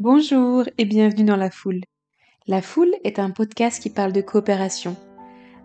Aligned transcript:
Bonjour 0.00 0.64
et 0.78 0.86
bienvenue 0.86 1.24
dans 1.24 1.36
La 1.36 1.50
Foule. 1.50 1.82
La 2.46 2.62
Foule 2.62 2.94
est 3.04 3.18
un 3.18 3.28
podcast 3.28 3.82
qui 3.82 3.90
parle 3.90 4.12
de 4.12 4.22
coopération. 4.22 4.96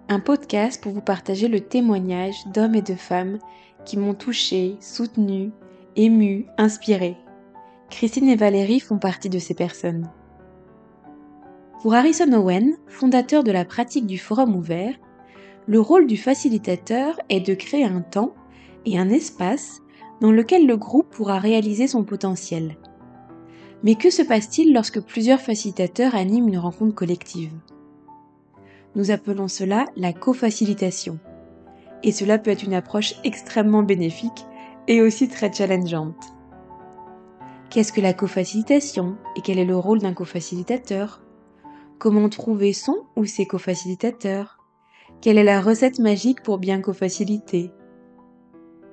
Un 0.09 0.19
podcast 0.19 0.83
pour 0.83 0.91
vous 0.91 0.99
partager 0.99 1.47
le 1.47 1.61
témoignage 1.61 2.45
d'hommes 2.47 2.75
et 2.75 2.81
de 2.81 2.95
femmes 2.95 3.39
qui 3.85 3.95
m'ont 3.95 4.13
touché, 4.13 4.75
soutenu, 4.81 5.51
ému, 5.95 6.47
inspiré. 6.57 7.15
Christine 7.89 8.27
et 8.27 8.35
Valérie 8.35 8.81
font 8.81 8.97
partie 8.97 9.29
de 9.29 9.39
ces 9.39 9.53
personnes. 9.53 10.11
Pour 11.81 11.93
Harrison 11.93 12.33
Owen, 12.33 12.75
fondateur 12.87 13.41
de 13.41 13.53
la 13.53 13.63
pratique 13.63 14.05
du 14.05 14.17
forum 14.17 14.53
ouvert, 14.53 14.95
le 15.65 15.79
rôle 15.79 16.07
du 16.07 16.17
facilitateur 16.17 17.17
est 17.29 17.39
de 17.39 17.53
créer 17.53 17.85
un 17.85 18.01
temps 18.01 18.35
et 18.85 18.99
un 18.99 19.07
espace 19.07 19.79
dans 20.19 20.33
lequel 20.33 20.67
le 20.67 20.75
groupe 20.75 21.09
pourra 21.09 21.39
réaliser 21.39 21.87
son 21.87 22.03
potentiel. 22.03 22.75
Mais 23.85 23.93
que 23.93 24.09
se 24.09 24.23
passe-t-il 24.23 24.73
lorsque 24.73 24.99
plusieurs 24.99 25.39
facilitateurs 25.39 26.15
animent 26.15 26.47
une 26.47 26.57
rencontre 26.57 26.95
collective? 26.95 27.53
Nous 28.95 29.11
appelons 29.11 29.47
cela 29.47 29.85
la 29.95 30.11
co-facilitation. 30.11 31.19
Et 32.01 32.11
cela 32.11 32.39
peut 32.39 32.49
être 32.49 32.63
une 32.63 32.73
approche 32.73 33.13
extrêmement 33.23 33.83
bénéfique 33.83 34.47
et 34.87 35.03
aussi 35.03 35.27
très 35.27 35.53
challengeante. 35.53 36.33
Qu'est-ce 37.69 37.93
que 37.93 38.01
la 38.01 38.13
co-facilitation? 38.13 39.17
Et 39.35 39.41
quel 39.41 39.59
est 39.59 39.65
le 39.65 39.77
rôle 39.77 39.99
d'un 39.99 40.13
co-facilitateur? 40.13 41.21
Comment 41.99 42.27
trouver 42.27 42.73
son 42.73 43.03
ou 43.15 43.25
ses 43.25 43.45
co-facilitateurs? 43.45 44.57
Quelle 45.21 45.37
est 45.37 45.43
la 45.43 45.61
recette 45.61 45.99
magique 45.99 46.41
pour 46.41 46.57
bien 46.57 46.81
co-faciliter? 46.81 47.69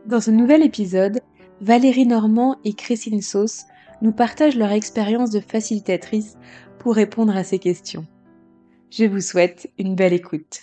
Dans 0.05 0.21
ce 0.21 0.31
nouvel 0.31 0.63
épisode, 0.63 1.21
Valérie 1.63 2.07
Normand 2.07 2.57
et 2.65 2.75
Christine 2.75 3.23
Sauce 3.23 3.65
nous 4.03 4.13
partagent 4.13 4.57
leur 4.57 4.73
expérience 4.73 5.31
de 5.31 5.41
facilitatrice 5.41 6.37
pour 6.79 6.95
répondre 6.95 7.35
à 7.35 7.45
ces 7.45 7.59
questions. 7.59 8.07
Je 8.91 9.05
vous 9.05 9.21
souhaite 9.21 9.71
une 9.79 9.95
belle 9.95 10.13
écoute. 10.13 10.61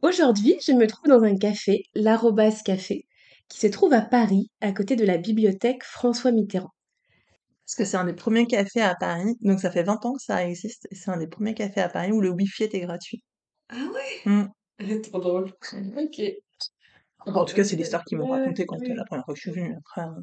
Aujourd'hui, 0.00 0.56
je 0.64 0.72
me 0.72 0.86
trouve 0.86 1.08
dans 1.08 1.24
un 1.24 1.36
café, 1.36 1.82
l'Arrobas 1.94 2.62
Café, 2.64 3.06
qui 3.48 3.58
se 3.58 3.66
trouve 3.66 3.92
à 3.92 4.00
Paris, 4.00 4.48
à 4.60 4.72
côté 4.72 4.94
de 4.94 5.04
la 5.04 5.18
bibliothèque 5.18 5.82
François 5.82 6.30
Mitterrand. 6.30 6.70
Parce 7.66 7.74
que 7.74 7.84
c'est 7.84 7.96
un 7.96 8.04
des 8.04 8.14
premiers 8.14 8.46
cafés 8.46 8.80
à 8.80 8.94
Paris, 8.94 9.36
donc 9.42 9.60
ça 9.60 9.70
fait 9.70 9.82
20 9.82 10.06
ans 10.06 10.14
que 10.14 10.22
ça 10.22 10.46
existe, 10.48 10.86
et 10.90 10.94
c'est 10.94 11.10
un 11.10 11.18
des 11.18 11.26
premiers 11.26 11.54
cafés 11.54 11.80
à 11.80 11.88
Paris 11.88 12.12
où 12.12 12.20
le 12.20 12.30
wifi 12.30 12.64
était 12.64 12.80
gratuit. 12.80 13.22
Ah 13.68 13.76
ouais? 13.92 14.32
Mm. 14.32 15.00
Trop 15.02 15.18
drôle. 15.18 15.52
Ok. 15.98 16.22
En 17.26 17.44
tout 17.44 17.54
cas, 17.54 17.64
c'est 17.64 17.76
l'histoire 17.76 18.04
qu'ils 18.04 18.18
m'ont 18.18 18.28
raconté 18.28 18.64
quand 18.64 18.78
oui. 18.78 18.94
la 18.94 19.04
première 19.04 19.24
fois 19.24 19.34
que 19.34 19.40
je 19.40 19.50
suis 19.50 19.60
venue. 19.60 19.76
Après, 19.76 20.02
euh, 20.02 20.22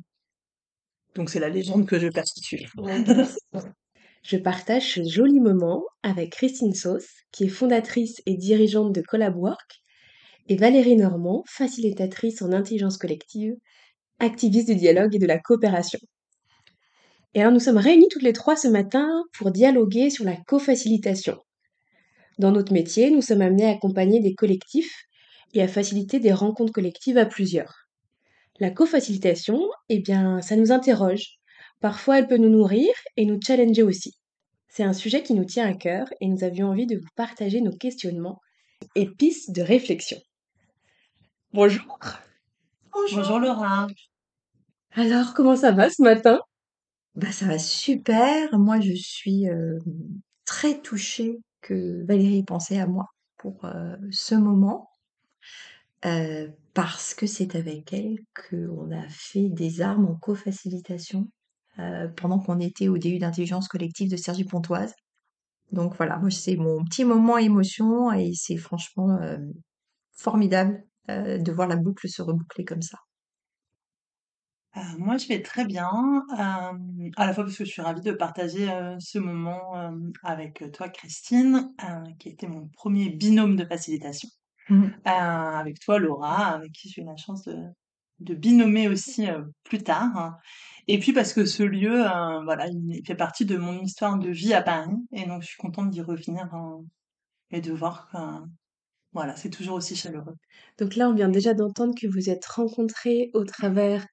donc 1.16 1.30
c'est 1.30 1.40
la 1.40 1.50
légende 1.50 1.86
que 1.86 1.98
je 1.98 2.08
perpétue. 2.08 2.66
Je 4.24 4.38
partage 4.38 4.94
ce 4.94 5.04
joli 5.04 5.40
moment 5.40 5.84
avec 6.04 6.32
Christine 6.32 6.74
Sauce, 6.74 7.08
qui 7.32 7.46
est 7.46 7.50
fondatrice 7.50 8.22
et 8.26 8.36
dirigeante 8.36 8.92
de 8.92 9.02
Collabwork, 9.02 9.84
et 10.48 10.56
Valérie 10.56 10.96
Normand, 10.96 11.44
facilitatrice 11.48 12.42
en 12.42 12.52
intelligence 12.52 12.98
collective, 12.98 13.54
activiste 14.20 14.68
du 14.68 14.76
dialogue 14.76 15.16
et 15.16 15.20
de 15.20 15.26
la 15.26 15.40
coopération. 15.40 16.00
Et 17.34 17.42
alors 17.42 17.52
nous 17.52 17.60
sommes 17.60 17.78
réunis 17.78 18.08
toutes 18.10 18.24
les 18.24 18.34
trois 18.34 18.56
ce 18.56 18.68
matin 18.68 19.24
pour 19.38 19.52
dialoguer 19.52 20.10
sur 20.10 20.26
la 20.26 20.38
co-facilitation. 20.48 21.38
Dans 22.40 22.52
notre 22.52 22.74
métier, 22.74 23.12
nous 23.12 23.22
sommes 23.22 23.42
amenés 23.42 23.66
à 23.66 23.72
accompagner 23.72 24.20
des 24.22 24.34
collectifs 24.34 25.04
et 25.54 25.62
à 25.62 25.68
faciliter 25.68 26.20
des 26.20 26.34
rencontres 26.34 26.74
collectives 26.74 27.18
à 27.18 27.26
plusieurs. 27.26 27.85
La 28.60 28.72
co-facilitation, 28.72 29.60
eh 29.90 30.00
bien, 30.00 30.42
ça 30.42 30.56
nous 30.56 30.72
interroge. 30.72 31.38
Parfois, 31.82 32.20
elle 32.20 32.28
peut 32.28 32.38
nous 32.38 32.50
nourrir 32.50 32.88
et 33.18 33.26
nous 33.26 33.40
challenger 33.42 33.84
aussi. 33.84 34.14
C'est 34.70 34.84
un 34.84 34.94
sujet 34.94 35.24
qui 35.24 35.34
nous 35.34 35.46
tient 35.46 35.68
à 35.68 35.74
cœur 35.74 36.08
et 36.22 36.28
nous 36.28 36.44
avions 36.44 36.70
envie 36.70 36.86
de 36.86 36.98
vous 36.98 37.08
partager 37.16 37.62
nos 37.62 37.76
questionnements 37.76 38.40
et 38.96 39.10
pistes 39.10 39.52
de 39.52 39.62
réflexion. 39.62 40.18
Bonjour. 41.54 42.00
Bonjour 42.94 43.40
Laura. 43.40 43.88
Alors, 44.92 45.34
comment 45.34 45.56
ça 45.56 45.72
va 45.72 45.90
ce 45.90 46.02
matin? 46.02 46.40
Bah, 47.16 47.32
ça 47.32 47.46
va 47.46 47.60
super. 47.60 48.58
Moi, 48.58 48.80
je 48.80 48.94
suis 48.94 49.50
euh, 49.50 49.80
très 50.46 50.82
touchée 50.82 51.40
que 51.62 52.06
Valérie 52.06 52.44
pensait 52.44 52.80
à 52.80 52.88
moi 52.88 53.06
pour 53.38 53.66
euh, 53.66 53.96
ce 54.12 54.36
moment. 54.36 54.90
Parce 56.02 57.14
que 57.14 57.26
c'est 57.26 57.56
avec 57.56 57.94
elle 57.94 58.20
qu'on 58.34 58.92
a 58.92 59.08
fait 59.10 59.50
des 59.50 59.82
armes 59.82 60.08
en 60.08 60.16
co-facilitation 60.16 61.30
pendant 62.16 62.40
qu'on 62.40 62.60
était 62.60 62.88
au 62.88 62.98
DU 62.98 63.18
d'intelligence 63.18 63.68
collective 63.68 64.10
de 64.12 64.18
Sergi 64.18 64.46
Pontoise. 64.46 64.94
Donc 65.72 65.96
voilà, 65.98 66.18
moi 66.18 66.30
c'est 66.30 66.56
mon 66.56 66.84
petit 66.84 67.06
moment 67.06 67.38
émotion 67.38 68.12
et 68.12 68.34
c'est 68.34 68.58
franchement 68.58 69.18
formidable 70.14 70.84
de 71.08 71.52
voir 71.52 71.68
la 71.68 71.76
boucle 71.76 72.08
se 72.08 72.22
reboucler 72.22 72.66
comme 72.66 72.82
ça. 72.82 72.98
Moi, 74.98 75.16
je 75.16 75.30
vais 75.30 75.42
très 75.42 75.64
bien, 75.64 75.90
à 76.38 76.74
la 77.18 77.34
fois 77.34 77.46
parce 77.46 77.58
que 77.58 77.64
je 77.64 77.72
suis 77.72 77.82
ravie 77.82 78.02
de 78.02 78.12
partager 78.12 78.68
ce 79.00 79.20
moment 79.20 79.74
avec 80.22 80.66
toi, 80.74 80.90
Christine, 80.90 81.74
qui 82.20 82.28
était 82.28 82.48
mon 82.48 82.68
premier 82.68 83.10
binôme 83.10 83.56
de 83.56 83.64
facilitation. 83.64 84.28
Mhm. 84.70 84.94
Euh, 85.08 85.10
avec 85.12 85.80
toi, 85.80 86.00
Laura, 86.00 86.48
avec 86.56 86.72
qui 86.72 86.90
j'ai 86.90 87.02
eu 87.02 87.06
la 87.06 87.16
chance 87.18 87.44
de, 87.44 87.56
de 88.20 88.34
binômer 88.36 88.88
aussi 88.88 89.30
euh, 89.30 89.44
plus 89.64 89.84
tard. 89.84 90.18
hein. 90.18 90.38
Et 90.88 91.00
puis 91.00 91.14
parce 91.14 91.34
que 91.34 91.46
ce 91.46 91.64
lieu, 91.64 92.06
euh, 92.06 92.42
voilà, 92.44 92.68
il 92.68 93.02
fait 93.06 93.16
partie 93.16 93.46
de 93.46 93.58
mon 93.58 93.82
histoire 93.82 94.18
de 94.20 94.30
vie 94.30 94.54
à 94.54 94.62
Paris, 94.64 94.92
et 95.12 95.26
donc 95.28 95.42
je 95.44 95.48
suis 95.48 95.58
contente 95.58 95.90
d'y 95.92 96.02
revenir 96.02 96.54
hein, 96.54 96.82
et 97.52 97.62
de 97.62 97.74
voir 97.74 98.10
que, 98.12 98.18
euh, 98.18 98.46
voilà, 99.14 99.36
c'est 99.38 99.50
toujours 99.52 99.76
aussi 99.78 99.96
chaleureux. 99.96 100.36
Donc 100.80 100.96
là, 100.96 101.10
on 101.10 101.16
vient 101.16 101.30
déjà 101.30 101.54
d'entendre 101.56 101.96
que 102.00 102.08
vous 102.08 102.30
êtes 102.30 102.46
rencontrés 102.48 103.32
au 103.34 103.46
travers 103.46 104.06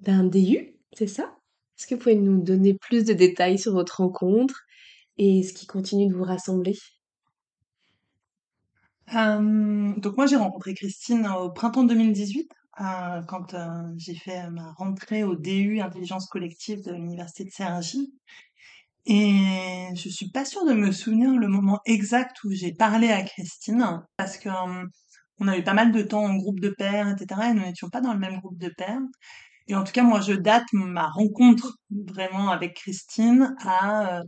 d'un 0.00 0.24
DU, 0.24 0.76
c'est 0.94 1.06
ça? 1.08 1.36
Est-ce 1.78 1.86
que 1.88 1.94
vous 1.96 2.00
pouvez 2.02 2.16
nous 2.16 2.42
donner 2.42 2.74
plus 2.74 3.04
de 3.04 3.12
détails 3.14 3.58
sur 3.58 3.72
votre 3.74 3.98
rencontre 4.02 4.62
et 5.18 5.42
ce 5.44 5.52
qui 5.54 5.66
continue 5.66 6.08
de 6.08 6.14
vous 6.14 6.24
rassembler? 6.24 6.76
Donc 9.12 10.16
moi 10.16 10.26
j'ai 10.26 10.36
rencontré 10.36 10.74
Christine 10.74 11.26
au 11.26 11.50
printemps 11.50 11.84
2018 11.84 12.50
euh, 12.80 13.22
quand 13.28 13.54
j'ai 13.96 14.14
fait 14.14 14.48
ma 14.50 14.72
rentrée 14.72 15.24
au 15.24 15.36
DU 15.36 15.80
Intelligence 15.80 16.26
Collective 16.26 16.82
de 16.82 16.92
l'Université 16.92 17.44
de 17.44 17.50
Cergy. 17.50 18.12
Et 19.04 19.88
je 19.96 20.08
suis 20.08 20.30
pas 20.30 20.44
sûre 20.44 20.64
de 20.64 20.72
me 20.72 20.92
souvenir 20.92 21.32
le 21.36 21.48
moment 21.48 21.80
exact 21.86 22.42
où 22.44 22.52
j'ai 22.52 22.72
parlé 22.72 23.10
à 23.10 23.22
Christine 23.22 24.02
parce 24.16 24.38
que 24.38 24.48
euh, 24.48 24.86
on 25.40 25.48
a 25.48 25.58
eu 25.58 25.64
pas 25.64 25.74
mal 25.74 25.92
de 25.92 26.02
temps 26.02 26.24
en 26.24 26.36
groupe 26.36 26.60
de 26.60 26.70
pairs, 26.70 27.08
etc. 27.08 27.50
Et 27.50 27.54
nous 27.54 27.62
n'étions 27.62 27.90
pas 27.90 28.00
dans 28.00 28.12
le 28.12 28.18
même 28.20 28.38
groupe 28.40 28.58
de 28.58 28.68
pairs. 28.68 29.00
Et 29.68 29.74
en 29.74 29.84
tout 29.84 29.92
cas, 29.92 30.02
moi, 30.02 30.20
je 30.20 30.32
date 30.32 30.66
ma 30.72 31.08
rencontre 31.08 31.78
vraiment 31.90 32.50
avec 32.50 32.74
Christine 32.74 33.54
à 33.60 34.20
euh, 34.20 34.24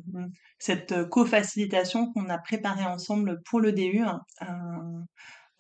cette 0.59 1.09
co-facilitation 1.09 2.13
qu'on 2.13 2.29
a 2.29 2.39
préparée 2.39 2.85
ensemble 2.85 3.41
pour 3.45 3.61
le 3.61 3.73
DU 3.73 4.01
hein, 4.01 4.21
à, 4.41 4.71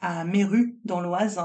à 0.00 0.24
Méru, 0.24 0.76
dans 0.84 1.00
l'Oise, 1.00 1.40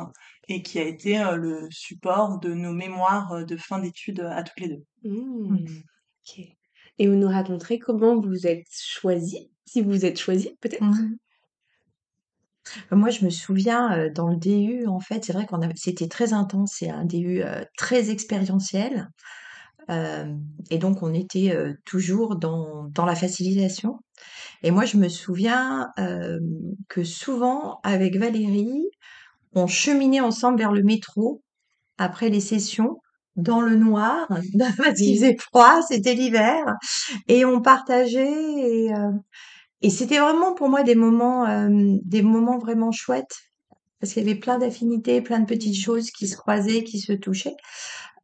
et 0.48 0.62
qui 0.62 0.80
a 0.80 0.84
été 0.84 1.20
euh, 1.20 1.36
le 1.36 1.68
support 1.72 2.40
de 2.40 2.54
nos 2.54 2.74
mémoires 2.74 3.32
euh, 3.34 3.44
de 3.44 3.58
fin 3.58 3.80
d'études 3.80 4.22
à 4.22 4.44
toutes 4.44 4.60
les 4.60 4.70
deux. 4.70 4.84
Mmh, 5.04 5.58
Ok. 6.28 6.46
Et 7.02 7.08
vous 7.08 7.16
nous 7.16 7.30
raconterez 7.30 7.80
comment 7.80 8.20
vous 8.20 8.46
êtes 8.46 8.68
choisis, 8.72 9.40
si 9.66 9.82
vous 9.82 10.06
êtes 10.06 10.20
choisis 10.20 10.52
peut-être? 10.60 10.84
Mhm. 10.84 11.18
Moi, 12.92 13.10
je 13.10 13.26
me 13.26 13.30
souviens 13.30 13.98
euh, 13.98 14.10
dans 14.14 14.30
le 14.30 14.38
DU, 14.38 14.88
en 14.88 15.00
fait, 15.00 15.26
c'est 15.26 15.34
vrai 15.34 15.46
qu'on 15.46 15.62
avait, 15.62 15.74
c'était 15.76 16.08
très 16.08 16.34
intense, 16.34 16.74
c'est 16.78 16.90
un 16.90 17.06
DU 17.06 17.44
euh, 17.44 17.64
très 17.78 18.10
expérientiel, 18.12 19.10
euh, 19.90 20.26
et 20.70 20.78
donc 20.78 21.04
on 21.04 21.14
était 21.14 21.52
euh, 21.56 21.74
toujours 21.86 22.36
dans, 22.38 22.86
dans 22.94 23.06
la 23.06 23.16
facilitation. 23.16 24.00
Et 24.64 24.72
moi, 24.72 24.86
je 24.86 24.98
me 24.98 25.10
souviens 25.10 25.90
euh, 26.00 26.40
que 26.90 27.04
souvent, 27.04 27.80
avec 27.84 28.18
Valérie, 28.18 28.84
on 29.54 29.68
cheminait 29.68 30.22
ensemble 30.22 30.60
vers 30.60 30.72
le 30.72 30.84
métro 30.84 31.44
après 31.98 32.30
les 32.30 32.42
sessions, 32.42 32.98
dans 33.36 33.62
le 33.62 33.76
noir, 33.76 34.28
parce 34.78 34.96
qu'il 35.00 35.14
Oui. 35.14 35.16
faisait 35.18 35.38
froid, 35.40 35.82
c'était 35.88 36.16
l'hiver, 36.16 36.64
et 37.28 37.46
on 37.46 37.62
partageait, 37.62 38.32
et, 38.32 38.94
euh, 38.94 39.12
et 39.82 39.90
c'était 39.90 40.20
vraiment 40.20 40.54
pour 40.54 40.70
moi 40.70 40.84
des 40.84 40.96
moments, 40.96 41.46
euh, 41.48 41.70
des 42.04 42.22
moments 42.22 42.58
vraiment 42.60 42.92
chouettes, 42.92 43.38
parce 44.00 44.14
qu'il 44.14 44.24
y 44.26 44.30
avait 44.30 44.40
plein 44.40 44.58
d'affinités, 44.60 45.22
plein 45.22 45.40
de 45.40 45.46
petites 45.46 45.80
choses 45.80 46.12
qui 46.12 46.28
se 46.28 46.38
croisaient, 46.38 46.84
qui 46.84 47.00
se 47.00 47.14
touchaient. 47.14 47.56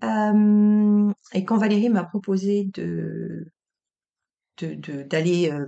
Euh, 0.04 1.12
et 1.34 1.46
quand 1.46 1.58
Valérie 1.58 1.90
m'a 1.90 2.04
proposé 2.04 2.70
de 2.74 3.46
de- 4.62 4.76
de- 4.76 5.04
d'aller 5.04 5.52
euh, 5.52 5.66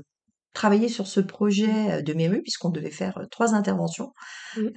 travailler 0.53 0.89
sur 0.89 1.07
ce 1.07 1.19
projet 1.19 2.01
de 2.01 2.13
MERU, 2.13 2.41
puisqu'on 2.41 2.69
devait 2.69 2.91
faire 2.91 3.19
trois 3.31 3.53
interventions 3.53 4.11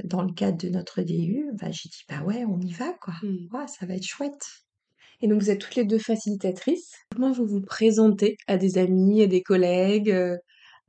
dans 0.04 0.22
le 0.22 0.32
cadre 0.32 0.58
de 0.58 0.68
notre 0.68 1.02
DU, 1.02 1.46
bah, 1.60 1.70
j'ai 1.70 1.88
dit, 1.88 2.02
bah 2.08 2.22
ouais, 2.24 2.44
on 2.44 2.60
y 2.60 2.72
va, 2.72 2.92
quoi. 3.00 3.14
Mm. 3.22 3.48
Ouais, 3.54 3.66
ça 3.66 3.86
va 3.86 3.94
être 3.94 4.04
chouette. 4.06 4.46
Et 5.22 5.28
donc 5.28 5.40
vous 5.40 5.50
êtes 5.50 5.60
toutes 5.60 5.76
les 5.76 5.84
deux 5.84 5.98
facilitatrices. 5.98 6.92
Comment 7.14 7.32
vous 7.32 7.46
vous 7.46 7.60
présentez 7.60 8.36
à 8.46 8.56
des 8.56 8.78
amis, 8.78 9.22
à 9.22 9.26
des 9.26 9.42
collègues, 9.42 10.10
euh, 10.10 10.36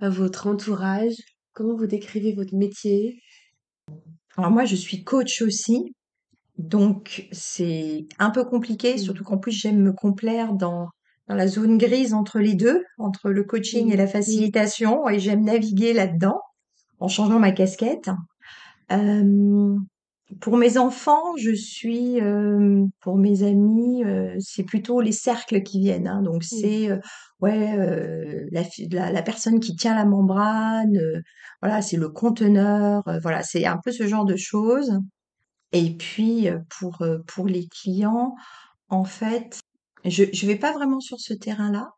votre 0.10 0.48
entourage? 0.48 1.16
Comment 1.54 1.76
vous 1.76 1.88
décrivez 1.88 2.34
votre 2.34 2.56
métier? 2.56 3.20
Alors 4.38 4.52
moi, 4.52 4.66
je 4.66 4.76
suis 4.76 5.04
coach 5.04 5.42
aussi, 5.42 5.94
donc 6.58 7.28
c'est 7.32 8.08
un 8.20 8.32
peu 8.32 8.46
compliqué, 8.46 8.98
Mmh. 8.98 8.98
surtout 9.00 9.24
qu'en 9.26 9.38
plus 9.40 9.52
j'aime 9.54 9.82
me 9.82 9.94
complaire 9.94 10.54
dans 10.54 10.90
dans 11.28 11.36
la 11.36 11.48
zone 11.48 11.78
grise 11.78 12.14
entre 12.14 12.40
les 12.40 12.56
deux, 12.56 12.84
entre 13.00 13.32
le 13.32 13.44
coaching 13.46 13.92
et 13.92 13.96
Mmh. 13.96 13.98
la 13.98 14.06
Mmh. 14.06 14.08
facilitation, 14.08 15.10
et 15.10 15.20
j'aime 15.20 15.44
naviguer 15.46 15.94
là-dedans 15.94 16.40
en 17.00 17.08
changeant 17.10 17.40
ma 17.40 17.52
casquette. 17.54 18.10
Euh, 18.92 19.78
pour 20.40 20.58
mes 20.58 20.78
enfants, 20.78 21.36
je 21.38 21.52
suis, 21.54 22.22
euh, 22.22 22.86
pour 23.02 23.18
mes 23.18 23.44
amis, 23.44 24.04
euh, 24.06 24.36
c'est 24.40 24.64
plutôt 24.64 25.02
les 25.02 25.12
cercles 25.12 25.62
qui 25.64 25.80
viennent. 25.80 26.08
hein. 26.08 26.22
donc 26.22 26.44
Mmh. 26.44 26.46
c'est, 26.46 26.90
euh, 26.92 27.00
ouais, 27.42 28.48
la, 28.52 28.64
fi- 28.64 28.88
la, 28.90 29.12
la 29.12 29.22
personne 29.24 29.60
qui 29.60 29.76
tient 29.76 29.96
la 29.96 30.06
membrane, 30.06 30.98
voilà, 31.62 31.82
c'est 31.82 31.98
le 31.98 32.10
conteneur, 32.10 33.04
voilà, 33.22 33.44
c'est 33.44 33.66
un 33.66 33.78
peu 33.84 33.92
ce 33.92 34.08
genre 34.08 34.26
de 34.26 34.36
choses. 34.38 35.00
Et 35.74 35.96
puis 35.98 36.48
pour 36.70 37.04
pour 37.28 37.48
les 37.48 37.68
clients, 37.68 38.36
en 38.90 39.06
fait, 39.06 39.60
je 40.06 40.26
je 40.34 40.48
vais 40.48 40.58
pas 40.58 40.74
vraiment 40.74 41.00
sur 41.02 41.20
ce 41.20 41.34
terrain-là. 41.34 41.92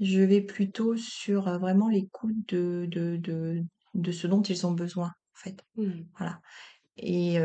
Je 0.00 0.20
vais 0.22 0.40
plutôt 0.42 0.96
sur 0.96 1.44
vraiment 1.58 1.88
l'écoute 1.88 2.36
de 2.48 2.86
de 2.90 3.16
de 3.18 3.62
de 3.94 4.12
ce 4.12 4.26
dont 4.28 4.42
ils 4.42 4.66
ont 4.66 4.72
besoin, 4.72 5.08
en 5.08 5.36
fait. 5.36 5.64
Mmh. 5.76 5.90
Voilà. 6.18 6.40
Et 6.98 7.38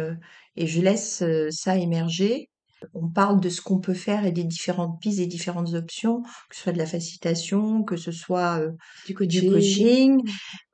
et 0.56 0.68
je 0.68 0.82
laisse 0.82 1.24
ça 1.52 1.78
émerger. 1.78 2.50
On 2.94 3.08
parle 3.10 3.40
de 3.40 3.50
ce 3.50 3.62
qu'on 3.62 3.80
peut 3.80 3.94
faire 3.94 4.26
et 4.26 4.32
des 4.32 4.44
différentes 4.44 5.00
pistes 5.02 5.20
et 5.20 5.28
différentes 5.28 5.74
options, 5.74 6.22
que 6.50 6.56
ce 6.56 6.62
soit 6.64 6.74
de 6.74 6.78
la 6.78 6.86
facilitation, 6.86 7.84
que 7.84 7.96
ce 7.96 8.12
soit 8.12 8.60
euh, 8.60 8.72
Du 9.06 9.14
du 9.28 9.50
coaching. 9.50 10.18
Mmh. 10.24 10.30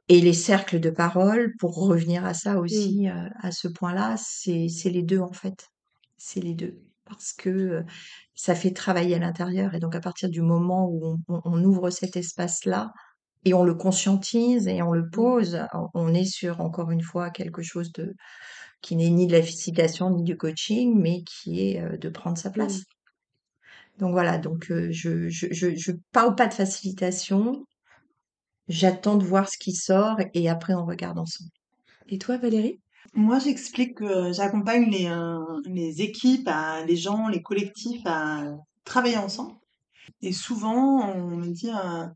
et 0.09 0.21
les 0.21 0.33
cercles 0.33 0.79
de 0.79 0.89
parole. 0.89 1.53
Pour 1.59 1.75
revenir 1.75 2.25
à 2.25 2.33
ça 2.33 2.55
Mmh. 2.55 2.59
aussi, 2.59 3.09
euh, 3.09 3.29
à 3.41 3.51
ce 3.51 3.67
point-là, 3.67 4.15
c'est 4.17 4.67
les 4.85 5.03
deux 5.03 5.19
en 5.19 5.33
fait. 5.33 5.67
C'est 6.17 6.41
les 6.41 6.55
deux. 6.55 6.79
Parce 7.05 7.33
que 7.33 7.49
euh, 7.49 7.83
ça 8.35 8.55
fait 8.55 8.71
travailler 8.71 9.15
à 9.15 9.19
l'intérieur. 9.19 9.73
Et 9.75 9.79
donc, 9.79 9.95
à 9.95 9.99
partir 10.01 10.29
du 10.29 10.41
moment 10.41 10.87
où 10.89 11.17
on, 11.27 11.63
ouvre 11.63 11.89
cet 11.89 12.15
espace-là 12.17 12.91
et 13.45 13.53
on 13.53 13.63
le 13.63 13.73
conscientise 13.75 14.67
et 14.67 14.81
on 14.81 14.91
le 14.93 15.03
Mmh. 15.03 15.09
pose, 15.11 15.59
on 15.93 16.13
est 16.13 16.25
sur, 16.25 16.59
encore 16.61 16.91
une 16.91 17.01
fois, 17.01 17.29
quelque 17.29 17.61
chose 17.61 17.91
de 17.93 18.15
qui 18.81 18.95
n'est 18.95 19.09
ni 19.09 19.27
de 19.27 19.33
la 19.33 19.41
facilitation 19.43 20.09
ni 20.11 20.23
du 20.23 20.37
coaching, 20.37 20.95
mais 20.99 21.23
qui 21.23 21.61
est 21.69 21.81
euh, 21.81 21.97
de 21.97 22.09
prendre 22.09 22.37
sa 22.37 22.49
Mmh. 22.55 22.55
place. 22.55 22.85
Donc 23.99 24.11
voilà, 24.13 24.37
donc 24.39 24.71
euh, 24.71 24.87
je, 24.91 25.29
je, 25.29 25.47
je, 25.51 25.75
je 25.75 25.91
parle 26.11 26.35
pas 26.35 26.47
de 26.47 26.53
facilitation, 26.53 27.65
j'attends 28.69 29.17
de 29.17 29.25
voir 29.25 29.49
ce 29.49 29.57
qui 29.57 29.73
sort 29.73 30.15
et 30.33 30.47
après 30.47 30.73
on 30.73 30.85
regarde 30.85 31.19
ensemble. 31.19 31.49
Et 32.07 32.17
toi, 32.19 32.37
Valérie? 32.37 32.81
Moi, 33.13 33.39
j'explique 33.39 33.95
que 33.97 34.31
j'accompagne 34.33 34.89
les, 34.89 35.07
euh, 35.07 35.39
les 35.65 36.01
équipes, 36.01 36.47
à, 36.47 36.83
les 36.85 36.95
gens, 36.95 37.27
les 37.27 37.41
collectifs 37.41 38.01
à 38.05 38.43
travailler 38.83 39.17
ensemble. 39.17 39.53
Et 40.21 40.33
souvent, 40.33 41.01
on 41.11 41.37
me 41.37 41.47
dit 41.53 41.71
euh, 41.71 42.07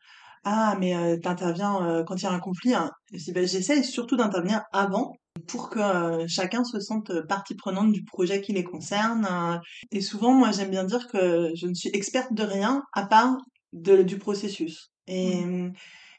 Ah, 0.46 0.78
mais 0.80 0.96
euh, 0.96 1.18
t'interviens 1.20 2.04
quand 2.08 2.16
il 2.18 2.24
y 2.24 2.28
a 2.28 2.32
un 2.34 2.40
conflit. 2.40 2.76
hein. 2.76 2.92
Je 3.14 3.18
dis, 3.26 3.34
Ben, 3.34 3.48
J'essaie 3.48 3.84
surtout 3.84 4.18
d'intervenir 4.18 4.64
avant 4.74 5.14
pour 5.48 5.70
que 5.70 5.80
euh, 5.80 6.26
chacun 6.28 6.64
se 6.64 6.80
sente 6.80 7.12
partie 7.28 7.56
prenante 7.56 7.92
du 7.92 8.04
projet 8.04 8.42
qui 8.42 8.54
les 8.54 8.64
concerne. 8.64 9.28
euh. 9.30 9.58
Et 9.92 10.02
souvent, 10.02 10.34
moi, 10.34 10.52
j'aime 10.52 10.70
bien 10.70 10.84
dire 10.84 11.08
que 11.08 11.50
je 11.56 11.68
ne 11.68 11.74
suis 11.74 11.90
experte 11.94 12.34
de 12.34 12.44
rien 12.44 12.84
à 12.94 13.06
part 13.06 13.36
de, 13.74 14.04
du 14.04 14.18
processus. 14.18 14.92
Et, 15.08 15.44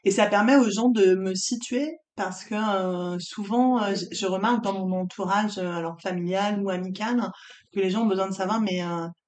et 0.03 0.11
ça 0.11 0.27
permet 0.27 0.55
aux 0.55 0.69
gens 0.69 0.89
de 0.89 1.15
me 1.15 1.33
situer 1.33 1.89
parce 2.15 2.45
que 2.45 2.55
euh, 2.55 3.17
souvent, 3.19 3.81
euh, 3.81 3.93
je, 3.93 4.05
je 4.11 4.25
remarque 4.25 4.63
dans 4.63 4.73
mon 4.73 5.01
entourage, 5.01 5.57
euh, 5.57 5.71
alors 5.71 5.99
familial 6.01 6.61
ou 6.63 6.69
amical, 6.69 7.29
que 7.73 7.79
les 7.79 7.89
gens 7.89 8.03
ont 8.03 8.07
besoin 8.07 8.29
de 8.29 8.33
savoir, 8.33 8.61
mais 8.61 8.81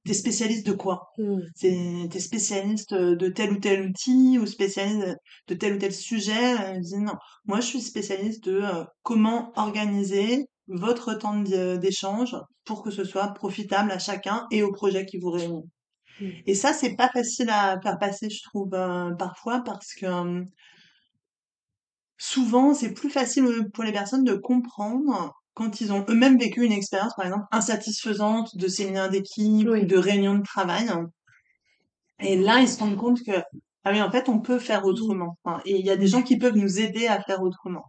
t'es 0.08 0.14
spécialiste 0.14 0.66
de 0.66 0.74
quoi? 0.74 1.10
Mmh. 1.18 1.40
t'es 1.60 2.20
spécialiste 2.20 2.94
de 2.94 3.28
tel 3.30 3.52
ou 3.54 3.60
tel 3.60 3.90
outil 3.90 4.40
ou 4.40 4.46
spécialiste 4.48 5.18
de 5.48 5.54
tel 5.56 5.76
ou 5.76 5.78
tel 5.80 5.94
sujet? 5.94 6.54
Euh, 6.76 6.80
dis 6.80 6.98
non, 6.98 7.14
moi 7.46 7.60
je 7.60 7.68
suis 7.68 7.82
spécialiste 7.82 8.44
de 8.46 8.62
euh, 8.62 8.84
comment 9.04 9.52
organiser 9.56 10.46
votre 10.68 11.14
temps 11.14 11.40
d'é- 11.40 11.78
d'échange 11.78 12.36
pour 12.66 12.84
que 12.84 12.92
ce 12.92 13.04
soit 13.04 13.28
profitable 13.34 13.92
à 13.92 14.00
chacun 14.00 14.48
et 14.52 14.64
au 14.64 14.72
projet 14.72 15.06
qui 15.06 15.18
vous 15.18 15.32
réunit. 15.32 15.64
Mmh. 16.20 16.30
Et 16.48 16.56
ça, 16.56 16.74
c'est 16.74 16.96
pas 16.96 17.10
facile 17.10 17.50
à 17.50 17.80
faire 17.82 18.00
passer, 18.00 18.30
je 18.30 18.42
trouve, 18.44 18.74
euh, 18.74 19.14
parfois, 19.16 19.62
parce 19.64 19.94
que 19.94 20.06
euh, 20.08 20.44
souvent, 22.18 22.74
c'est 22.74 22.94
plus 22.94 23.10
facile 23.10 23.46
euh, 23.46 23.70
pour 23.74 23.84
les 23.84 23.92
personnes 23.92 24.24
de 24.24 24.34
comprendre 24.36 25.34
quand 25.58 25.82
ils 25.82 25.92
ont 25.92 26.06
eux-mêmes 26.08 26.38
vécu 26.38 26.64
une 26.64 26.72
expérience, 26.72 27.16
par 27.16 27.26
exemple, 27.26 27.46
insatisfaisante 27.52 28.56
de 28.56 28.68
séminaire 28.68 29.10
d'équipe 29.10 29.68
Oui. 29.68 29.88
de 29.88 29.98
réunion 29.98 30.36
de 30.36 30.44
travail. 30.44 30.88
Et 32.20 32.38
là, 32.38 32.60
ils 32.60 32.68
se 32.68 32.80
rendent 32.80 32.96
compte 32.96 33.24
que, 33.24 33.32
ah 33.84 33.92
oui, 33.92 34.00
en 34.00 34.12
fait, 34.12 34.30
on 34.30 34.40
peut 34.40 34.60
faire 34.60 34.86
autrement. 34.86 35.36
Enfin, 35.44 35.60
et 35.66 35.80
il 35.80 35.86
y 35.86 35.90
a 35.90 35.98
des 35.98 36.06
gens 36.06 36.22
qui 36.22 36.38
peuvent 36.38 36.56
nous 36.56 36.80
aider 36.80 37.08
à 37.08 37.20
faire 37.24 37.42
autrement. 37.42 37.86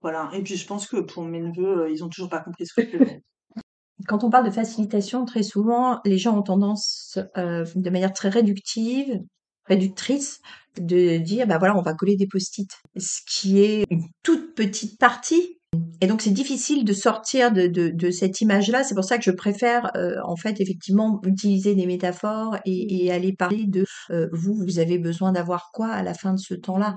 Voilà. 0.00 0.30
Et 0.32 0.44
puis, 0.44 0.56
je 0.56 0.64
pense 0.64 0.86
que 0.86 0.98
pour 0.98 1.24
mes 1.24 1.40
neveux, 1.40 1.80
euh, 1.80 1.90
ils 1.90 2.04
ont 2.04 2.08
toujours 2.08 2.28
pas 2.28 2.38
compris 2.38 2.66
ce 2.66 2.74
que 2.74 2.82
je 2.88 2.98
faisais. 2.98 3.22
Quand 4.06 4.22
on 4.22 4.30
parle 4.30 4.46
de 4.46 4.52
facilitation, 4.52 5.24
très 5.24 5.42
souvent, 5.42 5.98
les 6.04 6.18
gens 6.18 6.38
ont 6.38 6.42
tendance, 6.42 7.18
euh, 7.36 7.64
de 7.74 7.90
manière 7.90 8.12
très 8.12 8.28
réductive, 8.28 9.20
réductrice, 9.64 10.40
de 10.78 11.18
dire, 11.18 11.48
bah 11.48 11.58
voilà, 11.58 11.76
on 11.76 11.82
va 11.82 11.94
coller 11.94 12.14
des 12.14 12.28
post-it, 12.28 12.70
ce 12.96 13.20
qui 13.26 13.60
est 13.60 13.86
une 13.90 14.04
toute 14.22 14.54
petite 14.54 15.00
partie. 15.00 15.57
Et 16.00 16.06
donc, 16.06 16.22
c'est 16.22 16.30
difficile 16.30 16.84
de 16.84 16.92
sortir 16.92 17.52
de, 17.52 17.66
de, 17.66 17.88
de 17.88 18.10
cette 18.10 18.40
image-là. 18.40 18.84
C'est 18.84 18.94
pour 18.94 19.04
ça 19.04 19.18
que 19.18 19.24
je 19.24 19.30
préfère, 19.30 19.90
euh, 19.96 20.16
en 20.24 20.36
fait, 20.36 20.60
effectivement, 20.60 21.20
utiliser 21.24 21.74
des 21.74 21.86
métaphores 21.86 22.56
et, 22.64 23.04
et 23.04 23.12
aller 23.12 23.32
parler 23.32 23.66
de 23.66 23.84
euh, 24.10 24.28
vous, 24.32 24.54
vous 24.54 24.78
avez 24.78 24.98
besoin 24.98 25.32
d'avoir 25.32 25.70
quoi 25.72 25.88
à 25.88 26.02
la 26.02 26.14
fin 26.14 26.32
de 26.32 26.38
ce 26.38 26.54
temps-là? 26.54 26.94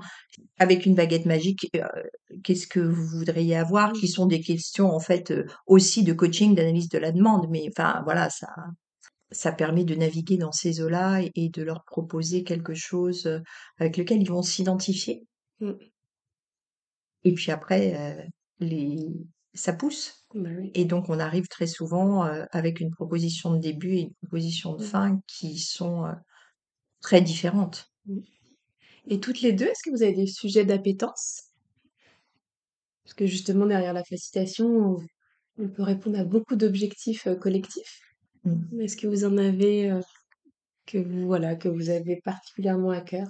Avec 0.58 0.86
une 0.86 0.94
baguette 0.94 1.26
magique, 1.26 1.68
euh, 1.76 1.82
qu'est-ce 2.44 2.66
que 2.66 2.80
vous 2.80 3.18
voudriez 3.18 3.56
avoir? 3.56 3.92
Qui 3.92 4.08
sont 4.08 4.26
des 4.26 4.40
questions 4.40 4.90
en 4.90 5.00
fait 5.00 5.32
aussi 5.66 6.04
de 6.04 6.12
coaching, 6.12 6.54
d'analyse 6.54 6.88
de 6.88 6.98
la 6.98 7.12
demande, 7.12 7.48
mais 7.50 7.68
enfin 7.68 8.02
voilà, 8.04 8.30
ça 8.30 8.48
ça 9.30 9.50
permet 9.50 9.84
de 9.84 9.94
naviguer 9.94 10.36
dans 10.36 10.52
ces 10.52 10.82
eaux-là 10.82 11.22
et, 11.22 11.32
et 11.34 11.48
de 11.48 11.62
leur 11.62 11.84
proposer 11.84 12.44
quelque 12.44 12.74
chose 12.74 13.40
avec 13.78 13.96
lequel 13.96 14.20
ils 14.20 14.30
vont 14.30 14.42
s'identifier. 14.42 15.26
Mmh. 15.60 15.72
Et 17.24 17.32
puis 17.32 17.50
après, 17.50 18.28
les 18.60 19.12
ça 19.54 19.72
pousse. 19.72 20.26
Bah 20.34 20.48
oui. 20.56 20.70
Et 20.74 20.84
donc 20.84 21.08
on 21.08 21.18
arrive 21.18 21.46
très 21.48 21.66
souvent 21.66 22.24
euh, 22.24 22.44
avec 22.52 22.80
une 22.80 22.90
proposition 22.90 23.54
de 23.54 23.58
début 23.58 23.94
et 23.96 24.00
une 24.00 24.14
proposition 24.14 24.74
de 24.74 24.82
Mmh. 24.82 24.86
fin 24.86 25.20
qui 25.26 25.58
sont 25.58 26.06
euh, 26.06 26.12
très 27.00 27.20
différentes. 27.20 27.90
Mmh. 28.06 28.20
Et 29.08 29.20
toutes 29.20 29.40
les 29.40 29.52
deux, 29.52 29.66
est-ce 29.66 29.82
que 29.82 29.90
vous 29.90 30.02
avez 30.02 30.14
des 30.14 30.26
sujets 30.26 30.64
d'appétence? 30.64 31.52
Parce 33.04 33.14
que 33.14 33.26
justement, 33.26 33.66
derrière 33.66 33.92
la 33.92 34.04
facilitation, 34.04 34.96
on, 35.58 35.68
peut 35.68 35.82
répondre 35.82 36.18
à 36.18 36.24
beaucoup 36.24 36.56
d'objectifs 36.56 37.26
euh, 37.26 37.34
collectifs. 37.34 38.00
Mm. 38.44 38.80
Est-ce 38.80 38.96
que 38.96 39.06
vous 39.06 39.24
en 39.24 39.36
avez 39.36 39.90
euh, 39.90 40.00
que 40.86 40.98
vous 40.98 41.26
voilà 41.26 41.56
que 41.56 41.68
vous 41.68 41.90
avez 41.90 42.20
particulièrement 42.24 42.90
à 42.90 43.00
cœur? 43.00 43.28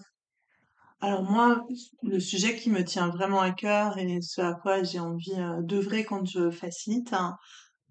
Alors 1.02 1.25
moi, 1.25 1.66
le 2.02 2.21
sujet 2.21 2.56
qui 2.56 2.71
me 2.71 2.85
tient 2.85 3.09
vraiment 3.09 3.40
à 3.40 3.50
cœur 3.50 3.99
et 3.99 4.23
ce 4.23 4.40
à 4.40 4.54
quoi 4.54 4.85
j'ai 4.85 5.00
envie 5.00 5.35
euh, 5.37 5.61
d'œuvrer 5.61 6.04
quand 6.04 6.25
je 6.25 6.50
facilite, 6.50 7.12
hein, 7.12 7.37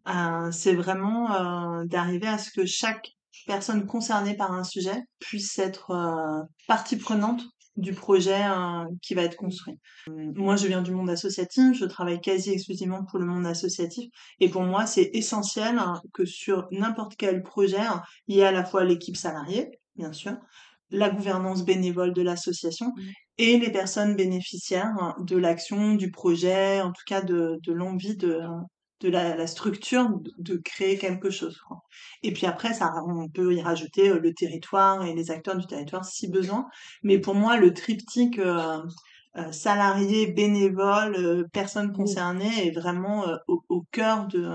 euh, 0.08 0.50
c'est 0.52 0.74
vraiment 0.74 1.80
euh, 1.82 1.84
d'arriver 1.86 2.28
à 2.28 2.38
ce 2.38 2.52
que 2.52 2.66
chaque 2.66 3.12
personne 3.46 3.86
concernée 3.86 4.36
par 4.36 4.54
un 4.54 4.64
sujet 4.64 5.04
puisse 5.20 5.60
être 5.60 6.48
partie 6.68 6.96
prenante 6.96 7.44
du 7.78 7.94
projet 7.94 8.44
euh, 8.44 8.86
qui 9.02 9.14
va 9.14 9.24
être 9.24 9.36
construit. 9.36 9.78
Euh, 10.10 10.32
Moi, 10.36 10.56
je 10.56 10.68
viens 10.68 10.82
du 10.82 10.92
monde 10.92 11.10
associatif, 11.10 11.78
je 11.78 11.86
travaille 11.86 12.20
quasi 12.20 12.52
exclusivement 12.52 13.04
pour 13.06 13.20
le 13.20 13.26
monde 13.26 13.46
associatif, 13.46 14.10
et 14.40 14.50
pour 14.50 14.64
moi, 14.64 14.86
c'est 14.86 15.10
essentiel 15.14 15.78
hein, 15.78 16.02
que 16.14 16.26
sur 16.26 16.68
n'importe 16.72 17.16
quel 17.18 17.44
projet, 17.44 17.80
hein, 17.80 18.02
il 18.28 18.38
y 18.38 18.40
ait 18.40 18.46
à 18.46 18.52
la 18.52 18.66
fois 18.66 18.84
l'équipe 18.84 19.18
salariée, 19.18 19.80
bien 19.96 20.14
sûr, 20.14 20.38
la 20.92 21.10
gouvernance 21.10 21.64
bénévole 21.66 22.14
de 22.14 22.22
l'association 22.22 22.88
Mmh. 22.96 23.02
et 23.38 23.58
les 23.60 23.72
personnes 23.72 24.16
bénéficiaires 24.16 24.94
hein, 25.00 25.16
de 25.20 25.38
l'action, 25.38 25.96
du 25.96 26.12
projet, 26.12 26.82
en 26.82 26.92
tout 26.92 27.04
cas 27.08 27.22
de, 27.22 27.58
de 27.66 27.74
l'envie 27.74 28.16
de, 28.18 28.40
de 29.02 29.10
la, 29.10 29.36
la 29.36 29.48
structure 29.48 30.10
de, 30.10 30.32
de 30.38 30.58
créer 30.64 30.98
quelque 30.98 31.30
chose. 31.32 31.58
quoi. 31.68 31.80
Et 32.24 32.34
puis 32.34 32.46
après, 32.46 32.74
ça, 32.74 32.92
on 33.08 33.28
peut 33.30 33.54
y 33.54 33.62
rajouter 33.62 34.10
euh, 34.10 34.20
le 34.20 34.34
territoire 34.34 35.06
et 35.06 35.14
les 35.16 35.32
acteurs 35.32 35.58
du 35.58 35.66
territoire 35.66 36.06
si 36.06 36.28
besoin. 36.30 36.68
Mais 37.04 37.20
pour 37.20 37.36
moi, 37.36 37.58
le 37.58 37.74
triptyque 37.74 38.38
euh, 38.40 38.78
euh, 39.38 39.52
salarié, 39.52 40.28
bénévole, 40.32 41.16
euh, 41.16 41.44
personnes 41.54 41.92
Mmh. 41.92 41.94
concernées 41.94 42.68
est 42.68 42.72
vraiment 42.72 43.26
au, 43.48 43.64
au 43.70 43.84
cœur 43.92 44.28
de 44.28 44.48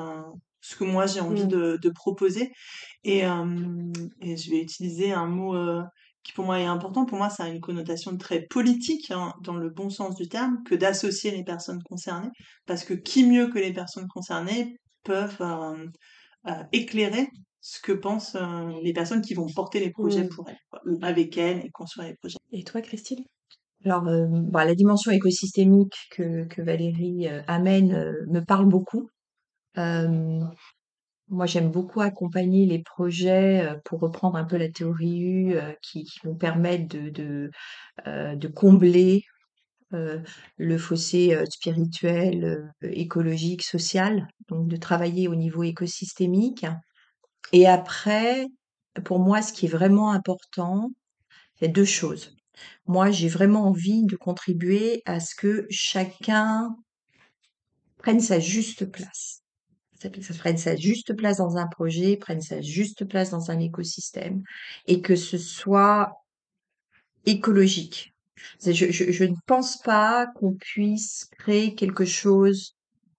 ce 0.61 0.77
que 0.77 0.85
moi 0.85 1.07
j'ai 1.07 1.21
envie 1.21 1.45
Mmh. 1.45 1.49
de, 1.49 1.79
de 1.83 1.91
proposer. 1.91 2.53
Et, 3.05 3.27
euh, 3.27 3.93
et 4.21 4.37
je 4.37 4.51
vais 4.51 4.61
utiliser 4.61 5.13
un 5.13 5.27
mot 5.27 5.55
euh, 5.57 5.83
qui 6.27 6.33
pour 6.33 6.45
moi 6.45 6.59
est 6.59 6.65
important. 6.65 7.07
Pour 7.07 7.19
moi, 7.19 7.31
ça 7.31 7.45
a 7.45 7.49
une 7.49 7.61
connotation 7.61 8.17
très 8.17 8.43
politique, 8.43 9.13
hein, 9.13 9.33
dans 9.43 9.55
le 9.55 9.71
bon 9.71 9.91
sens 9.91 10.17
du 10.17 10.29
terme, 10.29 10.63
que 10.65 10.75
d'associer 10.75 11.31
les 11.31 11.45
personnes 11.45 11.83
concernées. 11.85 12.31
Parce 12.67 12.83
que 12.85 12.95
qui 12.95 13.25
mieux 13.25 13.49
que 13.49 13.59
les 13.59 13.73
personnes 13.73 14.09
concernées 14.09 14.77
peuvent 15.05 15.41
euh, 15.41 15.87
euh, 16.49 16.63
éclairer 16.73 17.29
ce 17.61 17.81
que 17.81 17.93
pensent 17.93 18.37
euh, 18.37 18.73
les 18.83 18.93
personnes 18.93 19.23
qui 19.23 19.35
vont 19.35 19.47
porter 19.55 19.79
les 19.79 19.91
projets 19.91 20.25
Mmh. 20.25 20.29
pour 20.29 20.49
elles, 20.49 20.59
quoi, 20.69 20.81
avec 21.03 21.37
elles 21.39 21.65
et 21.65 21.71
construire 21.71 22.09
les 22.09 22.17
projets. 22.17 22.39
Et 22.51 22.65
toi, 22.65 22.81
Christine? 22.81 23.25
Alors, 23.85 24.03
bah, 24.03 24.65
la 24.65 24.75
dimension 24.75 25.13
écosystémique 25.13 25.95
que, 26.11 26.45
que 26.47 26.63
Valérie 26.63 27.29
euh, 27.29 27.43
amène 27.47 27.93
euh, 27.93 28.27
me 28.29 28.41
parle 28.41 28.67
beaucoup. 28.67 29.09
Euh, 29.79 30.41
moi, 31.29 31.47
j'aime 31.47 31.71
beaucoup 31.71 32.01
accompagner 32.01 32.67
les 32.67 32.83
projets, 32.83 33.67
euh, 33.67 33.77
pour 33.85 34.01
reprendre 34.01 34.37
un 34.37 34.45
peu 34.45 34.57
la 34.57 34.69
théorie 34.71 35.19
U, 35.21 35.57
euh, 35.57 35.73
qui, 35.83 36.05
qui 36.05 36.21
vont 36.25 36.37
permettre 36.37 36.89
de, 36.89 37.11
de, 37.11 37.51
euh, 38.07 38.37
de 38.37 38.49
combler 38.49 39.25
le 40.59 40.79
fossé 40.79 41.39
spirituel, 41.49 42.71
écologique, 42.83 43.63
social, 43.63 44.29
donc 44.49 44.69
de 44.69 44.77
travailler 44.77 45.27
au 45.29 45.35
niveau 45.37 45.63
écosystémique. 45.63 46.67
Et 47.53 47.67
après, 47.67 48.47
pour 49.05 49.21
moi, 49.21 49.41
ce 49.41 49.53
qui 49.53 49.67
est 49.67 49.71
vraiment 49.71 50.11
important, 50.11 50.91
c'est 51.59 51.69
deux 51.69 51.87
choses. 51.87 52.37
Moi, 52.87 53.11
j'ai 53.11 53.29
vraiment 53.29 53.69
envie 53.69 54.05
de 54.05 54.17
contribuer 54.17 55.03
à 55.07 55.21
ce 55.21 55.35
que 55.35 55.67
chacun 55.71 56.77
prenne 57.99 58.21
sa 58.21 58.41
juste 58.41 58.85
place. 58.91 59.46
Ça 59.99 60.11
prenne 60.39 60.59
sa 60.59 60.77
juste 60.77 61.15
place 61.15 61.39
dans 61.39 61.57
un 61.57 61.67
projet, 61.67 62.17
prenne 62.17 62.41
sa 62.41 62.61
juste 62.61 63.05
place 63.07 63.31
dans 63.31 63.51
un 63.51 63.59
écosystème 63.59 64.43
et 64.87 65.01
que 65.01 65.17
ce 65.17 65.39
soit 65.39 66.13
écologique. 67.25 68.15
Je, 68.65 68.73
je, 68.73 69.11
je 69.11 69.25
ne 69.25 69.35
pense 69.47 69.79
pas 69.79 70.27
qu'on 70.37 70.55
puisse 70.55 71.29
créer 71.39 71.75
quelque 71.75 72.05
chose 72.05 72.77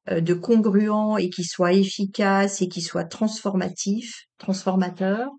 euh, 0.09 0.21
de 0.21 0.33
congruent 0.33 1.17
et 1.19 1.29
qui 1.29 1.43
soit 1.43 1.73
efficace 1.73 2.61
et 2.61 2.69
qui 2.69 2.81
soit 2.81 3.05
transformatif, 3.05 4.27
transformateur 4.37 5.29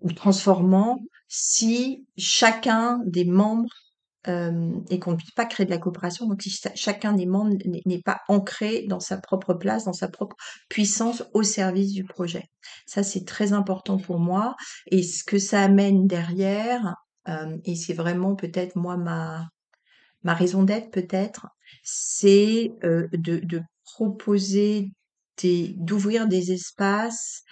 ou 0.00 0.12
transformant 0.12 0.98
si 1.28 2.06
chacun 2.16 3.00
des 3.04 3.24
membres 3.24 3.87
et 4.26 4.98
qu'on 4.98 5.12
ne 5.12 5.16
puisse 5.16 5.30
pas 5.30 5.46
créer 5.46 5.64
de 5.64 5.70
la 5.70 5.78
coopération. 5.78 6.26
Donc, 6.26 6.42
si 6.42 6.50
cha- 6.50 6.74
chacun 6.74 7.12
des 7.12 7.26
membres 7.26 7.56
n'est 7.86 8.02
pas 8.02 8.20
ancré 8.28 8.84
dans 8.88 9.00
sa 9.00 9.16
propre 9.16 9.54
place, 9.54 9.84
dans 9.84 9.92
sa 9.92 10.08
propre 10.08 10.36
puissance 10.68 11.24
au 11.32 11.42
service 11.42 11.92
du 11.92 12.04
projet. 12.04 12.44
Ça, 12.86 13.02
c'est 13.02 13.24
très 13.24 13.52
important 13.52 13.96
pour 13.96 14.18
moi. 14.18 14.54
Et 14.90 15.02
ce 15.02 15.24
que 15.24 15.38
ça 15.38 15.62
amène 15.62 16.06
derrière, 16.06 16.94
et 17.64 17.76
c'est 17.76 17.94
vraiment 17.94 18.34
peut-être 18.34 18.76
moi 18.76 18.96
ma, 18.96 19.48
ma 20.22 20.34
raison 20.34 20.62
d'être 20.62 20.90
peut-être, 20.90 21.46
c'est 21.82 22.72
de, 22.82 23.62
proposer 23.84 24.90
d'ouvrir 25.76 26.26
des 26.26 26.52
espaces 26.52 27.42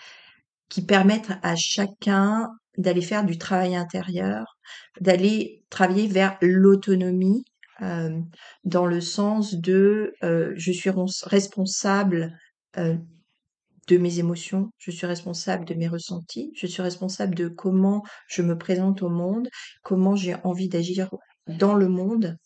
qui 0.69 0.85
permettent 0.85 1.33
à 1.43 1.55
chacun 1.57 2.51
d'aller 2.77 3.03
faire 3.03 3.25
du 3.25 3.39
travail 3.39 3.77
intérieur, 3.77 4.59
d'aller 5.01 5.65
travailler 5.71 6.09
vers 6.09 6.37
l'autonomie, 6.41 7.45
euh, 7.83 8.21
dans 8.65 8.87
le 8.87 9.01
sens 9.01 9.55
de 9.55 10.15
euh, 10.23 10.55
je 10.57 10.73
suis 10.73 10.91
responsable 11.25 12.39
euh, 12.79 12.97
de 13.89 13.99
mes 13.99 14.19
émotions, 14.19 14.71
je 14.79 14.91
suis 14.91 15.07
responsable 15.07 15.65
de 15.67 15.75
mes 15.75 15.87
ressentis, 15.87 16.53
je 16.57 16.67
suis 16.67 16.83
responsable 16.83 17.35
de 17.35 17.49
comment 17.49 18.03
je 18.29 18.43
me 18.43 18.57
présente 18.57 19.03
au 19.03 19.11
monde, 19.11 19.49
comment 19.83 20.17
j'ai 20.17 20.35
envie 20.43 20.69
d'agir 20.69 21.11
dans 21.47 21.75
le 21.75 21.89
monde. 21.89 22.37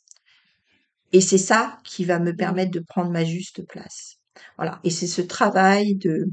Et 1.13 1.21
c'est 1.21 1.39
ça 1.39 1.79
qui 1.85 2.05
va 2.05 2.19
me 2.19 2.35
permettre 2.35 2.73
de 2.73 2.81
prendre 2.81 3.11
ma 3.11 3.25
juste 3.25 3.67
place. 3.67 4.17
Voilà. 4.57 4.81
Et 4.85 4.91
c'est 4.91 5.07
ce 5.07 5.23
travail 5.23 5.97
de, 5.97 6.27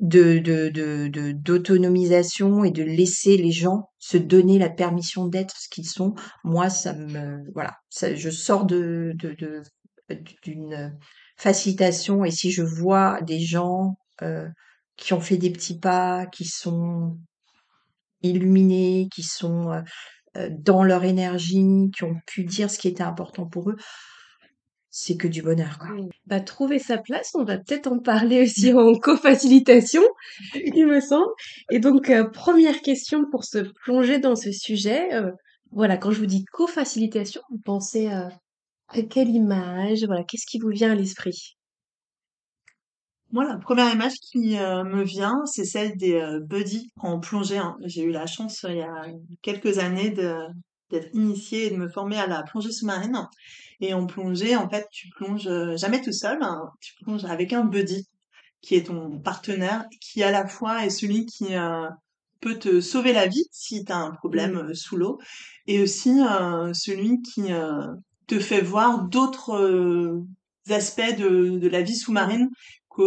de, 0.00 0.38
de, 0.38 1.32
d'autonomisation 1.32 2.64
et 2.64 2.70
de 2.70 2.82
laisser 2.82 3.36
les 3.36 3.50
gens 3.50 3.90
se 3.98 4.16
donner 4.16 4.58
la 4.58 4.70
permission 4.70 5.26
d'être 5.26 5.56
ce 5.58 5.68
qu'ils 5.68 5.88
sont. 5.88 6.14
Moi, 6.44 6.70
ça 6.70 6.94
me, 6.94 7.42
voilà, 7.54 7.74
je 7.92 8.30
sors 8.30 8.64
de, 8.64 9.12
de, 9.16 9.34
de, 9.34 9.62
d'une 10.42 10.96
facilitation 11.36 12.24
et 12.24 12.30
si 12.30 12.50
je 12.50 12.62
vois 12.62 13.20
des 13.22 13.40
gens 13.40 13.96
euh, 14.22 14.48
qui 14.96 15.12
ont 15.12 15.20
fait 15.20 15.36
des 15.36 15.50
petits 15.50 15.78
pas, 15.78 16.26
qui 16.26 16.44
sont 16.44 17.16
illuminés, 18.22 19.08
qui 19.14 19.22
sont 19.22 19.70
euh, 19.70 19.80
euh, 20.36 20.50
dans 20.58 20.82
leur 20.82 21.04
énergie, 21.04 21.90
qui 21.96 22.04
ont 22.04 22.16
pu 22.26 22.44
dire 22.44 22.70
ce 22.70 22.78
qui 22.78 22.88
était 22.88 23.04
important 23.04 23.46
pour 23.46 23.70
eux, 23.70 23.76
c'est 24.90 25.16
que 25.16 25.28
du 25.28 25.42
bonheur, 25.42 25.78
quoi. 25.78 25.90
bah, 26.26 26.40
trouver 26.40 26.78
sa 26.78 26.98
place, 26.98 27.30
on 27.34 27.44
va 27.44 27.58
peut-être 27.58 27.86
en 27.88 27.98
parler 27.98 28.42
aussi 28.42 28.72
en 28.74 28.94
co-facilitation, 28.94 30.02
il 30.54 30.86
me 30.86 31.00
semble. 31.00 31.30
Et 31.70 31.78
donc, 31.78 32.10
euh, 32.10 32.28
première 32.28 32.80
question 32.82 33.24
pour 33.30 33.44
se 33.44 33.58
plonger 33.84 34.18
dans 34.18 34.36
ce 34.36 34.52
sujet. 34.52 35.12
euh, 35.14 35.30
voilà, 35.70 35.96
quand 35.98 36.10
je 36.10 36.20
vous 36.20 36.26
dis 36.26 36.44
co-facilitation, 36.52 37.42
vous 37.50 37.58
pensez 37.64 38.08
euh, 38.10 38.28
à 38.88 39.02
quelle 39.02 39.28
image 39.30 40.04
Voilà, 40.06 40.24
qu'est-ce 40.24 40.46
qui 40.46 40.58
vous 40.58 40.70
vient 40.70 40.92
à 40.92 40.94
l'esprit? 40.94 41.56
Moi, 43.30 43.44
la 43.46 43.58
première 43.58 43.92
image 43.92 44.14
qui 44.32 44.58
euh, 44.58 44.84
me 44.84 45.02
vient, 45.04 45.42
c'est 45.46 45.64
celle 45.64 45.96
des 45.96 46.14
euh, 46.14 46.40
buddies 46.40 46.90
en 46.96 47.20
plongée. 47.20 47.58
hein. 47.58 47.76
J'ai 47.84 48.02
eu 48.04 48.10
la 48.10 48.26
chance, 48.26 48.64
euh, 48.64 48.70
il 48.72 48.78
y 48.78 48.82
a 48.82 49.04
quelques 49.42 49.78
années, 49.78 50.10
de 50.10 50.34
d'être 50.90 51.08
initiée 51.14 51.66
et 51.66 51.70
de 51.70 51.76
me 51.76 51.88
former 51.88 52.18
à 52.18 52.26
la 52.26 52.42
plongée 52.42 52.72
sous-marine. 52.72 53.26
Et 53.80 53.94
en 53.94 54.06
plongée, 54.06 54.56
en 54.56 54.68
fait, 54.68 54.86
tu 54.90 55.08
plonges 55.10 55.46
euh, 55.46 55.76
jamais 55.76 56.00
tout 56.00 56.12
seul, 56.12 56.38
hein. 56.42 56.70
tu 56.80 56.94
plonges 57.02 57.24
avec 57.24 57.52
un 57.52 57.64
buddy 57.64 58.08
qui 58.60 58.74
est 58.74 58.86
ton 58.86 59.18
partenaire, 59.18 59.84
qui 60.00 60.22
à 60.22 60.30
la 60.30 60.46
fois 60.46 60.84
est 60.84 60.90
celui 60.90 61.26
qui 61.26 61.54
euh, 61.54 61.88
peut 62.40 62.58
te 62.58 62.80
sauver 62.80 63.12
la 63.12 63.26
vie 63.26 63.46
si 63.52 63.84
tu 63.84 63.92
as 63.92 63.98
un 63.98 64.10
problème 64.10 64.56
euh, 64.56 64.74
sous 64.74 64.96
l'eau, 64.96 65.18
et 65.66 65.80
aussi 65.82 66.20
euh, 66.20 66.72
celui 66.74 67.22
qui 67.22 67.44
te 68.26 68.38
fait 68.38 68.60
voir 68.60 69.04
d'autres 69.04 70.22
aspects 70.68 71.16
de, 71.16 71.58
de 71.58 71.68
la 71.68 71.82
vie 71.82 71.96
sous-marine 71.96 72.50
que 72.94 73.02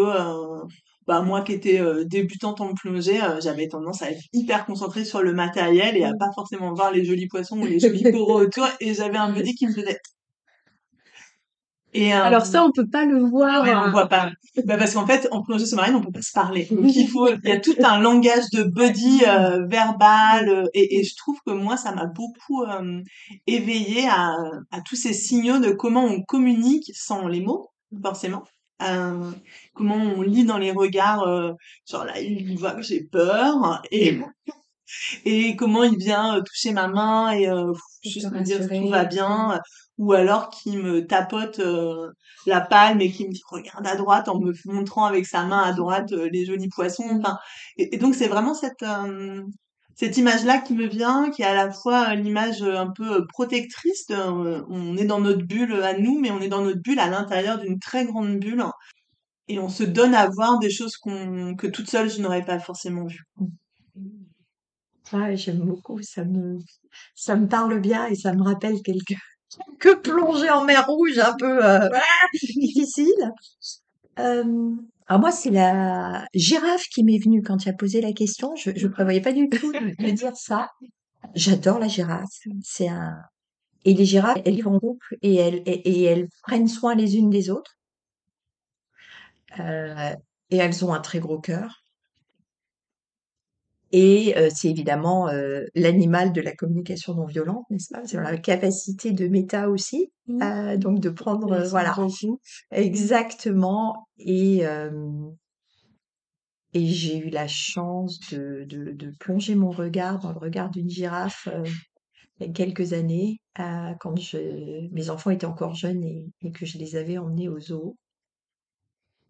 bah, 1.11 1.21
moi 1.21 1.41
qui 1.41 1.51
étais 1.51 1.81
euh, 1.81 2.05
débutante 2.05 2.61
en 2.61 2.73
plongée, 2.73 3.21
euh, 3.21 3.41
j'avais 3.41 3.67
tendance 3.67 4.01
à 4.01 4.11
être 4.11 4.21
hyper 4.31 4.65
concentrée 4.65 5.03
sur 5.03 5.21
le 5.21 5.33
matériel 5.33 5.97
et 5.97 6.05
à 6.05 6.13
pas 6.17 6.31
forcément 6.33 6.73
voir 6.73 6.89
les 6.93 7.03
jolis 7.03 7.27
poissons 7.27 7.59
ou 7.59 7.65
les 7.65 7.79
jolis 7.81 8.09
coraux 8.13 8.39
autour, 8.39 8.65
et 8.79 8.93
j'avais 8.93 9.17
un 9.17 9.33
buddy 9.33 9.53
qui 9.53 9.67
me 9.67 9.73
faisait 9.73 9.99
et, 11.93 12.13
euh, 12.13 12.23
Alors 12.23 12.45
ça, 12.45 12.63
on 12.63 12.71
peut 12.71 12.87
pas 12.87 13.03
le 13.03 13.19
voir. 13.25 13.65
Ouais, 13.65 13.75
on 13.75 13.87
euh, 13.87 13.91
voit 13.91 14.07
pas. 14.07 14.31
Bah 14.63 14.77
parce 14.77 14.93
qu'en 14.93 15.05
fait, 15.05 15.27
en 15.31 15.41
plongée 15.41 15.65
sous-marine, 15.65 15.95
on 15.95 16.01
peut 16.01 16.13
pas 16.13 16.21
se 16.21 16.31
parler. 16.31 16.69
Donc 16.71 16.95
il 16.95 17.09
faut, 17.09 17.27
il 17.27 17.49
y 17.49 17.51
a 17.51 17.59
tout 17.59 17.75
un 17.83 17.99
langage 17.99 18.49
de 18.53 18.63
body 18.63 19.23
verbal 19.67 20.69
et, 20.73 20.99
et 20.99 21.03
je 21.03 21.13
trouve 21.17 21.37
que 21.45 21.51
moi, 21.51 21.75
ça 21.75 21.93
m'a 21.93 22.05
beaucoup 22.05 22.63
éveillé 23.47 24.07
à, 24.07 24.33
à 24.71 24.79
tous 24.79 24.95
ces 24.95 25.11
signaux 25.11 25.59
de 25.59 25.71
comment 25.71 26.05
on 26.05 26.21
communique 26.21 26.89
sans 26.95 27.27
les 27.27 27.41
mots, 27.41 27.69
forcément. 28.01 28.45
Euh, 28.81 29.31
comment 29.73 29.95
on 29.95 30.21
lit 30.21 30.45
dans 30.45 30.57
les 30.57 30.71
regards, 30.71 31.23
euh, 31.23 31.53
genre 31.89 32.05
là, 32.05 32.19
il 32.19 32.57
voit 32.57 32.73
que 32.73 32.81
j'ai 32.81 33.03
peur 33.03 33.81
et 33.91 34.19
et 35.25 35.55
comment 35.55 35.83
il 35.83 35.97
vient 35.97 36.37
euh, 36.37 36.41
toucher 36.41 36.71
ma 36.73 36.87
main 36.87 37.31
et 37.31 37.47
euh, 37.49 37.73
juste 38.03 38.29
te 38.29 38.35
me 38.35 38.41
dire 38.41 38.57
rassurer. 38.59 38.79
tout 38.79 38.89
va 38.89 39.05
bien, 39.05 39.59
ou 39.97 40.13
alors 40.13 40.49
qui 40.49 40.77
me 40.77 41.05
tapote 41.05 41.59
euh, 41.59 42.09
la 42.45 42.61
palme 42.61 43.01
et 43.01 43.11
qui 43.11 43.27
me 43.27 43.31
dit 43.31 43.41
regarde 43.49 43.85
à 43.87 43.95
droite 43.95 44.27
en 44.29 44.39
me 44.39 44.53
montrant 44.65 45.05
avec 45.05 45.25
sa 45.25 45.43
main 45.45 45.61
à 45.61 45.73
droite 45.73 46.11
les 46.11 46.45
jolis 46.45 46.69
poissons. 46.69 47.07
Enfin, 47.19 47.37
et, 47.77 47.95
et 47.95 47.97
donc 47.97 48.15
c'est 48.15 48.27
vraiment 48.27 48.53
cette 48.53 48.83
cette 49.95 50.17
image-là 50.17 50.59
qui 50.59 50.73
me 50.73 50.87
vient, 50.87 51.29
qui 51.31 51.41
est 51.41 51.45
à 51.45 51.53
la 51.53 51.71
fois 51.71 52.09
euh, 52.09 52.15
l'image 52.15 52.61
euh, 52.61 52.77
un 52.77 52.89
peu 52.89 53.17
euh, 53.17 53.25
protectrice. 53.27 54.07
de, 54.07 54.15
on 54.69 54.97
est 54.97 55.05
dans 55.05 55.19
notre 55.19 55.43
bulle 55.43 55.73
à 55.83 55.97
nous, 55.97 56.19
mais 56.19 56.31
on 56.31 56.41
est 56.41 56.47
dans 56.47 56.63
notre 56.63 56.81
bulle 56.81 56.99
à 56.99 57.07
l'intérieur 57.07 57.59
d'une 57.59 57.79
très 57.79 58.05
grande 58.05 58.39
bulle. 58.39 58.63
Et 59.47 59.59
on 59.59 59.69
se 59.69 59.83
donne 59.83 60.15
à 60.15 60.29
voir 60.29 60.59
des 60.59 60.69
choses 60.69 60.97
qu'on 60.97 61.55
que 61.55 61.67
toute 61.67 61.89
seule 61.89 62.09
je 62.09 62.21
n'aurais 62.21 62.45
pas 62.45 62.59
forcément 62.59 63.05
vues. 63.05 63.25
Ouais, 65.13 65.35
j'aime 65.35 65.59
beaucoup, 65.59 66.01
ça 66.01 66.23
me, 66.23 66.57
ça 67.15 67.35
me 67.35 67.47
parle 67.47 67.81
bien 67.81 68.05
et 68.05 68.15
ça 68.15 68.33
me 68.33 68.43
rappelle 68.43 68.81
quelques, 68.81 69.17
quelques 69.79 70.01
plongées 70.03 70.49
en 70.49 70.63
mer 70.63 70.85
rouge 70.87 71.19
un 71.19 71.35
peu 71.37 71.65
euh, 71.65 71.89
difficiles. 72.55 73.31
Euh, 74.19 74.71
alors 75.11 75.19
moi, 75.19 75.31
c'est 75.33 75.49
la 75.49 76.25
girafe 76.33 76.85
qui 76.85 77.03
m'est 77.03 77.17
venue 77.17 77.43
quand 77.43 77.57
tu 77.57 77.67
as 77.67 77.73
posé 77.73 77.99
la 77.99 78.13
question. 78.13 78.55
Je 78.55 78.69
ne 78.69 78.87
prévoyais 78.87 79.19
pas 79.19 79.33
du 79.33 79.49
tout 79.49 79.73
de, 79.73 80.09
dire 80.11 80.37
ça. 80.37 80.69
J'adore 81.35 81.79
la 81.79 81.89
girafe. 81.89 82.29
C'est 82.63 82.87
un 82.87 83.17
et 83.83 83.93
les 83.93 84.05
girafes, 84.05 84.37
elles 84.45 84.55
vivent 84.55 84.69
en 84.69 84.77
groupe 84.77 85.03
et 85.21 85.35
elles 85.35 85.63
et, 85.65 85.89
et 85.89 86.03
elles 86.03 86.29
prennent 86.43 86.69
soin 86.69 86.95
les 86.95 87.17
unes 87.17 87.29
des 87.29 87.49
autres. 87.49 87.77
Euh, 89.59 90.15
et 90.49 90.55
elles 90.55 90.85
ont 90.85 90.93
un 90.93 91.01
très 91.01 91.19
gros 91.19 91.39
cœur. 91.39 91.80
Et 93.91 94.37
euh, 94.37 94.49
c'est 94.53 94.69
évidemment 94.69 95.27
euh, 95.29 95.65
l'animal 95.75 96.31
de 96.33 96.41
la 96.41 96.55
communication 96.55 97.13
non 97.13 97.25
violente, 97.25 97.65
n'est-ce 97.69 97.89
pas? 97.91 98.01
C'est 98.05 98.17
la 98.17 98.37
capacité 98.37 99.11
de 99.11 99.27
méta 99.27 99.69
aussi, 99.69 100.11
Mmh. 100.27 100.41
euh, 100.43 100.77
donc 100.77 100.99
de 100.99 101.09
prendre, 101.09 101.67
voilà, 101.69 101.95
exactement. 102.71 104.07
Et 104.17 104.63
et 106.73 106.87
j'ai 106.87 107.17
eu 107.17 107.29
la 107.29 107.47
chance 107.47 108.19
de, 108.31 108.63
de, 108.65 108.91
de 108.91 109.11
plonger 109.19 109.55
mon 109.55 109.71
regard 109.71 110.19
dans 110.19 110.31
le 110.31 110.39
regard 110.39 110.69
d'une 110.69 110.89
girafe 110.89 111.47
il 112.39 112.47
y 112.47 112.49
a 112.49 112.53
quelques 112.53 112.93
années, 112.93 113.39
quand 113.55 114.15
je, 114.17 114.89
mes 114.91 115.09
enfants 115.09 115.29
étaient 115.29 115.45
encore 115.45 115.75
jeunes 115.75 116.03
et, 116.03 116.25
et 116.41 116.51
que 116.51 116.65
je 116.65 116.77
les 116.77 116.95
avais 116.95 117.17
emmenés 117.17 117.49
au 117.49 117.59
zoo. 117.59 117.97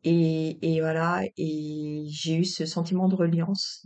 Et, 0.04 0.58
et 0.62 0.82
voilà, 0.82 1.22
et 1.38 2.06
j'ai 2.08 2.36
eu 2.38 2.46
ce 2.46 2.66
sentiment 2.66 3.08
de 3.08 3.16
reliance. 3.16 3.86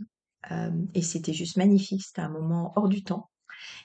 Euh, 0.50 0.70
et 0.94 1.02
c'était 1.02 1.32
juste 1.32 1.56
magnifique, 1.56 2.02
c'était 2.04 2.22
un 2.22 2.28
moment 2.30 2.72
hors 2.76 2.88
du 2.88 3.02
temps. 3.04 3.30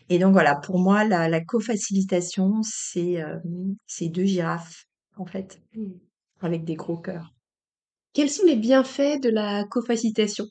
Et 0.09 0.19
donc 0.19 0.33
voilà, 0.33 0.55
pour 0.55 0.79
moi, 0.79 1.05
la, 1.05 1.29
la 1.29 1.41
co-facilitation, 1.43 2.61
c'est 2.63 3.21
euh, 3.23 3.39
c'est 3.87 4.09
deux 4.09 4.25
girafes, 4.25 4.85
en 5.17 5.25
fait, 5.25 5.61
Mmh. 5.73 5.99
avec 6.41 6.65
des 6.65 6.75
gros 6.75 6.97
cœurs. 6.97 7.33
Quels 8.13 8.29
sont 8.29 8.45
les 8.45 8.55
bienfaits 8.55 9.21
de 9.21 9.29
la 9.29 9.65
co-facilitation? 9.65 10.45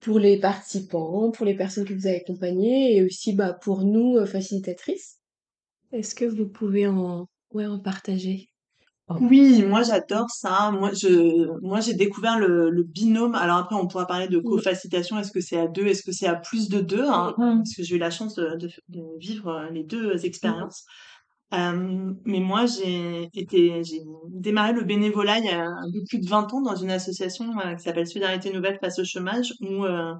Pour 0.00 0.18
les 0.18 0.38
participants, 0.40 1.30
pour 1.32 1.46
les 1.46 1.56
personnes 1.56 1.86
que 1.86 1.94
vous 1.94 2.06
avez 2.06 2.18
accompagnées 2.22 2.96
et 2.96 3.04
aussi 3.04 3.34
bah, 3.34 3.54
pour 3.54 3.84
nous, 3.84 4.16
euh, 4.16 4.26
facilitatrices? 4.26 5.18
Est-ce 5.92 6.14
que 6.16 6.26
vous 6.26 6.48
pouvez 6.48 6.88
en, 6.88 7.28
ouais, 7.54 7.66
en 7.66 7.80
partager? 7.80 8.49
Oui, 9.18 9.62
moi 9.64 9.82
j'adore 9.82 10.30
ça. 10.30 10.70
Moi 10.70 10.92
je, 10.92 11.48
moi 11.62 11.80
j'ai 11.80 11.94
découvert 11.94 12.38
le, 12.38 12.70
le 12.70 12.82
binôme. 12.84 13.34
Alors 13.34 13.56
après 13.58 13.74
on 13.74 13.88
pourra 13.88 14.06
parler 14.06 14.28
de 14.28 14.38
Mm. 14.38 14.42
co-facilitation. 14.44 15.18
Est-ce 15.18 15.32
que 15.32 15.40
c'est 15.40 15.58
à 15.58 15.66
deux? 15.66 15.86
Est-ce 15.86 16.02
que 16.04 16.12
c'est 16.12 16.28
à 16.28 16.36
plus 16.36 16.68
de 16.68 16.80
deux? 16.80 17.04
hein? 17.08 17.34
Mm. 17.36 17.58
Parce 17.58 17.74
que 17.76 17.82
j'ai 17.82 17.96
eu 17.96 17.98
la 17.98 18.10
chance 18.10 18.36
de, 18.36 18.56
de, 18.56 18.68
de 18.88 19.02
vivre 19.18 19.48
euh, 19.48 19.70
les 19.70 19.82
deux 19.82 20.24
expériences. 20.24 20.84
Euh, 21.52 22.12
mais 22.24 22.38
moi 22.40 22.66
j'ai 22.66 23.28
été, 23.34 23.82
j'ai 23.82 24.00
démarré 24.28 24.72
le 24.72 24.84
bénévolat 24.84 25.38
il 25.40 25.46
y 25.46 25.48
a 25.48 25.64
un 25.66 25.90
peu 25.92 26.00
plus 26.08 26.20
de 26.20 26.28
20 26.28 26.52
ans 26.54 26.62
dans 26.62 26.76
une 26.76 26.92
association 26.92 27.46
euh, 27.58 27.74
qui 27.74 27.82
s'appelle 27.82 28.06
Solidarité 28.06 28.52
Nouvelle 28.52 28.78
face 28.80 29.00
au 29.00 29.04
chômage 29.04 29.52
où 29.60 29.84
euh, 29.84 30.14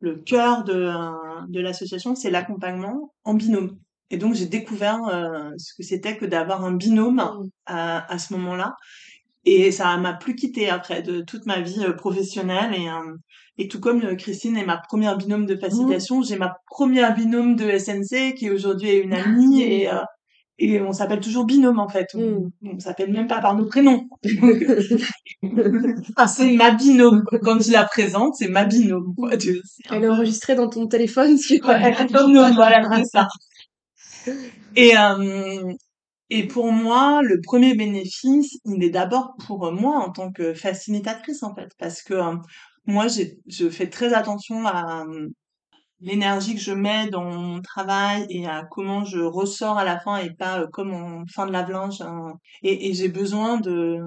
le 0.00 0.14
cœur 0.16 0.62
de, 0.64 0.74
euh, 0.74 1.10
de 1.48 1.60
l'association 1.60 2.14
c'est 2.14 2.30
l'accompagnement 2.30 3.12
en 3.24 3.34
binôme. 3.34 3.76
Et 4.10 4.16
donc 4.16 4.34
j'ai 4.34 4.46
découvert 4.46 5.00
euh, 5.12 5.50
ce 5.58 5.74
que 5.74 5.82
c'était 5.82 6.16
que 6.16 6.24
d'avoir 6.26 6.64
un 6.64 6.72
binôme 6.72 7.16
Mm. 7.16 7.48
à, 7.66 8.12
à 8.12 8.18
ce 8.18 8.32
moment-là. 8.34 8.74
Et 9.44 9.70
ça 9.72 9.96
m'a 9.98 10.12
plus 10.14 10.34
quitté 10.34 10.68
après 10.70 11.02
de 11.02 11.20
toute 11.22 11.46
ma 11.46 11.60
vie 11.60 11.84
euh, 11.84 11.92
professionnelle. 11.92 12.74
Et, 12.74 12.88
euh, 12.88 13.14
et 13.58 13.68
tout 13.68 13.80
comme 13.80 14.02
euh, 14.04 14.14
Christine 14.14 14.56
est 14.56 14.64
ma 14.66 14.76
première 14.78 15.16
binôme 15.16 15.46
de 15.46 15.56
facilitation, 15.56 16.22
j'ai 16.22 16.36
ma 16.38 16.54
première 16.70 17.14
binôme 17.14 17.56
de 17.56 17.76
SNC 17.78 18.34
qui 18.36 18.50
aujourd'hui 18.50 18.88
est 18.90 19.00
une 19.00 19.14
amie. 19.14 19.62
Et, 19.62 19.88
euh, 19.90 19.98
et 20.60 20.80
on 20.80 20.92
s'appelle 20.92 21.20
toujours 21.20 21.44
binôme 21.44 21.78
en 21.78 21.88
fait. 21.88 22.08
On, 22.14 22.50
Mm. 22.62 22.70
on 22.76 22.78
s'appelle 22.80 23.12
même 23.12 23.26
pas 23.28 23.40
par 23.40 23.54
nos 23.56 23.66
prénoms. 23.66 24.08
Ah, 26.16 26.26
c'est 26.26 26.52
ma 26.52 26.70
binôme. 26.72 27.24
Quand 27.42 27.60
je 27.62 27.72
la 27.72 27.84
présente, 27.84 28.34
c'est 28.36 28.48
ma 28.48 28.64
binôme. 28.64 29.14
Quoi. 29.16 29.30
Elle 29.90 30.04
est 30.04 30.08
enregistrée 30.08 30.54
dans 30.54 30.68
ton 30.68 30.86
téléphone 30.86 31.38
sur... 31.38 31.64
Ouais, 31.66 31.94
binôme, 32.26 32.54
voilà, 32.54 32.82
c'est 32.96 33.04
ça. 33.04 33.28
Et, 34.76 34.96
euh, 34.96 35.72
et 36.30 36.46
pour 36.46 36.72
moi, 36.72 37.22
le 37.22 37.40
premier 37.40 37.74
bénéfice, 37.74 38.58
il 38.64 38.82
est 38.84 38.90
d'abord 38.90 39.34
pour 39.46 39.72
moi 39.72 39.98
en 39.98 40.10
tant 40.12 40.30
que 40.32 40.54
facilitatrice, 40.54 41.42
en 41.42 41.54
fait. 41.54 41.70
Parce 41.78 42.02
que 42.02 42.14
euh, 42.14 42.36
moi, 42.86 43.06
je 43.08 43.68
fais 43.70 43.88
très 43.88 44.14
attention 44.14 44.66
à 44.66 45.04
euh, 45.06 45.28
l'énergie 46.00 46.54
que 46.54 46.60
je 46.60 46.72
mets 46.72 47.08
dans 47.10 47.24
mon 47.24 47.60
travail 47.62 48.26
et 48.30 48.46
à 48.46 48.64
comment 48.70 49.04
je 49.04 49.20
ressors 49.20 49.78
à 49.78 49.84
la 49.84 49.98
fin 50.00 50.18
et 50.18 50.30
pas 50.34 50.60
euh, 50.60 50.66
comme 50.72 50.92
en 50.94 51.24
fin 51.26 51.46
de 51.46 51.52
lave-linge. 51.52 52.00
hein. 52.02 52.34
Et, 52.62 52.94
j'ai 52.94 53.08
besoin 53.08 53.58
de, 53.60 53.98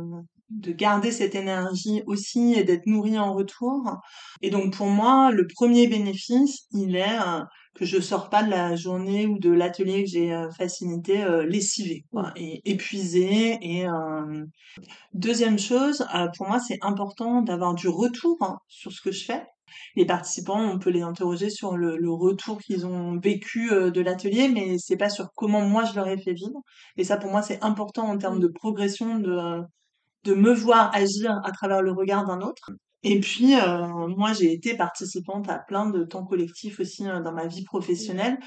de 0.49 0.71
garder 0.71 1.11
cette 1.11 1.35
énergie 1.35 2.03
aussi 2.07 2.53
et 2.53 2.63
d'être 2.63 2.85
nourrie 2.87 3.19
en 3.19 3.33
retour. 3.33 3.97
Et 4.41 4.49
donc 4.49 4.75
pour 4.75 4.87
moi, 4.87 5.31
le 5.31 5.47
premier 5.47 5.87
bénéfice, 5.87 6.67
il 6.71 6.95
est 6.95 7.19
que 7.75 7.85
je 7.85 7.99
sors 7.99 8.29
pas 8.29 8.43
de 8.43 8.49
la 8.49 8.75
journée 8.75 9.25
ou 9.27 9.39
de 9.39 9.51
l'atelier 9.51 10.03
que 10.03 10.09
j'ai 10.09 10.33
euh, 10.33 10.49
facilité 10.51 11.23
euh, 11.23 11.45
lessivée 11.45 12.05
quoi, 12.11 12.31
et 12.35 12.61
épuisée. 12.69 13.57
Et 13.61 13.87
euh, 13.87 14.45
deuxième 15.13 15.59
chose, 15.59 16.05
euh, 16.15 16.27
pour 16.37 16.47
moi, 16.47 16.59
c'est 16.59 16.79
important 16.81 17.41
d'avoir 17.41 17.73
du 17.73 17.87
retour 17.87 18.37
hein, 18.41 18.59
sur 18.67 18.91
ce 18.91 19.01
que 19.01 19.11
je 19.11 19.25
fais. 19.25 19.45
Les 19.95 20.05
participants, 20.05 20.59
on 20.59 20.79
peut 20.79 20.89
les 20.89 21.01
interroger 21.01 21.49
sur 21.49 21.77
le, 21.77 21.97
le 21.97 22.11
retour 22.11 22.59
qu'ils 22.59 22.85
ont 22.85 23.17
vécu 23.19 23.69
de 23.69 24.01
l'atelier, 24.01 24.49
mais 24.49 24.77
c'est 24.77 24.97
pas 24.97 25.09
sur 25.09 25.29
comment 25.33 25.61
moi 25.61 25.85
je 25.85 25.95
leur 25.95 26.09
ai 26.09 26.17
fait 26.17 26.33
vivre. 26.33 26.61
Et 26.97 27.05
ça, 27.05 27.15
pour 27.15 27.31
moi, 27.31 27.41
c'est 27.41 27.63
important 27.63 28.03
en 28.09 28.17
termes 28.17 28.41
de 28.41 28.47
progression 28.49 29.19
de 29.19 29.61
de 30.23 30.33
me 30.33 30.53
voir 30.53 30.93
agir 30.93 31.39
à 31.43 31.51
travers 31.51 31.81
le 31.81 31.91
regard 31.91 32.25
d'un 32.25 32.41
autre. 32.41 32.71
Et 33.03 33.19
puis, 33.19 33.55
euh, 33.55 34.07
moi, 34.07 34.33
j'ai 34.33 34.53
été 34.53 34.75
participante 34.77 35.49
à 35.49 35.57
plein 35.59 35.89
de 35.89 36.03
temps 36.03 36.23
collectifs 36.25 36.79
aussi 36.79 37.07
euh, 37.07 37.21
dans 37.21 37.31
ma 37.33 37.47
vie 37.47 37.63
professionnelle. 37.63 38.37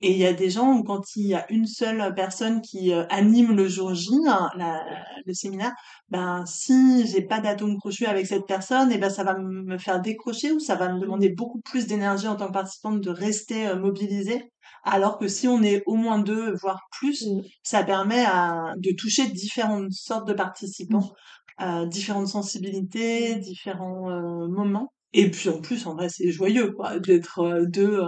Et 0.00 0.12
il 0.12 0.18
y 0.18 0.26
a 0.26 0.32
des 0.32 0.48
gens 0.50 0.74
où 0.74 0.84
quand 0.84 1.02
il 1.16 1.26
y 1.26 1.34
a 1.34 1.44
une 1.52 1.66
seule 1.66 2.14
personne 2.14 2.60
qui 2.62 2.92
euh, 2.92 3.04
anime 3.10 3.56
le 3.56 3.68
jour 3.68 3.94
J, 3.94 4.10
hein, 4.28 4.48
la- 4.56 4.84
le 5.26 5.34
séminaire, 5.34 5.72
ben 6.08 6.44
si 6.46 7.06
j'ai 7.08 7.22
pas 7.22 7.40
d'atome 7.40 7.76
crochu 7.78 8.06
avec 8.06 8.26
cette 8.26 8.46
personne, 8.46 8.92
et 8.92 8.98
ben 8.98 9.10
ça 9.10 9.24
va 9.24 9.36
me 9.38 9.76
faire 9.78 10.00
décrocher 10.00 10.52
ou 10.52 10.60
ça 10.60 10.76
va 10.76 10.92
me 10.92 11.00
demander 11.00 11.30
beaucoup 11.30 11.60
plus 11.62 11.86
d'énergie 11.86 12.28
en 12.28 12.36
tant 12.36 12.46
que 12.48 12.52
participante 12.52 13.00
de 13.00 13.10
rester 13.10 13.66
euh, 13.68 13.76
mobilisée. 13.76 14.52
Alors 14.84 15.18
que 15.18 15.26
si 15.28 15.48
on 15.48 15.62
est 15.62 15.82
au 15.86 15.96
moins 15.96 16.18
deux, 16.20 16.54
voire 16.62 16.80
plus, 16.92 17.26
Mm. 17.26 17.42
ça 17.64 17.82
permet 17.84 18.24
à, 18.24 18.74
de 18.78 18.92
toucher 18.96 19.26
différentes 19.28 19.90
sortes 19.92 20.28
de 20.28 20.32
participants, 20.34 21.12
euh, 21.60 21.86
différentes 21.86 22.28
sensibilités, 22.28 23.36
différents 23.36 24.10
euh, 24.10 24.48
moments. 24.48 24.92
Et 25.12 25.30
puis 25.30 25.48
en 25.48 25.60
plus, 25.60 25.86
en 25.86 25.94
vrai, 25.94 26.08
c'est 26.08 26.30
joyeux 26.30 26.72
quoi, 26.72 26.98
d'être 26.98 27.40
euh, 27.40 27.64
deux 27.66 27.98
euh, 28.00 28.06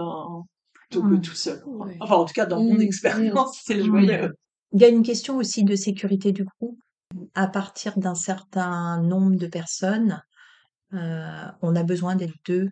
plutôt 0.73 1.01
que 1.03 1.15
Mm. 1.15 1.21
tout 1.21 1.33
seul. 1.35 1.63
Ouais. 1.65 1.97
Enfin, 1.99 2.15
en 2.15 2.25
tout 2.25 2.33
cas, 2.33 2.45
dans 2.45 2.61
mon 2.63 2.75
Mm. 2.75 2.81
expérience, 2.81 3.59
c'est 3.65 3.81
joyeux. 3.83 4.33
Il 4.73 4.81
y 4.81 4.85
a 4.85 4.89
une 4.89 5.03
question 5.03 5.37
aussi 5.37 5.63
de 5.63 5.75
sécurité 5.75 6.31
du 6.31 6.45
groupe. 6.45 6.79
À 7.35 7.47
partir 7.47 7.97
d'un 7.97 8.15
certain 8.15 9.01
nombre 9.01 9.35
de 9.35 9.47
personnes, 9.47 10.21
euh, 10.93 11.45
on 11.61 11.75
a 11.75 11.83
besoin 11.83 12.15
d'être 12.15 12.35
deux 12.47 12.69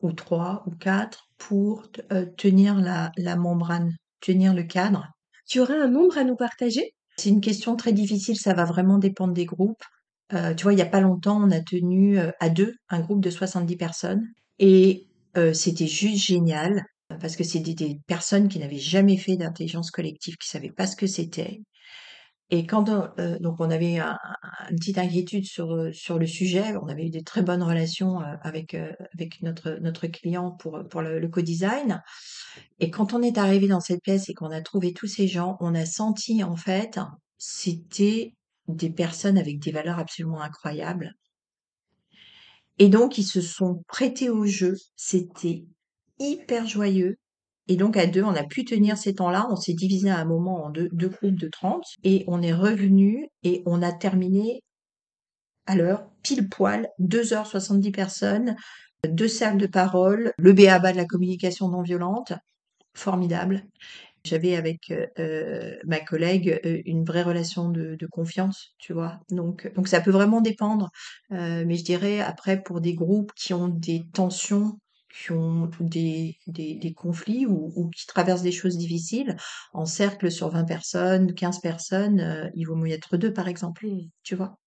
ou 0.00 0.12
trois 0.12 0.64
ou 0.66 0.70
quatre 0.72 1.28
pour 1.38 1.84
euh, 2.12 2.26
tenir 2.36 2.76
la, 2.80 3.12
la 3.16 3.36
membrane, 3.36 3.92
tenir 4.20 4.54
le 4.54 4.64
cadre. 4.64 5.06
Tu 5.48 5.60
aurais 5.60 5.78
un 5.78 5.88
nombre 5.88 6.18
à 6.18 6.24
nous 6.24 6.36
partager? 6.36 6.94
C'est 7.16 7.28
une 7.30 7.40
question 7.40 7.76
très 7.76 7.92
difficile, 7.92 8.36
ça 8.36 8.54
va 8.54 8.64
vraiment 8.64 8.98
dépendre 8.98 9.32
des 9.34 9.46
groupes. 9.46 9.84
Euh, 10.32 10.54
tu 10.54 10.64
vois, 10.64 10.72
il 10.72 10.78
y 10.78 10.82
a 10.82 10.86
pas 10.86 11.00
longtemps, 11.00 11.40
on 11.42 11.50
a 11.52 11.60
tenu 11.60 12.18
euh, 12.18 12.32
à 12.40 12.48
deux 12.48 12.74
un 12.88 13.00
groupe 13.00 13.20
de 13.22 13.30
70 13.30 13.76
personnes 13.76 14.26
et 14.58 15.06
euh, 15.36 15.52
c'était 15.52 15.86
juste 15.86 16.24
génial 16.26 16.82
parce 17.20 17.36
que 17.36 17.44
c'était 17.44 17.74
des 17.74 18.00
personnes 18.08 18.48
qui 18.48 18.58
n'avaient 18.58 18.78
jamais 18.78 19.16
fait 19.16 19.36
d'intelligence 19.36 19.92
collective, 19.92 20.36
qui 20.38 20.48
savaient 20.48 20.72
pas 20.72 20.88
ce 20.88 20.96
que 20.96 21.06
c'était. 21.06 21.60
Et 22.50 22.66
quand 22.66 22.88
on, 22.90 23.08
donc 23.40 23.56
on 23.60 23.70
avait 23.70 23.98
un- 23.98 24.16
un- 24.32 24.70
une 24.70 24.76
petite 24.78 24.98
inquiétude 24.98 25.44
sur 25.46 25.88
sur 25.94 26.18
le 26.18 26.26
sujet, 26.26 26.76
on 26.82 26.88
avait 26.88 27.06
eu 27.06 27.10
des 27.10 27.22
très 27.24 27.42
bonnes 27.42 27.62
relations 27.62 28.20
avec 28.42 28.74
avec 29.14 29.42
notre 29.42 29.78
notre 29.82 30.06
client 30.08 30.52
pour 30.52 30.80
pour 30.90 31.02
le 31.02 31.28
co-design. 31.28 32.02
Et 32.80 32.90
quand 32.90 33.14
on 33.14 33.22
est 33.22 33.38
arrivé 33.38 33.68
dans 33.68 33.80
cette 33.80 34.02
pièce 34.02 34.28
et 34.28 34.34
qu'on 34.34 34.50
a 34.50 34.60
trouvé 34.62 34.92
tous 34.92 35.06
ces 35.06 35.28
gens, 35.28 35.56
on 35.60 35.74
a 35.74 35.86
senti 35.86 36.42
en 36.44 36.56
fait, 36.56 36.98
c'était 37.38 38.34
des 38.68 38.90
personnes 38.90 39.38
avec 39.38 39.58
des 39.58 39.72
valeurs 39.72 39.98
absolument 39.98 40.40
incroyables. 40.40 41.12
Et 42.78 42.88
donc 42.88 43.18
ils 43.18 43.24
se 43.24 43.40
sont 43.40 43.82
prêtés 43.88 44.30
au 44.30 44.44
jeu. 44.44 44.76
C'était 44.96 45.64
hyper 46.18 46.66
joyeux. 46.66 47.16
Et 47.68 47.76
donc 47.76 47.96
à 47.96 48.06
deux, 48.06 48.22
on 48.22 48.34
a 48.34 48.44
pu 48.44 48.64
tenir 48.64 48.96
ces 48.96 49.14
temps-là. 49.14 49.46
On 49.50 49.56
s'est 49.56 49.74
divisé 49.74 50.10
à 50.10 50.18
un 50.18 50.24
moment 50.24 50.66
en 50.66 50.70
deux, 50.70 50.88
groupes 50.92 51.34
de 51.34 51.48
30 51.48 51.84
et 52.04 52.24
on 52.28 52.42
est 52.42 52.52
revenu 52.52 53.28
et 53.42 53.62
on 53.66 53.82
a 53.82 53.92
terminé 53.92 54.62
à 55.66 55.74
l'heure, 55.74 56.06
pile 56.22 56.48
poil, 56.48 56.88
2h70 57.00 57.90
personnes, 57.90 58.56
deux 59.08 59.26
cercles 59.26 59.58
de 59.58 59.66
parole, 59.66 60.32
le 60.38 60.52
BABA 60.52 60.92
de 60.92 60.96
la 60.96 61.06
communication 61.06 61.68
non 61.68 61.82
violente, 61.82 62.34
formidable. 62.94 63.64
J'avais 64.26 64.56
avec 64.56 64.90
euh, 64.90 65.06
euh, 65.18 65.76
ma 65.86 66.00
collègue 66.00 66.60
euh, 66.64 66.82
une 66.84 67.04
vraie 67.04 67.22
relation 67.22 67.70
de, 67.70 67.96
de 67.96 68.06
confiance, 68.06 68.74
tu 68.78 68.92
vois? 68.92 69.20
Donc, 69.30 69.72
donc 69.74 69.88
ça 69.88 70.00
peut 70.00 70.10
vraiment 70.10 70.40
dépendre. 70.40 70.90
Euh, 71.32 71.64
mais 71.66 71.76
je 71.76 71.84
dirais 71.84 72.20
après 72.20 72.62
pour 72.62 72.80
des 72.80 72.94
groupes 72.94 73.32
qui 73.36 73.54
ont 73.54 73.68
des 73.68 74.04
tensions, 74.12 74.78
qui 75.12 75.32
ont 75.32 75.70
des, 75.80 76.36
des, 76.46 76.74
des 76.76 76.92
conflits 76.94 77.46
ou, 77.46 77.72
ou 77.76 77.88
qui 77.90 78.06
traversent 78.06 78.42
des 78.42 78.52
choses 78.52 78.76
difficiles, 78.76 79.36
en 79.72 79.86
cercle 79.86 80.30
sur 80.30 80.50
20 80.50 80.64
personnes, 80.64 81.34
15 81.34 81.60
personnes, 81.60 82.20
euh, 82.20 82.48
il 82.54 82.64
vaut 82.66 82.76
mieux 82.76 82.92
être 82.92 83.16
deux 83.16 83.32
par 83.32 83.48
exemple, 83.48 83.86
tu 84.22 84.34
vois? 84.36 84.58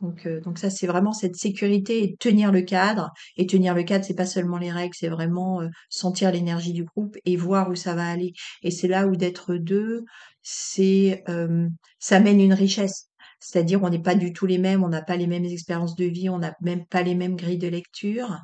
Donc, 0.00 0.26
euh, 0.26 0.40
donc 0.40 0.58
ça, 0.58 0.70
c'est 0.70 0.86
vraiment 0.86 1.12
cette 1.12 1.36
sécurité 1.36 2.04
et 2.04 2.16
tenir 2.16 2.52
le 2.52 2.62
cadre. 2.62 3.10
Et 3.36 3.46
tenir 3.46 3.74
le 3.74 3.82
cadre, 3.82 4.04
c'est 4.04 4.14
pas 4.14 4.26
seulement 4.26 4.58
les 4.58 4.70
règles, 4.70 4.94
c'est 4.96 5.08
vraiment 5.08 5.60
euh, 5.60 5.68
sentir 5.90 6.30
l'énergie 6.32 6.72
du 6.72 6.84
groupe 6.84 7.16
et 7.24 7.36
voir 7.36 7.68
où 7.70 7.74
ça 7.74 7.94
va 7.94 8.08
aller. 8.08 8.32
Et 8.62 8.70
c'est 8.70 8.88
là 8.88 9.06
où 9.06 9.16
d'être 9.16 9.56
deux, 9.56 10.04
c'est 10.42 11.24
euh, 11.28 11.68
ça 11.98 12.20
mène 12.20 12.40
une 12.40 12.54
richesse. 12.54 13.08
C'est-à-dire, 13.40 13.82
on 13.82 13.90
n'est 13.90 14.02
pas 14.02 14.14
du 14.14 14.32
tout 14.32 14.46
les 14.46 14.58
mêmes, 14.58 14.82
on 14.84 14.88
n'a 14.88 15.02
pas 15.02 15.16
les 15.16 15.26
mêmes 15.26 15.44
expériences 15.44 15.96
de 15.96 16.04
vie, 16.04 16.28
on 16.28 16.38
n'a 16.38 16.54
même 16.60 16.86
pas 16.86 17.02
les 17.02 17.14
mêmes 17.14 17.36
grilles 17.36 17.58
de 17.58 17.68
lecture. 17.68 18.36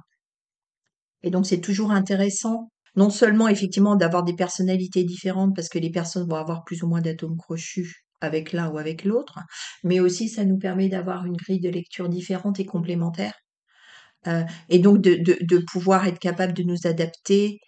Et 1.23 1.31
donc, 1.31 1.47
c'est 1.47 1.61
toujours 1.61 1.91
intéressant, 1.91 2.71
non 2.97 3.11
seulement 3.11 3.49
effectivement 3.49 3.97
d'avoir 3.97 4.23
des 4.25 4.35
personnalités 4.35 5.05
différentes, 5.05 5.55
parce 5.57 5.69
que 5.69 5.79
les 5.79 5.91
personnes 5.91 6.29
vont 6.29 6.37
avoir 6.37 6.65
plus 6.65 6.83
ou 6.83 6.89
moins 6.89 7.01
d'atomes 7.01 7.37
crochus 7.37 8.04
avec 8.25 8.53
l'un 8.53 8.69
ou 8.71 8.79
avec 8.79 9.05
l'autre, 9.05 9.39
mais 9.85 10.01
aussi 10.01 10.29
ça 10.29 10.45
nous 10.45 10.59
permet 10.59 10.89
d'avoir 10.89 11.27
une 11.27 11.37
grille 11.37 11.61
de 11.61 11.71
lecture 11.71 12.09
différente 12.09 12.61
et 12.61 12.67
complémentaire. 12.67 13.35
Euh, 14.27 14.43
et 14.69 14.79
donc 14.79 15.01
de, 15.01 15.59
pouvoir 15.71 16.07
être 16.07 16.19
capable 16.19 16.55
de 16.55 16.63
nous 16.63 16.87
adapter, 16.87 17.61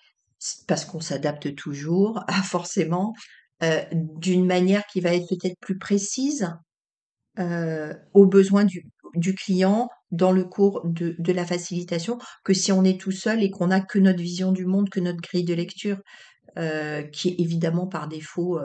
parce 0.67 0.85
qu'on 0.85 1.01
s'adapte 1.01 1.55
toujours, 1.55 2.25
forcément, 2.45 3.15
euh, 3.63 3.83
d'une 3.93 4.47
manière 4.47 4.87
qui 4.87 5.01
va 5.01 5.15
être 5.15 5.29
peut-être 5.29 5.59
plus 5.61 5.79
précise 5.79 6.51
euh, 7.39 7.95
aux 8.15 8.27
besoins 8.27 8.65
du, 8.65 8.85
client 9.35 9.89
dans 10.11 10.31
le 10.33 10.45
cours 10.45 10.83
de, 10.85 11.17
de, 11.19 11.33
la 11.33 11.47
facilitation 11.47 12.19
que 12.45 12.53
si 12.53 12.71
on 12.71 12.85
est 12.85 13.01
tout 13.01 13.13
seul 13.13 13.43
et 13.43 13.51
qu'on 13.51 13.69
n'a 13.69 13.81
que 13.81 13.99
notre 13.99 14.21
vision 14.21 14.53
du 14.53 14.67
monde, 14.67 14.91
que 14.91 15.01
notre 15.01 15.21
grille 15.21 15.45
de 15.45 15.55
lecture, 15.55 15.99
qui 17.13 17.29
est 17.29 17.37
évidemment 17.39 17.87
par 17.87 18.09
défaut 18.09 18.59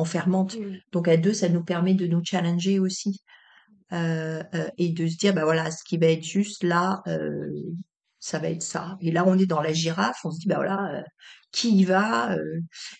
euh, 0.00 0.02
enfermante. 0.02 0.56
Donc 0.92 1.08
à 1.08 1.16
deux, 1.16 1.32
ça 1.32 1.48
nous 1.48 1.64
permet 1.64 1.94
de 1.94 2.06
nous 2.06 2.22
challenger 2.24 2.78
aussi 2.78 3.20
euh, 3.92 4.42
euh, 4.54 4.68
et 4.78 4.90
de 4.90 5.06
se 5.08 5.16
dire, 5.16 5.34
bah 5.34 5.44
voilà, 5.44 5.70
ce 5.70 5.82
qui 5.82 5.98
va 5.98 6.06
être 6.06 6.22
juste 6.22 6.62
là, 6.62 7.02
euh, 7.08 7.48
ça 8.20 8.38
va 8.38 8.48
être 8.48 8.62
ça. 8.62 8.96
Et 9.00 9.10
là, 9.10 9.24
on 9.26 9.36
est 9.36 9.46
dans 9.46 9.60
la 9.60 9.72
girafe, 9.72 10.20
on 10.24 10.30
se 10.30 10.38
dit, 10.38 10.46
bah 10.46 10.56
voilà, 10.56 11.02
qui 11.50 11.76
y 11.76 11.84
va 11.84 12.36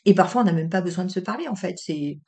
Et 0.05 0.15
parfois, 0.15 0.43
on 0.43 0.45
n'a 0.45 0.53
même 0.53 0.69
pas 0.69 0.81
besoin 0.81 1.05
de 1.05 1.11
se 1.11 1.21
parler, 1.21 1.47
en 1.47 1.55
fait. 1.55 1.77
C'est 1.77 2.19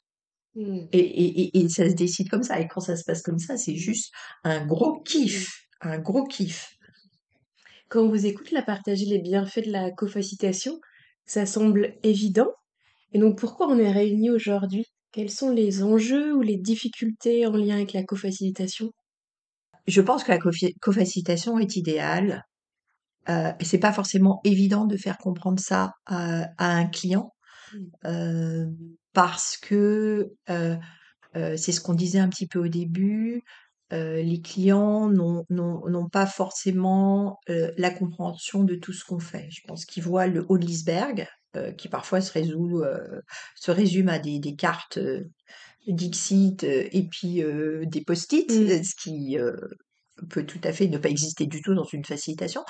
mmh. 0.54 0.78
et, 0.92 0.98
et, 0.98 1.58
et, 1.58 1.68
ça 1.68 1.88
se 1.88 1.94
décide 1.94 2.28
comme 2.28 2.44
ça. 2.44 2.61
Et 2.61 2.68
quand 2.68 2.80
ça 2.80 2.96
se 2.96 3.04
passe 3.04 3.22
comme 3.22 3.38
ça, 3.38 3.56
c'est 3.56 3.76
juste 3.76 4.12
un 4.44 4.64
gros 4.64 5.00
kiff, 5.02 5.66
un 5.80 5.98
gros 5.98 6.24
kiff. 6.24 6.76
Quand 7.88 8.02
on 8.02 8.08
vous 8.08 8.26
écoute 8.26 8.52
la 8.52 8.62
partager 8.62 9.06
les 9.06 9.18
bienfaits 9.18 9.66
de 9.66 9.72
la 9.72 9.90
co-facilitation, 9.90 10.78
ça 11.26 11.46
semble 11.46 11.94
évident, 12.04 12.52
et 13.12 13.18
donc 13.18 13.38
pourquoi 13.38 13.68
on 13.68 13.79
est 13.79 13.92
réunis 13.92 14.31
aujourd'hui? 14.31 14.87
Quels 15.12 15.31
sont 15.31 15.51
les 15.51 15.83
enjeux 15.83 16.35
ou 16.35 16.40
les 16.40 16.57
difficultés 16.57 17.46
en 17.46 17.53
lien 17.53 17.77
avec 17.77 17.92
la 17.92 18.03
cofacilitation? 18.03 18.90
Je 19.87 20.01
pense 20.01 20.25
que 20.25 20.33
la 20.33 20.38
cofacilitation 20.81 21.59
est 21.59 21.77
idéale. 21.77 22.44
Euh, 23.29 23.53
et 23.61 23.64
c'est 23.64 23.79
pas 23.79 23.92
forcément 23.92 24.40
évident 24.44 24.85
de 24.85 24.96
faire 24.96 25.18
comprendre 25.18 25.61
ça 25.61 25.92
à, 26.07 26.48
un 26.59 26.87
client 26.87 27.33
mmh. 27.72 27.79
euh, 28.07 28.66
parce 29.12 29.57
que 29.57 30.33
euh, 30.51 30.77
euh, 31.37 31.57
c'est 31.57 31.72
ce 31.72 31.81
qu'on 31.81 31.94
disait 31.94 32.18
un 32.18 32.29
petit 32.29 32.48
peu 32.48 32.59
au 32.59 32.68
début. 32.68 33.42
Les 33.90 34.40
clients 34.40 35.11
n'ont 35.11 36.09
pas 36.11 36.25
forcément 36.25 37.38
la 37.46 37.90
compréhension 37.90 38.64
de 38.64 38.75
tout 38.75 38.94
ce 38.94 39.05
qu'on 39.05 39.18
fait. 39.18 39.48
Je 39.51 39.61
pense 39.68 39.85
qu'ils 39.85 40.03
voient 40.03 40.27
le 40.27 40.46
haut 40.48 40.57
de 40.57 40.64
l'iceberg, 40.64 41.29
euh, 41.54 41.70
qui 41.72 41.88
parfois 41.88 42.22
se, 42.22 42.32
résout, 42.32 42.80
euh, 42.82 43.20
se 43.56 43.70
résume 43.70 44.08
à 44.08 44.18
des, 44.18 44.38
des 44.38 44.54
cartes 44.54 44.96
euh, 44.96 45.28
Dixit 45.86 46.64
et 46.64 47.08
puis 47.10 47.42
des 47.82 48.04
post-it, 48.04 48.48
mmh. 48.48 48.84
ce 48.84 48.94
qui 48.94 49.36
peut 50.30 50.46
tout 50.46 50.60
à 50.62 50.72
fait 50.72 50.86
ne 50.86 50.96
pas 50.96 51.08
exister 51.08 51.46
du 51.46 51.60
tout 51.60 51.74
dans 51.74 51.84
une 51.84 52.04
facilitation. 52.04 52.62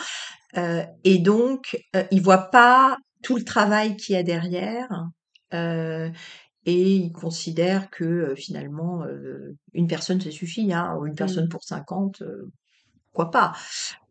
et 0.57 1.19
donc, 1.19 1.79
ils 2.11 2.23
voient 2.23 2.51
pas 2.51 2.97
tout 3.23 3.37
le 3.37 3.45
travail 3.45 3.97
qu'il 3.97 4.15
y 4.15 4.19
a 4.19 4.23
derrière. 4.23 4.89
et 5.53 6.17
ils 6.65 7.13
considèrent 7.13 7.91
que 7.91 8.35
finalement 8.35 9.05
une 9.75 9.89
personne 9.89 10.23
ça 10.23 10.31
suffit, 10.31 10.73
hein, 10.73 10.97
ou 10.99 11.05
une 11.05 11.15
personne 11.15 11.45
mmh. 11.45 11.51
pour 11.51 11.65
50, 11.65 12.23
pourquoi 13.13 13.31
pas 13.31 13.53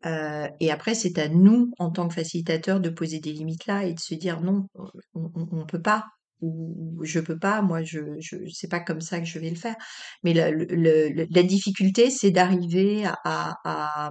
euh, 0.05 0.47
Et 0.59 0.71
après, 0.71 0.93
c'est 0.93 1.17
à 1.17 1.27
nous, 1.27 1.71
en 1.79 1.91
tant 1.91 2.07
que 2.07 2.13
facilitateurs, 2.13 2.79
de 2.79 2.89
poser 2.89 3.19
des 3.19 3.33
limites 3.33 3.65
là 3.65 3.85
et 3.85 3.93
de 3.93 3.99
se 3.99 4.13
dire 4.13 4.41
non, 4.41 4.67
on, 5.15 5.31
on, 5.35 5.65
peut 5.65 5.81
pas 5.81 6.05
ou 6.41 6.99
je 7.03 7.19
peux 7.19 7.37
pas, 7.37 7.61
moi 7.61 7.83
je 7.83 7.99
je 8.19 8.37
c'est 8.51 8.69
pas 8.69 8.79
comme 8.79 9.01
ça 9.01 9.19
que 9.19 9.25
je 9.25 9.39
vais 9.39 9.49
le 9.49 9.55
faire. 9.55 9.75
Mais 10.23 10.33
la, 10.33 11.43
difficulté, 11.43 12.09
c'est 12.09 12.31
d'arriver 12.31 13.05
à, 13.05 13.17
à, 13.25 14.09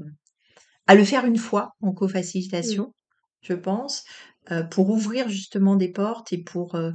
à, 0.87 0.95
le 0.95 1.05
faire 1.05 1.25
une 1.25 1.39
fois 1.39 1.71
en 1.83 1.93
co-facilitation, 1.93 2.95
je 3.43 3.55
pense, 3.55 4.05
euh, 4.51 4.63
pour 4.65 4.91
ouvrir 4.91 5.29
justement 5.29 5.77
des 5.77 5.91
portes 5.91 6.33
et 6.33 6.43
pour 6.43 6.75
euh 6.75 6.93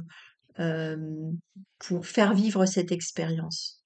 pour 1.78 2.06
faire 2.06 2.34
vivre 2.34 2.64
cette 2.66 2.92
expérience. 2.92 3.85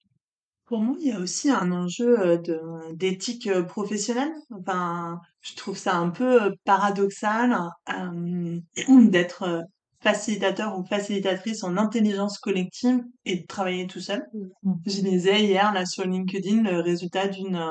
Pour 0.71 0.79
moi, 0.79 0.95
il 1.01 1.07
y 1.09 1.11
a 1.11 1.19
aussi 1.19 1.49
un 1.49 1.69
enjeu 1.73 2.17
euh, 2.17 2.37
de 2.37 2.61
d'éthique 2.93 3.47
euh, 3.47 3.61
professionnelle. 3.61 4.31
Enfin, 4.51 5.19
je 5.41 5.53
trouve 5.57 5.77
ça 5.77 5.97
un 5.97 6.11
peu 6.11 6.43
euh, 6.43 6.51
paradoxal 6.63 7.57
d'être 8.87 9.65
facilitateur 9.99 10.79
ou 10.79 10.85
facilitatrice 10.85 11.65
en 11.65 11.75
intelligence 11.75 12.39
collective 12.39 13.03
et 13.25 13.41
de 13.41 13.45
travailler 13.45 13.85
tout 13.85 13.99
seul. 13.99 14.25
Mmh. 14.63 14.71
Je 14.85 15.01
lisais 15.01 15.43
hier 15.43 15.73
là 15.73 15.85
sur 15.85 16.05
LinkedIn 16.05 16.63
le 16.63 16.79
résultat 16.79 17.27
d'une 17.27 17.61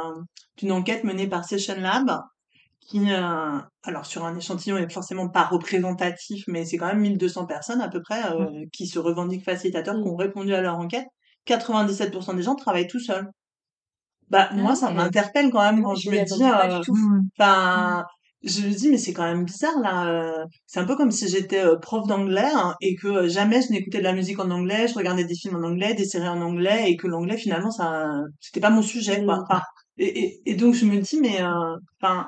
d'une 0.58 0.72
enquête 0.72 1.02
menée 1.02 1.26
par 1.26 1.46
Session 1.46 1.80
Lab 1.80 2.20
qui 2.80 3.10
alors 3.12 4.04
sur 4.04 4.26
un 4.26 4.36
échantillon 4.36 4.76
est 4.76 4.92
forcément 4.92 5.30
pas 5.30 5.44
représentatif 5.44 6.44
mais 6.48 6.66
c'est 6.66 6.76
quand 6.76 6.88
même 6.88 7.00
1200 7.00 7.46
personnes 7.46 7.80
à 7.80 7.88
peu 7.88 8.02
près 8.02 8.20
mmh. 8.22 8.68
qui 8.70 8.86
se 8.86 8.98
revendiquent 8.98 9.44
facilitateurs 9.44 9.94
qui 9.94 10.06
ont 10.06 10.16
répondu 10.16 10.52
à 10.52 10.60
leur 10.60 10.78
enquête 10.78 11.06
97% 11.50 12.36
des 12.36 12.42
gens 12.42 12.54
travaillent 12.54 12.86
tout 12.88 13.00
seuls. 13.00 13.30
Bah 14.30 14.48
ah 14.50 14.54
moi 14.54 14.76
ça 14.76 14.90
m'interpelle 14.92 15.50
quand 15.50 15.60
même 15.60 15.82
quand 15.82 15.96
je 15.96 16.08
me 16.08 16.24
dis 16.24 16.44
euh, 16.44 16.80
enfin 17.36 18.04
je 18.42 18.62
me 18.62 18.72
dis 18.72 18.88
mais 18.88 18.96
c'est 18.96 19.12
quand 19.12 19.24
même 19.24 19.44
bizarre 19.44 19.78
là 19.80 20.06
euh, 20.06 20.44
c'est 20.66 20.78
un 20.78 20.84
peu 20.84 20.96
comme 20.96 21.10
si 21.10 21.28
j'étais 21.28 21.58
euh, 21.58 21.76
prof 21.76 22.06
d'anglais 22.06 22.48
hein, 22.54 22.74
et 22.80 22.94
que 22.94 23.26
jamais 23.28 23.60
je 23.60 23.72
n'écoutais 23.72 23.98
de 23.98 24.04
la 24.04 24.12
musique 24.12 24.38
en 24.38 24.50
anglais 24.52 24.86
je 24.86 24.94
regardais 24.94 25.24
des 25.24 25.34
films 25.34 25.56
en 25.56 25.66
anglais 25.66 25.94
des 25.94 26.04
séries 26.04 26.28
en 26.28 26.40
anglais 26.42 26.90
et 26.90 26.96
que 26.96 27.08
l'anglais 27.08 27.36
finalement 27.38 27.72
ça 27.72 28.08
c'était 28.40 28.60
pas 28.60 28.70
mon 28.70 28.82
sujet 28.82 29.24
quoi. 29.24 29.42
Enfin, 29.42 29.62
et, 29.98 30.20
et, 30.20 30.42
et, 30.46 30.54
donc 30.54 30.74
je 30.74 30.86
me 30.86 30.98
dis 31.00 31.18
mais 31.20 31.42
enfin 32.00 32.26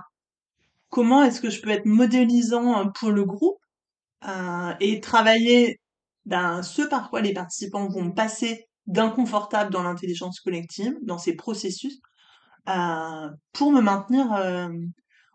comment 0.91 1.23
est-ce 1.23 1.41
que 1.41 1.51
je 1.51 1.63
peux 1.63 1.71
être 1.71 1.87
modélisant 1.87 2.91
pour 2.99 3.11
le 3.13 3.25
groupe 3.25 3.59
et 4.81 5.01
travailler 5.01 5.79
ben 6.27 6.63
ce 6.63 6.83
par 6.83 7.11
quoi 7.11 7.21
les 7.21 7.33
participants 7.33 7.89
vont 7.89 8.11
passer 8.11 8.67
d'inconfortable 8.87 9.73
dans 9.73 9.83
l'intelligence 9.83 10.41
collective, 10.41 10.95
dans 11.03 11.19
ces 11.19 11.35
processus, 11.35 12.01
euh, 12.69 13.29
pour 13.53 13.73
me 13.73 13.81
maintenir 13.81 14.33
euh, 14.35 14.69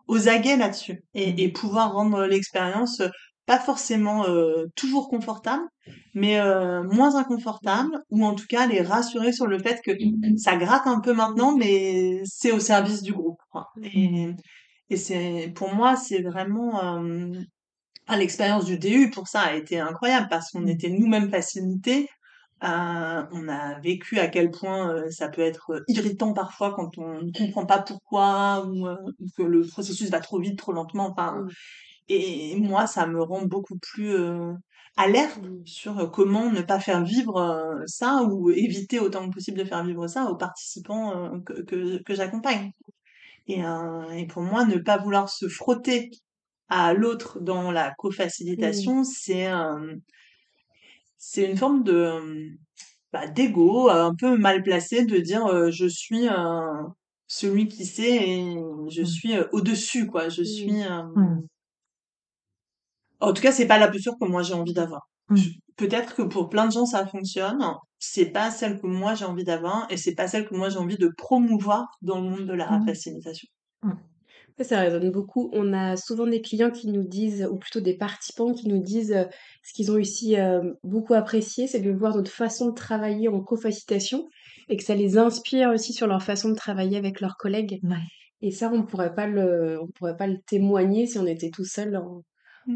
aux 0.06 0.28
aguets 0.28 0.56
là-dessus 0.56 1.02
et, 1.14 1.32
mmh. 1.32 1.38
et, 1.38 1.52
pouvoir 1.52 1.92
rendre 1.92 2.24
l'expérience 2.24 3.00
euh, 3.00 3.08
pas 3.44 3.58
forcément 3.58 4.26
euh, 4.26 4.66
toujours 4.76 5.08
confortable, 5.08 5.62
mais 6.14 6.38
moins 6.84 7.16
inconfortable, 7.16 7.98
ou 8.10 8.22
en 8.26 8.34
tout 8.34 8.44
cas 8.46 8.66
les 8.66 8.82
rassurer 8.82 9.32
sur 9.32 9.46
le 9.46 9.58
fait 9.58 9.80
que 9.82 9.92
ça 10.36 10.56
gratte 10.56 10.86
un 10.86 11.00
peu 11.00 11.14
maintenant, 11.14 11.56
mais 11.56 12.20
c'est 12.26 12.52
au 12.52 12.60
service 12.60 13.00
du 13.00 13.14
groupe. 13.14 13.40
Quoi. 13.50 13.68
Et, 13.82 14.28
et 14.90 14.96
c'est 14.98 15.50
pour 15.54 15.72
moi, 15.74 15.96
c'est 15.96 16.20
vraiment 16.20 17.00
à 18.06 18.18
l'expérience 18.18 18.66
du 18.66 18.78
DU 18.78 19.08
pour 19.08 19.28
ça 19.28 19.40
a 19.40 19.54
été 19.54 19.80
incroyable 19.80 20.26
parce 20.28 20.50
qu'on 20.50 20.60
mmh. 20.60 20.68
était 20.68 20.90
nous-mêmes 20.90 21.30
facilités 21.30 22.06
euh, 22.64 23.22
on 23.30 23.48
a 23.48 23.78
vécu 23.80 24.18
à 24.18 24.26
quel 24.26 24.50
point 24.50 24.92
euh, 24.92 25.10
ça 25.10 25.28
peut 25.28 25.42
être 25.42 25.74
euh, 25.74 25.84
irritant 25.86 26.32
parfois 26.32 26.74
quand 26.74 26.98
on 26.98 27.22
ne 27.22 27.30
comprend 27.30 27.66
pas 27.66 27.80
pourquoi 27.80 28.66
ou, 28.66 28.88
que 29.36 29.42
le 29.42 29.64
processus 29.64 30.10
va 30.10 30.20
trop 30.20 30.40
vite, 30.40 30.58
trop 30.58 30.72
lentement. 30.72 31.10
Enfin, 31.10 31.42
mmh. 31.42 31.50
et 32.08 32.56
moi, 32.56 32.86
ça 32.88 33.06
me 33.06 33.22
rend 33.22 33.42
beaucoup 33.42 33.78
plus 33.78 34.12
alerte 34.96 35.40
mmh. 35.40 35.66
sur 35.66 36.10
comment 36.10 36.50
ne 36.50 36.62
pas 36.62 36.80
faire 36.80 37.04
vivre 37.04 37.84
ça 37.86 38.24
ou 38.24 38.50
éviter 38.50 38.98
autant 38.98 39.28
que 39.28 39.34
possible 39.34 39.58
de 39.58 39.64
faire 39.64 39.84
vivre 39.84 40.08
ça 40.08 40.24
aux 40.24 40.36
participants 40.36 41.40
que, 41.42 41.62
que, 41.62 42.02
que 42.02 42.14
j'accompagne. 42.14 42.72
Et, 43.46 43.60
et 44.16 44.26
pour 44.26 44.42
moi, 44.42 44.64
ne 44.64 44.78
pas 44.78 44.98
vouloir 44.98 45.28
se 45.28 45.48
frotter 45.48 46.10
à 46.68 46.92
l'autre 46.92 47.38
dans 47.40 47.70
la 47.70 47.90
mmh. 47.90 47.94
co-facilitation, 47.98 49.04
c'est 49.04 49.46
c'est 51.18 51.44
une 51.44 51.56
forme 51.56 51.82
de 51.84 52.56
bah, 53.12 53.26
d'ego 53.26 53.90
un 53.90 54.14
peu 54.14 54.36
mal 54.36 54.62
placé 54.62 55.04
de 55.04 55.18
dire 55.18 55.46
euh, 55.46 55.70
je 55.70 55.86
suis 55.86 56.26
celui 57.26 57.68
qui 57.68 57.84
sait 57.84 58.28
et 58.28 58.54
je 58.90 59.02
mmh. 59.02 59.06
suis 59.06 59.36
euh, 59.36 59.44
au-dessus 59.52 60.06
quoi 60.06 60.28
je 60.28 60.42
suis 60.42 60.82
mmh. 60.82 61.42
en 63.20 63.32
tout 63.32 63.42
cas 63.42 63.52
c'est 63.52 63.66
pas 63.66 63.78
la 63.78 63.88
posture 63.88 64.14
que 64.18 64.26
moi 64.26 64.42
j'ai 64.42 64.54
envie 64.54 64.72
d'avoir 64.72 65.08
Mmh. 65.30 65.36
Peut-être 65.76 66.14
que 66.14 66.22
pour 66.22 66.48
plein 66.48 66.66
de 66.66 66.72
gens 66.72 66.86
ça 66.86 67.06
fonctionne, 67.06 67.62
c'est 67.98 68.26
pas 68.26 68.50
celle 68.50 68.80
que 68.80 68.86
moi 68.86 69.14
j'ai 69.14 69.24
envie 69.24 69.44
d'avoir 69.44 69.86
et 69.90 69.96
c'est 69.96 70.14
pas 70.14 70.26
celle 70.26 70.48
que 70.48 70.54
moi 70.54 70.68
j'ai 70.70 70.78
envie 70.78 70.96
de 70.96 71.08
promouvoir 71.16 71.86
dans 72.02 72.20
le 72.20 72.28
monde 72.28 72.46
de 72.46 72.54
la 72.54 72.80
facilitation. 72.86 73.48
Ça 74.60 74.80
résonne 74.80 75.10
beaucoup. 75.12 75.50
On 75.52 75.72
a 75.72 75.96
souvent 75.96 76.26
des 76.26 76.40
clients 76.42 76.70
qui 76.72 76.88
nous 76.88 77.04
disent, 77.06 77.46
ou 77.50 77.58
plutôt 77.58 77.80
des 77.80 77.96
participants 77.96 78.52
qui 78.52 78.66
nous 78.68 78.82
disent, 78.82 79.12
heu, 79.12 79.26
ce 79.62 79.72
qu'ils 79.72 79.92
ont 79.92 79.94
aussi, 79.94 80.36
heu, 80.36 80.76
beaucoup 80.82 81.14
apprécié, 81.14 81.68
c'est 81.68 81.80
de 81.80 81.92
voir 81.92 82.16
notre 82.16 82.30
façon 82.32 82.70
de 82.70 82.74
travailler 82.74 83.28
en 83.28 83.40
co-facilitation 83.42 84.28
et 84.68 84.76
que 84.76 84.82
ça 84.82 84.96
les 84.96 85.16
inspire 85.16 85.70
aussi 85.70 85.92
sur 85.92 86.08
leur 86.08 86.22
façon 86.24 86.48
de 86.50 86.54
travailler 86.56 86.96
avec 86.96 87.20
leurs 87.20 87.36
collègues 87.36 87.82
Ouais. 87.82 88.08
et 88.42 88.52
ça, 88.52 88.70
on 88.72 88.84
pourrait 88.86 89.14
pas 89.14 89.26
le 89.28 89.80
on 89.82 89.88
pourrait 89.88 90.16
pas 90.16 90.26
le 90.28 90.38
témoigner 90.46 91.06
si 91.08 91.18
on 91.18 91.26
était 91.26 91.50
tout 91.50 91.64
seul 91.66 91.96
en 91.96 92.24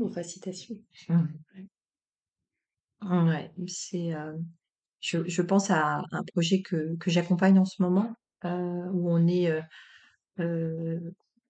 en 0.00 0.08
Mmh. 0.08 0.10
facilitation. 0.10 0.76
Mmh. 1.08 1.28
Ouais. 1.54 1.66
Ouais, 3.02 3.52
c'est, 3.66 4.12
heu, 4.14 4.38
je 5.00 5.28
je 5.28 5.42
pense 5.42 5.70
à 5.70 6.02
un 6.12 6.24
projet 6.34 6.62
que 6.62 6.96
que 6.98 7.10
j'accompagne 7.10 7.58
en 7.58 7.64
ce 7.66 7.82
moment, 7.82 8.14
où 8.44 9.10
on 9.10 9.26
est, 9.28 9.50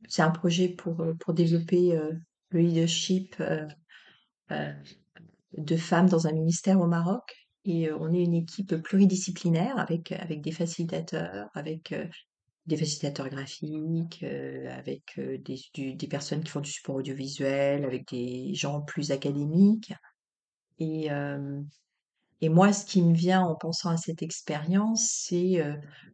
c'est 0.09 0.23
un 0.23 0.31
projet 0.31 0.69
pour, 0.71 1.01
heu, 1.03 1.15
pour 1.21 1.35
développer, 1.35 1.95
heu, 1.97 2.21
le 2.51 2.61
leadership, 2.61 3.37
heu, 3.41 3.67
de 5.59 5.77
femmes 5.77 6.09
dans 6.09 6.27
un 6.27 6.33
ministère 6.33 6.81
au 6.81 6.87
Maroc 6.87 7.35
et 7.65 7.93
on 7.93 8.12
est 8.12 8.25
une 8.25 8.35
équipe 8.35 8.77
pluridisciplinaire 8.77 9.79
avec, 9.79 10.12
avec 10.12 10.43
des 10.43 10.53
facilitateurs, 10.53 11.49
avec, 11.55 11.95
des 12.67 12.77
facilitateurs 12.77 13.29
graphiques, 13.31 14.25
avec, 14.25 15.19
des 15.19 15.95
des 15.97 16.09
personnes 16.09 16.43
qui 16.45 16.51
font 16.51 16.61
du 16.61 16.71
support 16.71 16.97
audiovisuel, 16.97 17.85
avec 17.85 18.09
des 18.11 18.55
gens 18.55 18.83
plus 18.83 19.12
académiques 19.12 19.95
et 20.81 21.09
et 22.43 22.49
moi, 22.51 22.73
ce 22.73 22.85
qui 22.85 23.03
me 23.03 23.15
vient 23.15 23.43
en 23.43 23.55
pensant 23.57 23.91
à 23.91 23.97
cette 23.97 24.23
expérience, 24.23 25.09
c'est, 25.27 25.62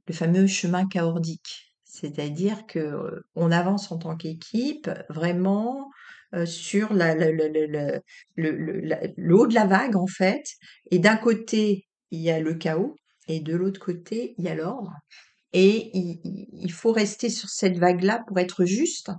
le 0.07 0.14
fameux 0.14 0.46
chemin 0.46 0.87
chaordique. 0.88 1.67
C'est-à-dire 1.90 2.66
que, 2.66 3.22
on 3.35 3.51
avance 3.51 3.90
en 3.90 3.98
tant 3.98 4.14
qu'équipe 4.16 4.90
vraiment, 5.09 5.90
sur 6.44 6.92
la 6.92 7.14
le 7.14 8.03
haut 9.33 9.46
de 9.46 9.55
la 9.55 9.66
vague, 9.66 9.96
en 9.96 10.07
fait. 10.07 10.44
Et 10.90 10.98
d'un 10.98 11.16
côté, 11.16 11.87
il 12.11 12.20
y 12.20 12.31
a 12.31 12.40
le 12.40 12.55
chaos 12.55 12.94
et 13.27 13.40
de 13.40 13.57
l'autre 13.57 13.81
côté, 13.81 14.35
il 14.37 14.44
y 14.44 14.48
a 14.48 14.55
l'ordre. 14.55 14.92
Et 15.55 15.90
il 15.94 16.72
faut 16.72 16.92
rester 16.92 17.31
sur 17.31 17.48
cette 17.48 17.79
vague-là 17.79 18.22
pour 18.29 18.38
être 18.38 18.66
juste. 18.66 19.11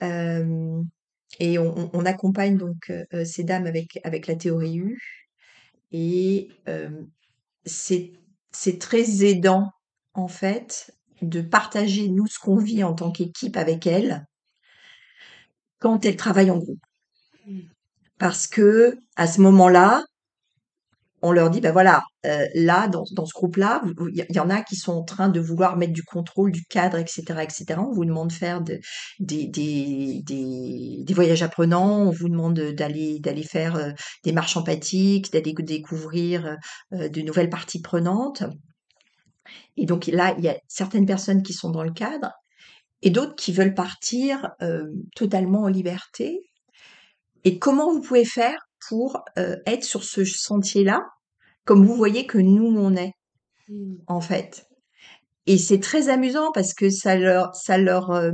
Et 0.00 1.58
on 1.58 2.04
accompagne 2.06 2.56
donc, 2.56 2.90
ces 3.24 3.44
dames 3.44 3.66
avec 3.66 4.00
avec 4.04 4.26
la 4.26 4.36
théorie 4.36 4.78
U. 4.78 4.98
Et 5.92 6.48
c'est 7.66 8.78
très 8.78 9.24
aidant, 9.26 9.70
en 10.14 10.28
fait, 10.28 10.92
de 11.22 11.40
partager, 11.42 12.08
nous, 12.08 12.26
ce 12.26 12.38
qu'on 12.38 12.56
vit 12.56 12.84
en 12.84 12.94
tant 12.94 13.10
qu'équipe 13.12 13.56
avec 13.56 13.86
elles 13.86 14.26
quand 15.80 16.04
elles 16.04 16.16
travaillent 16.16 16.50
en 16.50 16.58
groupe. 16.58 16.78
Mmh. 17.46 17.60
Parce 18.18 18.46
qu'à 18.48 19.26
ce 19.28 19.40
moment-là, 19.42 20.04
on 21.22 21.32
leur 21.32 21.50
dit: 21.50 21.60
«Bah, 21.60 21.72
voilà, 21.72 22.02
heu, 22.26 22.46
là, 22.54 22.88
dans 22.88 23.04
dans 23.12 23.26
ce 23.26 23.32
groupe-là, 23.34 23.82
il 24.14 24.26
y 24.36 24.40
en 24.40 24.50
a 24.50 24.62
qui 24.62 24.76
sont 24.76 24.92
en 24.92 25.02
train 25.04 25.28
de 25.28 25.40
vouloir 25.40 25.76
mettre 25.76 25.92
du 25.92 26.02
contrôle, 26.04 26.52
du 26.52 26.64
cadre 26.64 26.98
et 26.98 27.06
cetera 27.06 27.44
et 27.44 27.50
cetera. 27.50 27.82
On 27.82 27.92
vous 27.92 28.04
demande 28.06 28.28
de 28.28 28.32
faire 28.34 28.62
de 28.62 28.78
des 29.20 29.46
des 29.48 30.22
des 30.24 31.02
des 31.04 31.14
voyages 31.14 31.42
apprenants, 31.42 32.00
on 32.08 32.10
vous 32.10 32.28
demande, 32.30 32.58
d'aller 32.60 33.18
d'aller 33.20 33.42
faire, 33.44 33.76
heu, 33.76 33.94
des 34.24 34.32
marches 34.32 34.56
empathiques, 34.56 35.32
d'aller 35.32 35.54
découvrir, 35.58 36.56
heu, 36.94 37.08
de 37.10 37.20
nouvelles 37.22 37.50
parties 37.50 37.82
prenantes» 37.82 38.42
et 39.76 39.86
donc 39.86 40.06
là, 40.08 40.34
il 40.38 40.44
y 40.44 40.48
a 40.48 40.56
certaines 40.68 41.06
personnes 41.06 41.42
qui 41.42 41.52
sont 41.54 41.70
dans 41.70 41.84
le 41.84 41.92
cadre 41.92 42.32
et 43.02 43.10
d'autres 43.10 43.36
qui 43.36 43.52
veulent 43.52 43.74
partir, 43.74 44.50
heu, 44.62 44.92
totalement 45.16 45.62
en 45.64 45.68
liberté 45.68 46.40
et 47.44 47.58
comment 47.58 47.92
vous 47.92 48.00
pouvez 48.02 48.24
faire 48.24 48.58
pour, 48.88 49.22
heu, 49.38 49.58
être 49.66 49.84
sur 49.84 50.04
ce 50.04 50.24
sentier-là, 50.24 51.06
comme 51.64 51.86
vous 51.86 51.94
voyez 51.96 52.26
que 52.26 52.38
nous, 52.38 52.66
on 52.66 52.96
est, 52.96 53.12
Mmh. 53.68 54.00
en 54.08 54.20
fait? 54.22 54.66
Et 55.46 55.58
c'est 55.58 55.80
très 55.80 56.08
amusant 56.10 56.52
parce 56.52 56.74
que 56.74 56.90
ça 56.90 57.16
leur 57.16 57.54
ça 57.56 57.78
leur, 57.78 58.12
heu, 58.12 58.32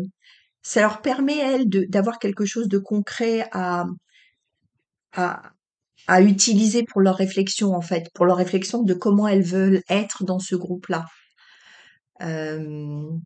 ça 0.63 0.83
leur 0.83 1.03
permet, 1.03 1.39
elles, 1.39 1.69
d'avoir 1.69 2.19
quelque 2.21 2.47
chose 2.47 2.69
de 2.69 2.79
concret 2.79 3.49
à 3.53 3.87
à 5.13 5.53
à 6.09 6.23
utiliser 6.23 6.85
pour 6.85 7.01
leur 7.01 7.17
réflexion, 7.17 7.75
en 7.75 7.81
fait, 7.83 8.11
pour 8.15 8.27
leur 8.27 8.37
réflexion 8.39 8.83
de 8.83 8.95
comment 8.95 9.29
elles 9.29 9.43
veulent 9.45 9.83
être 9.91 10.25
dans 10.25 10.39
ce 10.39 10.57
groupe-là. 10.57 11.07
Hem, 12.21 13.23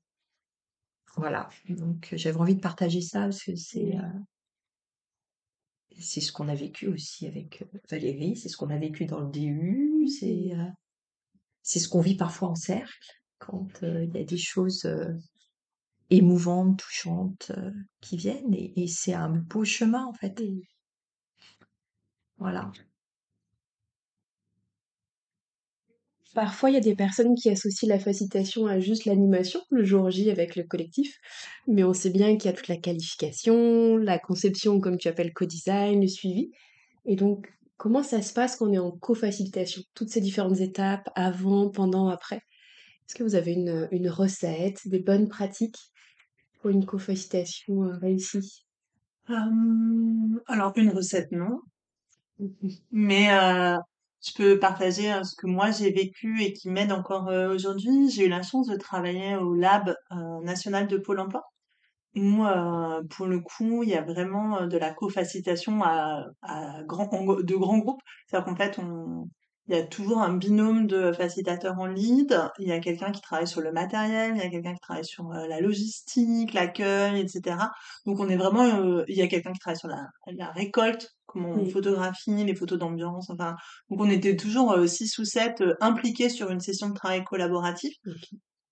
voilà, 1.16 1.48
donc 1.68 2.08
j'avais 2.16 2.36
envie 2.38 2.54
de 2.56 2.60
partager 2.60 3.00
ça 3.00 3.20
parce 3.22 3.42
que 3.44 3.54
c'est, 3.56 3.94
heu 3.96 4.20
c'est 6.00 6.20
ce 6.20 6.32
qu'on 6.32 6.48
a 6.48 6.54
vécu 6.54 6.86
aussi 6.88 7.26
avec, 7.26 7.62
heu, 7.62 7.80
Valérie, 7.90 8.36
c'est 8.36 8.48
ce 8.48 8.56
qu'on 8.56 8.70
a 8.70 8.78
vécu 8.78 9.06
dans 9.06 9.20
le 9.20 9.30
DU, 9.30 10.06
c'est, 10.08 10.52
heu, 10.54 10.66
c'est 11.62 11.78
ce 11.80 11.88
qu'on 11.88 12.00
vit 12.00 12.16
parfois 12.16 12.48
en 12.50 12.54
cercle 12.56 13.12
quand, 13.38 13.68
heu, 13.84 14.04
il 14.04 14.14
y 14.16 14.20
a 14.20 14.24
des 14.24 14.38
choses, 14.38 14.84
heu, 14.86 15.16
émouvantes, 16.10 16.78
touchantes, 16.80 17.52
qui 18.02 18.16
viennent 18.18 18.54
et 18.54 18.72
et 18.82 18.88
c'est 18.88 19.14
un 19.14 19.30
beau 19.30 19.64
chemin, 19.64 20.04
en 20.06 20.14
fait. 20.14 20.42
Voilà. 22.40 22.72
Parfois, 26.34 26.70
il 26.70 26.74
y 26.74 26.76
a 26.76 26.80
des 26.80 26.94
personnes 26.94 27.34
qui 27.34 27.50
associent 27.50 27.88
la 27.88 27.98
facilitation 27.98 28.66
à 28.66 28.78
juste 28.78 29.04
l'animation, 29.04 29.60
le 29.70 29.82
jour 29.84 30.10
J 30.10 30.30
avec 30.30 30.54
le 30.54 30.62
collectif, 30.62 31.18
mais 31.66 31.82
on 31.82 31.92
sait 31.92 32.10
bien 32.10 32.36
qu'il 32.36 32.50
y 32.50 32.54
a 32.54 32.56
toute 32.56 32.68
la 32.68 32.76
qualification, 32.76 33.96
la 33.96 34.18
conception, 34.20 34.80
comme 34.80 34.96
tu 34.96 35.08
appelles 35.08 35.32
co-design, 35.32 36.00
le 36.00 36.06
suivi. 36.06 36.50
Et 37.04 37.16
donc, 37.16 37.52
comment 37.76 38.04
ça 38.04 38.22
se 38.22 38.32
passe 38.32 38.56
quand 38.56 38.68
on 38.68 38.72
est 38.72 38.78
en 38.78 38.92
co-facilitation? 38.92 39.82
Toutes 39.94 40.10
ces 40.10 40.20
différentes 40.20 40.60
étapes, 40.60 41.10
avant, 41.16 41.68
pendant, 41.70 42.08
après? 42.08 42.36
Est-ce 43.08 43.16
que 43.16 43.24
vous 43.24 43.34
avez 43.34 43.52
une, 43.52 43.88
une 43.90 44.08
recette, 44.08 44.86
des 44.86 45.00
bonnes 45.00 45.28
pratiques 45.28 45.78
pour 46.60 46.70
une 46.70 46.86
co-facilitation 46.86 47.84
euh, 47.84 47.96
réussie? 47.98 48.66
Alors 50.46 50.72
une 50.76 50.90
recette, 50.90 51.32
non. 51.32 51.60
Mais 52.92 53.28
heu, 53.32 53.76
je 54.26 54.32
peux 54.34 54.58
partager, 54.58 55.12
heu, 55.12 55.24
ce 55.24 55.34
que 55.36 55.46
moi 55.46 55.70
j'ai 55.70 55.90
vécu 55.92 56.42
et 56.42 56.52
qui 56.52 56.70
m'aide 56.70 56.92
encore, 56.92 57.28
heu, 57.30 57.48
aujourd'hui. 57.54 58.10
J'ai 58.10 58.26
eu 58.26 58.28
la 58.28 58.42
chance 58.42 58.66
de 58.68 58.76
travailler 58.76 59.36
au 59.36 59.54
lab, 59.54 59.94
heu, 60.12 60.16
national 60.44 60.86
de 60.88 60.96
Pôle 60.98 61.20
emploi 61.20 61.42
où, 62.16 62.44
heu, 62.44 63.06
pour 63.10 63.26
le 63.26 63.40
coup, 63.40 63.82
il 63.84 63.90
y 63.90 63.94
a 63.94 64.02
vraiment, 64.02 64.66
de 64.66 64.78
la 64.78 64.92
co-facilitation 64.92 65.82
à 65.84 66.26
grand 66.86 67.08
de 67.42 67.56
grands 67.56 67.78
groupes. 67.78 68.02
C'est-à-dire 68.26 68.46
qu'en 68.46 68.56
fait, 68.56 68.78
on 68.78 69.28
il 69.68 69.76
y 69.76 69.78
a 69.78 69.84
toujours 69.86 70.20
un 70.20 70.32
binôme 70.36 70.88
de 70.88 71.12
facilitateurs 71.12 71.78
en 71.78 71.86
lead. 71.86 72.36
Il 72.58 72.66
y 72.68 72.72
a 72.72 72.80
quelqu'un 72.80 73.12
qui 73.12 73.20
travaille 73.20 73.46
sur 73.46 73.60
le 73.60 73.70
matériel, 73.72 74.32
il 74.34 74.42
y 74.42 74.46
a 74.46 74.50
quelqu'un 74.50 74.74
qui 74.74 74.80
travaille 74.80 75.04
sur, 75.04 75.28
la 75.32 75.60
logistique, 75.60 76.54
l'accueil 76.54 77.20
et 77.20 77.28
cetera. 77.28 77.70
Donc 78.04 78.18
on 78.18 78.28
est 78.28 78.36
vraiment, 78.36 78.64
il 79.08 79.14
y 79.16 79.22
a 79.22 79.28
quelqu'un 79.28 79.52
qui 79.52 79.60
travaille 79.60 79.78
sur 79.78 79.88
la 79.88 80.50
récolte, 80.52 81.14
comment 81.30 81.50
on 81.52 81.66
photographie, 81.66 82.44
les 82.44 82.54
photos 82.54 82.78
d'ambiance, 82.78 83.30
enfin 83.30 83.56
donc 83.90 84.00
on 84.00 84.10
était 84.10 84.36
toujours, 84.36 84.72
heu, 84.74 84.86
6 84.88 85.18
ou 85.18 85.24
7, 85.24 85.60
heu, 85.62 85.76
impliqués 85.80 86.28
sur 86.30 86.50
une 86.50 86.60
session 86.60 86.88
de 86.90 86.94
travail 86.94 87.24
collaboratif, 87.24 87.94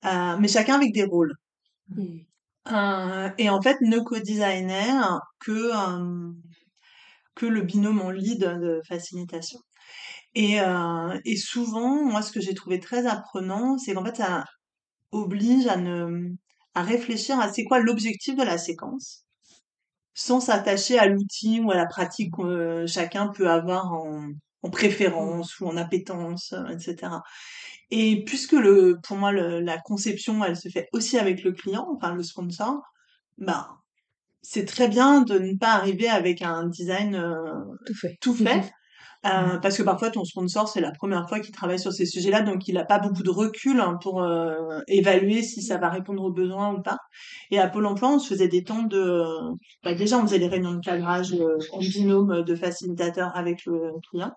heu, 0.06 0.36
mais 0.40 0.48
chacun 0.48 0.76
avec 0.76 0.92
des 0.94 1.04
rôles. 1.04 1.34
Mm. 1.90 2.26
Heu 2.66 3.32
et 3.38 3.50
en 3.50 3.60
fait, 3.60 3.78
ne 3.82 3.98
co-designer 3.98 5.20
que, 5.40 5.70
que 7.34 7.46
le 7.46 7.62
binôme 7.62 8.00
en 8.00 8.10
lead 8.10 8.40
de 8.40 8.80
facilitation 8.86 9.60
et 10.34 10.58
et 11.26 11.36
souvent, 11.36 12.04
moi, 12.04 12.22
ce 12.22 12.32
que 12.32 12.40
j'ai 12.40 12.54
trouvé 12.54 12.80
très 12.80 13.06
apprenant, 13.06 13.78
c'est 13.78 13.94
qu'en 13.94 14.04
fait, 14.04 14.16
ça 14.16 14.44
oblige 15.12 15.66
à 15.68 15.76
ne 15.78 16.30
à 16.74 16.82
réfléchir 16.84 17.40
à 17.40 17.52
c'est 17.52 17.64
quoi 17.64 17.80
l'objectif 17.80 18.36
de 18.36 18.44
la 18.44 18.58
séquence, 18.58 19.26
sans 20.18 20.40
s'attacher 20.40 20.98
à 20.98 21.06
l'outil 21.06 21.60
ou 21.60 21.70
à 21.70 21.76
la 21.76 21.86
pratique 21.86 22.34
que 22.36 22.86
chacun 22.86 23.28
peut 23.28 23.48
avoir 23.50 23.92
en 23.92 24.28
en 24.62 24.70
préférence 24.70 25.60
ou 25.60 25.68
en 25.68 25.76
appétence, 25.76 26.52
heu 26.52 26.64
et 26.74 26.80
cetera. 26.80 27.22
Et 27.90 28.24
puisque 28.24 28.52
le 28.52 28.98
pour 29.02 29.16
moi, 29.16 29.32
le 29.32 29.60
la 29.60 29.78
conception, 29.78 30.44
elle 30.44 30.56
se 30.56 30.68
fait 30.68 30.88
aussi 30.92 31.18
avec 31.18 31.44
le 31.44 31.52
client, 31.52 31.88
enfin 31.96 32.14
le 32.14 32.22
sponsor, 32.24 32.82
ben 33.38 33.66
c'est 34.42 34.66
très 34.66 34.88
bien 34.88 35.22
de 35.22 35.38
ne 35.38 35.56
pas 35.56 35.72
arriver 35.74 36.08
avec 36.08 36.42
un 36.42 36.66
design, 36.68 37.16
Tout 37.86 37.94
fait. 37.94 38.18
tout 38.20 38.34
fait, 38.34 38.72
Euh, 39.26 39.58
parce 39.58 39.76
que 39.76 39.82
parfois 39.82 40.10
ton 40.10 40.24
sponsor 40.24 40.68
c'est 40.68 40.80
la 40.80 40.92
première 40.92 41.28
fois 41.28 41.40
qu'il 41.40 41.52
travaille 41.52 41.80
sur 41.80 41.92
ces 41.92 42.06
sujets-là, 42.06 42.42
donc 42.42 42.68
il 42.68 42.74
n'a 42.74 42.84
pas 42.84 43.00
beaucoup 43.00 43.24
de 43.24 43.30
recul 43.30 43.80
hein, 43.80 43.98
pour 44.00 44.22
euh, 44.22 44.78
évaluer 44.86 45.42
si 45.42 45.60
ça 45.60 45.76
va 45.76 45.88
répondre 45.88 46.22
aux 46.22 46.32
besoins 46.32 46.72
ou 46.72 46.82
pas. 46.82 46.98
Et 47.50 47.58
à 47.58 47.66
Pôle 47.68 47.86
Emploi, 47.86 48.10
on 48.10 48.18
se 48.20 48.28
faisait 48.28 48.46
des 48.46 48.62
temps 48.62 48.84
de, 48.84 49.24
bah, 49.82 49.94
déjà 49.94 50.18
on 50.18 50.22
faisait 50.22 50.38
des 50.38 50.46
réunions 50.46 50.74
de 50.74 50.80
cadrage 50.80 51.32
euh, 51.32 51.58
en 51.72 51.80
binôme 51.80 52.42
de 52.44 52.54
facilitateur 52.54 53.36
avec 53.36 53.64
le 53.66 53.90
client. 54.08 54.32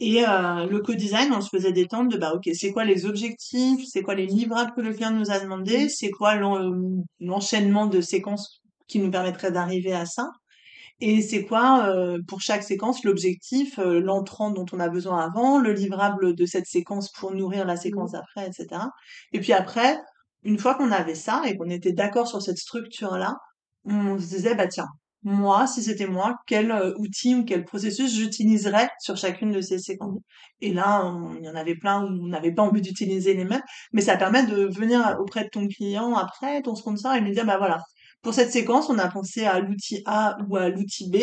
Et 0.00 0.24
euh, 0.26 0.66
le 0.66 0.80
co-design, 0.80 1.32
on 1.32 1.40
se 1.40 1.48
faisait 1.48 1.72
des 1.72 1.86
temps 1.86 2.04
de, 2.04 2.16
bah 2.18 2.32
ok, 2.34 2.48
c'est 2.52 2.72
quoi 2.72 2.84
les 2.84 3.06
objectifs, 3.06 3.86
c'est 3.86 4.02
quoi 4.02 4.14
les 4.14 4.26
livrables 4.26 4.72
que 4.74 4.80
le 4.80 4.92
client 4.92 5.12
nous 5.12 5.30
a 5.30 5.38
demandé, 5.38 5.88
c'est 5.88 6.10
quoi 6.10 6.34
l'enchaînement 7.20 7.86
de 7.86 8.00
séquences 8.00 8.60
qui 8.88 8.98
nous 8.98 9.10
permettrait 9.10 9.52
d'arriver 9.52 9.92
à 9.92 10.04
ça. 10.04 10.30
Et 11.00 11.22
c'est 11.22 11.44
quoi, 11.44 11.88
euh, 11.88 12.18
pour 12.26 12.40
chaque 12.40 12.62
séquence, 12.62 13.04
l'objectif, 13.04 13.78
euh, 13.78 14.00
l'entrant 14.00 14.50
dont 14.50 14.66
on 14.72 14.80
a 14.80 14.88
besoin 14.88 15.18
avant, 15.24 15.58
le 15.58 15.72
livrable 15.72 16.34
de 16.34 16.46
cette 16.46 16.66
séquence 16.66 17.10
pour 17.10 17.34
nourrir 17.34 17.64
la 17.64 17.76
séquence 17.76 18.12
mmh. 18.12 18.16
après, 18.16 18.46
etc. 18.46 18.82
Et 19.32 19.40
puis 19.40 19.52
après, 19.52 19.98
une 20.44 20.58
fois 20.58 20.74
qu'on 20.76 20.92
avait 20.92 21.14
ça 21.16 21.42
et 21.46 21.56
qu'on 21.56 21.68
était 21.68 21.92
d'accord 21.92 22.28
sur 22.28 22.42
cette 22.42 22.58
structure-là, 22.58 23.36
on 23.84 24.18
se 24.18 24.28
disait, 24.28 24.54
bah 24.54 24.68
tiens, 24.68 24.88
moi, 25.24 25.66
si 25.66 25.82
c'était 25.82 26.06
moi, 26.06 26.36
quel 26.46 26.70
euh, 26.70 26.92
outil 26.98 27.34
ou 27.34 27.44
quel 27.44 27.64
processus 27.64 28.14
j'utiliserais 28.14 28.88
sur 29.00 29.16
chacune 29.16 29.52
de 29.52 29.60
ces 29.62 29.78
séquences? 29.78 30.18
Et 30.60 30.72
là, 30.72 31.02
il 31.38 31.44
y 31.44 31.48
en 31.48 31.54
avait 31.54 31.76
plein 31.76 32.04
où 32.04 32.08
on 32.08 32.28
n'avait 32.28 32.52
pas 32.52 32.62
envie 32.62 32.82
d'utiliser 32.82 33.34
les 33.34 33.44
mêmes, 33.44 33.62
mais 33.92 34.02
ça 34.02 34.16
permet 34.16 34.44
de 34.46 34.66
venir 34.66 35.16
auprès 35.20 35.44
de 35.44 35.48
ton 35.48 35.66
client 35.66 36.14
après, 36.14 36.62
ton 36.62 36.74
sponsor, 36.74 37.14
et 37.14 37.20
lui 37.20 37.32
dire, 37.32 37.46
bah 37.46 37.58
voilà, 37.58 37.78
pour 38.24 38.34
cette 38.34 38.50
séquence, 38.50 38.88
on 38.88 38.98
a 38.98 39.08
pensé 39.08 39.44
à 39.44 39.60
l'outil 39.60 40.02
A 40.06 40.38
ou 40.48 40.56
à 40.56 40.70
l'outil 40.70 41.10
B. 41.10 41.16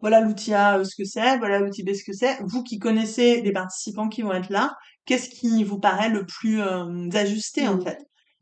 Voilà 0.00 0.20
l'outil 0.20 0.54
A, 0.54 0.78
euh, 0.78 0.84
ce 0.84 0.94
que 0.94 1.04
c'est, 1.04 1.38
voilà 1.38 1.58
l'outil 1.58 1.82
B, 1.82 1.92
ce 1.92 2.04
que 2.04 2.12
c'est. 2.12 2.38
Vous 2.44 2.62
qui 2.62 2.78
connaissez 2.78 3.42
les 3.42 3.52
participants 3.52 4.08
qui 4.08 4.22
vont 4.22 4.32
être 4.32 4.50
là, 4.50 4.76
qu'est-ce 5.06 5.28
qui 5.28 5.64
vous 5.64 5.80
paraît 5.80 6.10
le 6.10 6.24
plus 6.24 6.60
euh, 6.60 7.10
ajusté 7.12 7.66
en 7.66 7.80
fait? 7.80 7.98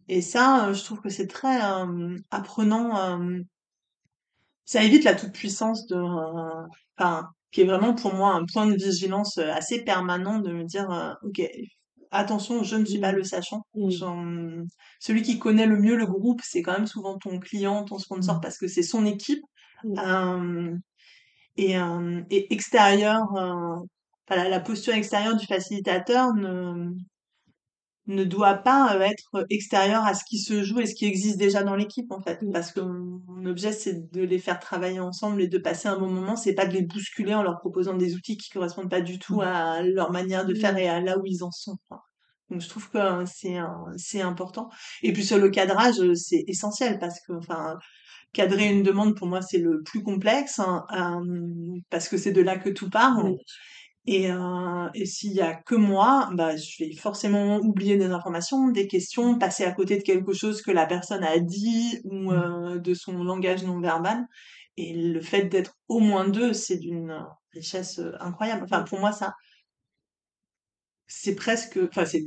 Et 0.08 0.20
ça, 0.20 0.68
euh, 0.68 0.74
je 0.74 0.84
trouve 0.84 1.00
que 1.00 1.08
c'est 1.08 1.28
très 1.28 1.60
apprenant. 2.30 3.18
ça 4.64 4.82
évite 4.82 5.04
la 5.04 5.14
toute-puissance 5.14 5.86
de, 5.86 5.96
enfin, 6.98 7.28
qui 7.52 7.62
est 7.62 7.66
vraiment 7.66 7.94
pour 7.94 8.14
moi 8.14 8.34
un 8.34 8.44
point 8.44 8.66
de 8.66 8.74
vigilance 8.74 9.38
assez 9.38 9.82
permanent 9.82 10.40
de 10.40 10.52
me 10.52 10.64
dire, 10.64 11.16
ok, 11.22 11.40
attention, 12.12 12.62
je 12.62 12.76
ne 12.76 12.84
suis 12.84 12.98
pas 12.98 13.12
le 13.12 13.24
sachant. 13.24 13.66
celui 15.00 15.22
qui 15.22 15.38
connaît 15.38 15.66
le 15.66 15.78
mieux 15.78 15.96
le 15.96 16.06
groupe, 16.06 16.40
c'est 16.44 16.62
quand 16.62 16.72
même 16.72 16.86
souvent 16.86 17.18
ton 17.18 17.38
client, 17.40 17.84
ton 17.84 17.98
sponsor, 17.98 18.40
parce 18.40 18.58
que 18.58 18.68
c'est 18.68 18.82
son 18.82 19.04
équipe. 19.06 19.42
Euh, 19.84 20.76
et, 21.56 21.76
euh, 21.76 22.22
et, 22.30 22.52
extérieur, 22.52 23.22
euh, 23.36 23.76
la 24.30 24.60
posture 24.60 24.94
extérieure 24.94 25.36
du 25.36 25.46
facilitateur 25.46 26.32
ne, 26.34 26.92
ne 28.06 28.24
doit 28.24 28.54
pas 28.54 28.96
être 29.00 29.46
extérieure 29.50 30.04
à 30.04 30.14
ce 30.14 30.24
qui 30.24 30.38
se 30.38 30.62
joue 30.62 30.80
et 30.80 30.86
ce 30.86 30.94
qui 30.94 31.06
existe 31.06 31.38
déjà 31.38 31.62
dans 31.62 31.76
l'équipe 31.76 32.10
en 32.10 32.20
fait. 32.20 32.40
Parce 32.52 32.72
que 32.72 32.80
mon 32.80 33.46
objet 33.46 33.72
c'est 33.72 34.10
de 34.12 34.22
les 34.22 34.38
faire 34.38 34.58
travailler 34.58 35.00
ensemble 35.00 35.42
et 35.42 35.48
de 35.48 35.58
passer 35.58 35.88
un 35.88 35.98
bon 35.98 36.08
moment. 36.08 36.36
C'est 36.36 36.54
pas 36.54 36.66
de 36.66 36.72
les 36.72 36.82
bousculer 36.82 37.34
en 37.34 37.42
leur 37.42 37.58
proposant 37.60 37.94
des 37.94 38.14
outils 38.14 38.36
qui 38.36 38.50
correspondent 38.50 38.90
pas 38.90 39.00
du 39.00 39.18
tout 39.18 39.40
à 39.42 39.82
leur 39.82 40.10
manière 40.12 40.44
de 40.46 40.54
faire 40.54 40.76
et 40.76 40.88
à 40.88 41.00
là 41.00 41.18
où 41.18 41.22
ils 41.26 41.44
en 41.44 41.50
sont 41.50 41.76
donc 42.50 42.60
je 42.60 42.68
trouve 42.68 42.90
que 42.90 42.98
c'est 43.26 43.56
c'est 43.96 44.20
important. 44.20 44.68
Et 45.02 45.12
puis 45.12 45.24
sur 45.24 45.38
le 45.38 45.48
cadrage 45.50 45.96
c'est 46.14 46.44
essentiel 46.46 46.98
parce 46.98 47.18
que 47.26 47.32
enfin 47.32 47.78
cadrer 48.32 48.66
une 48.66 48.82
demande 48.82 49.16
pour 49.16 49.26
moi 49.26 49.42
c'est 49.42 49.58
le 49.58 49.82
plus 49.82 50.02
complexe 50.02 50.58
hein, 50.58 50.84
parce 51.90 52.08
que 52.08 52.16
c'est 52.16 52.32
de 52.32 52.42
là 52.42 52.58
que 52.58 52.70
tout 52.70 52.90
part 52.90 53.22
et, 54.06 54.30
euh, 54.30 54.88
et 54.94 55.06
s'il 55.06 55.32
y 55.32 55.40
a 55.40 55.54
que 55.54 55.76
moi, 55.76 56.28
bah, 56.32 56.56
je 56.56 56.84
vais 56.84 56.92
forcément 56.94 57.58
oublier 57.58 57.96
des 57.96 58.06
informations, 58.06 58.68
des 58.70 58.88
questions, 58.88 59.38
passer 59.38 59.64
à 59.64 59.72
côté 59.72 59.96
de 59.96 60.02
quelque 60.02 60.32
chose 60.32 60.60
que 60.62 60.72
la 60.72 60.86
personne 60.86 61.22
a 61.22 61.38
dit 61.38 62.00
ou 62.04 62.32
mmh. 62.32 62.32
euh, 62.32 62.78
de 62.78 62.94
son 62.94 63.22
langage 63.22 63.64
non 63.64 63.80
verbal. 63.80 64.26
Et 64.76 64.94
le 64.94 65.20
fait 65.20 65.44
d'être 65.44 65.76
au 65.88 66.00
moins 66.00 66.28
deux, 66.28 66.52
c'est 66.52 66.78
d'une 66.78 67.16
richesse 67.52 68.00
euh, 68.00 68.12
incroyable. 68.20 68.64
Enfin, 68.64 68.82
pour 68.82 68.98
moi, 68.98 69.12
ça, 69.12 69.34
c'est 71.06 71.34
presque, 71.36 71.78
enfin, 71.90 72.04
c'est 72.06 72.24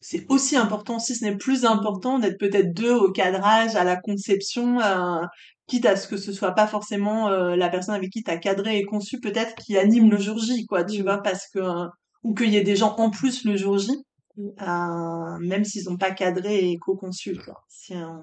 c'est 0.00 0.24
aussi 0.30 0.56
important, 0.56 0.98
si 0.98 1.14
ce 1.14 1.24
n'est 1.24 1.36
plus 1.36 1.64
important, 1.66 2.18
d'être 2.18 2.38
peut-être 2.38 2.72
deux 2.72 2.94
au 2.94 3.12
cadrage, 3.12 3.76
à 3.76 3.84
la 3.84 3.96
conception, 3.96 4.80
euh, 4.80 5.22
quitte 5.70 5.86
à 5.86 5.96
ce 5.96 6.08
que 6.08 6.16
ce 6.16 6.32
soit 6.32 6.52
pas 6.52 6.66
forcément 6.66 7.28
euh, 7.28 7.56
la 7.56 7.68
personne 7.68 7.94
avec 7.94 8.10
qui 8.10 8.22
tu 8.22 8.30
as 8.30 8.38
cadré 8.38 8.78
et 8.78 8.84
conçu, 8.84 9.20
peut-être 9.20 9.54
qui 9.56 9.78
anime 9.78 10.10
le 10.10 10.18
jour 10.18 10.38
J, 10.38 10.66
quoi, 10.66 10.84
tu 10.84 11.02
vois, 11.02 11.18
parce 11.22 11.46
que 11.48 11.60
euh, 11.60 11.86
ou 12.22 12.34
qu'il 12.34 12.50
y 12.50 12.56
ait 12.56 12.62
des 12.62 12.76
gens 12.76 12.94
en 12.98 13.10
plus 13.10 13.44
le 13.44 13.56
jour 13.56 13.78
J, 13.78 13.92
même 14.36 15.64
s'ils 15.64 15.84
n'ont 15.84 15.96
pas 15.96 16.10
cadré 16.12 16.70
et 16.70 16.76
co-conçu, 16.78 17.36
quoi. 17.36 17.54
C'est 17.68 17.94
un 17.94 18.22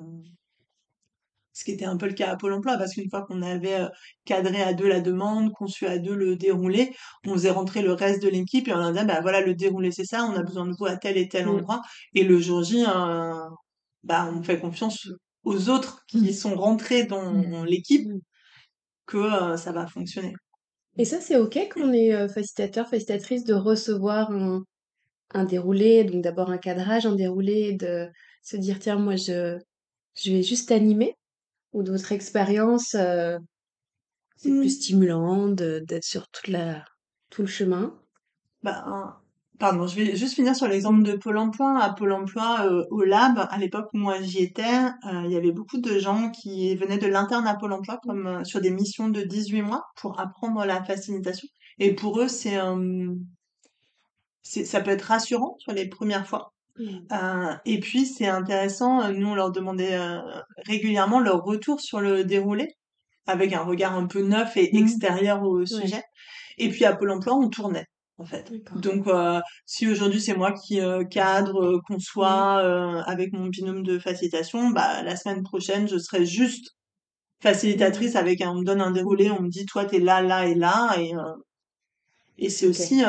ce 1.57 1.63
qui 1.63 1.71
était 1.71 1.85
un 1.85 1.97
peu 1.97 2.05
le 2.05 2.13
cas 2.13 2.29
à 2.29 2.35
Pôle 2.35 2.53
emploi, 2.53 2.77
parce 2.77 2.93
qu'une 2.93 3.09
fois 3.09 3.23
qu'on 3.23 3.41
avait 3.41 3.81
euh, 3.81 3.89
cadré 4.25 4.61
à 4.61 4.73
deux 4.73 4.87
la 4.87 5.01
demande, 5.01 5.51
conçu 5.53 5.87
à 5.87 5.97
deux 5.97 6.13
le 6.15 6.35
déroulé, 6.35 6.93
on 7.25 7.33
faisait 7.33 7.49
rentrer 7.49 7.81
le 7.81 7.93
reste 7.93 8.21
de 8.21 8.29
l'équipe 8.29 8.67
et 8.67 8.73
on 8.73 8.77
leur 8.77 8.91
disait, 8.91 9.05
bah 9.05 9.21
voilà, 9.21 9.41
le 9.41 9.55
déroulé 9.55 9.91
c'est 9.91 10.05
ça, 10.05 10.23
on 10.25 10.35
a 10.35 10.43
besoin 10.43 10.67
de 10.67 10.73
vous 10.77 10.85
à 10.85 10.97
tel 10.97 11.17
et 11.17 11.27
tel 11.27 11.47
endroit. 11.47 11.81
Et 12.13 12.23
le 12.23 12.39
jour 12.39 12.63
J, 12.63 12.85
euh, 12.85 13.33
bah, 14.03 14.29
on 14.31 14.43
fait 14.43 14.59
confiance 14.59 15.09
aux 15.47 15.69
autres 15.69 16.03
qui 16.07 16.29
mmh. 16.29 16.33
sont 16.33 16.55
rentrés 16.55 17.03
dans 17.05 17.31
mmh. 17.31 17.65
l'équipe 17.65 18.07
mmh. 18.07 18.19
que 19.05 19.17
euh, 19.17 19.57
ça 19.57 19.71
va 19.71 19.87
fonctionner. 19.87 20.33
Et 20.97 21.05
ça, 21.05 21.21
c'est 21.21 21.37
OK 21.37 21.57
qu'on 21.73 21.93
est 21.93 22.27
facilitateur, 22.29 22.87
facilitatrice 22.89 23.43
de 23.43 23.53
recevoir 23.53 24.31
un, 24.31 24.63
un 25.33 25.45
déroulé, 25.45 26.03
donc 26.03 26.23
d'abord 26.23 26.49
un 26.49 26.57
cadrage, 26.57 27.05
un 27.05 27.15
déroulé, 27.15 27.73
de 27.73 28.09
se 28.41 28.57
dire, 28.57 28.79
tiens, 28.79 28.97
moi, 28.97 29.15
je, 29.15 29.59
je 30.15 30.31
vais 30.31 30.41
juste 30.41 30.71
animer 30.71 31.15
ou 31.73 31.83
d'autres 31.83 32.11
expériences, 32.11 32.95
euh, 32.95 33.37
c'est 34.37 34.49
plus 34.49 34.81
stimulant 34.81 35.49
d'être 35.49 36.03
sur 36.03 36.27
toute 36.29 36.47
la, 36.47 36.85
tout 37.29 37.41
le 37.41 37.47
chemin. 37.47 37.99
Bah, 38.63 39.21
pardon, 39.59 39.87
je 39.87 39.95
vais 39.95 40.15
juste 40.15 40.35
finir 40.35 40.55
sur 40.55 40.67
l'exemple 40.67 41.03
de 41.03 41.13
Pôle 41.13 41.37
emploi. 41.37 41.79
À 41.81 41.93
Pôle 41.93 42.13
emploi, 42.13 42.65
euh, 42.65 42.85
au 42.91 43.03
lab, 43.03 43.47
à 43.49 43.57
l'époque 43.57 43.89
où 43.93 43.97
moi 43.97 44.21
j'y 44.21 44.43
étais, 44.43 44.63
euh, 44.63 45.23
il 45.25 45.31
y 45.31 45.37
avait 45.37 45.51
beaucoup 45.51 45.77
de 45.77 45.99
gens 45.99 46.31
qui 46.31 46.75
venaient 46.75 46.97
de 46.97 47.07
l'interne 47.07 47.47
à 47.47 47.55
Pôle 47.55 47.73
emploi 47.73 47.99
comme 48.03 48.43
sur 48.45 48.61
des 48.61 48.71
missions 48.71 49.09
de 49.09 49.21
18 49.21 49.61
mois 49.61 49.85
pour 49.95 50.19
apprendre 50.19 50.65
la 50.65 50.83
facilitation. 50.83 51.47
Et 51.79 51.93
pour 51.93 52.19
eux, 52.19 52.27
c'est 52.27 52.57
ça 54.43 54.79
peut 54.79 54.91
être 54.91 55.01
rassurant 55.03 55.57
sur 55.59 55.73
les 55.73 55.89
premières 55.89 56.25
fois 56.25 56.53
Mmh. 56.79 56.97
Euh, 57.11 57.55
et 57.65 57.79
puis 57.79 58.05
c'est 58.05 58.27
intéressant, 58.27 59.01
euh, 59.01 59.11
nous 59.11 59.27
on 59.27 59.35
leur 59.35 59.51
demandait 59.51 59.95
euh, 59.95 60.19
régulièrement 60.65 61.19
leur 61.19 61.43
retour 61.43 61.81
sur 61.81 62.01
le 62.01 62.23
déroulé, 62.23 62.67
avec 63.25 63.53
un 63.53 63.63
regard 63.63 63.95
un 63.95 64.05
peu 64.07 64.21
neuf 64.21 64.55
et 64.57 64.69
mmh. 64.71 64.77
extérieur 64.77 65.43
au 65.43 65.65
sujet. 65.65 66.03
Et 66.57 66.69
puis 66.69 66.85
à 66.85 66.95
Pôle 66.95 67.11
Emploi, 67.11 67.35
on 67.35 67.49
tournait 67.49 67.87
en 68.17 68.25
fait. 68.25 68.51
Donc 68.75 69.07
si 69.65 69.87
aujourd'hui 69.87 70.21
c'est 70.21 70.35
moi 70.35 70.51
qui 70.51 70.79
cadre, 71.09 71.81
conçoit 71.87 72.63
mmh. 72.63 73.03
avec 73.05 73.33
mon 73.33 73.47
binôme 73.47 73.83
de 73.83 73.99
facilitation, 73.99 74.69
bah 74.69 75.03
la 75.03 75.15
semaine 75.15 75.43
prochaine 75.43 75.87
je 75.87 75.97
serai 75.97 76.25
juste 76.25 76.75
facilitatrice 77.39 78.15
avec 78.15 78.41
un, 78.41 78.51
on 78.51 78.55
me 78.55 78.65
donne 78.65 78.81
un 78.81 78.91
déroulé, 78.91 79.29
on 79.29 79.41
me 79.41 79.49
dit 79.49 79.65
toi 79.65 79.85
t'es 79.85 79.99
là, 79.99 80.21
là 80.21 80.47
et 80.47 80.55
là 80.55 80.95
et 80.97 81.13
et 82.39 82.49
c'est 82.49 82.67
aussi 82.67 83.03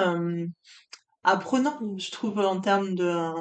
apprenant, 1.25 1.79
je 1.99 2.11
trouve, 2.11 2.39
en 2.39 2.61
termes 2.61 2.95
de 2.95 3.33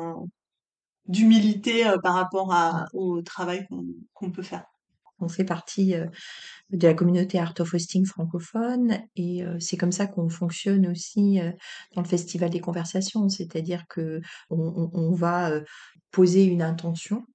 d'humilité 1.07 1.87
euh, 1.87 1.97
par 2.03 2.15
rapport 2.15 2.53
à, 2.53 2.87
au 2.93 3.21
travail 3.21 3.65
qu'on 4.13 4.31
peut 4.31 4.43
faire. 4.43 4.65
On 5.19 5.27
fait 5.27 5.43
partie 5.43 5.95
euh, 5.95 6.05
de 6.69 6.87
la 6.87 6.93
communauté 6.93 7.39
Art 7.39 7.53
of 7.59 7.73
Hosting 7.73 8.05
francophone 8.05 8.99
et 9.15 9.43
euh, 9.43 9.57
c'est 9.59 9.77
comme 9.77 9.91
ça 9.91 10.07
qu'on 10.07 10.29
fonctionne 10.29 10.87
aussi 10.87 11.39
dans 11.95 12.01
le 12.01 12.07
Festival 12.07 12.49
des 12.49 12.59
conversations, 12.59 13.29
c'est-à-dire 13.29 13.85
que 13.87 14.21
on, 14.49 15.11
va 15.13 15.51
poser 16.11 16.45
une 16.45 16.61
intention 16.61 17.25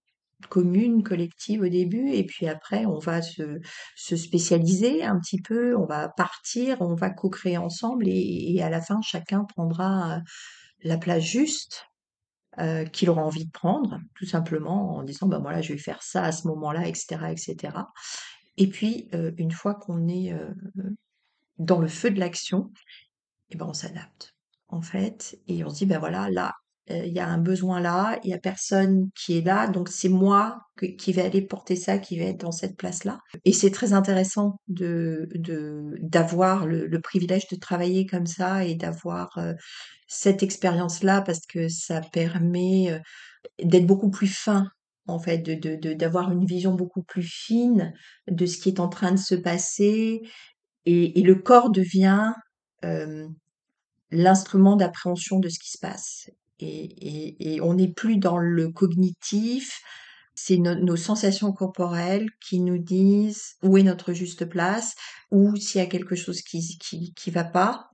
commune, 0.49 1.03
collective 1.03 1.63
au 1.63 1.69
début, 1.69 2.11
et 2.11 2.25
puis 2.25 2.49
après 2.49 2.85
on 2.85 2.99
va 2.99 3.23
se, 3.23 3.61
se 3.97 4.17
spécialiser 4.17 5.03
un 5.05 5.19
petit 5.19 5.41
peu, 5.41 5.77
on 5.77 5.87
va 5.87 6.09
partir, 6.09 6.81
on 6.81 6.95
va 6.95 7.11
co-créer 7.11 7.59
ensemble, 7.59 8.07
et, 8.09 8.61
à 8.63 8.69
la 8.69 8.81
fin 8.81 9.01
chacun 9.03 9.45
prendra 9.45 10.21
la 10.83 10.99
place 10.99 11.23
juste 11.23 11.87
euh, 12.59 12.85
qu'il 12.85 13.09
aura 13.09 13.23
envie 13.23 13.47
de 13.47 13.51
prendre, 13.51 13.99
tout 14.15 14.27
simplement 14.27 14.97
en 14.97 15.03
disant, 15.03 15.27
ben 15.27 15.39
voilà, 15.39 15.63
je 15.63 15.73
vais 15.73 15.79
faire 15.79 16.03
ça 16.03 16.25
à 16.25 16.33
ce 16.33 16.47
moment-là, 16.49 16.87
etc., 16.87 17.17
etc. 17.31 17.79
Et 18.59 18.69
puis, 18.69 19.09
euh, 19.15 19.33
une 19.39 19.53
fois 19.53 19.75
qu'on 19.75 20.07
est 20.09 20.33
euh, 20.33 20.51
dans 21.59 21.79
le 21.79 21.89
feu 21.89 22.11
de 22.11 22.21
l'action, 22.21 22.71
eh 23.51 23.57
ben, 23.57 23.67
on 23.67 23.73
s'adapte, 23.73 24.35
en 24.69 24.83
fait, 24.83 25.39
et 25.49 25.65
on 25.65 25.71
se 25.71 25.77
dit, 25.77 25.87
ben 25.87 25.99
voilà, 25.99 26.29
là, 26.31 26.55
il 26.89 27.13
y 27.13 27.21
a 27.21 27.29
un 27.29 27.39
besoin 27.39 27.81
là, 27.81 28.19
il 28.25 28.31
y 28.31 28.35
a 28.35 28.39
personne 28.39 29.09
qui 29.15 29.39
est 29.39 29.43
là, 29.43 29.69
donc 29.69 29.89
c'est 29.89 30.09
moi 30.09 30.59
qui 30.99 31.13
vais 31.13 31.23
aller 31.23 31.43
porter 31.43 31.77
ça, 31.77 31.99
qui 31.99 32.19
vais 32.19 32.31
être 32.31 32.41
dans 32.41 32.53
cette 32.53 32.77
place-là. 32.77 33.21
Et 33.45 33.53
c'est 33.53 33.71
très 33.71 33.93
intéressant 33.93 34.57
de 34.69 35.29
d'avoir 36.01 36.67
le, 36.67 37.01
privilège 37.01 37.47
de 37.49 37.57
travailler 37.57 38.07
comme 38.07 38.27
ça 38.27 38.65
et 38.65 38.75
d'avoir 38.75 39.37
euh, 39.39 39.55
cette 40.09 40.43
expérience-là 40.43 41.23
parce 41.23 41.47
que 41.47 41.69
ça 41.69 42.01
permet 42.13 42.91
euh, 42.91 42.99
d'être 43.63 43.87
beaucoup 43.87 44.11
plus 44.11 44.29
fin 44.29 44.69
en 45.07 45.19
fait, 45.19 45.39
de 45.39 45.95
d'avoir 45.95 46.31
une 46.31 46.47
vision 46.47 46.75
beaucoup 46.75 47.03
plus 47.03 47.25
fine 47.25 47.93
de 48.29 48.47
ce 48.47 48.57
qui 48.59 48.69
est 48.69 48.81
en 48.81 48.89
train 48.89 49.13
de 49.13 49.19
se 49.19 49.35
passer 49.35 50.23
et 50.85 51.23
le 51.23 51.35
corps 51.37 51.71
devient 51.71 52.33
l'instrument 54.11 54.77
d'appréhension 54.77 55.39
de 55.41 55.49
ce 55.49 55.59
qui 55.59 55.71
se 55.71 55.79
passe 55.79 56.29
et, 56.63 57.61
on 57.63 57.75
n'est 57.75 57.93
plus 57.93 58.17
dans 58.17 58.39
le 58.39 58.71
cognitif. 58.71 59.81
C'est 60.35 60.57
nos 60.57 60.97
sensations 60.97 61.53
corporelles 61.53 62.29
qui 62.41 62.61
nous 62.61 62.79
disent 62.79 63.57
où 63.63 63.77
est 63.77 63.83
notre 63.83 64.13
juste 64.13 64.47
place, 64.47 64.95
ou 65.31 65.55
s'il 65.57 65.81
y 65.81 65.85
a 65.85 65.87
quelque 65.87 66.17
chose 66.17 66.41
qui 66.43 66.79
qui, 67.15 67.31
va 67.31 67.45
pas, 67.45 67.87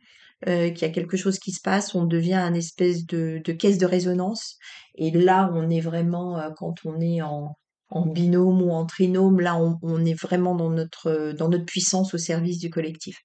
euh, 0.47 0.71
qu'il 0.71 0.83
y 0.83 0.91
a 0.91 0.95
quelque 0.95 1.17
chose 1.17 1.39
qui 1.41 1.53
se 1.53 1.61
passe, 1.61 1.95
on 1.95 2.05
devient 2.05 2.35
un 2.35 2.55
espèce 2.55 3.05
de, 3.07 3.41
de 3.45 3.53
caisse 3.53 3.79
de 3.79 3.87
résonance. 3.87 4.57
Et 4.95 5.11
là, 5.11 5.51
on 5.53 5.69
est 5.69 5.81
vraiment 5.81 6.39
euh, 6.39 6.51
quand 6.57 6.75
on 6.85 7.01
est 7.01 7.23
en, 7.23 7.57
en 7.91 8.07
binôme 8.07 8.63
ou 8.63 8.71
en 8.71 8.87
trinôme, 8.87 9.41
là, 9.41 9.57
on, 9.57 9.79
on, 9.83 10.05
est 10.05 10.15
vraiment 10.15 10.55
dans 10.55 10.71
notre 10.71 11.33
dans 11.33 11.49
notre 11.49 11.65
puissance 11.65 12.15
au 12.15 12.19
service 12.19 12.59
du 12.59 12.71
collectif. 12.71 13.19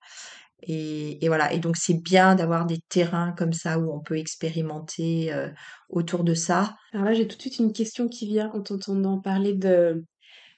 Et, 0.67 1.19
voilà. 1.27 1.51
Et 1.53 1.59
donc, 1.59 1.75
c'est 1.77 2.01
bien 2.01 2.35
d'avoir 2.35 2.65
des 2.65 2.79
terrains 2.89 3.33
comme 3.37 3.53
ça 3.53 3.79
où 3.79 3.93
on 3.93 3.99
peut 3.99 4.17
expérimenter 4.17 5.33
euh, 5.33 5.49
autour 5.89 6.23
de 6.23 6.33
ça. 6.33 6.75
Alors 6.93 7.05
là, 7.05 7.13
j'ai 7.13 7.27
tout 7.27 7.37
de 7.37 7.41
suite 7.41 7.59
une 7.59 7.73
question 7.73 8.07
qui 8.07 8.27
vient 8.27 8.51
en 8.53 8.61
t'entendant 8.61 9.19
parler 9.19 9.53
de 9.53 10.03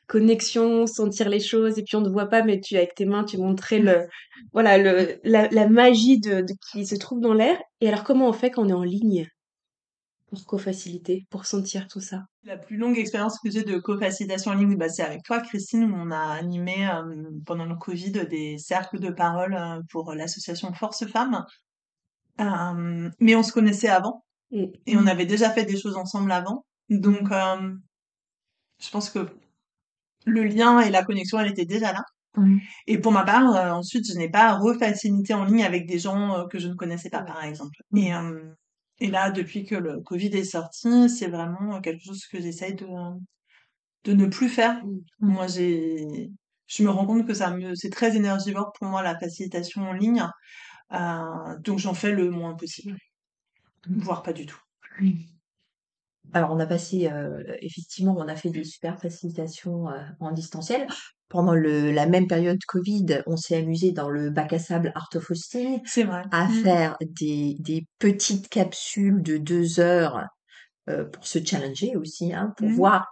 connexion, 0.07 0.85
sentir 0.85 1.29
les 1.29 1.39
choses, 1.39 1.79
et 1.79 1.83
puis 1.83 1.95
on 1.95 2.01
ne 2.01 2.09
voit 2.09 2.29
pas, 2.29 2.43
mais 2.43 2.59
tu, 2.59 2.77
avec 2.77 2.93
tes 2.93 3.05
mains, 3.05 3.23
tu 3.23 3.37
montrais 3.37 3.79
le, 3.79 4.07
voilà, 4.53 4.77
le, 4.77 5.19
la, 5.23 5.67
magie 5.67 6.19
de, 6.19 6.45
qui 6.71 6.85
se 6.85 6.95
trouve 6.95 7.19
dans 7.19 7.33
l'air. 7.33 7.57
Et 7.81 7.87
alors, 7.87 8.03
comment 8.03 8.29
on 8.29 8.33
fait 8.33 8.51
quand 8.51 8.65
on 8.65 8.69
est 8.69 8.73
en 8.73 8.83
ligne? 8.83 9.27
Pour 10.27 10.45
co-faciliter, 10.45 11.25
pour 11.29 11.45
sentir 11.45 11.87
tout 11.87 12.01
ça 12.01 12.25
La 12.43 12.57
plus 12.57 12.77
longue 12.77 12.97
expérience 12.97 13.39
que 13.39 13.49
j'ai 13.49 13.63
de 13.63 13.77
co-facilitation 13.77 14.51
en 14.51 14.55
ligne, 14.55 14.75
bah, 14.75 14.89
c'est 14.89 15.03
avec 15.03 15.23
toi, 15.23 15.39
Christine, 15.41 15.83
où 15.83 15.95
on 15.95 16.11
a 16.11 16.33
animé 16.33 16.87
euh, 16.87 17.29
pendant 17.45 17.65
le 17.65 17.75
Covid 17.75 18.11
des 18.27 18.57
cercles 18.57 18.99
de 18.99 19.09
parole 19.09 19.53
euh, 19.53 19.81
pour 19.91 20.13
l'association 20.13 20.73
Force 20.73 21.05
Femmes. 21.07 21.45
Euh, 22.41 23.09
mais 23.19 23.35
on 23.35 23.43
se 23.43 23.51
connaissait 23.51 23.89
avant 23.89 24.23
et 24.51 24.97
on 24.97 25.07
avait 25.07 25.25
déjà 25.25 25.49
fait 25.49 25.65
des 25.65 25.77
choses 25.77 25.95
ensemble 25.95 26.31
avant. 26.31 26.65
Donc, 26.89 27.29
je 27.29 28.89
pense 28.91 29.09
que 29.09 29.27
le 30.25 30.43
lien 30.43 30.79
et 30.79 30.89
la 30.89 31.03
connexion, 31.03 31.39
elle 31.39 31.49
était 31.49 31.65
déjà 31.65 31.91
là. 31.91 32.03
Et 32.87 32.99
pour 32.99 33.11
ma 33.11 33.23
part, 33.23 33.75
ensuite, 33.75 34.05
je 34.07 34.17
n'ai 34.17 34.29
pas 34.29 34.53
refacilité 34.57 35.33
en 35.33 35.45
ligne 35.45 35.63
avec 35.63 35.87
des 35.87 35.97
gens 35.97 36.45
que 36.49 36.59
je 36.59 36.67
ne 36.67 36.75
connaissais 36.75 37.09
pas, 37.09 37.23
par 37.23 37.43
exemple. 37.43 37.75
Et, 37.95 38.11
et 38.99 39.07
là, 39.07 39.31
depuis 39.31 39.65
que 39.65 39.75
le 39.75 40.01
Covid 40.01 40.27
est 40.27 40.43
sorti, 40.45 41.09
c'est 41.09 41.27
vraiment 41.27 41.81
quelque 41.81 42.03
chose 42.03 42.25
que 42.27 42.39
j'essaye 42.39 42.75
de, 42.75 42.87
de 44.05 44.13
ne 44.13 44.25
plus 44.27 44.49
faire. 44.49 44.83
Mmh. 44.85 44.99
Moi, 45.19 45.47
j'ai, 45.47 46.31
je 46.67 46.83
me 46.83 46.89
rends 46.89 47.05
compte 47.05 47.27
que 47.27 47.33
ça 47.33 47.51
me, 47.51 47.75
c'est 47.75 47.89
très 47.89 48.15
énergivore 48.15 48.71
pour 48.73 48.87
moi, 48.87 49.03
la 49.03 49.17
facilitation 49.19 49.81
en 49.81 49.93
ligne. 49.93 50.25
Euh, 50.93 51.57
donc, 51.59 51.79
j'en 51.79 51.93
fais 51.93 52.11
le 52.11 52.29
moins 52.29 52.55
possible. 52.55 52.97
Voire 53.87 54.23
pas 54.23 54.33
du 54.33 54.45
tout. 54.45 54.59
Alors, 56.35 56.51
on 56.51 56.59
a 56.59 56.65
passé, 56.65 57.09
euh, 57.11 57.41
effectivement, 57.61 58.15
on 58.17 58.27
a 58.27 58.35
fait 58.35 58.49
des 58.49 58.63
super 58.63 58.99
facilitations 58.99 59.89
euh, 59.89 60.01
en 60.19 60.31
distanciel 60.31 60.85
pendant 61.29 61.55
le, 61.55 61.91
la 61.91 62.05
même 62.05 62.27
période 62.27 62.59
Covid, 62.67 63.23
on 63.27 63.35
s'est 63.35 63.57
amusé 63.57 63.91
dans 63.91 64.09
le 64.09 64.29
bac 64.29 64.53
à 64.53 64.59
sable 64.59 64.91
Art 64.95 65.09
of 65.15 65.31
Hosting 65.31 65.81
à 66.31 66.47
mmh. 66.47 66.51
faire 66.63 66.97
des, 67.01 67.55
des, 67.59 67.85
petites 67.99 68.47
capsules 68.47 69.21
de 69.21 69.37
deux 69.37 69.79
heures 69.79 70.23
euh, 70.87 71.05
pour 71.05 71.25
se 71.25 71.43
challenger 71.43 71.95
aussi, 71.95 72.31
hein, 72.31 72.53
pour 72.57 72.69
mmh. 72.69 72.73
voir, 72.73 73.07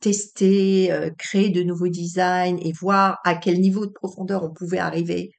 tester, 0.00 0.92
euh, 0.92 1.10
créer 1.18 1.50
de 1.50 1.62
nouveaux 1.62 1.88
designs 1.88 2.58
et 2.62 2.72
voir 2.72 3.18
à 3.24 3.34
quel 3.34 3.60
niveau 3.60 3.86
de 3.86 3.92
profondeur 3.92 4.44
on 4.44 4.52
pouvait 4.52 4.78
arriver 4.78 5.30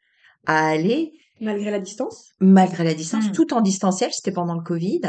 à 0.46 0.68
aller. 0.68 1.14
Malgré 1.40 1.72
la 1.72 1.80
distance? 1.80 2.34
Malgré 2.40 2.84
la 2.84 2.94
distance, 2.94 3.30
mmh. 3.30 3.32
tout 3.32 3.54
en 3.54 3.62
distanciel, 3.62 4.10
c'était 4.12 4.34
pendant 4.34 4.56
le 4.56 4.64
Covid. 4.64 5.02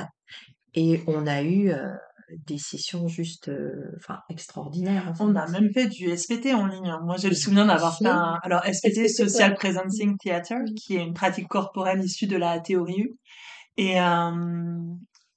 Et 0.74 1.02
on 1.08 1.26
a 1.26 1.42
eu 1.42 1.70
euh, 1.70 1.88
des 2.46 2.58
sessions 2.58 3.08
juste 3.08 3.48
euh, 3.48 3.92
enfin 3.96 4.20
extraordinaires. 4.28 5.12
On 5.20 5.34
a 5.34 5.48
même 5.48 5.72
fait 5.72 5.86
du 5.86 6.14
SPT 6.16 6.48
en 6.54 6.66
ligne. 6.66 6.94
Moi, 7.04 7.16
j'ai 7.18 7.28
le 7.28 7.34
souvenir 7.34 7.66
d'avoir 7.66 7.96
fait 7.96 8.06
un 8.06 8.38
alors 8.42 8.62
SPT 8.64 9.08
Social 9.08 9.54
Presencing 9.54 10.16
Theater 10.18 10.58
qui 10.76 10.96
est 10.96 11.02
une 11.02 11.14
pratique 11.14 11.48
corporelle 11.48 12.04
issue 12.04 12.26
de 12.26 12.36
la 12.36 12.60
théorie 12.60 13.00
U. 13.00 13.18
Et 13.76 14.00
euh, 14.00 14.76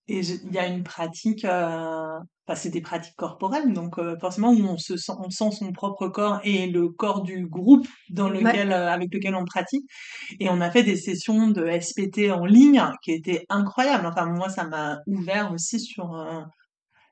et 0.08 0.20
il 0.20 0.52
y 0.52 0.58
a 0.58 0.68
une 0.68 0.84
pratique 0.84 1.46
euh, 1.46 2.18
enfin 2.46 2.56
c'est 2.56 2.72
des 2.72 2.82
pratiques 2.82 3.16
corporelles 3.16 3.72
donc 3.72 3.96
forcément 4.20 4.52
où 4.52 4.60
on 4.66 4.78
se 4.78 4.98
sent 4.98 5.14
on 5.20 5.30
sent 5.30 5.52
son 5.52 5.72
propre 5.72 6.10
corps 6.10 6.42
et 6.44 6.68
le 6.68 6.90
corps 6.90 7.22
du 7.22 7.46
groupe 7.48 7.88
dans 8.10 8.28
lequel 8.28 8.74
avec 8.74 9.14
lequel 9.14 9.36
on 9.36 9.46
pratique. 9.46 9.86
Et 10.40 10.50
on 10.50 10.60
a 10.60 10.70
fait 10.70 10.84
des 10.84 10.98
sessions 10.98 11.50
de 11.50 11.70
SPT 11.80 12.32
en 12.32 12.46
ligne 12.46 12.84
qui 13.04 13.12
étaient 13.12 13.46
incroyables. 13.48 14.06
Enfin 14.08 14.26
moi 14.26 14.50
ça 14.50 14.66
m'a 14.66 15.00
ouvert 15.06 15.54
aussi 15.54 15.80
sur 15.80 16.14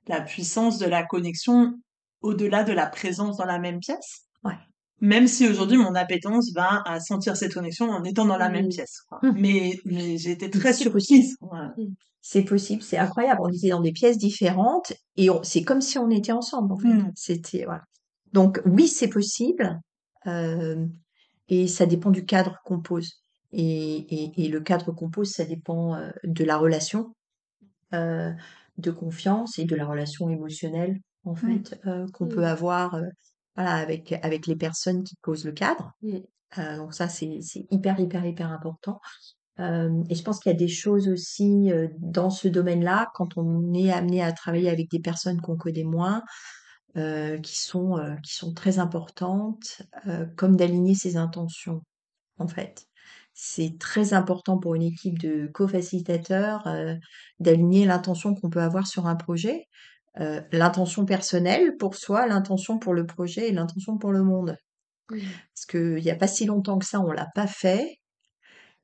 la 0.08 0.22
puissance 0.22 0.78
de 0.80 0.86
la 0.86 1.04
connexion 1.04 1.74
au-delà 2.22 2.64
de 2.64 2.74
la 2.74 2.88
présence 2.88 3.38
dans 3.38 3.46
la 3.46 3.60
même 3.60 3.80
pièce. 3.80 4.26
Ouais. 4.44 4.58
Même 5.02 5.28
si 5.28 5.48
aujourd'hui 5.48 5.78
mon 5.78 5.96
appétence 5.96 6.52
va 6.54 6.82
à 6.86 7.00
sentir 7.00 7.38
cette 7.38 7.54
connexion 7.54 7.90
en 7.90 8.04
étant 8.04 8.26
dans 8.26 8.38
la 8.38 8.50
même 8.50 8.66
mmh. 8.66 8.70
pièce. 8.70 9.02
Mmh. 9.22 9.30
Mais, 9.36 9.80
mais 9.86 10.18
j'ai 10.18 10.32
été 10.32 10.50
très 10.50 10.74
surprise. 10.74 11.38
Mmh. 11.42 11.84
C'est 12.22 12.44
possible, 12.44 12.82
c'est 12.82 12.98
incroyable. 12.98 13.40
On 13.42 13.50
était 13.50 13.70
dans 13.70 13.80
des 13.82 13.94
pièces 13.94 14.18
différentes 14.18 14.92
et 15.16 15.30
c'est 15.44 15.64
comme 15.64 15.82
si 15.82 15.98
on 15.98 16.10
était 16.10 16.34
ensemble. 16.34 16.74
En 16.74 16.78
fait. 16.78 16.90
C'était 17.16 17.64
voilà. 17.64 17.84
Donc 18.34 18.62
oui, 18.66 18.88
c'est 18.88 19.08
possible. 19.08 19.80
Euh, 20.28 20.86
et 21.48 21.68
ça 21.68 21.86
dépend 21.86 22.12
du 22.12 22.26
cadre 22.26 22.58
qu'on 22.66 22.82
pose. 22.82 23.24
Et, 23.52 23.64
et, 23.64 24.46
et, 24.46 24.48
le 24.48 24.60
cadre 24.60 24.92
qu'on 24.92 25.10
pose, 25.10 25.32
ça 25.32 25.46
dépend 25.46 25.96
euh, 25.96 26.12
de 26.24 26.44
la 26.44 26.58
relation. 26.58 27.16
Euh, 27.94 28.32
de 28.80 28.92
confiance 28.92 29.60
et 29.60 29.66
de 29.66 29.76
la 29.76 29.86
relation 29.86 30.30
émotionnelle 30.30 31.00
en 31.26 31.36
fait 31.36 31.80
euh, 31.86 32.08
qu'on 32.14 32.28
peut 32.28 32.46
avoir 32.46 32.96
euh, 32.96 33.04
voilà 33.56 33.76
avec 33.76 34.14
avec 34.24 34.48
les 34.48 34.56
personnes 34.56 35.04
qui 35.04 35.16
posent 35.22 35.46
le 35.46 35.52
cadre. 35.52 35.92
Euh, 36.58 36.78
donc 36.78 36.94
ça 36.94 37.10
c'est 37.10 37.40
c'est 37.42 37.68
hyper 37.72 38.00
hyper 38.00 38.26
hyper 38.26 38.52
important. 38.52 39.00
Et 39.62 40.16
je 40.16 40.24
pense 40.24 40.40
qu'il 40.40 40.54
y 40.54 40.56
a 40.56 40.58
des 40.58 40.70
choses 40.70 41.10
aussi 41.10 41.70
dans 41.98 42.30
ce 42.30 42.48
domaine-là 42.48 43.12
quand 43.14 43.38
on 43.38 43.74
est 43.74 43.92
amené 43.92 44.24
à 44.24 44.32
travailler 44.32 44.70
avec 44.70 44.90
des 44.90 45.02
personnes 45.02 45.42
qu'on 45.42 45.58
connaît 45.58 45.84
moins 45.84 46.24
qui 46.96 47.60
sont 47.60 48.00
qui 48.24 48.36
sont 48.36 48.54
très 48.54 48.80
importantes 48.80 49.82
comme 50.38 50.56
d'aligner 50.56 50.96
ses 50.96 51.18
intentions 51.18 51.84
en 52.38 52.48
fait 52.48 52.88
c'est 53.42 53.80
très 53.80 54.14
important 54.14 54.58
pour 54.58 54.76
une 54.76 54.82
équipe 54.82 55.18
de 55.18 55.50
co-facilitateurs 55.54 56.68
euh, 56.68 56.96
d'aligner 57.40 57.86
l'intention 57.86 58.36
qu'on 58.36 58.50
peut 58.50 58.62
avoir 58.62 58.86
sur 58.86 59.08
un 59.08 59.16
projet, 59.16 59.64
euh, 60.20 60.42
l'intention 60.52 61.06
personnelle 61.06 61.78
pour 61.78 61.96
soi, 61.96 62.28
l'intention 62.28 62.80
pour 62.80 62.94
le 62.94 63.06
projet 63.06 63.48
et 63.48 63.54
l'intention 63.54 63.98
pour 63.98 64.12
le 64.12 64.24
monde. 64.24 64.58
Parce 65.08 65.66
qu'il 65.70 66.04
n'y 66.04 66.12
a 66.12 66.16
pas 66.16 66.28
si 66.28 66.46
longtemps 66.46 66.80
que 66.80 66.86
ça, 66.86 67.00
on 67.00 67.12
l'a 67.12 67.30
pas 67.34 67.48
fait 67.48 68.00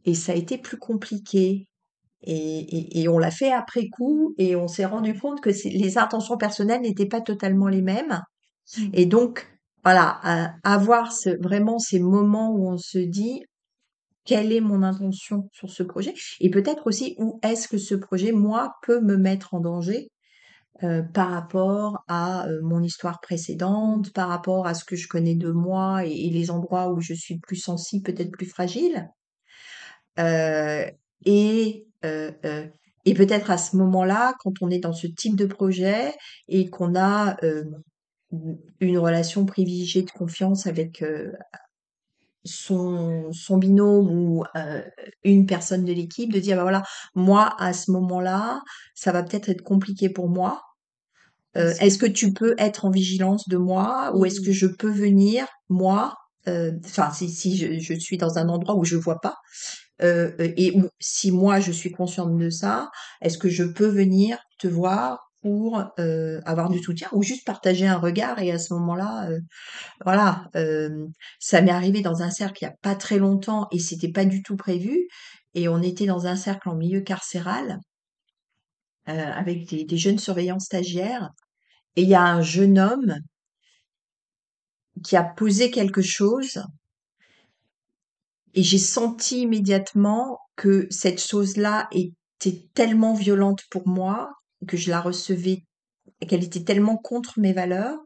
et 0.05 0.13
ça 0.13 0.31
a 0.31 0.35
été 0.35 0.57
plus 0.57 0.77
compliqué. 0.77 1.67
Et, 2.21 3.07
on 3.09 3.19
l'a 3.19 3.31
fait 3.31 3.51
après 3.51 3.89
coup 3.89 4.33
et 4.37 4.55
on 4.55 4.67
s'est 4.67 4.85
rendu 4.85 5.19
compte 5.19 5.41
que 5.41 5.51
les 5.65 5.97
intentions 5.97 6.37
personnelles 6.37 6.81
n'étaient 6.81 7.05
pas 7.05 7.21
totalement 7.21 7.67
les 7.67 7.81
mêmes. 7.81 8.21
Et 8.93 9.05
donc, 9.05 9.47
voilà, 9.83 10.55
avoir 10.63 11.13
vraiment 11.41 11.77
ces 11.77 11.99
moments 11.99 12.51
où 12.51 12.67
on 12.67 12.77
se 12.77 12.97
dit, 12.97 13.43
quelle 14.25 14.51
est 14.51 14.61
mon 14.61 14.83
intention 14.83 15.49
sur 15.53 15.69
ce 15.69 15.83
projet 15.83 16.13
et 16.39 16.49
peut-être 16.49 16.87
aussi 16.87 17.15
où 17.19 17.39
est-ce 17.43 17.67
que 17.67 17.77
ce 17.77 17.95
projet, 17.95 18.31
moi, 18.31 18.75
peut 18.81 18.99
me 18.99 19.17
mettre 19.17 19.53
en 19.53 19.59
danger 19.59 20.11
euh, 20.83 21.01
par 21.01 21.31
rapport 21.31 22.03
à 22.09 22.47
euh, 22.47 22.59
mon 22.61 22.83
histoire 22.83 23.21
précédente, 23.21 24.11
par 24.11 24.27
rapport 24.27 24.67
à 24.67 24.73
ce 24.73 24.83
que 24.83 24.97
je 24.97 25.07
connais 25.07 25.35
de 25.35 25.49
moi 25.51 26.03
et, 26.03 26.29
les 26.29 26.51
endroits 26.51 26.91
où 26.91 26.99
je 26.99 27.13
suis 27.13 27.39
plus 27.39 27.55
sensible, 27.55 28.03
peut-être 28.03 28.31
plus 28.31 28.45
fragile. 28.45 29.09
Euh, 30.19 30.85
et 31.25 31.87
et 33.07 33.15
peut-être 33.15 33.49
à 33.49 33.57
ce 33.57 33.75
moment-là, 33.77 34.35
quand 34.39 34.61
on 34.61 34.69
est 34.69 34.77
dans 34.77 34.93
ce 34.93 35.07
type 35.07 35.35
de 35.35 35.47
projet 35.47 36.13
et 36.47 36.69
qu'on 36.69 36.95
a 36.95 37.35
une 38.79 38.97
relation 38.99 39.43
privilégiée 39.47 40.03
de 40.03 40.11
confiance 40.11 40.67
avec 40.67 41.03
son, 42.45 43.31
son 43.31 43.57
binôme 43.57 44.09
ou 44.09 44.43
euh, 44.55 44.81
une 45.23 45.45
personne 45.45 45.83
de 45.83 45.91
l'équipe 45.91 46.31
de 46.31 46.39
dire, 46.39 46.57
bah 46.57 46.63
voilà, 46.63 46.83
moi, 47.15 47.55
à 47.59 47.73
ce 47.73 47.91
moment-là, 47.91 48.61
ça 48.93 49.11
va 49.11 49.23
peut-être 49.23 49.49
être 49.49 49.63
compliqué 49.63 50.09
pour 50.09 50.29
moi. 50.29 50.61
Euh, 51.57 51.73
est-ce 51.79 51.97
que 51.97 52.05
tu 52.05 52.33
peux 52.33 52.55
être 52.57 52.85
en 52.85 52.91
vigilance 52.91 53.47
de 53.47 53.57
moi 53.57 54.11
ou 54.15 54.25
est-ce 54.25 54.41
que 54.41 54.51
je 54.51 54.67
peux 54.67 54.91
venir, 54.91 55.47
moi, 55.69 56.13
euh, 56.47 56.71
enfin, 56.85 57.11
si, 57.11 57.29
si 57.29 57.57
je, 57.57 57.79
je, 57.79 57.93
suis 57.93 58.17
dans 58.17 58.37
un 58.37 58.49
endroit 58.49 58.75
où 58.75 58.83
je 58.83 58.97
vois 58.97 59.19
pas, 59.19 59.35
euh, 60.01 60.31
et 60.39 60.71
où, 60.77 60.89
si 60.99 61.31
moi 61.31 61.59
je 61.59 61.71
suis 61.71 61.91
consciente 61.91 62.37
de 62.37 62.49
ça, 62.49 62.89
est-ce 63.21 63.37
que 63.37 63.49
je 63.49 63.63
peux 63.63 63.87
venir 63.87 64.37
te 64.59 64.67
voir 64.67 65.31
pour 65.45 65.83
euh, 65.99 66.41
avoir 66.43 66.71
du 66.71 66.79
soutien 66.79 67.07
ou 67.11 67.21
juste 67.21 67.45
partager 67.45 67.85
un 67.85 67.99
regard 67.99 68.39
et 68.39 68.51
à 68.51 68.57
ce 68.57 68.73
moment-là, 68.73 69.29
euh, 69.29 69.39
voilà, 70.03 70.49
euh, 70.55 71.05
ça 71.37 71.61
m'est 71.61 71.69
arrivé 71.69 72.01
dans 72.01 72.23
un 72.23 72.31
cercle 72.31 72.63
il 72.63 72.65
y 72.65 72.67
a 72.67 72.73
pas 72.81 72.95
très 72.95 73.19
longtemps 73.19 73.67
et 73.71 73.77
c'était 73.77 74.11
pas 74.11 74.25
du 74.25 74.41
tout 74.41 74.55
prévu 74.55 75.07
et 75.53 75.67
on 75.67 75.83
était 75.83 76.07
dans 76.07 76.25
un 76.25 76.35
cercle 76.35 76.67
en 76.67 76.75
milieu 76.75 77.01
carcéral 77.01 77.79
avec 79.05 79.69
des, 79.69 79.85
des 79.85 79.97
jeunes 79.97 80.17
surveillants 80.17 80.57
stagiaires 80.57 81.29
et 81.95 82.01
il 82.01 82.09
y 82.09 82.15
a 82.15 82.23
un 82.23 82.41
jeune 82.41 82.79
homme 82.79 83.13
qui 85.03 85.15
a 85.15 85.23
posé 85.23 85.69
quelque 85.69 86.01
chose 86.01 86.63
et 88.55 88.63
j'ai 88.63 88.79
senti 88.79 89.41
immédiatement 89.41 90.39
que 90.55 90.87
cette 90.89 91.21
chose-là 91.21 91.87
était 91.91 92.67
tellement 92.73 93.13
violente 93.13 93.61
pour 93.69 93.87
moi 93.87 94.31
que 94.67 94.77
je 94.77 94.89
la 94.89 95.01
recevais, 95.01 95.63
qu'elle 96.27 96.43
était 96.43 96.63
tellement 96.63 96.97
contre 96.97 97.39
mes 97.39 97.53
valeurs 97.53 97.97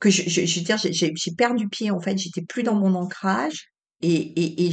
que 0.00 0.10
je, 0.10 0.22
je, 0.28 0.44
je 0.44 0.58
veux 0.58 0.64
dire, 0.64 0.78
j'ai 0.78 1.32
perdu 1.32 1.68
pied 1.68 1.90
en 1.90 2.00
fait. 2.00 2.16
J'étais 2.18 2.42
plus 2.42 2.62
dans 2.62 2.74
mon 2.74 2.94
ancrage 2.94 3.70
et, 4.00 4.14
et, 4.14 4.66
et 4.66 4.70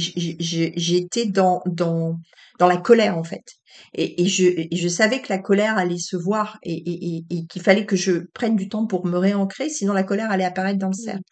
j'étais 0.78 1.26
dans 1.26 1.62
dans 1.66 2.18
dans 2.58 2.68
la 2.68 2.76
colère 2.76 3.18
en 3.18 3.24
fait. 3.24 3.44
Et, 3.92 4.22
et, 4.22 4.28
je, 4.28 4.88
savais 4.88 5.20
que 5.20 5.28
la 5.28 5.38
colère 5.38 5.76
allait 5.76 5.98
se 5.98 6.16
voir 6.16 6.58
et, 6.62 7.24
qu'il 7.50 7.62
fallait 7.62 7.84
que 7.84 7.96
je 7.96 8.24
prenne 8.32 8.56
du 8.56 8.68
temps 8.68 8.86
pour 8.86 9.04
me 9.04 9.18
réancrer, 9.18 9.68
sinon 9.68 9.92
la 9.92 10.04
colère 10.04 10.30
allait 10.30 10.44
apparaître 10.44 10.78
dans 10.78 10.88
le 10.88 10.94
cercle. 10.94 11.22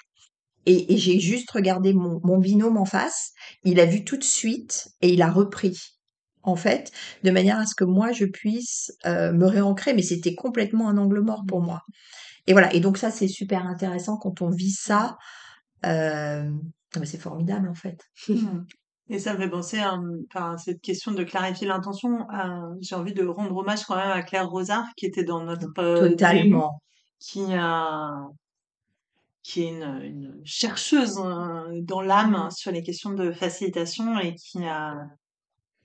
Et, 0.66 0.92
et 0.92 0.98
j'ai 0.98 1.20
juste 1.20 1.50
regardé 1.50 1.94
mon, 1.94 2.20
mon 2.22 2.38
binôme 2.38 2.76
en 2.76 2.84
face, 2.84 3.32
il 3.64 3.80
a 3.80 3.86
vu 3.86 4.04
tout 4.04 4.18
de 4.18 4.24
suite 4.24 4.88
et 5.00 5.08
il 5.10 5.22
a 5.22 5.30
repris 5.30 5.93
en 6.44 6.56
fait, 6.56 6.92
de 7.22 7.30
manière 7.30 7.58
à 7.58 7.66
ce 7.66 7.74
que 7.74 7.84
moi 7.84 8.12
je 8.12 8.26
puisse 8.26 8.92
euh, 9.06 9.32
me 9.32 9.46
réancrer, 9.46 9.94
mais 9.94 10.02
c'était 10.02 10.34
complètement 10.34 10.88
un 10.88 10.98
angle 10.98 11.20
mort 11.20 11.44
pour 11.46 11.60
moi. 11.60 11.82
Et 12.46 12.52
voilà, 12.52 12.72
et 12.74 12.80
donc 12.80 12.98
ça 12.98 13.10
c'est 13.10 13.28
super 13.28 13.66
intéressant 13.66 14.18
quand 14.18 14.42
on 14.42 14.50
vit 14.50 14.70
ça, 14.70 15.16
euh, 15.86 16.50
c'est 17.04 17.20
formidable 17.20 17.68
en 17.68 17.74
fait. 17.74 17.98
Mmh. 18.28 18.64
Et 19.10 19.18
ça 19.18 19.34
me 19.34 19.38
fait 19.38 19.50
penser 19.50 19.78
à, 19.80 19.98
enfin, 20.34 20.56
cette 20.56 20.80
question 20.80 21.12
de 21.12 21.24
clarifier 21.24 21.66
l'intention. 21.66 22.26
J'ai 22.80 22.94
envie 22.94 23.12
de 23.12 23.26
rendre 23.26 23.54
hommage 23.54 23.84
quand 23.84 23.96
même 23.96 24.10
à 24.10 24.22
Claire 24.22 24.48
Rosard 24.48 24.86
qui 24.96 25.04
était 25.04 25.24
dans 25.24 25.44
notre 25.44 25.68
euh, 25.78 26.08
totalement, 26.08 26.80
qui 27.18 27.52
a 27.52 28.14
qui 29.42 29.64
est 29.64 29.68
une, 29.68 30.00
une 30.02 30.40
chercheuse 30.46 31.18
hein, 31.18 31.66
dans 31.82 32.00
l'âme 32.00 32.48
sur 32.50 32.72
les 32.72 32.82
questions 32.82 33.12
de 33.12 33.30
facilitation 33.30 34.18
et 34.18 34.34
qui 34.36 34.64
a 34.64 34.94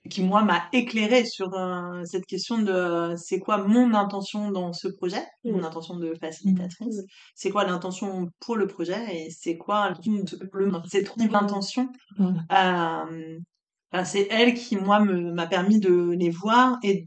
qui 0.08 0.22
moi 0.22 0.42
m'a 0.42 0.62
éclairé 0.72 1.26
sur 1.26 1.52
euh, 1.54 2.02
cette 2.04 2.24
question 2.24 2.58
de 2.58 2.72
euh, 2.72 3.16
c'est 3.16 3.38
quoi 3.38 3.58
mon 3.58 3.92
intention 3.92 4.50
dans 4.50 4.72
ce 4.72 4.88
projet, 4.88 5.22
mon 5.44 5.58
mmh. 5.58 5.64
intention 5.64 5.96
de 5.96 6.14
facilitatrice, 6.18 6.98
mmh. 6.98 7.06
c'est 7.34 7.50
quoi 7.50 7.64
l'intention 7.64 8.28
pour 8.40 8.56
le 8.56 8.66
projet 8.66 8.98
et 9.14 9.30
c'est 9.30 9.58
quoi 9.58 9.92
le, 10.06 10.72
cette 10.88 11.06
triple 11.06 11.36
intention. 11.36 11.88
Mmh. 12.16 12.34
Euh, 12.52 14.04
c'est 14.04 14.28
elle 14.30 14.54
qui 14.54 14.76
moi 14.76 15.00
m'a 15.00 15.46
permis 15.46 15.80
de 15.80 16.12
les 16.18 16.30
voir 16.30 16.78
et 16.82 17.06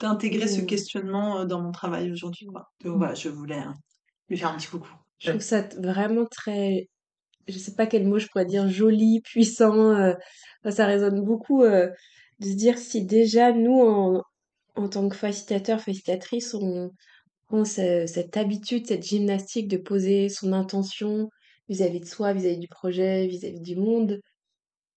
d'intégrer 0.00 0.48
ce 0.48 0.62
questionnement 0.62 1.40
euh, 1.40 1.44
dans 1.44 1.60
mon 1.60 1.72
travail 1.72 2.10
aujourd'hui. 2.10 2.46
Donc 2.82 2.96
voilà, 2.96 3.14
je 3.14 3.28
voulais 3.28 3.62
lui 4.30 4.38
faire 4.38 4.48
un 4.48 4.56
petit 4.56 4.68
coucou. 4.68 4.88
Je 5.18 5.30
trouve 5.30 5.42
ça 5.42 5.68
vraiment 5.78 6.24
très, 6.24 6.88
je 7.46 7.58
sais 7.58 7.74
pas 7.74 7.86
quel 7.86 8.06
mot 8.06 8.18
je 8.18 8.26
pourrais 8.28 8.46
dire, 8.46 8.68
joli, 8.68 9.20
puissant. 9.20 9.94
ça 10.68 10.86
résonne 10.86 11.22
beaucoup 11.22 11.62
de 12.42 12.50
se 12.50 12.56
dire 12.56 12.78
si 12.78 13.04
déjà 13.04 13.52
nous, 13.52 13.80
en, 13.80 14.22
en 14.74 14.88
tant 14.88 15.08
que 15.08 15.16
facilitateurs, 15.16 15.80
facilitatrices, 15.80 16.54
on, 16.54 16.90
on 17.50 17.64
cette 17.64 18.36
habitude, 18.36 18.86
cette 18.86 19.06
gymnastique 19.06 19.68
de 19.68 19.76
poser 19.76 20.28
son 20.28 20.52
intention 20.52 21.28
vis-à-vis 21.68 22.00
de 22.00 22.06
soi, 22.06 22.32
vis-à-vis 22.32 22.58
du 22.58 22.68
projet, 22.68 23.26
vis-à-vis 23.26 23.60
du 23.60 23.76
monde, 23.76 24.20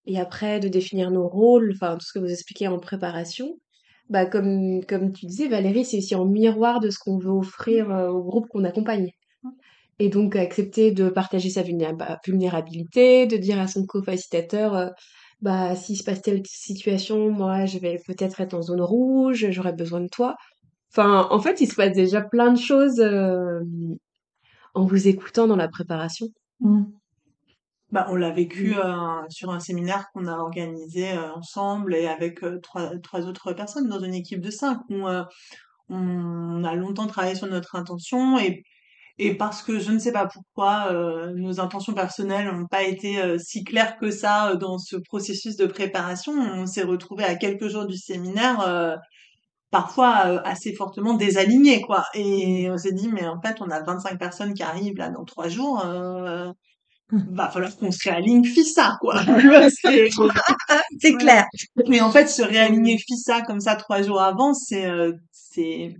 et 0.05 0.19
après 0.19 0.59
de 0.59 0.67
définir 0.67 1.11
nos 1.11 1.27
rôles, 1.27 1.71
enfin 1.73 1.97
tout 1.97 2.05
ce 2.05 2.13
que 2.13 2.19
vous 2.19 2.31
expliquez 2.31 2.67
en 2.67 2.79
préparation, 2.79 3.57
bah 4.09 4.25
comme, 4.25 4.83
comme 4.85 5.13
tu 5.13 5.25
disais 5.25 5.47
Valérie, 5.47 5.85
c'est 5.85 5.97
aussi 5.97 6.15
en 6.15 6.25
miroir 6.25 6.79
de 6.79 6.89
ce 6.89 6.99
qu'on 6.99 7.17
veut 7.17 7.31
offrir 7.31 7.91
euh, 7.91 8.09
au 8.09 8.23
groupe 8.23 8.47
qu'on 8.49 8.63
accompagne. 8.63 9.11
Et 9.97 10.09
donc 10.09 10.35
accepter 10.35 10.91
de 10.91 11.09
partager 11.09 11.49
sa 11.49 11.63
vulnérabilité, 11.63 13.27
de 13.27 13.37
dire 13.37 13.59
à 13.59 13.67
son 13.67 13.85
co-facilitateur, 13.85 14.75
euh, 14.75 14.89
bah 15.41 15.75
s'il 15.75 15.97
se 15.97 16.03
passe 16.03 16.21
telle 16.21 16.41
situation, 16.45 17.31
moi 17.31 17.65
je 17.65 17.77
vais 17.79 17.99
peut-être 18.05 18.41
être 18.41 18.53
en 18.53 18.61
zone 18.61 18.81
rouge, 18.81 19.47
j'aurais 19.51 19.73
besoin 19.73 20.01
de 20.01 20.07
toi. 20.07 20.35
Enfin, 20.91 21.27
en 21.29 21.39
fait, 21.39 21.59
il 21.59 21.67
se 21.67 21.75
passe 21.75 21.93
déjà 21.93 22.21
plein 22.21 22.53
de 22.53 22.57
choses 22.57 23.01
euh, 23.01 23.59
en 24.73 24.85
vous 24.85 25.07
écoutant 25.07 25.45
dans 25.45 25.57
la 25.57 25.67
préparation. 25.67 26.27
Mmh. 26.61 26.83
Bah, 27.91 28.07
on 28.09 28.15
l'a 28.15 28.31
vécu 28.31 28.75
mmh. 28.75 28.79
euh, 28.79 29.29
sur 29.29 29.51
un 29.51 29.59
séminaire 29.59 30.07
qu'on 30.13 30.27
a 30.27 30.37
organisé 30.37 31.11
euh, 31.11 31.33
ensemble 31.33 31.95
et 31.95 32.07
avec 32.07 32.39
trois, 32.61 32.97
trois 32.99 33.25
autres 33.27 33.51
personnes 33.51 33.89
dans 33.89 33.99
une 33.99 34.13
équipe 34.13 34.39
de 34.39 34.49
cinq 34.49 34.79
où 34.89 35.05
on 35.89 36.63
a 36.63 36.75
longtemps 36.75 37.07
travaillé 37.07 37.35
sur 37.35 37.47
notre 37.47 37.75
intention 37.75 38.39
et 38.39 38.63
et 39.17 39.35
parce 39.35 39.61
que 39.61 39.79
je 39.79 39.91
ne 39.91 39.99
sais 39.99 40.11
pas 40.11 40.27
pourquoi 40.27 40.87
euh, 40.91 41.31
nos 41.35 41.61
intentions 41.61 41.93
personnelles 41.93 42.51
n'ont 42.51 42.67
pas 42.67 42.83
été 42.83 43.21
euh, 43.21 43.37
si 43.39 43.63
claires 43.63 43.97
que 43.97 44.11
ça 44.11 44.49
euh, 44.51 44.55
dans 44.57 44.77
ce 44.77 44.97
processus 44.97 45.55
de 45.55 45.65
préparation, 45.67 46.33
on 46.33 46.65
s'est 46.65 46.83
retrouvé 46.83 47.23
à 47.23 47.35
quelques 47.35 47.69
jours 47.69 47.85
du 47.85 47.97
séminaire 47.97 48.59
euh, 48.67 48.95
parfois 49.71 50.15
assez 50.45 50.73
fortement 50.73 51.13
désalignés 51.13 51.81
quoi. 51.81 52.05
Et 52.13 52.69
on 52.69 52.77
s'est 52.77 52.91
dit 52.91 53.07
mais 53.07 53.25
en 53.25 53.39
fait 53.41 53.55
on 53.61 53.69
a 53.69 53.81
25 53.81 54.19
personnes 54.19 54.53
qui 54.53 54.63
arrivent 54.63 54.97
là 54.97 55.09
dans 55.09 55.23
trois 55.23 55.47
jours. 55.47 55.81
Euh, 55.85 56.51
va 57.11 57.49
falloir 57.49 57.75
qu'on 57.77 57.91
se 57.91 58.09
réaligne 58.09 58.43
FISA, 58.43 58.97
quoi. 58.99 59.21
c'est 60.99 61.13
clair. 61.13 61.45
Mais 61.87 62.01
en 62.01 62.09
fait, 62.11 62.27
se 62.27 62.41
réaligner 62.41 62.97
FISA 62.97 63.41
comme 63.43 63.59
ça 63.59 63.75
trois 63.75 64.01
jours 64.01 64.21
avant, 64.21 64.55
c'est, 64.55 64.87
c'est, 65.31 65.93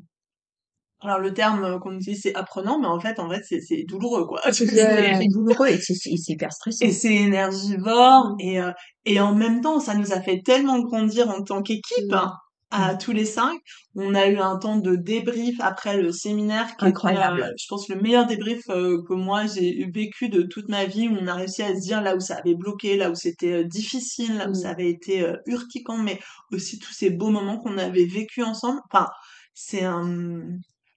alors 1.07 1.19
le 1.19 1.33
terme 1.33 1.79
qu'on 1.79 1.95
utilise 1.95 2.21
c'est 2.23 2.35
apprenant, 2.35 2.79
mais 2.79 2.87
en 2.87 2.99
fait 2.99 3.19
en 3.19 3.29
fait 3.29 3.43
c'est 3.43 3.83
douloureux 3.83 4.25
quoi. 4.25 4.41
C'est 4.51 4.65
douloureux 5.29 5.67
et 5.67 5.77
c'est 5.77 5.93
hyper 6.05 6.51
stressant. 6.51 6.85
Et 6.85 6.91
c'est 6.91 7.13
énergivore 7.13 8.35
et 8.39 8.61
euh, 8.61 8.71
et 9.05 9.19
en 9.19 9.33
même 9.33 9.61
temps 9.61 9.79
ça 9.79 9.95
nous 9.95 10.11
a 10.13 10.21
fait 10.21 10.41
tellement 10.43 10.79
grandir 10.79 11.29
en 11.29 11.41
tant 11.43 11.61
qu'équipe. 11.61 12.11
Mmh. 12.11 12.31
à 12.71 12.93
mmh. 12.93 12.97
tous 12.97 13.11
les 13.11 13.25
cinq, 13.25 13.59
on 13.95 14.15
a 14.15 14.27
eu 14.27 14.37
un 14.37 14.57
temps 14.57 14.77
de 14.77 14.95
débrief 14.95 15.55
après 15.59 16.01
le 16.01 16.11
séminaire 16.11 16.75
qui 16.77 16.85
incroyable. 16.85 17.43
Euh, 17.43 17.53
je 17.57 17.65
pense 17.69 17.87
le 17.89 18.01
meilleur 18.01 18.25
débrief 18.25 18.63
euh, 18.69 19.01
que 19.07 19.13
moi 19.13 19.45
j'ai 19.45 19.89
vécu 19.93 20.29
de 20.29 20.41
toute 20.41 20.67
ma 20.67 20.85
vie 20.85 21.07
où 21.07 21.15
on 21.19 21.27
a 21.27 21.35
réussi 21.35 21.61
à 21.61 21.75
se 21.75 21.81
dire 21.81 22.01
là 22.01 22.15
où 22.15 22.19
ça 22.19 22.35
avait 22.35 22.55
bloqué, 22.55 22.97
là 22.97 23.11
où 23.11 23.15
c'était 23.15 23.63
difficile, 23.65 24.37
là 24.37 24.49
où 24.49 24.53
ça 24.53 24.71
avait 24.71 24.89
été 24.89 25.25
urticant, 25.45 25.97
mais 25.97 26.19
aussi 26.51 26.79
tous 26.79 26.93
ces 26.93 27.11
beaux 27.11 27.29
moments 27.29 27.59
qu'on 27.59 27.77
avait 27.77 28.05
vécu 28.05 28.43
ensemble. 28.43 28.81
Enfin, 28.91 29.07
c'est 29.55 29.85
un 29.85 30.41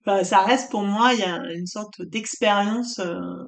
bah, 0.08 0.24
ça 0.24 0.42
reste 0.42 0.70
pour 0.70 0.84
moi, 0.84 1.12
il 1.12 1.20
y 1.20 1.22
a 1.22 1.52
une 1.52 1.66
sorte 1.66 2.00
d'expérience 2.00 2.98
euh, 2.98 3.44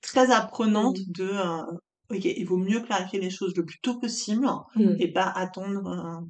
très 0.00 0.32
apprenante 0.32 0.98
mmh. 0.98 1.12
de 1.12 1.30
euh, 1.30 1.62
ok, 2.10 2.24
il 2.24 2.44
vaut 2.46 2.56
mieux 2.56 2.80
clarifier 2.80 3.20
les 3.20 3.30
choses 3.30 3.54
le 3.54 3.64
plus 3.64 3.78
tôt 3.80 3.96
possible 4.00 4.44
mmh. 4.74 4.94
et 4.98 5.12
pas 5.12 5.30
attendre. 5.30 6.26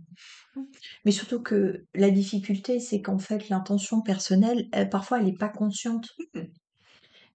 Euh, 0.56 0.60
Mais 1.06 1.12
surtout 1.12 1.40
que 1.40 1.86
la 1.94 2.10
difficulté, 2.10 2.78
c'est 2.78 3.00
qu'en 3.00 3.18
fait, 3.18 3.48
l'intention 3.48 4.02
personnelle, 4.02 4.68
parfois, 4.90 5.18
elle 5.18 5.24
n'est 5.24 5.32
pas 5.32 5.48
consciente. 5.48 6.10
Mmh. 6.34 6.40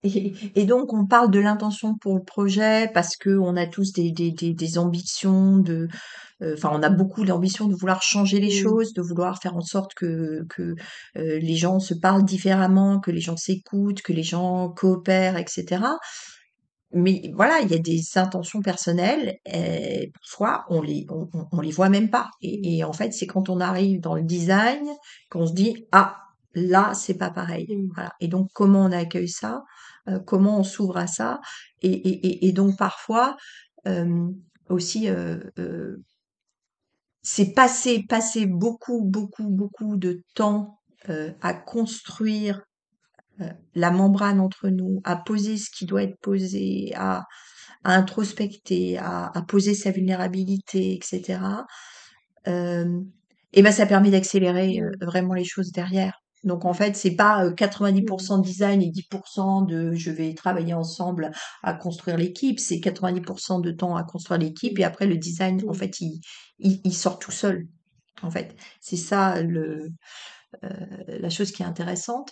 Et, 0.04 0.66
donc, 0.66 0.94
on 0.94 1.08
parle 1.08 1.32
de 1.32 1.40
l'intention 1.40 1.96
pour 1.96 2.14
le 2.14 2.24
projet 2.24 2.92
parce 2.94 3.16
que 3.16 3.32
on 3.32 3.56
a 3.56 3.66
tous 3.66 3.92
des, 3.94 4.12
des, 4.12 4.32
des, 4.32 4.78
ambitions 4.78 5.58
de, 5.58 5.88
enfin, 6.54 6.70
on 6.74 6.84
a 6.84 6.90
beaucoup 6.90 7.26
d'ambitions 7.26 7.68
de 7.68 7.76
vouloir 7.76 8.02
changer 8.02 8.40
les 8.40 8.52
choses, 8.52 8.94
de 8.94 9.02
vouloir 9.02 9.42
faire 9.42 9.56
en 9.56 9.62
sorte 9.62 9.94
que, 9.94 10.46
que 10.50 10.76
euh, 11.18 11.40
les 11.40 11.56
gens 11.56 11.80
se 11.80 11.94
parlent 11.94 12.26
différemment, 12.26 13.00
que 13.00 13.12
les 13.12 13.22
gens 13.22 13.38
s'écoutent, 13.38 14.02
que 14.02 14.14
les 14.14 14.24
gens 14.24 14.70
coopèrent, 14.70 15.38
etc. 15.38 15.84
Mais 16.92 17.32
voilà, 17.34 17.60
il 17.62 17.72
y 17.72 17.76
a 17.76 17.80
des 17.80 18.02
intentions 18.16 18.62
personnelles, 18.62 19.38
et 19.46 20.12
parfois 20.14 20.66
on 20.70 20.82
les, 20.82 21.06
on, 21.10 21.28
on 21.52 21.62
les 21.62 21.72
voit 21.72 21.90
même 21.90 22.10
pas. 22.10 22.30
Et, 22.42 22.78
et 22.78 22.84
en 22.84 22.94
fait, 22.94 23.14
c'est 23.14 23.28
quand 23.28 23.50
on 23.50 23.60
arrive 23.60 24.00
dans 24.00 24.16
le 24.16 24.24
design 24.24 24.84
qu'on 25.30 25.48
se 25.48 25.54
dit 25.54 25.88
ah 25.92 26.18
là 26.54 26.94
c'est 26.94 27.18
pas 27.18 27.32
pareil. 27.32 27.68
Voilà. 27.96 28.12
Et 28.20 28.28
donc 28.28 28.50
comment 28.54 28.86
on 28.86 28.92
accueille 28.92 29.30
ça 29.30 29.64
euh, 30.10 30.20
comment 30.20 30.60
on 30.60 30.64
s'ouvre 30.64 30.98
à 30.98 31.08
ça. 31.08 31.40
Et, 31.82 31.92
et, 31.92 32.48
et, 32.48 32.52
donc 32.52 32.78
parfois, 32.78 33.38
euh, 33.88 34.28
aussi, 34.70 35.10
euh, 35.10 35.40
c'est 37.24 37.54
passer, 37.54 38.04
passer 38.08 38.46
beaucoup, 38.46 39.04
beaucoup, 39.04 39.50
beaucoup 39.50 39.96
de 39.96 40.22
temps 40.36 40.80
euh, 41.10 41.32
à 41.42 41.54
construire 41.54 42.62
euh, 43.42 43.50
la 43.76 43.92
membrane 43.92 44.40
entre 44.40 44.68
nous, 44.70 45.02
à 45.06 45.16
poser 45.16 45.58
ce 45.58 45.70
qui 45.72 45.86
doit 45.86 46.04
être 46.04 46.20
posé, 46.20 46.92
à, 46.96 47.24
introspecter, 47.86 48.98
à, 48.98 49.32
à 49.34 49.42
poser 49.42 49.74
sa 49.74 49.92
vulnérabilité, 49.92 50.94
etc. 50.94 51.40
Euh, 52.48 53.02
et 53.54 53.62
ben 53.62 53.72
ça 53.72 53.86
permet 53.86 54.12
d'accélérer 54.12 54.82
vraiment 55.02 55.34
les 55.34 55.46
choses 55.46 55.72
derrière. 55.72 56.23
Donc 56.44 56.66
en 56.66 56.74
fait, 56.74 56.96
c'est 56.96 57.16
pas 57.16 57.46
euh, 57.46 57.54
90% 57.54 58.40
de 58.40 58.44
design 58.44 58.82
et 58.82 58.92
10% 58.92 59.66
de 59.66 59.94
je 59.94 60.12
vais 60.12 60.34
travailler 60.34 60.74
ensemble 60.74 61.32
à 61.62 61.74
construire 61.74 62.18
l'équipe, 62.18 62.60
c'est 62.60 62.78
90% 62.78 63.62
de 63.62 63.72
temps 63.72 63.96
à 63.96 64.04
construire 64.04 64.40
l'équipe 64.40 64.78
et 64.80 64.84
après 64.84 65.08
le 65.08 65.18
design 65.18 65.62
en 65.68 65.74
fait 65.74 66.02
il, 66.02 66.20
il, 66.60 66.82
il 66.84 66.94
sort 66.94 67.20
tout 67.20 67.32
seul. 67.32 67.68
En 68.22 68.32
fait, 68.32 68.56
c'est 68.82 68.98
ça 68.98 69.42
le 69.42 69.90
euh, 70.64 70.70
la 71.08 71.30
chose 71.30 71.52
qui 71.52 71.64
est 71.64 71.66
intéressante. 71.66 72.30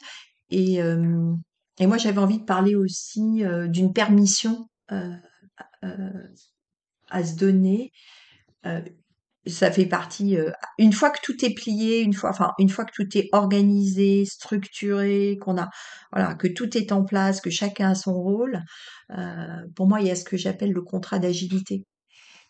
Et 0.50 0.82
euh, 0.82 1.34
et 1.80 1.88
moi 1.88 1.98
j'avais 1.98 2.20
envie 2.20 2.40
de 2.40 2.46
parler 2.46 2.76
aussi 2.76 3.44
euh, 3.44 3.68
d'une 3.68 3.94
permission 3.94 4.68
euh, 4.92 5.16
euh, 5.84 6.28
à 7.10 7.24
se 7.24 7.36
donner 7.36 7.92
euh, 8.66 8.82
ça 9.48 9.72
fait 9.72 9.88
partie 9.88 10.38
euh, 10.38 10.52
une 10.78 10.94
fois 10.94 11.10
que 11.10 11.20
tout 11.24 11.44
est 11.44 11.54
plié 11.54 12.02
une 12.02 12.14
fois 12.14 12.30
enfin 12.30 12.52
une 12.60 12.70
fois 12.70 12.86
que 12.86 12.92
tout 12.94 13.18
est 13.18 13.28
organisé 13.32 14.26
structuré 14.26 15.38
qu'on 15.42 15.58
a 15.58 15.70
voilà 16.12 16.36
que 16.36 16.48
tout 16.48 16.78
est 16.78 16.92
en 16.92 17.04
place 17.04 17.42
que 17.42 17.50
chacun 17.50 17.92
a 17.92 17.96
son 17.96 18.14
rôle 18.14 18.62
euh, 19.18 19.46
pour 19.76 19.88
moi 19.88 20.02
il 20.02 20.08
y 20.08 20.12
a 20.12 20.16
ce 20.16 20.24
que 20.24 20.38
j'appelle 20.38 20.72
le 20.72 20.82
contrat 20.82 21.20
d'agilité. 21.20 21.86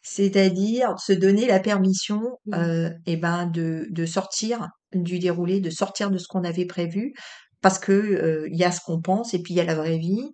C'est-à-dire 0.04 0.98
se 1.00 1.14
donner 1.14 1.46
la 1.46 1.60
permission 1.60 2.22
euh, 2.56 2.89
et 3.06 3.18
ben 3.18 3.46
de 3.46 3.86
de 3.92 4.06
sortir 4.06 4.70
du 4.94 5.20
déroulé 5.20 5.60
de 5.60 5.70
sortir 5.70 6.10
de 6.10 6.18
ce 6.18 6.28
qu'on 6.28 6.44
avait 6.44 6.66
prévu 6.66 7.14
parce 7.62 7.80
que 7.80 7.92
euh, 7.92 8.48
il 8.52 8.58
y 8.58 8.64
a 8.64 8.72
ce 8.72 8.82
qu'on 8.82 9.02
pense 9.02 9.34
et 9.34 9.42
puis 9.42 9.54
il 9.54 9.58
y 9.58 9.62
a 9.62 9.66
la 9.66 9.76
vraie 9.76 10.00
vie 10.00 10.28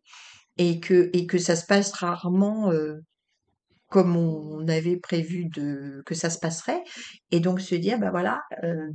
et 0.58 0.80
que 0.80 1.10
et 1.14 1.28
que 1.28 1.38
ça 1.38 1.56
se 1.56 1.66
passe 1.66 1.92
rarement 1.94 2.72
euh, 2.72 2.96
comme 3.90 4.18
on 4.18 4.68
avait 4.68 4.98
prévu 4.98 5.50
que 6.06 6.16
ça 6.16 6.30
se 6.30 6.40
passerait 6.40 6.84
et 7.32 7.40
donc 7.40 7.62
se 7.62 7.76
dire 7.76 8.00
ben 8.00 8.12
voilà 8.12 8.42
euh, 8.64 8.90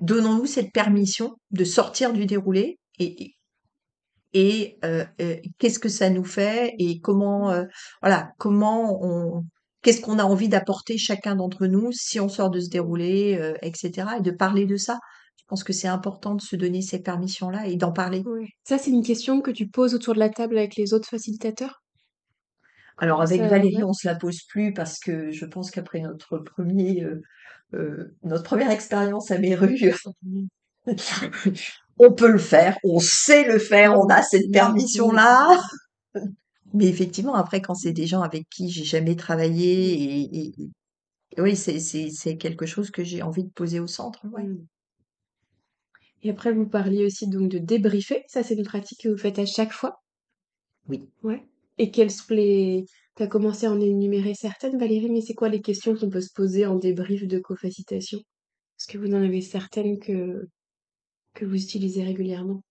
donnons-nous 0.00 0.46
cette 0.46 0.72
permission 0.72 1.36
de 1.50 1.64
sortir 1.64 2.12
du 2.12 2.26
déroulé 2.26 2.78
et 2.98 3.34
et 4.36 4.78
euh, 4.84 5.04
euh, 5.20 5.36
qu'est-ce 5.58 5.78
que 5.78 5.88
ça 5.88 6.10
nous 6.10 6.24
fait 6.24 6.74
et 6.78 7.00
comment 7.00 7.52
voilà 8.00 8.30
comment 8.38 8.98
on 9.02 9.44
qu'est-ce 9.82 10.00
qu'on 10.00 10.18
a 10.18 10.24
envie 10.24 10.48
d'apporter 10.48 10.96
chacun 10.96 11.36
d'entre 11.36 11.66
nous 11.66 11.92
si 11.92 12.20
on 12.20 12.28
sort 12.28 12.50
de 12.50 12.60
ce 12.60 12.68
déroulé 12.68 13.54
etc 13.62 14.08
et 14.18 14.22
de 14.22 14.30
parler 14.30 14.66
de 14.66 14.76
ça 14.76 14.98
je 15.36 15.44
pense 15.48 15.64
que 15.64 15.74
c'est 15.74 15.88
important 15.88 16.34
de 16.34 16.40
se 16.40 16.56
donner 16.56 16.80
ces 16.80 17.00
permissions 17.00 17.50
là 17.50 17.66
et 17.66 17.76
d'en 17.76 17.92
parler. 17.92 18.24
Ça, 18.66 18.78
c'est 18.78 18.90
une 18.90 19.02
question 19.02 19.42
que 19.42 19.50
tu 19.50 19.68
poses 19.68 19.94
autour 19.94 20.14
de 20.14 20.18
la 20.18 20.30
table 20.30 20.56
avec 20.56 20.74
les 20.74 20.94
autres 20.94 21.06
facilitateurs? 21.06 21.83
Alors 22.98 23.22
avec 23.22 23.42
Valérie, 23.46 23.82
on 23.84 23.92
se 23.92 24.06
la 24.06 24.14
pose 24.14 24.42
plus 24.48 24.72
parce 24.72 24.98
que 24.98 25.30
je 25.32 25.44
pense 25.46 25.70
qu'après 25.70 26.00
notre 26.00 26.38
premier, 26.38 27.02
euh, 27.02 27.20
euh, 27.74 28.16
notre 28.22 28.44
première 28.44 28.70
expérience 28.70 29.30
à 29.30 29.38
Méru, 29.38 29.76
on 31.98 32.12
peut 32.12 32.30
le 32.30 32.38
faire, 32.38 32.76
on 32.84 32.98
sait 33.00 33.44
le 33.46 33.58
faire, 33.58 33.98
on 33.98 34.06
a 34.08 34.22
cette 34.22 34.50
permission-là. 34.50 35.60
Mais 36.74 36.86
effectivement, 36.86 37.34
après, 37.34 37.62
quand 37.62 37.74
c'est 37.74 37.92
des 37.92 38.06
gens 38.06 38.22
avec 38.22 38.48
qui 38.50 38.68
j'ai 38.70 38.84
jamais 38.84 39.16
travaillé, 39.16 39.92
et, 39.94 40.38
et- 40.40 40.54
et 41.36 41.40
oui, 41.40 41.56
c'est 41.56 42.36
quelque 42.38 42.66
chose 42.66 42.90
que 42.90 43.04
j'ai 43.04 43.22
envie 43.22 43.44
de 43.44 43.50
poser 43.50 43.80
au 43.80 43.86
centre. 43.86 44.24
ouais. 44.32 44.46
Et 46.24 46.30
après, 46.30 46.52
vous 46.52 46.66
parliez 46.66 47.04
aussi 47.04 47.28
donc 47.28 47.48
de 47.50 47.58
débriefer. 47.58 48.24
Ça, 48.26 48.42
c'est 48.42 48.54
une 48.54 48.64
pratique 48.64 49.02
que 49.02 49.08
vous 49.10 49.16
faites 49.16 49.38
à 49.38 49.46
chaque 49.46 49.72
fois? 49.72 50.02
Oui. 50.88 51.08
Ouais. 51.22 51.46
Et 51.78 51.90
quelles 51.90 52.10
sont 52.10 52.34
les... 52.34 52.84
T'as 53.16 53.26
commencé 53.28 53.66
à 53.66 53.70
en 53.70 53.80
énumérer 53.80 54.34
certaines, 54.34 54.78
Valérie, 54.78 55.10
mais 55.10 55.20
c'est 55.20 55.34
quoi 55.34 55.48
les 55.48 55.60
questions 55.60 55.94
qu'on 55.94 56.10
peut 56.10 56.20
se 56.20 56.32
poser 56.34 56.66
en 56.66 56.74
débrief 56.74 57.26
de 57.26 57.38
co-facilitation? 57.38 58.18
Est-ce 58.18 58.88
que 58.88 58.98
vous 58.98 59.14
en 59.14 59.22
avez 59.22 59.40
certaines 59.40 60.00
que, 60.00 60.48
que 61.34 61.44
vous 61.44 61.54
utilisez 61.54 62.02
régulièrement? 62.02 62.62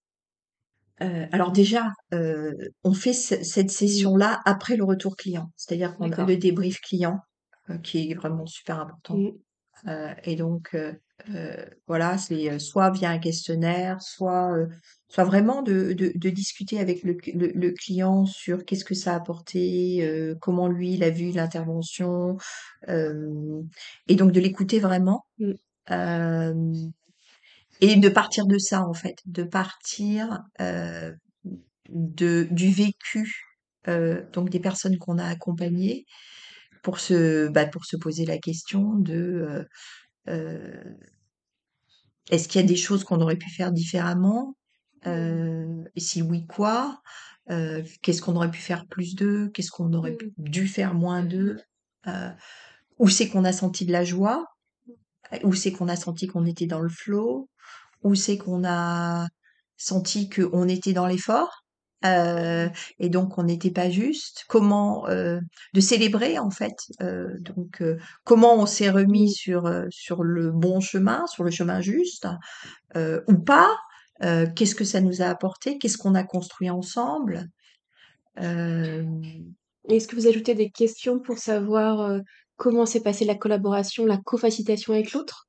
Euh, 1.01 1.25
alors 1.31 1.51
déjà, 1.51 1.91
euh, 2.13 2.51
on 2.83 2.93
fait 2.93 3.13
ce- 3.13 3.41
cette 3.43 3.71
session-là 3.71 4.41
après 4.45 4.75
le 4.75 4.83
retour 4.83 5.15
client, 5.15 5.49
c'est-à-dire 5.55 5.95
qu'on 5.95 6.11
a 6.11 6.25
le 6.25 6.37
débrief 6.37 6.79
client 6.81 7.19
euh, 7.69 7.77
qui 7.77 8.11
est 8.11 8.13
vraiment 8.13 8.45
super 8.45 8.79
important. 8.79 9.17
Mm. 9.17 9.31
Et 10.23 10.35
donc, 10.35 10.77
euh, 11.29 11.65
voilà, 11.87 12.17
c'est 12.17 12.49
euh, 12.51 12.59
soit 12.59 12.91
via 12.91 13.09
un 13.09 13.19
questionnaire, 13.19 14.01
soit, 14.01 14.51
euh, 14.53 14.67
soit 15.07 15.23
vraiment 15.23 15.61
de, 15.61 15.93
de, 15.93 16.11
de 16.15 16.29
discuter 16.29 16.79
avec 16.79 17.03
le, 17.03 17.17
le, 17.33 17.47
le 17.53 17.71
client 17.71 18.25
sur 18.25 18.65
qu'est-ce 18.65 18.83
que 18.85 18.95
ça 18.95 19.13
a 19.13 19.15
apporté, 19.17 20.05
euh, 20.05 20.35
comment 20.41 20.67
lui 20.67 20.93
il 20.93 21.03
a 21.03 21.09
vu 21.09 21.31
l'intervention, 21.31 22.37
euh, 22.89 23.61
et 24.07 24.15
donc 24.15 24.31
de 24.31 24.39
l'écouter 24.39 24.79
vraiment. 24.79 25.25
Mm. 25.39 25.51
Euh, 25.91 26.73
et 27.81 27.95
de 27.97 28.09
partir 28.09 28.45
de 28.45 28.57
ça 28.57 28.81
en 28.85 28.93
fait, 28.93 29.17
de 29.25 29.43
partir 29.43 30.39
euh, 30.61 31.11
de 31.89 32.47
du 32.51 32.71
vécu 32.71 33.45
euh, 33.87 34.23
donc 34.31 34.49
des 34.49 34.59
personnes 34.59 34.97
qu'on 34.97 35.17
a 35.17 35.25
accompagnées 35.25 36.05
pour 36.83 36.99
se 36.99 37.49
bah, 37.49 37.65
pour 37.67 37.85
se 37.85 37.97
poser 37.97 38.25
la 38.25 38.37
question 38.37 38.93
de 38.95 39.67
est-ce 42.29 42.47
qu'il 42.47 42.61
y 42.61 42.63
a 42.63 42.67
des 42.67 42.75
choses 42.75 43.03
qu'on 43.03 43.21
aurait 43.21 43.35
pu 43.37 43.49
faire 43.49 43.71
différemment? 43.71 44.55
Euh, 45.07 45.83
et 45.95 45.99
si 45.99 46.21
oui 46.21 46.45
quoi? 46.47 47.01
Euh, 47.49 47.83
qu'est-ce 48.01 48.21
qu'on 48.21 48.35
aurait 48.35 48.51
pu 48.51 48.61
faire 48.61 48.87
plus 48.87 49.15
d'eux? 49.15 49.49
Qu'est-ce 49.53 49.71
qu'on 49.71 49.93
aurait 49.93 50.15
pu- 50.15 50.33
dû 50.37 50.67
faire 50.67 50.93
moins 50.93 51.23
d'eux? 51.23 51.59
Euh, 52.07 52.29
où 52.99 53.09
c'est 53.09 53.29
qu'on 53.29 53.45
a 53.45 53.53
senti 53.53 53.85
de 53.85 53.91
la 53.91 54.05
joie? 54.05 54.45
Où 55.43 55.53
c'est 55.53 55.71
qu'on 55.73 55.89
a 55.89 55.95
senti 55.97 56.27
qu'on 56.27 56.45
était 56.45 56.67
dans 56.67 56.81
le 56.81 56.89
flow? 56.89 57.49
Où 58.03 58.15
c'est 58.15 58.37
qu'on 58.37 58.63
a 58.65 59.27
senti 59.77 60.29
qu'on 60.29 60.69
était 60.69 60.93
dans 60.93 61.07
l'effort? 61.07 61.62
Euh, 62.05 62.69
et 62.99 63.09
donc 63.09 63.37
on 63.37 63.43
n'était 63.43 63.71
pas 63.71 63.89
juste. 63.89 64.45
Comment 64.47 65.07
euh, 65.07 65.39
de 65.73 65.79
célébrer 65.79 66.39
en 66.39 66.49
fait. 66.49 66.75
euh, 67.01 67.37
donc 67.39 67.83
comment 68.23 68.55
on 68.55 68.65
s'est 68.65 68.89
remis 68.89 69.31
sur 69.31 69.71
sur 69.89 70.23
le 70.23 70.51
bon 70.51 70.79
chemin, 70.79 71.25
sur 71.27 71.43
le 71.43 71.51
chemin 71.51 71.81
juste 71.81 72.27
ou 72.95 73.37
pas. 73.37 73.75
Qu'est-ce 74.21 74.75
que 74.75 74.85
ça 74.85 75.01
nous 75.01 75.21
a 75.21 75.25
apporté 75.25 75.77
Qu'est-ce 75.77 75.97
qu'on 75.97 76.15
a 76.15 76.23
construit 76.23 76.69
ensemble 76.69 77.49
Est-ce 78.37 80.07
que 80.07 80.15
vous 80.15 80.27
ajoutez 80.27 80.55
des 80.55 80.69
questions 80.69 81.19
pour 81.19 81.37
savoir 81.37 82.21
comment 82.55 82.85
s'est 82.85 83.01
passée 83.01 83.25
la 83.25 83.35
collaboration, 83.35 84.05
la 84.05 84.17
co-facilitation 84.17 84.93
avec 84.93 85.11
l'autre? 85.13 85.47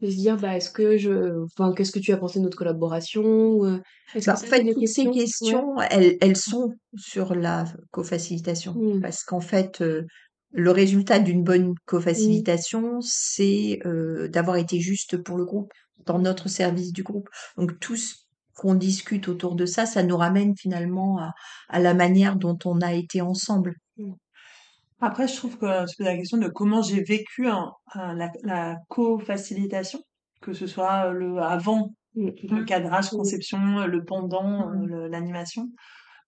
De 0.00 0.08
se 0.10 0.16
dire, 0.16 0.36
bah, 0.36 0.56
est-ce 0.56 0.70
que 0.70 0.96
je... 0.96 1.42
Enfin, 1.44 1.72
qu'est-ce 1.74 1.90
que 1.90 1.98
tu 1.98 2.12
as 2.12 2.16
pensé 2.16 2.38
de 2.38 2.44
notre 2.44 2.56
collaboration? 2.56 3.64
euh, 3.64 3.78
Est-ce 4.14 4.26
Bah, 4.26 4.34
que 4.34 4.44
en 4.44 4.46
fait, 4.46 4.72
toutes 4.72 4.86
ces 4.86 5.10
questions? 5.10 5.74
Ouais. 5.76 5.88
elles, 5.90 6.16
elles 6.20 6.36
sont 6.36 6.72
sur 6.96 7.34
la 7.34 7.64
co-facilitation. 7.90 8.74
Mm. 8.74 9.00
Parce 9.00 9.24
qu'en 9.24 9.40
fait, 9.40 9.80
euh, 9.80 10.06
le 10.52 10.70
résultat 10.70 11.18
d'une 11.18 11.42
bonne 11.42 11.70
Mm. 11.70 11.74
co-facilitation, 11.86 13.00
c'est 13.00 13.80
euh, 13.86 14.28
d'avoir 14.28 14.56
été 14.56 14.78
juste 14.80 15.16
pour 15.16 15.36
le 15.36 15.44
groupe, 15.44 15.72
dans 16.06 16.18
notre 16.20 16.48
service 16.48 16.92
du 16.92 17.02
groupe. 17.02 17.28
Donc, 17.56 17.78
tout 17.80 17.96
ce 17.96 18.14
qu'on 18.54 18.74
discute 18.74 19.28
autour 19.28 19.56
de 19.56 19.66
ça, 19.66 19.84
ça 19.84 20.02
nous 20.04 20.16
ramène 20.16 20.54
finalement 20.56 21.18
à, 21.18 21.32
à 21.68 21.80
la 21.80 21.92
manière 21.94 22.36
dont 22.36 22.58
on 22.64 22.80
a 22.80 22.92
été 22.94 23.20
ensemble. 23.20 23.74
Après, 25.00 25.28
je 25.28 25.36
trouve 25.36 25.56
que 25.58 25.86
se 25.86 25.96
poser 25.96 26.10
la 26.10 26.16
question 26.16 26.38
de 26.38 26.48
comment 26.48 26.82
j'ai 26.82 27.02
vécu 27.02 27.46
un- 27.48 27.72
la, 27.94 28.30
la 28.42 28.76
co-facilitation, 28.88 30.00
que 30.40 30.52
ce 30.52 30.66
soit 30.66 31.10
le 31.12 31.38
avant, 31.38 31.90
Mm. 32.14 32.30
le 32.50 32.64
cadrage, 32.64 33.12
Mm. 33.12 33.16
conception, 33.16 33.86
le 33.86 34.04
pendant, 34.04 34.70
euh, 34.70 34.74
le- 34.86 35.08
l'animation, 35.08 35.68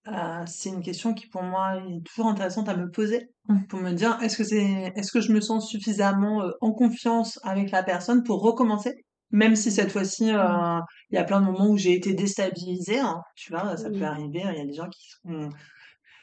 euh, 0.09 0.43
c'est 0.47 0.69
une 0.69 0.83
question 0.83 1.15
qui 1.15 1.27
pour 1.29 1.43
moi 1.43 1.77
est 1.79 2.01
toujours 2.07 2.29
intéressante 2.31 2.69
à 2.69 2.77
me 2.77 2.89
poser 2.91 3.29
pour 3.69 3.81
me 3.81 3.93
dire 3.93 4.17
est-ce 4.23 4.37
que 4.37 4.45
c'est, 4.45 4.93
est-ce 4.95 5.11
que 5.11 5.21
je 5.21 5.33
me 5.33 5.41
sens 5.41 5.69
suffisamment 5.69 6.43
euh, 6.43 6.51
en 6.61 6.73
confiance 6.73 7.41
avec 7.43 7.71
la 7.73 7.83
personne 7.83 8.23
pour 8.23 8.41
recommencer, 8.43 8.95
même 9.33 9.57
si 9.57 9.71
cette 9.73 9.91
fois-ci 9.91 10.31
euh, 10.33 10.79
il 11.11 11.17
y 11.17 11.19
a 11.19 11.25
plein 11.25 11.41
de 11.41 11.47
moments 11.47 11.69
où 11.71 11.77
j'ai 11.77 11.95
été 11.95 12.15
déstabilisée, 12.15 13.01
hein, 13.01 13.21
tu 13.35 13.53
vois, 13.53 13.77
ça 13.77 13.91
peut 13.91 14.03
arriver, 14.05 14.43
il 14.45 14.59
y 14.59 14.61
a 14.61 14.67
des 14.67 14.73
gens 14.75 14.89
qui 14.89 15.09
sont 15.09 15.49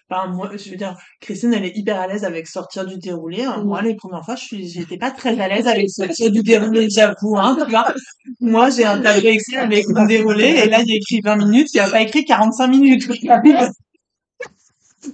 Enfin, 0.10 0.28
moi, 0.30 0.52
je 0.56 0.70
veux 0.70 0.78
dire, 0.78 0.96
Christine, 1.20 1.54
elle 1.54 1.66
est 1.66 1.76
hyper 1.76 2.00
à 2.00 2.08
l'aise 2.08 2.24
avec 2.24 2.48
sortir 2.48 2.86
du 2.86 2.98
déroulé. 2.98 3.44
hein. 3.44 3.62
Moi, 3.66 3.82
les 3.82 3.96
premières 3.96 4.24
fois, 4.24 4.36
je 4.36 4.44
suis, 4.46 4.68
j'étais 4.70 4.98
pas 4.98 5.12
très 5.12 5.38
à 5.40 5.48
l'aise 5.50 5.68
avec 5.76 5.90
sortir 5.90 6.32
du 6.32 6.42
déroulé, 6.44 6.88
j'avoue, 6.90 7.38
hein, 7.38 7.58
tu 7.62 7.70
vois. 7.70 7.94
Moi, 8.40 8.70
j'ai 8.70 8.86
un 8.86 9.02
tableau 9.02 9.30
Excel 9.30 9.60
avec 9.60 9.86
mon 9.90 10.06
déroulé, 10.06 10.46
et 10.46 10.70
là, 10.70 10.82
il 10.82 10.90
y 10.90 10.94
a 10.94 10.96
écrit 10.96 11.22
20 11.22 11.36
minutes, 11.38 11.68
il 11.74 11.78
n'y 11.78 11.82
a 11.82 11.90
pas 11.90 12.02
écrit 12.02 12.24
45 12.26 12.68
minutes. 12.68 13.08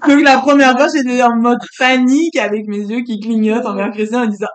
Donc 0.07 0.21
la 0.23 0.39
première 0.39 0.77
fois, 0.77 0.87
j'étais 0.93 1.21
en 1.23 1.35
mode 1.35 1.59
panique 1.77 2.35
avec 2.37 2.67
mes 2.67 2.79
yeux 2.79 3.01
qui 3.03 3.19
clignotent 3.19 3.65
envers 3.65 3.91
Christian 3.91 4.23
en 4.23 4.27
disant 4.27 4.47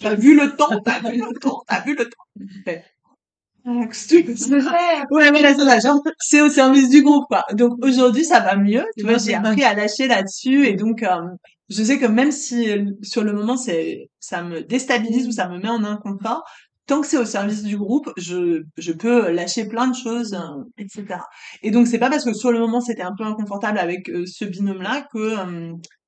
T'as 0.00 0.14
vu 0.14 0.38
le 0.38 0.54
temps, 0.56 0.80
t'as 0.84 1.00
vu 1.00 1.18
le 1.18 1.38
temps, 1.40 1.62
t'as 1.68 1.80
vu 1.82 1.94
le 1.96 2.04
temps. 2.04 2.24
Ah, 3.66 5.04
Ouais, 5.10 5.30
voilà, 5.30 5.54
c'est 5.54 5.64
ça. 5.64 5.78
Genre, 5.80 6.00
c'est 6.18 6.40
au 6.42 6.48
service 6.50 6.88
du 6.90 7.02
groupe, 7.02 7.24
quoi. 7.28 7.44
Donc 7.54 7.72
aujourd'hui, 7.84 8.24
ça 8.24 8.40
va 8.40 8.56
mieux. 8.56 8.84
Tu 8.98 9.04
vois, 9.04 9.18
j'ai 9.18 9.34
appris 9.34 9.62
à 9.64 9.74
lâcher 9.74 10.06
là-dessus 10.06 10.66
et 10.66 10.74
donc 10.76 11.02
euh, 11.02 11.08
je 11.70 11.82
sais 11.82 11.98
que 11.98 12.06
même 12.06 12.30
si 12.32 12.70
euh, 12.70 12.84
sur 13.02 13.24
le 13.24 13.32
moment 13.32 13.56
c'est 13.56 14.10
ça 14.20 14.42
me 14.42 14.60
déstabilise 14.62 15.26
ou 15.28 15.32
ça 15.32 15.48
me 15.48 15.58
met 15.58 15.68
en 15.68 15.82
inconfort, 15.84 16.44
tant 16.86 17.00
que 17.00 17.06
c'est 17.06 17.16
au 17.16 17.24
service 17.24 17.62
du 17.62 17.76
groupe, 17.78 18.10
je, 18.18 18.62
je 18.76 18.92
peux 18.92 19.30
lâcher 19.30 19.66
plein 19.66 19.86
de 19.88 19.94
choses, 19.96 20.34
euh, 20.34 20.62
etc. 20.78 21.20
Et 21.62 21.70
donc, 21.70 21.86
c'est 21.86 21.98
pas 21.98 22.10
parce 22.10 22.24
que 22.24 22.34
sur 22.34 22.52
le 22.52 22.58
moment, 22.60 22.80
c'était 22.82 23.02
un 23.02 23.14
peu 23.16 23.24
inconfortable 23.24 23.78
avec 23.78 24.08
euh, 24.10 24.24
ce 24.26 24.44
binôme-là 24.44 25.06
que 25.12 25.36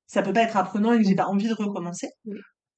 ça 0.07 0.23
peut 0.23 0.33
pas 0.33 0.43
être 0.43 0.57
apprenant 0.57 0.93
et 0.93 0.99
que 0.99 1.05
j'ai 1.09 1.15
pas 1.15 1.27
envie 1.27 1.49
de 1.49 1.55
recommencer. 1.55 2.09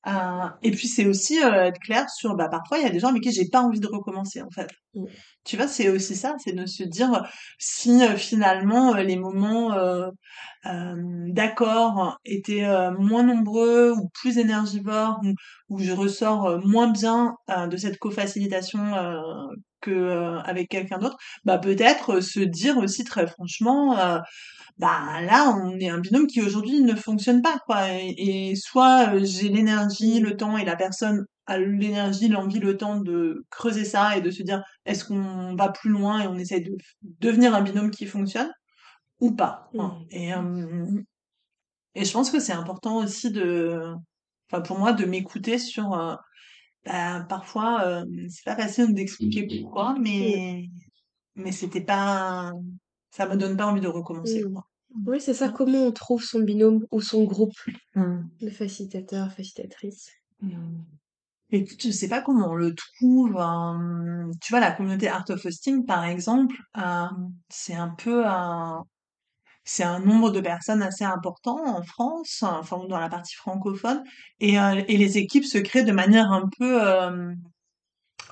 Euh, 0.07 0.49
et 0.63 0.71
puis, 0.71 0.89
c'est 0.89 1.07
aussi 1.07 1.39
être 1.39 1.79
clair 1.81 2.09
sur, 2.11 2.35
bah, 2.37 2.49
parfois, 2.49 2.79
il 2.79 2.85
y 2.85 2.87
a 2.87 2.91
des 2.91 3.01
gens 3.01 3.09
avec 3.09 3.23
qui 3.23 3.33
j'ai 3.33 3.49
pas 3.49 3.61
envie 3.61 3.81
de 3.81 3.87
recommencer, 3.89 4.41
en 4.43 4.51
fait. 4.51 4.69
Tu 5.45 5.57
vois, 5.57 5.69
c'est 5.69 5.89
aussi 5.89 6.17
ça, 6.17 6.35
c'est 6.39 6.53
de 6.55 6.67
se 6.67 6.83
dire 6.83 7.27
si 7.59 8.01
finalement 8.17 8.95
les 8.95 9.17
moments 9.17 9.77
d'accord 10.65 12.19
étaient 12.25 12.67
moins 12.99 13.23
nombreux 13.23 13.93
ou 13.93 14.09
plus 14.15 14.39
énergivores 14.39 15.21
ou 15.69 15.79
je 15.79 15.93
ressors 15.93 16.59
moins 16.67 16.89
bien 16.91 17.35
de 17.49 17.77
cette 17.77 17.99
co-facilitation 17.99 18.81
que 19.81 20.39
avec 20.45 20.69
quelqu'un 20.69 20.99
d'autre, 20.99 21.17
bah 21.45 21.59
peut-être 21.59 22.21
se 22.21 22.41
dire 22.41 22.79
aussi 22.79 23.05
très 23.05 23.27
franchement 23.27 24.21
bah 24.79 25.21
là 25.23 25.55
on 25.57 25.79
est 25.79 25.89
un 25.89 25.99
binôme 26.01 26.27
qui 26.29 26.41
aujourd'hui 26.43 26.81
ne 26.83 26.95
fonctionne 26.95 27.43
pas 27.43 27.59
quoi 27.67 27.93
et, 27.93 28.51
et 28.51 28.57
soit 28.57 29.19
j'ai 29.25 29.49
l'énergie, 29.49 30.21
le 30.21 30.37
temps 30.37 30.57
et 30.59 30.65
la 30.65 30.77
personne 30.77 31.27
a 31.47 31.59
l'énergie, 31.59 32.29
l'envie, 32.29 32.61
le 32.61 32.77
temps 32.77 33.01
de 33.01 33.45
creuser 33.51 33.85
ça 33.85 34.17
et 34.17 34.21
de 34.21 34.31
se 34.31 34.43
dire 34.43 34.63
est-ce 34.87 35.05
qu'on 35.05 35.57
va 35.57 35.71
plus 35.71 35.91
loin 35.91 36.23
et 36.23 36.27
on 36.29 36.37
essaie 36.39 36.61
de 36.61 36.77
devenir 37.03 37.55
un 37.55 37.63
binôme 37.63 37.91
qui 37.91 38.07
fonctionne 38.07 38.51
ou 39.21 39.33
pas. 39.33 39.71
hein. 39.79 39.99
Et, 40.11 40.33
et 41.95 42.05
je 42.05 42.13
pense 42.13 42.31
que 42.31 42.41
c'est 42.41 42.53
important 42.53 42.99
aussi 42.99 43.31
de, 43.31 43.81
enfin 44.51 44.63
pour 44.63 44.79
moi, 44.79 44.93
de 44.93 45.05
m'écouter 45.05 45.59
sur, 45.59 45.95
euh, 45.95 46.15
bah, 46.87 47.27
parfois, 47.29 47.85
euh, 47.87 48.07
c'est 48.31 48.45
pas 48.45 48.57
facile 48.57 48.95
d'expliquer 48.95 49.49
pourquoi, 49.49 49.97
mais, 50.01 50.67
mais 51.37 51.53
c'était 51.53 51.83
pas, 51.85 52.53
ça 53.13 53.29
me 53.29 53.37
donne 53.37 53.59
pas 53.59 53.67
envie 53.69 53.83
de 53.83 53.89
recommencer, 53.89 54.45
Mm. 54.45 54.53
quoi. 54.55 54.68
Oui, 55.07 55.21
c'est 55.21 55.35
ça. 55.35 55.49
Comment 55.49 55.85
on 55.85 55.93
trouve 55.93 56.23
son 56.23 56.41
binôme 56.41 56.87
ou 56.91 57.01
son 57.01 57.25
groupe? 57.25 57.55
De 57.95 58.51
facilitateurs, 58.51 59.33
facilitatrices 59.33 60.11
Écoute, 61.51 61.83
je 61.83 61.91
sais 61.91 62.09
pas 62.09 62.21
comment 62.21 62.51
on 62.51 62.55
le 62.55 62.75
trouve. 62.75 63.37
euh, 63.39 64.31
tu 64.43 64.53
vois, 64.53 64.61
la 64.61 64.71
communauté 64.73 65.09
Art 65.09 65.25
of 65.31 65.45
Hosting, 65.45 65.87
par 65.87 66.05
exemple, 66.05 66.55
euh, 66.77 67.07
c'est 67.49 67.75
un 67.75 67.89
peu 67.89 68.27
un, 68.27 68.85
c'est 69.65 69.83
un 69.85 70.01
nombre 70.01 70.31
de 70.31 70.41
personnes 70.41 70.83
assez 70.83 71.05
important 71.05 71.59
en 71.67 71.83
France, 71.83 72.43
enfin 72.43 72.79
dans 72.89 72.99
la 72.99 73.09
partie 73.09 73.35
francophone, 73.35 74.03
et, 74.41 74.59
euh, 74.61 74.83
et 74.89 74.97
les 74.99 75.17
équipes 75.19 75.45
se 75.45 75.59
créent 75.59 75.85
de 75.85 75.93
manière 75.93 76.33
un 76.33 76.49
peu 76.59 76.87
euh, 76.87 77.33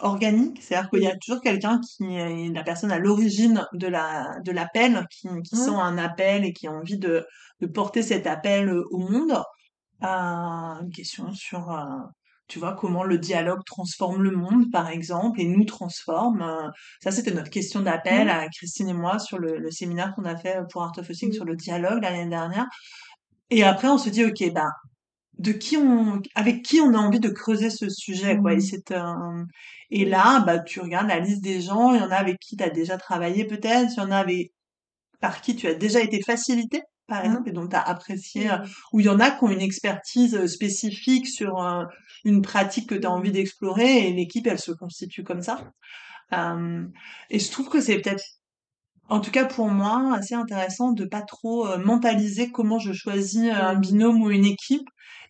organique, 0.00 0.62
c'est-à-dire 0.62 0.90
qu'il 0.90 1.02
y 1.02 1.06
a 1.06 1.16
toujours 1.16 1.42
quelqu'un 1.42 1.80
qui 1.80 2.16
est 2.16 2.48
la 2.52 2.62
personne 2.62 2.92
à 2.92 2.98
l'origine 2.98 3.66
de 3.72 3.86
la 3.86 4.38
de 4.44 4.52
l'appel, 4.52 5.06
qui, 5.10 5.28
qui 5.44 5.56
sent 5.56 5.70
un 5.70 5.98
appel 5.98 6.44
et 6.44 6.52
qui 6.52 6.66
a 6.66 6.72
envie 6.72 6.98
de, 6.98 7.26
de 7.60 7.66
porter 7.66 8.02
cet 8.02 8.26
appel 8.26 8.70
au 8.70 8.98
monde. 8.98 9.42
Euh, 10.02 10.06
une 10.82 10.92
question 10.92 11.32
sur 11.32 11.70
euh, 11.70 11.82
tu 12.48 12.58
vois 12.58 12.74
comment 12.74 13.02
le 13.02 13.18
dialogue 13.18 13.64
transforme 13.64 14.22
le 14.22 14.30
monde 14.30 14.70
par 14.70 14.88
exemple 14.88 15.40
et 15.40 15.46
nous 15.46 15.64
transforme. 15.64 16.42
Euh, 16.42 16.68
ça 17.02 17.10
c'était 17.10 17.32
notre 17.32 17.50
question 17.50 17.80
d'appel 17.80 18.28
à 18.28 18.46
Christine 18.48 18.88
et 18.90 18.94
moi 18.94 19.18
sur 19.18 19.38
le, 19.38 19.56
le 19.58 19.70
séminaire 19.70 20.14
qu'on 20.14 20.24
a 20.24 20.36
fait 20.36 20.58
pour 20.70 20.82
Art 20.82 20.92
of 20.98 21.08
Hosting 21.08 21.32
sur 21.32 21.44
le 21.44 21.56
dialogue 21.56 22.02
l'année 22.02 22.28
dernière. 22.28 22.66
Et 23.50 23.64
après 23.64 23.88
on 23.88 23.98
se 23.98 24.10
dit 24.10 24.24
ok 24.24 24.52
bah 24.52 24.68
de 25.38 25.52
qui 25.52 25.76
on 25.76 26.20
avec 26.34 26.62
qui 26.62 26.80
on 26.80 26.94
a 26.94 26.98
envie 26.98 27.20
de 27.20 27.28
creuser 27.28 27.70
ce 27.70 27.88
sujet 27.90 28.38
quoi 28.38 28.54
et 28.54 28.60
Mhm. 28.60 28.60
c'est 28.60 28.92
un 28.92 29.44
et 29.90 30.04
là 30.06 30.40
bah 30.46 30.58
tu 30.60 30.80
regardes 30.80 31.08
la 31.08 31.20
liste 31.20 31.42
des 31.42 31.60
gens 31.60 31.94
il 31.94 32.00
y 32.00 32.04
en 32.04 32.10
a 32.10 32.16
avec 32.16 32.38
qui 32.40 32.56
tu 32.56 32.64
as 32.64 32.70
déjà 32.70 32.96
travaillé 32.98 33.44
peut-être 33.46 33.92
il 33.96 34.00
y 34.00 34.02
en 34.02 34.10
a 34.10 34.16
avec 34.18 34.52
par 35.20 35.40
qui 35.42 35.56
tu 35.56 35.66
as 35.68 35.74
déjà 35.74 36.00
été 36.00 36.20
facilité 36.22 36.82
par 37.08 37.24
Mhm. 37.24 37.26
exemple 37.26 37.48
et 37.50 37.52
dont 37.52 37.68
tu 37.68 37.76
as 37.76 37.82
apprécié 37.82 38.50
euh, 38.50 38.58
ou 38.92 39.00
il 39.00 39.06
y 39.06 39.08
en 39.10 39.20
a 39.20 39.30
qui 39.30 39.44
ont 39.44 39.50
une 39.50 39.60
expertise 39.62 40.34
euh, 40.36 40.46
spécifique 40.48 41.26
sur 41.28 41.62
euh, 41.62 41.84
une 42.24 42.42
pratique 42.42 42.88
que 42.88 42.94
tu 42.96 43.06
as 43.06 43.10
envie 43.12 43.32
d'explorer 43.32 44.08
et 44.08 44.12
l'équipe 44.12 44.46
elle 44.46 44.58
se 44.60 44.72
constitue 44.72 45.24
comme 45.24 45.42
ça 45.42 45.70
Euh, 46.34 46.84
et 47.30 47.38
je 47.38 47.50
trouve 47.52 47.68
que 47.68 47.80
c'est 47.80 47.98
peut-être 48.00 48.24
en 49.08 49.20
tout 49.20 49.30
cas 49.30 49.44
pour 49.44 49.68
moi 49.68 50.14
assez 50.16 50.34
intéressant 50.34 50.92
de 50.92 51.04
pas 51.04 51.22
trop 51.22 51.66
euh, 51.68 51.78
mentaliser 51.78 52.50
comment 52.52 52.78
je 52.78 52.92
choisis 52.92 53.50
un 53.50 53.74
Mm. 53.74 53.80
binôme 53.80 54.22
ou 54.22 54.30
une 54.30 54.44
équipe 54.44 54.88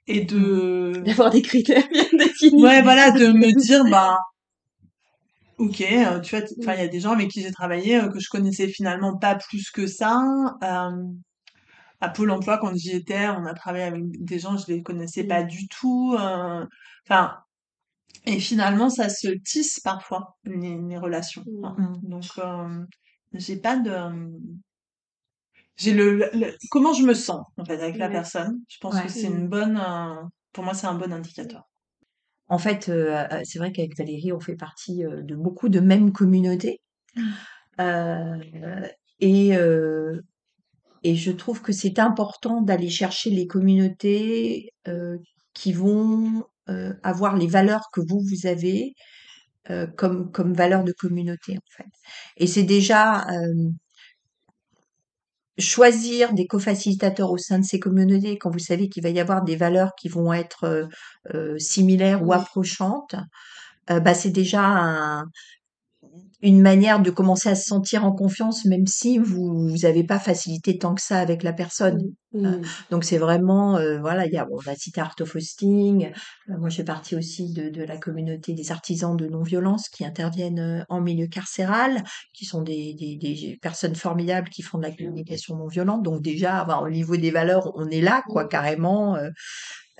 et 0.09 0.23
de 0.25 0.93
D'avoir 1.05 1.31
des 1.31 1.43
critères 1.43 1.89
bien 1.91 2.05
définis. 2.19 2.63
ouais 2.63 2.83
voilà 2.83 3.11
de 3.11 3.27
me 3.33 3.53
dire 3.61 3.85
bah 3.91 4.19
ok 5.59 5.81
euh, 5.81 6.21
tu 6.21 6.37
vois 6.37 6.45
enfin 6.61 6.75
il 6.75 6.81
y 6.81 6.83
a 6.83 6.89
des 6.89 7.01
gens 7.01 7.13
avec 7.13 7.29
qui 7.31 7.43
j'ai 7.43 7.51
travaillé 7.53 7.97
euh, 7.99 8.09
que 8.09 8.21
je 8.21 8.29
connaissais 8.29 8.69
finalement 8.69 9.17
pas 9.17 9.35
plus 9.37 9.71
que 9.71 9.87
ça 9.87 10.21
euh, 10.63 10.91
à 12.01 12.09
Pôle 12.11 12.31
emploi 12.31 12.59
quand 12.59 12.75
j'y 12.77 12.93
étais 12.97 13.27
on 13.29 13.47
a 13.47 13.55
travaillé 13.55 13.85
avec 13.85 14.03
des 14.25 14.39
gens 14.39 14.57
je 14.59 14.67
les 14.69 14.83
connaissais 14.83 15.25
pas 15.25 15.45
Mm. 15.45 15.47
du 15.47 15.67
tout 15.69 16.15
euh, 16.19 16.65
enfin 17.07 17.37
et 18.27 18.41
finalement 18.41 18.91
ça 18.91 19.09
se 19.09 19.29
tisse 19.29 19.81
parfois 19.81 20.37
les, 20.45 20.77
les 20.89 20.99
relations 20.99 21.45
Mm. 21.47 21.97
Donc 22.03 22.25
euh, 22.39 22.85
j'ai 23.33 23.57
pas 23.57 23.77
de 23.79 23.91
j'ai 25.77 25.93
le, 25.95 26.17
le- 26.33 26.55
comment 26.71 26.93
je 26.95 27.03
me 27.05 27.15
sens 27.15 27.45
en 27.59 27.65
fait 27.65 27.81
avec 27.81 27.97
la 27.99 28.09
personne 28.09 28.61
je 28.69 28.79
pense 28.81 28.95
Ouais. 28.95 29.03
que 29.05 29.09
c'est 29.09 29.27
une 29.27 29.49
bonne 29.49 29.79
euh, 29.79 30.23
pour 30.53 30.65
moi 30.65 30.75
c'est 30.75 30.87
un 30.87 30.95
bon 30.95 31.13
indicateur 31.13 31.65
En 32.49 32.59
fait, 32.59 32.89
euh, 32.89 33.27
euh, 33.33 33.41
c'est 33.45 33.59
vrai 33.59 33.73
qu'avec 33.73 33.97
Valérie, 33.99 34.33
on 34.33 34.41
fait 34.41 34.57
partie 34.57 35.05
euh, 35.05 35.23
de 35.23 35.35
beaucoup 35.37 35.69
de 35.69 35.81
mêmes 35.81 36.13
communautés. 36.13 36.81
Euh, 37.81 38.39
et, 39.21 39.53
et 41.03 41.15
je 41.15 41.31
trouve 41.31 41.63
que 41.63 41.73
c'est 41.73 41.99
important 41.99 42.63
d'aller 42.63 42.89
chercher 42.91 43.31
les 43.31 43.47
communautés 43.47 44.71
qui 45.55 45.73
vont 45.73 46.45
avoir 47.03 47.37
les 47.37 47.47
valeurs 47.47 47.89
que 47.93 48.01
vous, 48.01 48.21
vous 48.21 48.47
avez 48.47 48.95
comme, 49.97 50.31
comme 50.33 50.55
valeurs 50.55 50.85
de 50.85 50.93
communauté, 50.93 51.55
en 51.59 51.71
fait. 51.77 51.91
Et 52.37 52.47
c'est 52.47 52.65
déjà 52.65 53.27
choisir 55.59 56.33
des 56.35 56.47
co-facilitateurs 56.47 57.31
au 57.31 57.39
sein 57.39 57.59
de 57.59 57.65
ces 57.65 57.81
communautés 57.81 58.39
quand 58.39 58.51
vous 58.51 58.59
savez 58.59 58.89
qu'il 58.89 59.03
va 59.03 59.11
y 59.11 59.21
avoir 59.21 59.43
des 59.43 59.57
valeurs 59.57 59.93
qui 59.99 60.09
vont 60.09 60.33
être 60.33 60.65
euh, 60.65 60.87
euh, 61.35 61.59
similaires 61.59 62.23
ou 62.27 62.33
approchantes, 62.33 63.15
euh, 63.91 64.01
bah, 64.01 64.15
c'est 64.15 64.31
déjà 64.31 64.63
un, 64.63 65.25
une 66.43 66.61
manière 66.61 67.01
de 67.01 67.11
commencer 67.11 67.49
à 67.49 67.55
se 67.55 67.65
sentir 67.65 68.05
en 68.05 68.13
confiance, 68.13 68.65
même 68.67 68.87
si 68.87 69.19
vous 69.19 69.69
vous 69.69 69.85
avez 69.87 70.05
pas 70.05 70.19
facilité 70.19 70.77
tant 70.77 70.95
que 70.95 71.01
ça 71.01 71.19
avec 71.19 71.43
la 71.43 71.53
personne. 71.53 71.99
Mm. 72.33 72.47
Euh, 72.47 72.63
donc 72.91 73.05
c'est 73.05 73.17
vraiment, 73.17 73.79
euh, 73.79 73.99
voilà, 74.01 74.27
il 74.27 74.33
y 74.33 74.37
a, 74.37 74.45
bon, 74.45 74.59
on 74.65 74.71
a 74.71 74.75
cité 74.75 75.01
Art 75.01 75.15
of 75.21 75.35
Hosting. 75.35 76.13
Euh, 76.51 76.59
moi, 76.59 76.69
je 76.69 76.77
fais 76.77 76.85
partie 76.85 77.17
aussi 77.17 77.53
de, 77.53 77.71
de 77.71 77.83
la 77.83 77.97
communauté 77.97 78.53
des 78.53 78.71
artisans 78.71 79.17
de 79.17 79.27
non-violence 79.27 79.89
qui 79.89 80.05
interviennent 80.05 80.61
euh, 80.61 80.85
en 80.89 81.01
milieu 81.01 81.27
carcéral, 81.27 82.05
qui 82.35 82.45
sont 82.45 82.63
des, 82.63 82.95
des, 82.95 83.17
des 83.17 83.59
personnes 83.63 83.95
formidables 83.95 84.51
qui 84.51 84.63
font 84.63 84.79
de 84.79 84.85
la 84.85 84.93
communication 84.93 85.57
non 85.57 85.69
violente. 85.69 86.03
Donc 86.03 86.21
déjà, 86.23 86.65
bah, 86.65 86.81
au 86.83 86.91
niveau 86.91 87.17
des 87.17 87.31
valeurs, 87.31 87.73
on 87.77 87.89
est 87.89 88.03
là, 88.03 88.23
quoi, 88.29 88.47
carrément. 88.47 89.17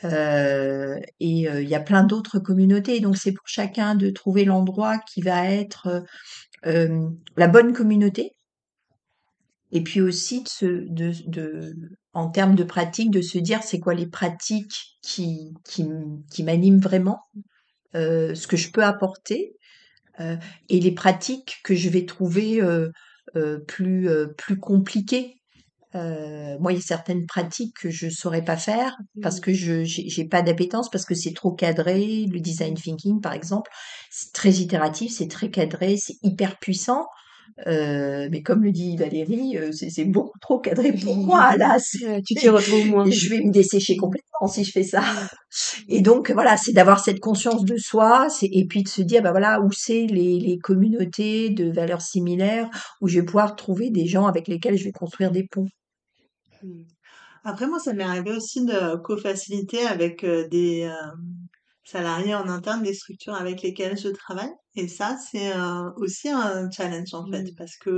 Euh, 0.05 0.99
et 1.21 1.49
euh, 1.49 1.63
il 1.63 1.69
y 1.69 1.75
a 1.75 1.81
plein 1.81 2.05
d'autres 2.05 2.39
communautés. 2.39 3.01
Donc 3.01 3.17
c'est 3.17 3.33
pour 3.33 3.49
chacun 3.49 3.95
de 3.95 4.11
trouver 4.11 4.45
l'endroit 4.45 4.99
qui 4.99 5.23
va 5.23 5.51
être 5.51 5.87
euh, 5.87 6.01
euh, 6.67 7.09
la 7.37 7.49
bonne 7.49 7.73
communauté. 7.73 8.33
Et 9.73 9.83
puis 9.83 10.01
aussi 10.01 10.43
de, 10.43 10.49
se, 10.49 10.67
de, 10.67 11.13
de, 11.27 11.75
en 12.13 12.31
termes 12.31 12.55
de 12.55 12.65
pratique, 12.65 13.11
de 13.11 13.21
se 13.21 13.39
dire 13.39 13.63
c'est 13.63 13.81
quoi 13.81 13.95
les 13.95 14.07
pratiques 14.07 14.99
qui, 15.03 15.55
qui, 15.65 15.87
qui 16.31 16.45
m'animent 16.45 16.81
vraiment, 16.81 17.21
euh, 17.95 18.35
ce 18.35 18.47
que 18.47 18.57
je 18.57 18.71
peux 18.71 18.85
apporter, 18.85 19.55
et 20.71 20.81
les 20.81 20.93
pratiques 20.93 21.59
que 21.63 21.75
je 21.75 21.91
vais 21.91 22.07
trouver 22.07 22.63
plus, 23.67 24.09
plus 24.39 24.59
compliquées. 24.59 25.36
Euh, 25.97 26.57
moi, 26.61 26.73
il 26.73 26.77
y 26.77 26.79
a 26.79 26.83
certaines 26.83 27.27
pratiques 27.27 27.75
que 27.81 27.91
je 27.91 28.09
saurais 28.09 28.43
pas 28.43 28.57
faire 28.57 28.97
parce 29.23 29.41
que 29.41 29.53
je 29.53 29.83
j'ai 29.85 30.09
j'ai 30.09 30.25
pas 30.25 30.43
d'appétence, 30.43 30.91
parce 30.91 31.05
que 31.05 31.15
c'est 31.15 31.33
trop 31.33 31.53
cadré. 31.53 32.27
Le 32.31 32.41
design 32.41 32.75
thinking, 32.75 33.21
par 33.21 33.33
exemple, 33.33 33.71
c'est 34.11 34.33
très 34.33 34.53
itératif, 34.53 35.13
c'est 35.13 35.29
très 35.29 35.51
cadré, 35.51 35.97
c'est 35.97 36.17
hyper 36.23 36.59
puissant. 36.59 37.07
Euh, 37.67 38.29
mais 38.31 38.43
comme 38.43 38.63
le 38.65 38.71
dit 38.71 38.97
Valérie, 38.97 39.57
euh, 39.57 39.71
c'est 39.73 40.05
beaucoup 40.05 40.39
trop 40.41 40.59
cadré 40.59 40.93
pour 40.93 41.17
moi. 41.17 41.57
Là, 41.57 41.79
tu 42.27 42.35
t'y 42.35 42.49
retrouves 42.49 42.87
moins. 42.87 43.11
je 43.11 43.31
vais 43.31 43.41
me 43.41 43.51
dessécher 43.51 43.97
complètement 43.97 44.47
si 44.47 44.65
je 44.65 44.73
fais 44.73 44.83
ça. 44.83 45.03
Et 45.89 46.03
donc 46.03 46.31
voilà, 46.31 46.59
c'est 46.59 46.73
d'avoir 46.73 47.01
cette 47.03 47.21
conscience 47.21 47.65
de 47.65 47.77
soi, 47.79 48.29
et 48.43 48.67
puis 48.67 48.83
de 48.83 48.89
se 48.89 49.01
dire 49.01 49.23
bah 49.23 49.31
voilà 49.31 49.61
où 49.63 49.71
c'est 49.73 50.07
les, 50.07 50.39
les 50.39 50.59
communautés 50.59 51.49
de 51.51 51.71
valeurs 51.71 52.03
similaires 52.03 52.69
où 53.01 53.09
je 53.09 53.21
vais 53.21 53.25
pouvoir 53.25 53.57
trouver 53.57 53.91
des 53.91 54.07
gens 54.07 54.27
avec 54.27 54.49
lesquels 54.49 54.77
je 54.77 54.85
vais 54.85 54.93
construire 54.93 55.31
des 55.31 55.45
ponts. 55.45 55.69
Après, 57.45 57.67
moi, 57.67 57.79
ça 57.79 57.93
m'est 57.93 58.05
arrivé 58.05 58.33
aussi 58.33 58.65
de 58.65 58.97
co-faciliter 58.97 59.87
avec 59.87 60.25
euh, 60.25 60.49
des 60.49 60.83
euh, 60.83 61.13
salariés 61.85 62.35
en 62.35 62.49
interne 62.49 62.83
des 62.83 62.95
structures 62.95 63.35
avec 63.35 63.63
lesquelles 63.63 63.97
je 63.97 64.09
travaille. 64.09 64.51
Et 64.75 64.89
ça, 64.89 65.17
c'est 65.31 65.55
euh, 65.57 65.91
aussi 65.97 66.29
un 66.29 66.71
challenge, 66.71 67.15
en 67.15 67.27
fait, 67.31 67.43
Mm. 67.43 67.55
parce 67.57 67.77
que 67.77 67.91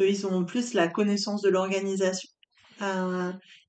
eux, 0.00 0.08
ils 0.08 0.26
ont 0.26 0.44
plus 0.44 0.74
la 0.74 0.88
connaissance 0.88 1.42
de 1.42 1.48
l'organisation. 1.50 2.28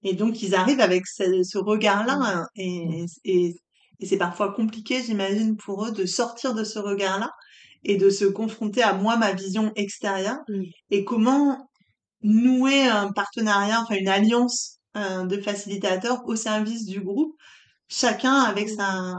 Et 0.03 0.13
donc, 0.13 0.41
ils 0.43 0.55
arrivent 0.55 0.79
avec 0.79 1.07
ce, 1.07 1.43
ce 1.43 1.57
regard-là. 1.57 2.17
hein, 2.21 2.45
et, 2.55 3.05
et, 3.25 3.55
et 3.99 4.05
c'est 4.05 4.17
parfois 4.17 4.53
compliqué, 4.53 5.01
j'imagine, 5.03 5.57
pour 5.57 5.85
eux 5.85 5.91
de 5.91 6.05
sortir 6.05 6.53
de 6.53 6.63
ce 6.63 6.79
regard-là 6.79 7.31
et 7.83 7.97
de 7.97 8.09
se 8.09 8.25
confronter 8.25 8.83
à 8.83 8.93
moi, 8.93 9.17
ma 9.17 9.33
vision 9.33 9.71
extérieure. 9.75 10.37
Et 10.91 11.03
comment 11.03 11.68
nouer 12.21 12.87
un 12.87 13.11
partenariat, 13.11 13.81
enfin 13.81 13.95
une 13.95 14.07
alliance 14.09 14.79
euh, 14.97 15.25
de 15.25 15.37
facilitateurs 15.41 16.21
au 16.25 16.35
service 16.35 16.85
du 16.85 17.01
groupe, 17.01 17.35
chacun 17.87 18.33
avec 18.41 18.69
sa 18.69 19.13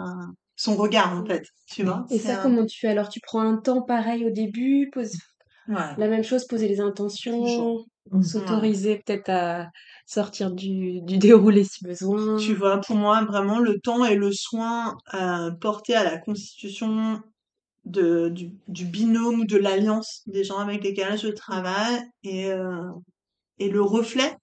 son 0.56 0.76
regard 0.76 1.14
en 1.18 1.24
fait, 1.24 1.42
tu 1.66 1.84
vois. 1.84 2.04
Et 2.10 2.18
ça, 2.18 2.34
un- 2.34 2.42
comment 2.42 2.66
tu 2.66 2.78
fais? 2.80 2.88
Alors? 2.88 3.08
Tu 3.08 3.20
prends 3.20 3.40
un 3.40 3.56
temps 3.56 3.82
pareil 3.82 4.26
au 4.26 4.30
début, 4.30 4.90
pose 4.92 5.12
Ouais. 5.68 5.94
la 5.98 6.08
même 6.08 6.24
chose, 6.24 6.46
poser 6.46 6.68
les 6.68 6.80
intentions, 6.80 7.84
s'autoriser 8.22 8.96
peut-être 8.96 9.30
à 9.30 9.68
sortir 10.06 10.50
du, 10.50 11.00
du 11.02 11.18
déroulé 11.18 11.64
si 11.64 11.84
besoin. 11.84 12.36
Tu 12.38 12.54
vois, 12.54 12.80
pour 12.80 12.96
moi, 12.96 13.24
vraiment, 13.24 13.58
le 13.60 13.78
temps 13.78 14.04
et 14.04 14.16
le 14.16 14.32
soin 14.32 14.96
euh, 15.14 15.50
portés 15.52 15.94
à 15.94 16.02
la 16.04 16.18
constitution 16.18 17.22
de, 17.84 18.28
du, 18.28 18.50
du 18.68 18.84
binôme 18.86 19.40
ou 19.40 19.44
de 19.44 19.56
l'alliance 19.56 20.22
des 20.26 20.44
gens 20.44 20.58
avec 20.58 20.82
lesquels 20.84 21.18
je 21.18 21.28
travaille 21.28 22.00
et, 22.22 22.50
euh, 22.50 22.90
et 23.58 23.70
le 23.70 23.82
reflet 23.82 24.36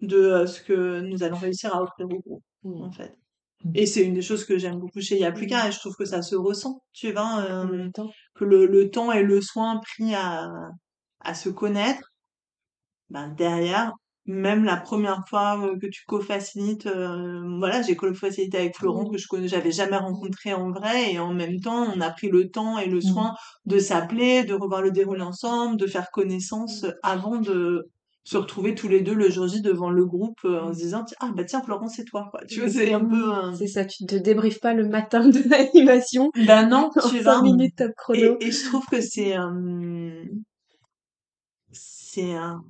de 0.00 0.16
euh, 0.16 0.46
ce 0.46 0.60
que 0.62 1.00
nous 1.00 1.22
allons 1.22 1.38
réussir 1.38 1.74
à 1.74 1.82
offrir 1.82 2.06
au 2.06 2.18
groupe, 2.20 2.42
Mm. 2.64 2.82
en 2.82 2.90
fait. 2.92 3.16
Mm. 3.64 3.70
Et 3.74 3.86
c'est 3.86 4.04
une 4.04 4.14
des 4.14 4.22
choses 4.22 4.44
que 4.44 4.58
j'aime 4.58 4.78
beaucoup 4.78 5.00
chez 5.00 5.18
Yapluka 5.18 5.68
et 5.68 5.72
je 5.72 5.78
trouve 5.78 5.94
que 5.96 6.04
ça 6.04 6.22
se 6.22 6.34
ressent, 6.36 6.82
tu 6.92 7.12
vois, 7.12 7.22
En 7.24 7.40
euh, 7.40 7.64
même 7.66 7.92
temps. 7.92 8.10
que 8.34 8.44
le, 8.44 8.66
le 8.66 8.90
temps 8.90 9.12
et 9.12 9.22
le 9.22 9.40
soin 9.40 9.78
pris 9.78 10.14
à, 10.14 10.48
à 11.20 11.34
se 11.34 11.48
connaître, 11.48 12.12
ben 13.10 13.28
derrière, 13.28 13.92
même 14.28 14.64
la 14.64 14.76
première 14.76 15.24
fois 15.28 15.58
que 15.80 15.86
tu 15.86 16.04
co-facilites, 16.06 16.86
euh, 16.86 17.40
voilà, 17.58 17.82
j'ai 17.82 17.96
co-facilité 17.96 18.58
avec 18.58 18.76
Florent 18.76 19.04
Mm. 19.08 19.10
que 19.10 19.18
je 19.18 19.26
connais, 19.26 19.48
j'avais 19.48 19.72
jamais 19.72 19.96
rencontré 19.96 20.54
en 20.54 20.70
vrai 20.70 21.12
et 21.14 21.18
en 21.18 21.32
même 21.34 21.58
temps, 21.60 21.86
on 21.96 22.00
a 22.00 22.10
pris 22.10 22.28
le 22.28 22.50
temps 22.50 22.78
et 22.78 22.86
le 22.86 22.98
Mm. 22.98 23.00
soin 23.00 23.34
de 23.66 23.78
s'appeler, 23.78 24.44
de 24.44 24.54
revoir 24.54 24.82
le 24.82 24.90
déroulé 24.92 25.22
ensemble, 25.22 25.76
de 25.78 25.86
faire 25.86 26.10
connaissance 26.12 26.84
avant 27.02 27.36
de 27.40 27.88
se 28.24 28.36
retrouver 28.36 28.74
tous 28.74 28.88
les 28.88 29.00
deux 29.00 29.14
le 29.14 29.30
jour 29.30 29.46
J 29.48 29.62
devant 29.62 29.88
le 29.88 30.04
groupe 30.04 30.36
euh, 30.44 30.60
en 30.60 30.74
se 30.74 30.78
disant 30.80 31.02
ah 31.20 31.30
bah 31.34 31.44
tiens 31.44 31.62
Florent 31.62 31.88
c'est 31.88 32.04
toi 32.04 32.28
quoi 32.30 32.40
tu 32.46 32.60
vois 32.60 32.68
c'est 32.68 32.92
un 32.92 33.02
peu. 33.02 33.32
C'est 33.56 33.66
ça, 33.68 33.86
tu 33.86 34.04
te 34.04 34.16
débriefes 34.16 34.60
pas 34.60 34.74
le 34.74 34.86
matin 34.86 35.26
de 35.26 35.38
l'animation. 35.48 36.30
ben 36.36 36.68
non 36.68 36.90
tu 37.08 37.22
5 37.22 37.22
vois 37.22 37.42
minutes 37.42 37.76
top 37.76 37.92
chrono. 37.96 38.36
et, 38.38 38.48
et 38.48 38.52
je 38.52 38.64
trouve 38.66 38.84
que 38.84 39.00
c'est 39.00 39.34
c'est 41.72 42.32
un 42.34 42.62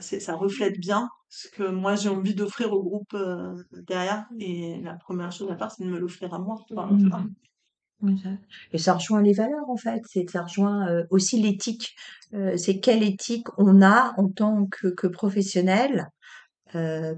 ça 0.00 0.34
reflète 0.36 0.78
bien 0.78 1.08
ce 1.28 1.48
que 1.48 1.64
moi 1.68 1.94
j'ai 1.96 2.08
envie 2.08 2.34
d'offrir 2.34 2.72
au 2.72 2.82
groupe 2.82 3.14
euh, 3.14 3.54
derrière 3.88 4.26
et 4.38 4.80
la 4.82 4.94
première 4.94 5.32
chose 5.32 5.50
à 5.50 5.56
faire 5.56 5.70
c'est 5.70 5.84
de 5.84 5.90
me 5.90 5.98
l'offrir 5.98 6.32
à 6.34 6.38
moi 6.38 6.56
Mm. 6.70 7.08
vois. 7.08 7.24
Et 8.72 8.78
ça 8.78 8.94
rejoint 8.94 9.22
les 9.22 9.32
valeurs 9.32 9.68
en 9.68 9.76
fait, 9.76 10.02
c'est 10.06 10.28
ça 10.28 10.42
rejoint 10.42 10.88
euh, 10.88 11.04
aussi 11.10 11.40
l'éthique. 11.40 11.94
Euh, 12.34 12.56
c'est 12.56 12.80
quelle 12.80 13.02
éthique 13.02 13.46
on 13.56 13.82
a 13.82 14.12
en 14.18 14.28
tant 14.28 14.66
que, 14.66 14.88
que 14.88 15.06
professionnel 15.06 16.08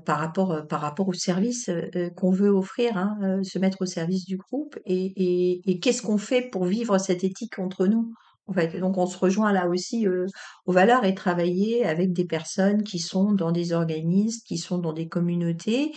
par 0.04 0.18
rapport 0.18 0.66
par 0.68 0.82
rapport 0.82 1.08
au 1.08 1.14
service 1.14 1.70
qu'on 2.16 2.30
veut 2.30 2.50
offrir, 2.50 2.98
hein, 2.98 3.40
se 3.42 3.58
mettre 3.58 3.80
au 3.80 3.86
service 3.86 4.26
du 4.26 4.36
groupe 4.36 4.78
et, 4.84 5.62
et 5.64 5.80
qu'est-ce 5.80 6.02
qu'on 6.02 6.18
fait 6.18 6.42
pour 6.42 6.66
vivre 6.66 6.98
cette 6.98 7.24
éthique 7.24 7.58
entre 7.58 7.86
nous? 7.86 8.12
En 8.48 8.52
fait, 8.52 8.78
donc 8.78 8.96
on 8.96 9.06
se 9.06 9.18
rejoint 9.18 9.52
là 9.52 9.68
aussi 9.68 10.06
euh, 10.06 10.26
aux 10.66 10.72
valeurs 10.72 11.04
et 11.04 11.14
travailler 11.14 11.84
avec 11.84 12.12
des 12.12 12.24
personnes 12.24 12.84
qui 12.84 12.98
sont 13.00 13.32
dans 13.32 13.50
des 13.52 13.72
organismes, 13.72 14.40
qui 14.46 14.58
sont 14.58 14.78
dans 14.78 14.92
des 14.92 15.08
communautés, 15.08 15.92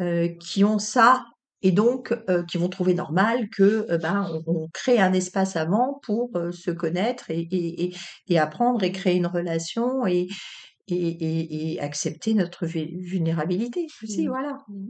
euh, 0.00 0.28
qui 0.40 0.64
ont 0.64 0.78
ça 0.80 1.24
et 1.62 1.70
donc 1.72 2.12
euh, 2.28 2.42
qui 2.44 2.58
vont 2.58 2.68
trouver 2.68 2.94
normal 2.94 3.48
que 3.50 3.96
ben 3.98 4.28
on, 4.46 4.64
on 4.64 4.68
crée 4.72 4.98
un 5.00 5.12
espace 5.12 5.56
avant 5.56 6.00
pour 6.02 6.30
se 6.52 6.70
connaître 6.70 7.30
et, 7.30 7.46
et, 7.50 7.84
et, 7.84 7.94
et 8.28 8.38
apprendre 8.38 8.82
et 8.82 8.92
créer 8.92 9.14
une 9.16 9.26
relation 9.26 10.04
et 10.06 11.78
accepter 11.80 12.34
notre 12.34 12.66
vu- 12.66 12.90
vulnérabilité 12.98 13.86
aussi, 14.02 14.26
Mm. 14.26 14.28
voilà. 14.28 14.58
Mm. 14.68 14.88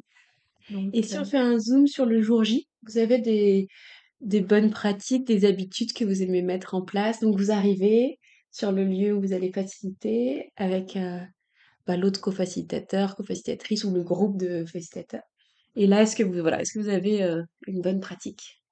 Donc, 0.70 0.90
Et 0.94 1.02
si 1.02 1.18
on 1.18 1.24
fait 1.24 1.38
un 1.38 1.58
zoom 1.58 1.86
sur 1.86 2.06
le 2.06 2.22
jour 2.22 2.42
J, 2.42 2.66
vous 2.86 2.98
avez 2.98 3.18
des, 3.18 3.68
des 4.20 4.40
bonnes 4.40 4.70
pratiques, 4.70 5.26
des 5.26 5.44
habitudes 5.44 5.92
que 5.92 6.04
vous 6.04 6.22
aimez 6.22 6.42
mettre 6.42 6.74
en 6.74 6.82
place. 6.82 7.20
Donc 7.20 7.36
vous 7.36 7.50
arrivez 7.50 8.18
sur 8.50 8.72
le 8.72 8.84
lieu 8.84 9.12
où 9.12 9.20
vous 9.20 9.32
allez 9.32 9.52
faciliter 9.52 10.52
avec 10.56 10.96
euh, 10.96 11.18
bah, 11.86 11.96
l'autre 11.96 12.20
co-facilitateur, 12.20 13.16
co-facilitatrice 13.16 13.84
ou 13.84 13.92
le 13.92 14.04
groupe 14.04 14.38
de 14.38 14.64
facilitateurs. 14.64 15.24
Et 15.74 15.88
là, 15.88 16.02
est-ce 16.02 16.14
que 16.14 16.22
vous, 16.22 16.40
voilà, 16.40 16.60
est-ce 16.60 16.72
que 16.72 16.78
vous 16.78 16.88
avez 16.88 17.22
euh, 17.24 17.42
une 17.66 17.82
bonne 17.82 18.00
pratique? 18.00 18.62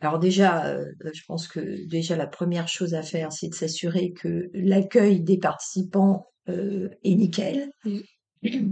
Alors 0.00 0.18
déjà, 0.18 0.66
euh, 0.66 0.86
je 1.12 1.22
pense 1.26 1.46
que 1.46 1.86
déjà 1.86 2.16
la 2.16 2.26
première 2.26 2.68
chose 2.68 2.94
à 2.94 3.02
faire, 3.02 3.32
c'est 3.32 3.48
de 3.48 3.54
s'assurer 3.54 4.12
que 4.12 4.50
l'accueil 4.54 5.20
des 5.20 5.38
participants 5.38 6.26
est 6.46 7.14
nickel. 7.14 7.70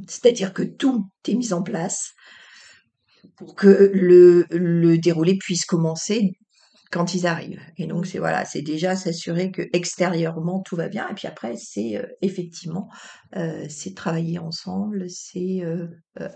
C'est-à-dire 0.06 0.52
que 0.52 0.62
tout 0.62 1.06
est 1.26 1.34
mis 1.34 1.54
en 1.54 1.62
place 1.62 2.12
pour 3.36 3.54
que 3.54 3.90
le, 3.94 4.46
le 4.50 4.98
déroulé 4.98 5.36
puisse 5.36 5.64
commencer 5.64 6.32
quand 6.92 7.14
ils 7.14 7.26
arrivent. 7.26 7.60
Et 7.78 7.86
donc 7.86 8.06
c'est 8.06 8.18
voilà, 8.18 8.44
c'est 8.44 8.60
déjà 8.60 8.94
s'assurer 8.94 9.50
que 9.50 9.62
extérieurement 9.72 10.60
tout 10.60 10.76
va 10.76 10.88
bien. 10.88 11.08
Et 11.08 11.14
puis 11.14 11.26
après, 11.26 11.56
c'est 11.56 11.96
euh, 11.96 12.06
effectivement, 12.20 12.88
euh, 13.36 13.64
c'est 13.70 13.94
travailler 13.96 14.38
ensemble, 14.38 15.08
c'est 15.08 15.62
euh, 15.64 15.86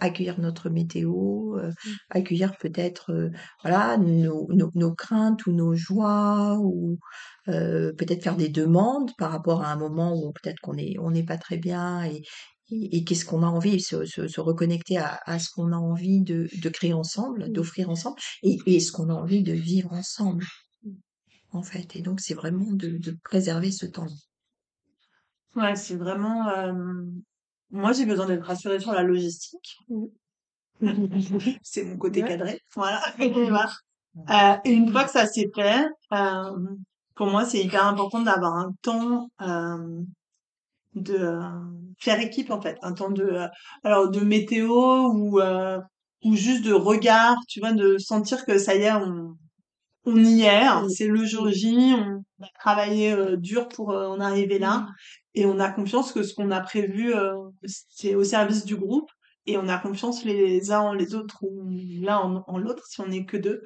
accueillir 0.01 0.41
notre 0.41 0.71
météo, 0.71 1.59
euh, 1.59 1.71
accueillir 2.09 2.57
peut-être 2.57 3.31
voilà 3.63 3.99
nos, 3.99 4.49
nos, 4.51 4.71
nos 4.75 4.95
craintes 4.95 5.47
ou 5.47 5.53
nos 5.53 5.75
joies 5.75 6.59
ou 6.59 6.99
peut-être 7.47 8.25
faire 8.25 8.37
des 8.37 8.49
demandes 8.49 9.13
par 9.19 9.31
rapport 9.31 9.63
à 9.63 9.71
un 9.71 9.77
moment 9.77 10.15
où 10.17 10.33
peut-être 10.33 10.59
qu'on 10.63 10.77
est 10.79 10.97
on 10.99 11.11
n'est 11.11 11.23
pas 11.25 11.37
très 11.37 11.59
bien 11.59 12.03
et 12.05 12.23
et, 12.71 12.97
et 12.99 13.05
qu'est-ce 13.05 13.25
qu'on 13.25 13.43
a 13.43 13.47
envie, 13.47 13.81
se, 13.81 14.05
se, 14.05 14.29
se 14.29 14.41
reconnecter 14.41 14.99
à, 14.99 15.19
à 15.27 15.39
ce 15.39 15.51
qu'on 15.51 15.73
a 15.73 15.77
envie 15.77 16.21
de, 16.23 16.49
de 16.63 16.69
créer 16.69 16.93
ensemble, 16.95 17.49
Mm. 17.49 17.53
d'offrir 17.53 17.91
ensemble, 17.91 18.19
et, 18.43 18.59
et 18.67 18.81
ce 18.81 18.93
qu'on 18.93 19.09
a 19.11 19.15
envie 19.15 19.43
de 19.43 19.53
vivre 19.53 19.93
ensemble, 19.93 20.47
en 21.53 21.63
fait. 21.63 21.97
Et 21.97 22.03
donc, 22.03 22.21
c'est 22.21 22.35
vraiment 22.35 22.71
de, 22.73 22.99
de 22.99 23.17
préserver 23.25 23.73
ce 23.73 23.87
temps. 23.87 24.07
ouais 25.57 25.75
c'est 25.77 25.97
vraiment 25.97 26.49
euh, 26.49 26.73
moi 27.71 27.93
j'ai 27.93 28.07
besoin 28.07 28.27
d'être 28.27 28.45
rassurée 28.47 28.81
sur 28.81 28.93
la 28.93 29.03
logistique 29.03 29.79
c'est 31.63 31.85
mon 31.85 31.97
côté 31.97 32.23
Ouais. 32.23 32.29
cadré 32.29 32.61
voilà 32.75 33.03
Et. 33.19 33.83
Euh, 34.31 34.57
et 34.65 34.73
une 34.73 34.91
fois 34.93 35.05
que 35.05 35.11
ça 35.11 35.27
s'est 35.27 35.51
fait, 35.55 35.85
euh, 36.13 36.51
pour 37.15 37.27
moi, 37.27 37.45
c'est 37.45 37.63
hyper 37.63 37.85
important 37.87 38.23
d'avoir 38.23 38.55
un 38.55 38.73
temps 38.81 39.29
de 40.97 41.15
euh, 41.15 41.41
faire 41.99 42.21
équipe 42.21 42.51
en 42.51 42.61
fait, 42.61 42.79
un 42.83 42.93
temps 42.93 43.11
de 43.11 43.25
euh, 43.25 43.49
alors 43.85 44.11
de 44.11 44.21
météo 44.21 44.69
ou 45.13 45.41
euh, 45.41 45.79
ou 46.25 46.35
juste 46.37 46.65
de 46.65 46.73
regard, 46.73 47.37
tu 47.49 47.61
vois, 47.61 47.73
de 47.73 47.99
sentir 47.99 48.45
que 48.47 48.59
ça 48.59 48.75
y 48.75 48.83
est, 48.83 48.93
on 48.93 49.37
on 50.07 50.17
y 50.25 50.43
est, 50.43 50.49
hein, 50.65 50.87
c'est 50.89 51.09
le 51.09 51.25
jour 51.25 51.51
J, 51.51 51.95
on 51.97 52.45
a 52.45 52.49
travaillé 52.61 53.13
euh, 53.13 53.37
dur 53.37 53.69
pour 53.69 53.91
euh, 53.91 54.07
en 54.09 54.21
arriver 54.21 54.59
là 54.59 54.87
et 55.35 55.47
on 55.47 55.59
a 55.59 55.69
confiance 55.71 56.13
que 56.13 56.23
ce 56.23 56.33
qu'on 56.35 56.51
a 56.53 56.61
prévu 56.61 57.15
euh, 57.15 57.35
c'est 57.65 58.15
au 58.15 58.25
service 58.25 58.65
du 58.65 58.77
groupe 58.77 59.11
et 59.47 59.59
on 59.59 59.69
a 59.69 59.79
confiance 59.79 60.25
les 60.25 60.71
uns 60.73 60.81
en 60.81 60.93
les 60.93 61.15
autres 61.15 61.39
ou 61.43 61.69
l'un 62.01 62.19
en, 62.19 62.45
en 62.47 62.59
l'autre 62.59 62.85
si 62.87 63.01
on 63.01 63.09
n'est 63.09 63.25
que 63.27 63.37
deux 63.37 63.63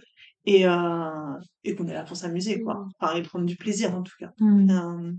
et, 0.47 0.67
euh, 0.67 1.35
et 1.65 1.75
qu'on 1.75 1.87
est 1.89 1.95
là 1.95 2.05
pour 2.05 2.17
s'amuser, 2.17 2.61
quoi. 2.61 2.75
Mmh. 2.75 2.89
Enfin, 3.01 3.15
et 3.15 3.23
prendre 3.23 3.47
du 3.47 3.57
plaisir, 3.57 3.95
en 3.95 4.03
tout 4.03 4.15
cas. 4.19 4.31
Mmh. 4.39 4.71
Euh, 4.71 5.13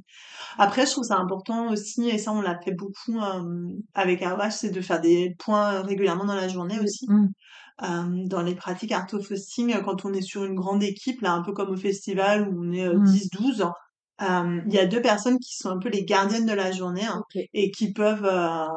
après, 0.58 0.86
je 0.86 0.92
trouve 0.92 1.04
ça 1.04 1.18
important 1.18 1.72
aussi, 1.72 2.10
et 2.10 2.18
ça, 2.18 2.32
on 2.32 2.42
l'a 2.42 2.60
fait 2.60 2.74
beaucoup 2.74 3.20
euh, 3.20 3.68
avec 3.94 4.22
Arwash, 4.22 4.54
c'est 4.54 4.72
de 4.72 4.82
faire 4.82 5.02
des 5.02 5.36
points 5.40 5.82
régulièrement 5.82 6.26
dans 6.26 6.36
la 6.36 6.48
journée 6.48 6.80
aussi. 6.80 7.06
Mmh. 7.08 7.28
Euh, 7.84 8.28
dans 8.28 8.44
les 8.44 8.54
pratiques 8.56 8.92
art 8.92 9.08
of 9.14 9.32
hosting, 9.32 9.74
quand 9.84 10.06
on 10.06 10.14
est 10.14 10.22
sur 10.22 10.44
une 10.46 10.56
grande 10.56 10.84
équipe, 10.84 11.22
là, 11.22 11.34
un 11.34 11.42
peu 11.42 11.54
comme 11.54 11.72
au 11.72 11.78
festival 11.78 12.48
où 12.50 12.64
on 12.64 12.72
est 12.72 12.88
euh, 12.88 12.98
Mmh. 12.98 13.06
10-12, 13.06 13.72
euh, 14.22 14.62
il 14.68 14.74
y 14.74 14.80
a 14.80 14.86
deux 14.86 15.02
personnes 15.02 15.40
qui 15.40 15.56
sont 15.56 15.70
un 15.70 15.80
peu 15.80 15.90
les 15.90 16.06
gardiennes 16.06 16.46
de 16.46 16.54
la 16.54 16.72
journée 16.72 17.06
hein, 17.06 17.24
et 17.54 17.72
qui 17.72 17.92
peuvent 17.92 18.26
euh, 18.26 18.68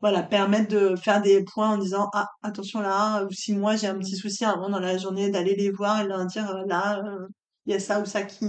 voilà, 0.00 0.22
permettre 0.22 0.68
de 0.70 0.96
faire 0.96 1.20
des 1.22 1.44
points 1.44 1.70
en 1.70 1.78
disant 1.78 2.08
ah 2.14 2.28
attention 2.42 2.80
là 2.80 3.24
ou 3.24 3.30
si 3.32 3.54
moi 3.54 3.76
j'ai 3.76 3.86
un 3.88 3.98
petit 3.98 4.16
souci 4.16 4.44
avant 4.44 4.68
dans 4.70 4.80
la 4.80 4.96
journée 4.98 5.30
d'aller 5.30 5.54
les 5.56 5.70
voir 5.70 6.00
et 6.00 6.06
leur 6.08 6.24
dire 6.26 6.50
euh, 6.50 6.64
là 6.66 7.02
euh, 7.04 7.26
il 7.66 7.72
y 7.72 7.76
a 7.76 7.80
ça 7.80 8.00
ou 8.00 8.06
ça 8.06 8.22
qui 8.22 8.46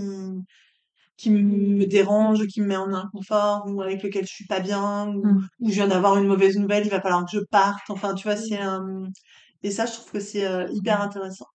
qui 1.18 1.30
me 1.30 1.86
dérange, 1.86 2.48
qui 2.48 2.62
me 2.62 2.68
met 2.68 2.76
en 2.78 2.94
inconfort 2.94 3.66
ou 3.68 3.82
avec 3.82 4.02
lequel 4.04 4.26
je 4.26 4.34
suis 4.34 4.46
pas 4.48 4.60
bien 4.60 5.08
ou, 5.10 5.24
Mmh. 5.26 5.48
ou 5.60 5.70
je 5.70 5.74
viens 5.76 5.88
d'avoir 5.88 6.18
une 6.18 6.28
mauvaise 6.28 6.58
nouvelle, 6.58 6.86
il 6.86 6.90
va 6.90 7.02
falloir 7.02 7.26
que 7.26 7.32
je 7.32 7.40
parte. 7.52 7.82
Enfin, 7.90 8.16
tu 8.16 8.24
vois, 8.28 8.36
c'est 8.38 8.58
un 8.58 9.04
et 9.64 9.72
ça 9.72 9.86
je 9.86 9.94
trouve 9.94 10.12
que 10.14 10.20
c'est 10.20 10.46
euh, 10.48 10.68
hyper 10.74 11.02
intéressant. 11.02 11.46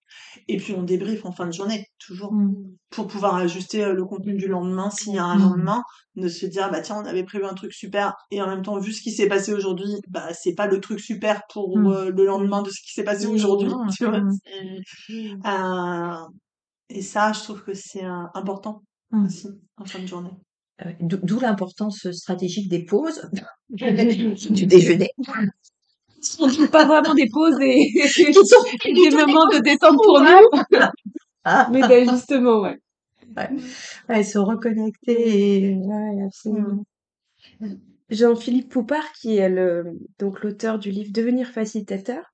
Et 0.48 0.56
puis 0.58 0.72
on 0.74 0.82
débriefe 0.82 1.24
en 1.24 1.32
fin 1.32 1.46
de 1.46 1.52
journée 1.52 1.86
toujours 1.98 2.32
Mmh. 2.32 2.54
pour 2.90 3.06
pouvoir 3.06 3.34
ajuster 3.36 3.84
euh, 3.84 3.92
le 3.94 4.04
contenu 4.04 4.34
du 4.36 4.48
lendemain 4.48 4.90
s'il 4.90 5.14
y 5.14 5.18
a 5.18 5.24
un 5.24 5.36
Mmh. 5.36 5.42
lendemain 5.42 5.82
de 6.16 6.28
se 6.28 6.46
dire 6.46 6.70
bah 6.70 6.80
tiens 6.80 6.96
on 7.02 7.06
avait 7.06 7.24
prévu 7.24 7.44
un 7.44 7.54
truc 7.54 7.72
super 7.72 8.14
et 8.30 8.40
en 8.40 8.46
même 8.48 8.62
temps 8.62 8.78
vu 8.78 8.92
ce 8.92 9.02
qui 9.02 9.10
s'est 9.12 9.28
passé 9.28 9.52
aujourd'hui 9.52 9.88
bah 10.08 10.28
c'est 10.32 10.54
pas 10.54 10.66
le 10.66 10.80
truc 10.80 11.00
super 11.00 11.42
pour 11.52 11.78
Mmh. 11.78 11.86
euh, 11.86 12.10
le 12.10 12.24
lendemain 12.26 12.62
de 12.62 12.70
ce 12.70 12.80
qui 12.80 12.92
s'est 12.92 13.04
passé 13.04 13.26
Mmh. 13.26 13.30
aujourd'hui 13.30 13.68
Mmh. 13.68 13.90
tu 13.96 14.04
vois 14.04 14.20
Mmh. 14.20 14.30
c'est- 14.44 15.12
Mmh. 15.12 15.40
euh, 15.46 16.26
et 16.88 17.02
ça 17.02 17.32
je 17.32 17.40
trouve 17.42 17.62
que 17.64 17.74
c'est 17.74 18.04
euh, 18.04 18.24
important 18.34 18.82
Mmh. 19.10 19.26
aussi 19.26 19.48
en 19.78 19.84
fin 19.84 19.98
de 20.00 20.06
journée 20.06 20.30
d'o- 21.00 21.18
D'où 21.22 21.40
l'importance 21.40 22.10
stratégique 22.12 22.68
des 22.68 22.84
pauses, 22.84 23.22
du 24.50 24.66
déjeuner. 24.66 25.10
Pas 26.72 26.84
vraiment 26.84 27.14
des 27.14 27.28
pauses 27.30 27.60
et, 27.60 27.92
et 28.84 28.92
des 28.92 29.10
moments 29.10 29.48
de 29.48 29.62
détente 29.62 29.96
pour 30.02 30.20
nous, 30.20 30.78
Ah, 31.44 31.68
mais 31.72 31.80
d'ajustement, 31.80 32.60
ouais. 32.62 32.78
ouais, 34.08 34.22
se 34.22 34.38
reconnecter. 34.38 35.70
Et... 35.70 35.74
Ouais, 35.76 36.24
absolument. 36.24 36.84
Jean-Philippe 38.10 38.68
Poupard, 38.68 39.12
qui 39.20 39.36
est 39.36 39.48
le, 39.48 39.84
donc 40.18 40.42
l'auteur 40.42 40.78
du 40.78 40.90
livre 40.90 41.10
Devenir 41.12 41.48
facilitateur, 41.48 42.24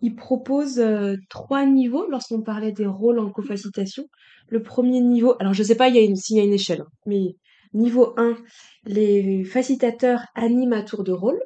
il 0.00 0.14
propose 0.14 0.78
euh, 0.78 1.16
trois 1.28 1.66
niveaux 1.66 2.06
lorsqu'on 2.08 2.42
parlait 2.42 2.72
des 2.72 2.86
rôles 2.86 3.18
en 3.18 3.30
co-facilitation. 3.30 4.04
Le 4.48 4.62
premier 4.62 5.00
niveau, 5.00 5.34
alors 5.40 5.54
je 5.54 5.62
sais 5.62 5.74
pas 5.74 5.88
s'il 5.88 6.36
y 6.36 6.40
a 6.40 6.44
une 6.44 6.52
échelle, 6.52 6.82
hein, 6.82 6.90
mais 7.06 7.34
niveau 7.74 8.14
1, 8.16 8.36
les 8.84 9.44
facilitateurs 9.44 10.22
animent 10.34 10.72
à 10.72 10.82
tour 10.82 11.04
de 11.04 11.12
rôle. 11.12 11.40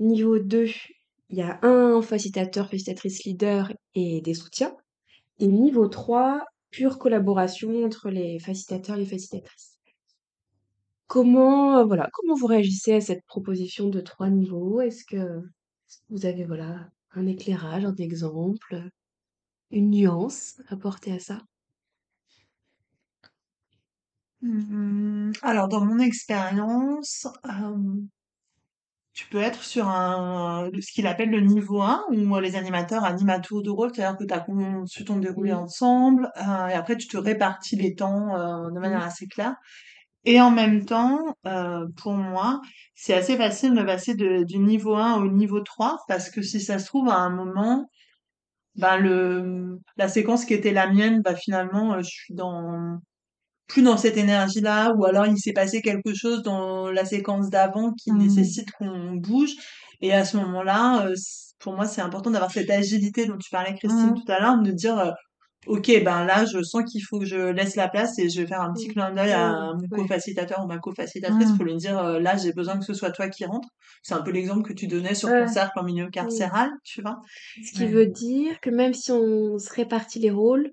Niveau 0.00 0.38
2, 0.38 0.66
il 1.32 1.38
y 1.38 1.42
a 1.42 1.58
un 1.62 2.02
facilitateur, 2.02 2.68
facilitatrice 2.68 3.24
leader 3.24 3.72
et 3.94 4.20
des 4.20 4.34
soutiens. 4.34 4.76
Et 5.38 5.46
niveau 5.48 5.88
3, 5.88 6.44
pure 6.70 6.98
collaboration 6.98 7.84
entre 7.84 8.10
les 8.10 8.38
facilitateurs 8.38 8.96
et 8.96 9.00
les 9.00 9.06
facilitatrices. 9.06 9.78
Comment, 11.06 11.78
euh, 11.78 11.84
voilà, 11.84 12.08
comment 12.12 12.34
vous 12.34 12.46
réagissez 12.46 12.94
à 12.94 13.00
cette 13.00 13.24
proposition 13.24 13.88
de 13.88 14.00
trois 14.00 14.28
niveaux? 14.28 14.82
Est-ce 14.82 15.04
que 15.04 15.42
vous 16.10 16.26
avez, 16.26 16.44
voilà, 16.44 16.90
un 17.12 17.26
éclairage, 17.26 17.86
un 17.86 17.94
exemple, 17.96 18.88
une 19.70 19.90
nuance 19.90 20.60
apportée 20.68 21.12
à 21.12 21.18
ça? 21.18 21.38
Hum, 24.42 25.32
Alors, 25.42 25.68
dans 25.68 25.84
mon 25.84 25.98
expérience, 25.98 27.26
euh, 27.46 28.02
tu 29.14 29.26
peux 29.26 29.40
être 29.40 29.62
sur 29.62 29.88
un, 29.88 30.70
ce 30.80 30.92
qu'il 30.92 31.06
appelle 31.06 31.30
le 31.30 31.40
niveau 31.40 31.82
1, 31.82 32.06
où 32.10 32.38
les 32.38 32.56
animateurs 32.56 33.04
animent 33.04 33.30
à 33.30 33.40
tour 33.40 33.62
de 33.62 33.70
rôle, 33.70 33.90
c'est-à-dire 33.94 34.18
que 34.18 34.24
tu 34.24 34.32
as 34.32 34.40
conçu 34.40 35.04
ton 35.04 35.16
déroulé 35.18 35.52
ensemble, 35.52 36.30
euh, 36.38 36.68
et 36.68 36.72
après 36.72 36.96
tu 36.96 37.08
te 37.08 37.18
répartis 37.18 37.76
les 37.76 37.94
temps 37.94 38.34
euh, 38.36 38.70
de 38.70 38.78
manière 38.78 39.02
assez 39.02 39.26
claire. 39.26 39.54
Et 40.24 40.40
en 40.40 40.50
même 40.50 40.84
temps, 40.84 41.36
euh, 41.46 41.86
pour 41.96 42.12
moi, 42.12 42.60
c'est 42.94 43.14
assez 43.14 43.36
facile 43.36 43.74
de 43.74 43.82
passer 43.82 44.14
de, 44.14 44.44
du 44.44 44.58
niveau 44.58 44.94
1 44.96 45.16
au 45.20 45.28
niveau 45.28 45.60
3, 45.60 45.98
parce 46.08 46.30
que 46.30 46.42
si 46.42 46.60
ça 46.60 46.78
se 46.78 46.86
trouve, 46.86 47.08
à 47.08 47.16
un 47.16 47.30
moment, 47.30 47.88
ben 48.76 48.96
le, 48.96 49.78
la 49.96 50.08
séquence 50.08 50.44
qui 50.44 50.54
était 50.54 50.72
la 50.72 50.86
mienne, 50.90 51.22
bah 51.22 51.34
finalement, 51.34 51.94
euh, 51.94 52.02
je 52.02 52.08
suis 52.08 52.34
dans 52.34 52.98
plus 53.72 53.82
dans 53.82 53.96
cette 53.96 54.16
énergie-là, 54.18 54.92
ou 54.96 55.04
alors 55.06 55.26
il 55.26 55.38
s'est 55.38 55.52
passé 55.52 55.80
quelque 55.82 56.14
chose 56.14 56.42
dans 56.42 56.90
la 56.90 57.04
séquence 57.04 57.50
d'avant 57.50 57.92
qui 57.94 58.12
Mmh. 58.12 58.18
nécessite 58.18 58.70
qu'on 58.72 59.12
bouge. 59.14 59.52
Et 60.00 60.12
à 60.12 60.24
ce 60.24 60.36
moment-là, 60.38 61.06
euh, 61.06 61.14
pour 61.60 61.74
moi, 61.74 61.86
c'est 61.86 62.00
important 62.02 62.30
d'avoir 62.30 62.50
cette 62.50 62.70
agilité 62.70 63.26
dont 63.26 63.38
tu 63.38 63.50
parlais, 63.50 63.74
Christine, 63.74 64.10
Mmh. 64.12 64.24
tout 64.24 64.32
à 64.32 64.40
l'heure, 64.40 64.58
de 64.62 64.70
dire, 64.72 64.98
euh, 64.98 65.10
ok, 65.66 65.86
ben 66.04 66.24
là, 66.24 66.44
je 66.44 66.60
sens 66.62 66.82
qu'il 66.90 67.02
faut 67.08 67.20
que 67.20 67.24
je 67.24 67.36
laisse 67.52 67.76
la 67.76 67.88
place 67.88 68.18
et 68.18 68.28
je 68.28 68.40
vais 68.40 68.46
faire 68.48 68.62
un 68.62 68.72
petit 68.72 68.88
Mmh. 68.88 68.92
clin 68.92 69.12
d'œil 69.12 69.32
à 69.32 69.72
mon 69.74 69.88
co-facilitateur 69.88 70.60
ou 70.64 70.66
ma 70.66 70.78
co-facilitatrice 70.78 71.52
Mmh. 71.52 71.56
pour 71.56 71.64
lui 71.64 71.76
dire, 71.76 71.98
euh, 71.98 72.18
là, 72.20 72.36
j'ai 72.36 72.52
besoin 72.52 72.78
que 72.78 72.84
ce 72.84 72.94
soit 72.94 73.12
toi 73.12 73.28
qui 73.28 73.44
rentre. 73.44 73.68
C'est 74.02 74.14
un 74.14 74.22
peu 74.22 74.32
l'exemple 74.32 74.62
que 74.68 74.72
tu 74.74 74.86
donnais 74.88 75.14
sur 75.14 75.28
ton 75.28 75.46
cercle 75.46 75.78
en 75.78 75.84
milieu 75.84 76.08
carcéral, 76.10 76.70
tu 76.84 77.00
vois. 77.02 77.18
Ce 77.64 77.72
qui 77.72 77.84
Ouais. 77.84 77.90
veut 77.90 78.06
dire 78.06 78.60
que 78.60 78.70
même 78.70 78.92
si 78.94 79.12
on 79.12 79.58
se 79.58 79.72
répartit 79.72 80.18
les 80.18 80.30
rôles, 80.32 80.72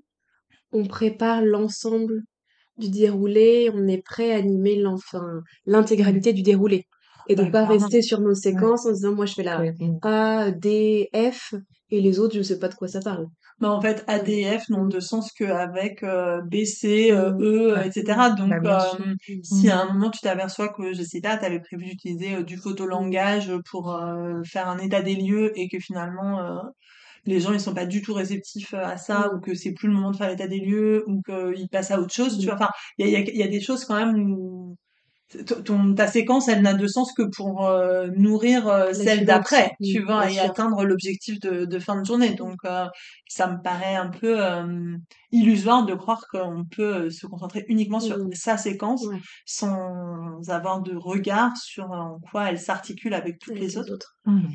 on 0.71 0.85
prépare 0.85 1.41
l'ensemble 1.43 2.23
du 2.79 2.89
déroulé, 2.89 3.69
on 3.73 3.87
est 3.87 4.01
prêt 4.03 4.31
à 4.33 4.37
animer 4.37 4.75
l'enfin, 4.77 5.41
l'intégralité 5.65 6.33
du 6.33 6.41
déroulé. 6.43 6.85
Et 7.27 7.35
de 7.35 7.43
Ouais, 7.43 7.51
pas 7.51 7.65
rester 7.65 8.01
sur 8.01 8.21
nos 8.21 8.33
séquences 8.33 8.85
en 8.85 8.89
se 8.89 8.93
disant, 8.95 9.13
moi, 9.15 9.25
je 9.27 9.33
fais 9.35 9.43
la 9.43 9.59
Ouais. 9.59 9.73
A, 10.01 10.51
D, 10.51 11.09
F, 11.13 11.53
et 11.91 12.01
les 12.01 12.19
autres, 12.19 12.35
je 12.35 12.41
sais 12.41 12.59
pas 12.59 12.69
de 12.69 12.75
quoi 12.75 12.87
ça 12.87 13.01
parle. 13.01 13.27
Bah, 13.59 13.71
en 13.71 13.81
fait, 13.81 14.03
ADF 14.07 14.69
n'ont 14.69 14.85
Mmh. 14.85 14.89
de 14.89 14.99
sens 15.01 15.31
qu'avec 15.33 16.01
euh, 16.03 16.41
B, 16.43 16.63
C, 16.63 17.11
euh, 17.11 17.31
Mmh. 17.31 17.43
E, 17.43 17.75
Ouais. 17.75 17.87
etc. 17.87 18.29
Bah, 18.37 18.37
Donc, 18.37 18.59
sûr. 18.79 18.99
euh, 18.99 19.13
si 19.41 19.69
à 19.69 19.79
Mmh. 19.79 19.81
un 19.81 19.93
moment 19.93 20.09
tu 20.11 20.21
t'aperçois 20.21 20.69
que, 20.69 20.93
je 20.93 21.03
sais 21.03 21.19
pas, 21.21 21.37
tu 21.37 21.45
avais 21.45 21.59
prévu 21.59 21.85
d'utiliser 21.85 22.35
euh, 22.35 22.43
du 22.43 22.57
photolangage 22.57 23.51
pour 23.69 23.91
euh, 23.93 24.41
faire 24.45 24.69
un 24.69 24.77
état 24.77 25.01
des 25.01 25.15
lieux 25.15 25.51
et 25.59 25.67
que 25.67 25.77
finalement 25.79 26.39
euh, 26.39 26.61
les 27.25 27.39
gens 27.39 27.53
ils 27.53 27.59
sont 27.59 27.73
pas 27.73 27.85
du 27.85 28.01
tout 28.01 28.13
réceptifs 28.13 28.73
euh, 28.73 28.83
à 28.85 28.97
ça 28.97 29.29
Mmh. 29.31 29.35
ou 29.35 29.39
que 29.41 29.53
c'est 29.55 29.73
plus 29.73 29.87
le 29.87 29.93
moment 29.95 30.11
de 30.11 30.17
faire 30.17 30.29
l'état 30.29 30.47
des 30.47 30.59
lieux 30.59 31.03
ou 31.07 31.21
qu'ils 31.23 31.69
passent 31.69 31.91
à 31.91 31.99
autre 31.99 32.13
chose, 32.13 32.37
tu 32.39 32.45
Mmh. 32.45 32.49
vois. 32.49 32.55
Enfin, 32.55 32.69
il 32.97 33.07
y 33.09 33.15
a, 33.15 33.19
il 33.19 33.25
y, 33.25 33.29
a, 33.29 33.33
il 33.33 33.37
y 33.39 33.43
a 33.43 33.47
des 33.47 33.61
choses 33.61 33.85
quand 33.85 33.95
même 33.95 34.33
où 34.33 34.75
ton, 35.65 35.93
ta 35.93 36.07
séquence, 36.07 36.47
elle 36.47 36.63
n'a 36.63 36.73
de 36.73 36.87
sens 36.87 37.13
que 37.13 37.21
pour 37.21 37.67
euh, 37.67 38.07
nourrir 38.17 38.67
euh, 38.67 38.93
celle 38.93 39.25
d'après, 39.25 39.71
Mmh. 39.79 39.85
tu 39.91 40.03
vois, 40.03 40.27
et 40.31 40.33
sûr. 40.33 40.43
atteindre 40.43 40.83
l'objectif 40.85 41.39
de, 41.39 41.65
de 41.65 41.79
fin 41.79 41.99
de 42.01 42.05
journée. 42.05 42.33
Donc, 42.33 42.57
euh, 42.65 42.85
ça 43.27 43.47
me 43.47 43.61
paraît 43.61 43.95
un 43.95 44.09
peu 44.09 44.39
illusoire 45.31 45.85
de 45.85 45.93
croire 45.93 46.25
qu'on 46.31 46.65
peut 46.65 47.09
se 47.09 47.27
concentrer 47.27 47.63
uniquement 47.67 47.99
sur 47.99 48.17
sa 48.33 48.57
séquence 48.57 49.05
sans 49.45 50.39
avoir 50.49 50.81
de 50.81 50.95
regard 50.95 51.55
sur 51.57 51.91
en 51.91 52.19
quoi 52.31 52.49
elle 52.49 52.59
s'articule 52.59 53.13
avec 53.13 53.39
toutes 53.39 53.59
les 53.59 53.59
les 53.59 53.77
autres. 53.77 53.93
autres. 53.93 54.17
Mmh. 54.25 54.47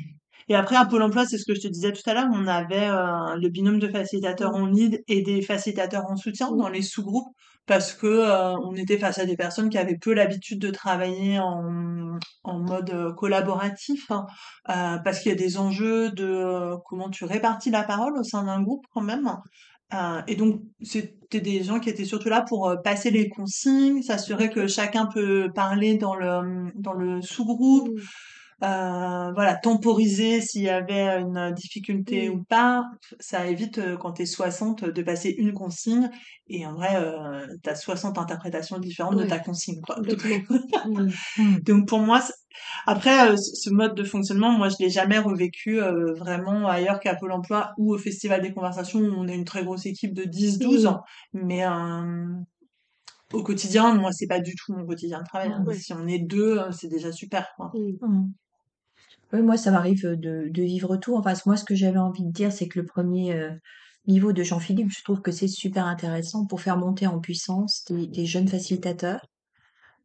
Et 0.47 0.55
après, 0.55 0.75
à 0.75 0.85
Pôle 0.85 1.01
emploi, 1.01 1.25
c'est 1.25 1.37
ce 1.37 1.45
que 1.45 1.55
je 1.55 1.61
te 1.61 1.67
disais 1.67 1.91
tout 1.91 2.07
à 2.07 2.13
l'heure, 2.13 2.27
on 2.31 2.45
avait 2.47 2.87
euh, 2.87 3.35
le 3.35 3.49
binôme 3.49 3.79
de 3.79 3.87
facilitateurs 3.87 4.53
en 4.53 4.67
lead 4.67 5.03
et 5.07 5.21
des 5.23 5.41
facilitateurs 5.41 6.05
en 6.07 6.15
soutien 6.17 6.51
dans 6.51 6.69
les 6.69 6.83
sous-groupes 6.83 7.33
parce 7.65 7.93
que 7.93 8.05
euh, 8.05 8.55
on 8.59 8.75
était 8.75 8.99
face 8.99 9.17
à 9.17 9.25
des 9.25 9.35
personnes 9.35 9.69
qui 9.69 9.77
avaient 9.77 9.97
peu 9.97 10.13
l'habitude 10.13 10.59
de 10.59 10.69
travailler 10.69 11.39
en, 11.39 12.19
en 12.43 12.59
mode 12.59 12.91
euh, 12.91 13.13
collaboratif, 13.13 14.11
hein, 14.11 14.27
parce 14.65 15.19
qu'il 15.19 15.31
y 15.31 15.35
a 15.35 15.37
des 15.37 15.57
enjeux 15.57 16.11
de 16.11 16.75
comment 16.85 17.09
tu 17.09 17.25
répartis 17.25 17.71
la 17.71 17.83
parole 17.83 18.17
au 18.17 18.23
sein 18.23 18.43
d'un 18.43 18.61
groupe 18.61 18.85
quand 18.93 19.01
même. 19.01 19.31
Euh, 19.93 20.21
et 20.27 20.35
donc, 20.35 20.61
c'était 20.81 21.41
des 21.41 21.63
gens 21.63 21.79
qui 21.79 21.89
étaient 21.89 22.05
surtout 22.05 22.29
là 22.29 22.43
pour 22.47 22.71
passer 22.83 23.09
les 23.09 23.29
consignes, 23.29 24.03
s'assurer 24.03 24.49
que 24.51 24.67
chacun 24.67 25.07
peut 25.07 25.49
parler 25.53 25.95
dans 25.97 26.15
le, 26.15 26.71
dans 26.75 26.93
le 26.93 27.21
sous-groupe, 27.21 27.89
Mmh. 27.89 28.34
Euh, 28.63 29.31
voilà, 29.33 29.55
temporiser 29.55 30.41
s'il 30.41 30.63
y 30.63 30.69
avait 30.69 31.19
une 31.19 31.51
difficulté 31.53 32.29
Mmh. 32.29 32.33
ou 32.33 32.43
pas. 32.43 32.83
Ça 33.19 33.45
évite, 33.47 33.77
euh, 33.79 33.97
quand 33.97 34.13
t'es 34.13 34.25
60, 34.25 34.85
de 34.85 35.01
passer 35.03 35.29
une 35.37 35.53
consigne. 35.53 36.09
Et 36.47 36.65
en 36.65 36.73
vrai, 36.73 36.95
euh, 36.95 37.45
t'as 37.63 37.75
60 37.75 38.17
interprétations 38.17 38.79
différentes 38.79 39.17
de 39.17 39.23
ta 39.25 39.39
consigne, 39.39 39.81
quoi. 39.81 39.97
Mmh. 39.99 40.05
Mmh. 41.37 41.59
Donc 41.65 41.87
pour 41.87 41.99
moi, 41.99 42.21
après 42.87 43.31
euh, 43.31 43.35
ce 43.37 43.69
mode 43.69 43.95
de 43.95 44.03
fonctionnement, 44.03 44.51
moi 44.51 44.69
je 44.69 44.75
l'ai 44.79 44.89
jamais 44.89 45.17
revécu 45.19 45.81
euh, 45.81 46.13
vraiment 46.13 46.67
ailleurs 46.67 46.99
qu'à 46.99 47.15
Pôle 47.15 47.31
Emploi 47.33 47.71
ou 47.77 47.93
au 47.93 47.97
Festival 47.97 48.41
des 48.41 48.53
Conversations 48.53 48.99
où 48.99 49.13
on 49.17 49.27
est 49.27 49.35
une 49.35 49.45
très 49.45 49.63
grosse 49.65 49.85
équipe 49.85 50.13
de 50.13 50.23
10-12 50.23 50.85
Mmh. 50.85 50.87
ans. 50.87 51.01
Mais 51.33 51.63
au 53.33 53.43
quotidien, 53.43 53.95
moi 53.95 54.11
c'est 54.11 54.27
pas 54.27 54.39
du 54.39 54.53
tout 54.55 54.73
mon 54.73 54.85
quotidien 54.85 55.19
de 55.19 55.25
travail. 55.25 55.51
hein. 55.51 55.61
Mmh. 55.63 55.67
Ouais. 55.67 55.75
Si 55.75 55.93
on 55.93 56.07
est 56.07 56.19
deux, 56.19 56.61
c'est 56.71 56.87
déjà 56.87 57.11
super. 57.11 57.47
Quoi. 57.57 57.71
Mmh. 59.35 59.39
Mmh. 59.39 59.41
Oui, 59.41 59.45
moi, 59.45 59.57
ça 59.57 59.71
m'arrive 59.71 60.05
de, 60.05 60.49
de 60.49 60.63
vivre 60.63 60.97
tout. 60.97 61.15
Enfin, 61.15 61.33
moi, 61.45 61.57
ce 61.57 61.65
que 61.65 61.75
j'avais 61.75 61.99
envie 61.99 62.23
de 62.25 62.31
dire, 62.31 62.51
c'est 62.51 62.67
que 62.67 62.79
le 62.79 62.85
premier, 62.85 63.33
euh, 63.33 63.51
niveau 64.07 64.33
de 64.33 64.43
Jean-Philippe, 64.43 64.91
je 64.91 65.03
trouve 65.03 65.21
que 65.21 65.31
c'est 65.31 65.47
super 65.47 65.85
intéressant 65.85 66.45
pour 66.45 66.61
faire 66.61 66.77
monter 66.77 67.07
en 67.07 67.19
puissance 67.19 67.83
des, 67.89 68.07
des 68.07 68.25
jeunes 68.25 68.47
facilitateurs 68.47 69.25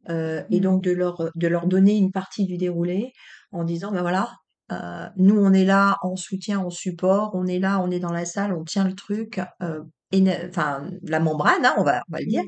euh, 0.09 0.43
et 0.51 0.59
Mmh. 0.59 0.63
donc 0.63 0.83
de 0.83 0.91
leur, 0.91 1.29
de 1.35 1.47
leur 1.47 1.67
donner 1.67 1.97
une 1.97 2.11
partie 2.11 2.45
du 2.45 2.57
déroulé 2.57 3.13
en 3.51 3.63
disant, 3.63 3.91
ben 3.91 4.01
voilà, 4.01 4.31
euh, 4.71 5.07
nous 5.17 5.37
on 5.37 5.53
est 5.53 5.65
là 5.65 5.97
en 6.03 6.15
soutien, 6.15 6.59
en 6.59 6.69
support, 6.71 7.31
on 7.35 7.45
est 7.47 7.59
là, 7.59 7.79
on 7.81 7.91
est 7.91 7.99
dans 7.99 8.11
la 8.13 8.25
salle, 8.25 8.53
on 8.53 8.63
tient 8.63 8.85
le 8.85 8.95
truc, 8.95 9.39
enfin 9.61 10.89
la 11.03 11.19
membrane, 11.19 11.65
hein, 11.65 11.73
on 11.77 11.83
va, 11.83 12.03
on 12.09 12.13
va 12.13 12.19
le 12.19 12.25
dire, 12.27 12.43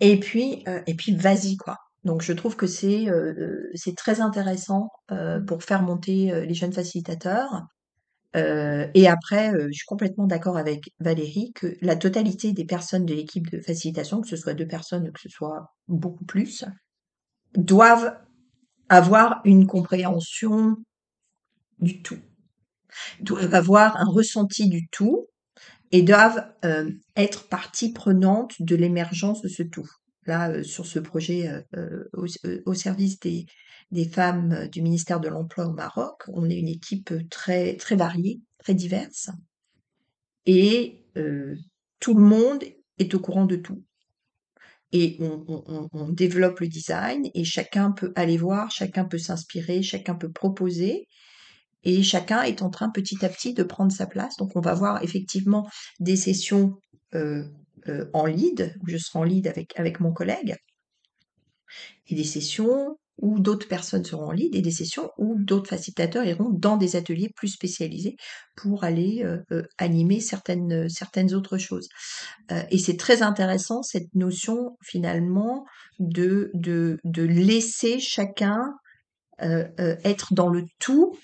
et 0.00 0.18
puis, 0.20 0.64
et 0.86 0.94
puis 0.94 1.14
vas-y 1.16 1.56
quoi. 1.56 1.76
Donc 2.04 2.22
je 2.22 2.32
trouve 2.32 2.56
que 2.56 2.66
c'est 2.66 3.08
euh, 3.08 3.72
très 3.96 4.20
intéressant 4.20 4.90
euh, 5.10 5.40
pour 5.40 5.62
faire 5.62 5.82
monter 5.82 6.32
euh, 6.32 6.44
les 6.44 6.54
jeunes 6.54 6.72
facilitateurs. 6.72 7.66
Et 8.32 9.08
après, 9.08 9.52
je 9.58 9.72
suis 9.72 9.86
complètement 9.86 10.28
d'accord 10.28 10.56
avec 10.56 10.92
Valérie 11.00 11.50
que 11.52 11.76
la 11.80 11.96
totalité 11.96 12.52
des 12.52 12.64
personnes 12.64 13.04
de 13.04 13.12
l'équipe 13.12 13.50
de 13.50 13.60
facilitation, 13.60 14.20
que 14.20 14.28
ce 14.28 14.36
soit 14.36 14.54
deux 14.54 14.68
personnes 14.68 15.08
ou 15.08 15.10
que 15.10 15.18
ce 15.20 15.28
soit 15.28 15.74
beaucoup 15.88 16.24
plus, 16.24 16.64
doivent 17.56 18.16
avoir 18.88 19.40
une 19.44 19.66
compréhension 19.66 20.76
du 21.80 22.02
tout, 22.02 22.20
doivent 23.18 23.52
avoir 23.52 23.96
un 23.96 24.08
ressenti 24.08 24.68
du 24.68 24.86
tout 24.86 25.26
et 25.90 26.02
doivent 26.02 26.46
être 27.16 27.48
partie 27.48 27.92
prenante 27.92 28.62
de 28.62 28.76
l'émergence 28.76 29.42
de 29.42 29.48
ce 29.48 29.64
tout. 29.64 29.90
Là, 30.26 30.50
euh, 30.50 30.62
sur 30.62 30.86
ce 30.86 30.98
projet 30.98 31.48
euh, 31.48 32.04
euh, 32.44 32.62
au, 32.66 32.74
service 32.74 33.18
des, 33.20 33.46
femmes 34.04 34.68
du 34.68 34.82
ministère 34.82 35.20
de 35.20 35.28
l'Emploi 35.28 35.66
au 35.66 35.72
Maroc, 35.72 36.24
on 36.28 36.48
est 36.48 36.58
une 36.58 36.68
équipe 36.68 37.12
très, 37.30 37.76
très 37.76 37.96
variée, 37.96 38.40
très 38.58 38.74
diverse, 38.74 39.30
et 40.46 41.04
tout 41.98 42.14
le 42.14 42.22
monde 42.22 42.62
est 42.98 43.14
au 43.14 43.20
courant 43.20 43.46
de 43.46 43.56
tout. 43.56 43.82
Et 44.92 45.18
on, 45.20 46.08
développe 46.10 46.60
le 46.60 46.68
design 46.68 47.30
et 47.34 47.44
chacun 47.44 47.92
peut 47.92 48.12
aller 48.16 48.36
voir, 48.36 48.70
chacun 48.70 49.04
peut 49.04 49.18
s'inspirer, 49.18 49.82
chacun 49.82 50.14
peut 50.14 50.30
proposer 50.30 51.06
et 51.84 52.02
chacun 52.02 52.42
est 52.42 52.62
en 52.62 52.70
train 52.70 52.90
petit 52.90 53.24
à 53.24 53.28
petit 53.28 53.54
de 53.54 53.62
prendre 53.62 53.92
sa 53.92 54.06
place. 54.06 54.36
Donc 54.36 54.56
on 54.56 54.60
va 54.60 54.74
voir 54.74 55.02
effectivement 55.02 55.68
des 56.00 56.16
sessions 56.16 56.78
euh, 57.88 58.06
en 58.12 58.26
lead, 58.26 58.74
où 58.82 58.88
je 58.88 58.96
serai 58.98 59.18
en 59.18 59.24
lead 59.24 59.46
avec, 59.46 59.78
avec 59.78 60.00
mon 60.00 60.12
collègue, 60.12 60.56
et 62.08 62.14
des 62.14 62.24
sessions 62.24 62.96
où 63.18 63.38
d'autres 63.38 63.68
personnes 63.68 64.04
seront 64.04 64.28
en 64.28 64.32
lead, 64.32 64.54
et 64.54 64.62
des 64.62 64.70
sessions 64.70 65.10
où 65.18 65.36
d'autres 65.38 65.68
facilitateurs 65.68 66.24
iront 66.24 66.50
dans 66.50 66.76
des 66.76 66.96
ateliers 66.96 67.30
plus 67.36 67.48
spécialisés 67.48 68.16
pour 68.56 68.82
aller 68.82 69.22
euh, 69.24 69.38
euh, 69.52 69.62
animer 69.78 70.20
certaines, 70.20 70.88
certaines 70.88 71.34
autres 71.34 71.58
choses. 71.58 71.88
Et 72.70 72.78
c'est 72.78 72.96
très 72.96 73.22
intéressant 73.22 73.82
cette 73.82 74.14
notion 74.14 74.76
finalement 74.82 75.64
de, 75.98 76.50
de, 76.54 76.98
de 77.04 77.22
laisser 77.22 78.00
chacun 78.00 78.74
être 79.38 80.34
dans 80.34 80.48
le 80.48 80.64
tout 80.78 81.16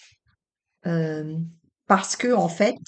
parce 1.86 2.16
que 2.16 2.32
en 2.32 2.48
fait 2.48 2.78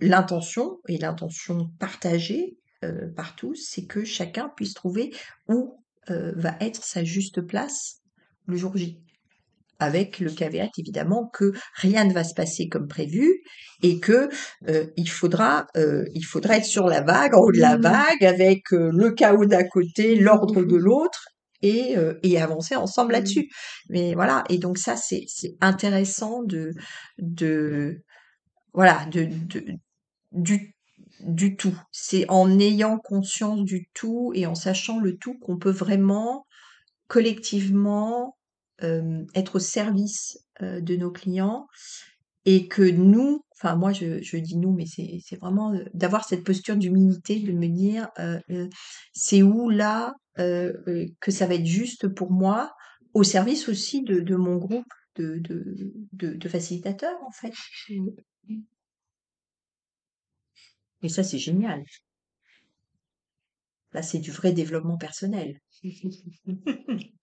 l'intention 0.00 0.78
et 0.88 0.98
l'intention 0.98 1.70
partagée 1.78 2.56
euh, 2.84 3.08
par 3.16 3.36
tous 3.36 3.56
c'est 3.68 3.86
que 3.86 4.04
chacun 4.04 4.50
puisse 4.56 4.74
trouver 4.74 5.12
où 5.48 5.78
euh, 6.10 6.32
va 6.36 6.56
être 6.60 6.82
sa 6.84 7.04
juste 7.04 7.40
place 7.42 8.00
le 8.46 8.56
jour 8.56 8.76
J 8.76 9.00
avec 9.78 10.20
le 10.20 10.30
caveat 10.30 10.70
évidemment 10.78 11.28
que 11.32 11.52
rien 11.74 12.04
ne 12.04 12.12
va 12.12 12.22
se 12.24 12.34
passer 12.34 12.68
comme 12.68 12.86
prévu 12.86 13.42
et 13.82 13.98
que 13.98 14.28
euh, 14.68 14.86
il 14.96 15.08
faudra 15.08 15.66
euh, 15.76 16.04
il 16.14 16.22
faudra 16.24 16.56
être 16.56 16.64
sur 16.66 16.86
la 16.86 17.00
vague 17.02 17.34
en 17.34 17.40
haut 17.40 17.52
de 17.52 17.58
la 17.58 17.78
Mmh. 17.78 17.82
vague 17.82 18.24
avec 18.24 18.62
le 18.70 19.10
chaos 19.12 19.44
d'un 19.46 19.64
côté 19.64 20.14
l'ordre 20.16 20.62
de 20.62 20.76
l'autre 20.86 21.24
et, 21.62 21.96
euh, 21.96 22.14
et 22.22 22.40
avancer 22.40 22.76
ensemble 22.76 23.12
Mmh. 23.12 23.14
là-dessus 23.14 23.48
mais 23.88 24.14
voilà 24.14 24.44
et 24.50 24.58
donc 24.58 24.78
ça 24.78 24.96
c'est 24.96 25.24
c'est 25.26 25.54
intéressant 25.60 26.42
de 26.44 26.72
de 27.18 28.02
voilà 28.72 29.04
de, 29.10 29.24
de 29.48 29.64
du 30.32 30.74
du 31.24 31.56
tout 31.56 31.78
c'est 31.90 32.28
en 32.28 32.58
ayant 32.58 32.98
conscience 32.98 33.62
du 33.64 33.88
tout 33.94 34.32
et 34.34 34.46
en 34.46 34.54
sachant 34.54 35.00
le 35.00 35.16
tout 35.16 35.38
qu'on 35.38 35.58
peut 35.58 35.70
vraiment 35.70 36.46
collectivement 37.06 38.36
euh, 38.82 39.24
être 39.34 39.56
au 39.56 39.58
service 39.58 40.38
euh, 40.62 40.80
de 40.80 40.96
nos 40.96 41.10
clients 41.10 41.66
et 42.46 42.66
que 42.68 42.82
nous, 42.82 43.44
enfin 43.52 43.76
moi 43.76 43.92
je, 43.92 44.22
je 44.22 44.36
dis 44.38 44.56
nous, 44.56 44.72
mais 44.72 44.86
c'est 44.86 45.36
vraiment 45.36 45.74
euh, 45.74 45.84
d'avoir 45.94 46.24
cette 46.24 46.42
posture 46.42 46.74
d'humilité, 46.74 47.38
de 47.38 47.52
me 47.52 47.68
dire 47.68 48.08
c'est 49.12 49.42
où 49.42 49.68
là 49.68 50.14
que 50.36 51.30
ça 51.30 51.46
va 51.46 51.54
être 51.54 51.66
juste 51.66 52.08
pour 52.08 52.32
moi, 52.32 52.72
au 53.12 53.22
service 53.22 53.68
aussi 53.68 54.02
de, 54.02 54.20
de 54.20 54.34
mon 54.34 54.56
groupe 54.56 54.92
de, 55.16 55.36
de, 55.36 55.92
de, 56.12 56.32
de 56.32 56.48
facilitateurs 56.48 57.18
en 57.26 57.30
fait. 57.30 57.52
Et 61.02 61.08
ça 61.08 61.22
c'est 61.22 61.38
génial. 61.38 61.84
Là 63.92 64.02
c'est 64.02 64.20
du 64.20 64.30
vrai 64.30 64.52
développement 64.52 64.98
personnel. 64.98 65.60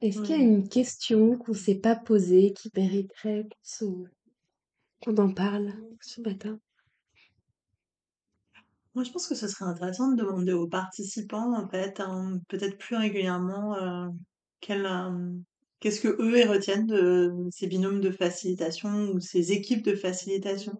Est-ce 0.00 0.20
qu'il 0.20 0.30
y 0.30 0.38
a 0.38 0.42
une 0.42 0.68
question 0.68 1.36
qu'on 1.36 1.52
ne 1.52 1.56
s'est 1.56 1.80
pas 1.80 1.96
posée 1.96 2.52
qui 2.52 2.70
mériterait 2.76 3.48
qu'on 5.00 5.16
en 5.16 5.34
parle 5.34 5.74
ce 6.00 6.20
matin? 6.20 6.60
Moi, 8.94 9.04
je 9.04 9.10
pense 9.10 9.26
que 9.26 9.34
ce 9.34 9.48
serait 9.48 9.64
intéressant 9.64 10.12
de 10.12 10.16
demander 10.16 10.52
aux 10.52 10.68
participants, 10.68 11.56
en 11.56 11.68
fait, 11.68 12.00
hein, 12.00 12.40
peut-être 12.48 12.78
plus 12.78 12.96
régulièrement, 12.96 13.74
euh, 13.76 14.08
quel, 14.60 14.86
euh, 14.86 15.32
qu'est-ce 15.80 16.00
que 16.00 16.08
eux 16.20 16.38
ils 16.40 16.48
retiennent 16.48 16.86
de 16.86 17.32
ces 17.50 17.66
binômes 17.68 18.00
de 18.00 18.10
facilitation 18.10 19.10
ou 19.12 19.20
ces 19.20 19.52
équipes 19.52 19.84
de 19.84 19.94
facilitation? 19.96 20.72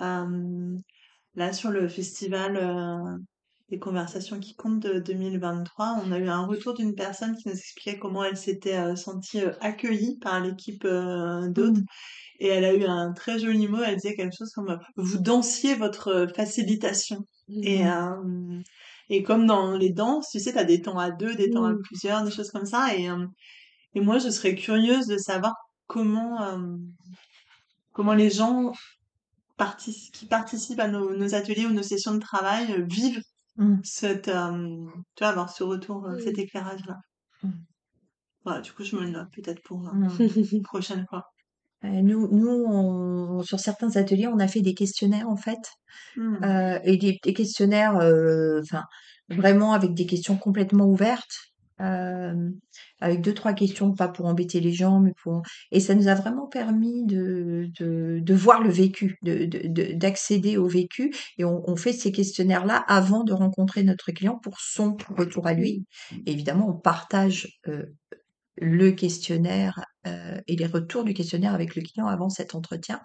Euh, 0.00 0.76
là, 1.34 1.52
sur 1.52 1.70
le 1.70 1.88
festival 1.88 2.56
euh, 2.56 3.18
des 3.70 3.78
conversations 3.78 4.40
qui 4.40 4.54
comptent 4.56 4.82
de 4.82 5.00
2023, 5.00 6.00
on 6.04 6.12
a 6.12 6.18
eu 6.18 6.28
un 6.28 6.46
retour 6.46 6.74
d'une 6.74 6.94
personne 6.94 7.36
qui 7.36 7.48
nous 7.48 7.54
expliquait 7.54 7.98
comment 7.98 8.24
elle 8.24 8.36
s'était 8.36 8.76
euh, 8.78 8.96
sentie 8.96 9.40
accueillie 9.60 10.18
par 10.20 10.40
l'équipe 10.40 10.84
euh, 10.84 11.48
d'autres. 11.50 11.80
Mm. 11.80 11.86
Et 12.40 12.48
elle 12.48 12.64
a 12.64 12.74
eu 12.74 12.84
un 12.84 13.12
très 13.14 13.38
joli 13.38 13.68
mot, 13.68 13.82
elle 13.82 13.96
disait 13.96 14.14
quelque 14.16 14.36
chose 14.38 14.52
comme 14.54 14.78
vous 14.96 15.18
dansiez 15.18 15.74
votre 15.76 16.28
facilitation. 16.36 17.26
Et, 17.62 17.86
Mhm. 17.86 17.88
euh, 17.88 18.60
et 19.08 19.22
comme 19.22 19.46
dans 19.46 19.76
les 19.76 19.90
danses, 19.90 20.30
tu 20.30 20.40
sais, 20.40 20.52
t'as 20.54 20.64
des 20.64 20.82
temps 20.82 20.98
à 20.98 21.10
deux, 21.10 21.34
des 21.34 21.50
temps 21.50 21.64
à 21.64 21.74
Mm. 21.74 21.82
plusieurs, 21.84 22.24
des 22.24 22.30
choses 22.30 22.50
comme 22.50 22.66
ça. 22.66 22.94
Et, 22.96 23.08
euh, 23.10 23.26
et 23.96 24.00
moi, 24.00 24.18
je 24.18 24.28
serais 24.30 24.54
curieuse 24.54 25.06
de 25.06 25.16
savoir 25.18 25.54
comment, 25.88 26.42
euh, 26.42 26.76
comment 27.92 28.14
les 28.14 28.30
gens 28.30 28.72
qui 30.12 30.26
participent 30.26 30.80
à 30.80 30.88
nos, 30.88 31.16
nos 31.16 31.34
ateliers 31.34 31.66
ou 31.66 31.70
nos 31.72 31.82
sessions 31.82 32.14
de 32.14 32.20
travail 32.20 32.72
euh, 32.72 32.84
vivent 32.88 33.22
Mm. 33.58 33.76
cette, 33.84 34.28
euh, 34.28 34.84
tu 35.14 35.20
vois, 35.24 35.28
avoir 35.28 35.48
ce 35.50 35.64
retour, 35.64 36.04
euh, 36.06 36.18
cet 36.18 36.36
Mm. 36.36 36.40
éclairage-là. 36.40 36.96
Mm. 37.42 37.50
Voilà, 38.44 38.60
du 38.60 38.70
coup, 38.72 38.84
je 38.84 38.94
me 38.96 39.00
le 39.00 39.08
note 39.08 39.28
peut-être 39.34 39.62
pour 39.64 39.78
une 39.88 40.08
prochaine 40.62 41.06
fois. 41.08 41.22
Nous, 41.82 42.28
nous 42.30 42.64
on- 42.68 43.42
sur 43.42 43.58
certains 43.58 43.96
ateliers, 43.96 44.26
on 44.26 44.38
a 44.40 44.46
fait 44.48 44.60
des 44.60 44.74
questionnaires 44.74 45.26
en 45.30 45.36
fait, 45.36 45.70
et 46.84 46.96
des, 46.98 47.18
des 47.24 47.32
questionnaires, 47.32 47.96
euh, 47.96 48.60
enfin, 48.62 48.84
vraiment 49.30 49.72
avec 49.72 49.94
des 49.94 50.04
questions 50.04 50.36
complètement 50.36 50.84
ouvertes, 50.86 51.36
euh, 51.80 52.34
avec 53.00 53.20
deux 53.20 53.34
trois 53.34 53.52
questions, 53.52 53.92
pas 53.94 54.08
pour 54.08 54.26
embêter 54.26 54.60
les 54.60 54.72
gens, 54.72 55.00
mais 55.00 55.12
pour, 55.22 55.42
et 55.70 55.80
ça 55.80 55.94
nous 55.94 56.08
a 56.08 56.14
vraiment 56.14 56.46
permis 56.46 57.04
de 57.06 57.68
de, 57.78 58.20
de 58.20 58.34
voir 58.34 58.62
le 58.62 58.70
vécu, 58.70 59.18
de 59.22 59.44
de- 59.44 59.92
d'accéder 59.94 60.56
au 60.56 60.66
vécu, 60.66 61.12
et 61.38 61.44
on, 61.44 61.62
on 61.68 61.76
fait 61.76 61.92
ces 61.92 62.12
questionnaires-là 62.12 62.76
avant 62.88 63.24
de 63.24 63.32
rencontrer 63.32 63.82
notre 63.82 64.12
client 64.12 64.38
pour 64.38 64.60
son 64.60 64.96
retour 65.16 65.46
à 65.46 65.54
lui. 65.54 65.84
Et 66.26 66.32
évidemment, 66.32 66.68
on 66.68 66.78
partage 66.78 67.60
euh, 67.68 67.84
le 68.58 68.90
questionnaire 68.92 69.84
euh, 70.06 70.40
et 70.46 70.56
les 70.56 70.66
retours 70.66 71.04
du 71.04 71.12
questionnaire 71.12 71.54
avec 71.54 71.76
le 71.76 71.82
client 71.82 72.06
avant 72.06 72.30
cet 72.30 72.54
entretien, 72.54 73.00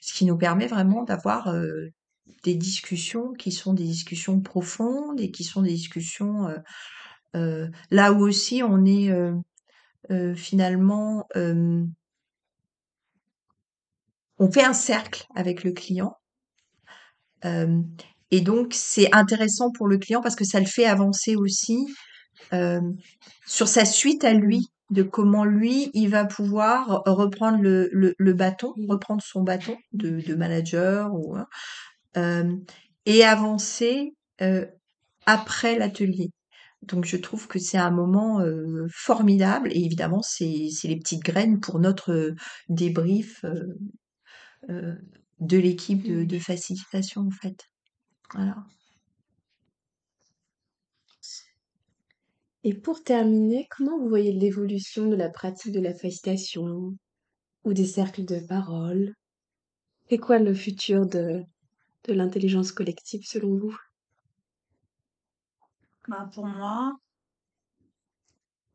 ce 0.00 0.14
qui 0.14 0.24
nous 0.24 0.38
permet 0.38 0.68
vraiment 0.68 1.02
d'avoir 1.02 1.48
euh, 1.48 1.88
des 2.44 2.54
discussions 2.54 3.32
qui 3.32 3.50
sont 3.50 3.74
des 3.74 3.84
discussions 3.84 4.40
profondes 4.40 5.20
et 5.20 5.32
qui 5.32 5.42
sont 5.42 5.62
des 5.62 5.72
discussions 5.72 6.46
euh, 6.46 6.56
là 7.34 8.12
où 8.12 8.20
aussi 8.20 8.62
on 8.62 8.84
est 8.84 9.10
finalement 10.34 11.26
on 14.38 14.50
fait 14.52 14.64
un 14.64 14.72
cercle 14.72 15.26
avec 15.34 15.64
le 15.64 15.72
client 15.72 16.16
et 17.44 18.40
donc 18.40 18.74
c'est 18.74 19.14
intéressant 19.14 19.70
pour 19.72 19.88
le 19.88 19.98
client 19.98 20.20
parce 20.20 20.36
que 20.36 20.44
ça 20.44 20.60
le 20.60 20.66
fait 20.66 20.86
avancer 20.86 21.36
aussi 21.36 21.86
sur 23.46 23.68
sa 23.68 23.84
suite 23.84 24.24
à 24.24 24.34
lui 24.34 24.72
de 24.92 25.02
comment 25.02 25.44
lui, 25.44 25.90
il 25.94 26.10
va 26.10 26.26
pouvoir 26.26 27.02
reprendre 27.06 27.58
le, 27.62 27.88
le, 27.92 28.14
le 28.18 28.32
bâton, 28.34 28.74
reprendre 28.88 29.22
son 29.22 29.42
bâton 29.42 29.76
de, 29.92 30.20
de 30.20 30.34
manager 30.34 31.14
ou, 31.14 31.34
hein, 31.34 31.46
euh, 32.18 32.54
et 33.06 33.24
avancer 33.24 34.14
euh, 34.42 34.66
après 35.24 35.78
l'atelier. 35.78 36.30
Donc 36.82 37.04
je 37.04 37.16
trouve 37.16 37.46
que 37.46 37.58
c'est 37.58 37.78
un 37.78 37.90
moment 37.90 38.40
euh, 38.40 38.86
formidable 38.90 39.70
et 39.72 39.84
évidemment 39.84 40.20
c'est 40.22 40.68
les 40.84 40.96
petites 40.96 41.22
graines 41.22 41.60
pour 41.60 41.78
notre 41.78 42.12
euh, 42.12 42.34
débrief 42.68 43.44
euh, 44.68 44.96
de 45.38 45.58
l'équipe 45.58 46.02
de, 46.02 46.38
facilitation 46.38 47.22
en 47.22 47.30
fait. 47.30 47.68
Voilà. 48.34 48.56
Et 52.64 52.74
pour 52.74 53.02
terminer, 53.02 53.66
comment 53.70 53.98
vous 53.98 54.08
voyez 54.08 54.32
l'évolution 54.32 55.08
de 55.08 55.16
la 55.16 55.28
pratique 55.28 55.72
de 55.72 55.80
la 55.80 55.94
facilitation 55.94 56.96
ou 57.64 57.72
des 57.72 57.86
cercles 57.86 58.24
de 58.24 58.38
parole? 58.38 59.14
C'est 60.08 60.18
quoi 60.18 60.38
le 60.38 60.54
futur 60.54 61.06
de 61.06 61.44
l'intelligence 62.06 62.70
collective 62.70 63.22
selon 63.24 63.56
vous? 63.56 63.76
Bah, 66.08 66.28
pour 66.32 66.46
moi, 66.46 66.96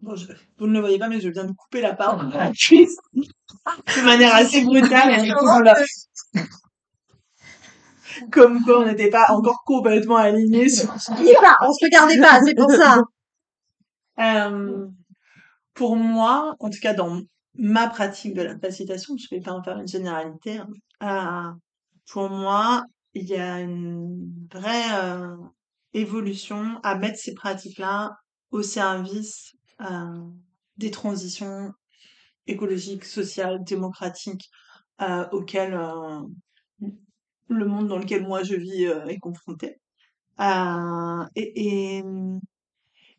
bon, 0.01 0.15
je- 0.15 0.27
vous 0.57 0.67
ne 0.67 0.73
le 0.73 0.79
voyez 0.79 0.99
pas, 0.99 1.07
mais 1.09 1.19
je 1.21 1.29
viens 1.29 1.45
de 1.45 1.53
couper 1.53 1.81
la 1.81 1.93
parole 1.93 2.33
à 2.33 2.45
la 2.45 2.51
cuisse 2.53 2.97
de 3.13 4.05
manière 4.05 4.35
assez 4.35 4.63
brutale. 4.63 5.11
Comme 8.31 8.63
quoi, 8.63 8.79
on 8.81 8.85
n'était 8.85 9.09
pas 9.09 9.25
encore 9.29 9.63
complètement 9.65 10.17
alignés 10.17 10.69
sur 10.69 10.89
On 11.61 11.73
se 11.73 11.85
regardait 11.85 12.19
pas, 12.19 12.39
c'est 12.43 12.55
pour 12.55 12.71
ça. 12.71 13.01
Euh, 14.19 14.87
pour 15.73 15.95
moi, 15.95 16.55
en 16.59 16.69
tout 16.69 16.79
cas 16.81 16.93
dans 16.93 17.21
ma 17.55 17.87
pratique 17.87 18.33
de 18.35 18.41
la 18.43 18.57
facilitation, 18.59 19.15
je 19.17 19.27
vais 19.35 19.41
pas 19.41 19.53
en 19.53 19.63
faire 19.63 19.77
une 19.79 19.87
généralité, 19.87 20.59
hein, 20.59 21.53
euh, 21.53 21.53
pour 22.11 22.29
moi, 22.29 22.85
il 23.13 23.25
y 23.25 23.35
a 23.35 23.59
une 23.61 24.47
vraie 24.51 24.91
euh, 24.93 25.35
évolution 25.99 26.79
à 26.83 26.95
mettre 26.97 27.19
ces 27.19 27.33
pratiques-là 27.33 28.15
au 28.51 28.61
service 28.61 29.55
euh, 29.81 30.23
des 30.77 30.91
transitions 30.91 31.71
écologiques, 32.45 33.05
sociales, 33.05 33.63
démocratiques 33.63 34.49
euh, 35.01 35.27
auxquelles 35.31 35.73
euh, 35.73 36.21
le 37.49 37.65
monde 37.65 37.87
dans 37.87 37.97
lequel 37.99 38.23
moi 38.23 38.43
je 38.43 38.55
vis 38.55 38.83
est 38.83 39.19
confronté. 39.19 39.79
Et, 41.35 42.03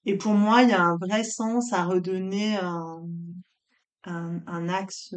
et 0.04 0.16
pour 0.16 0.34
moi, 0.34 0.62
il 0.62 0.70
y 0.70 0.72
a 0.72 0.82
un 0.82 0.96
vrai 0.96 1.24
sens 1.24 1.72
à 1.72 1.84
redonner 1.84 2.56
un, 2.56 3.02
un, 4.04 4.40
un 4.46 4.68
axe 4.68 5.14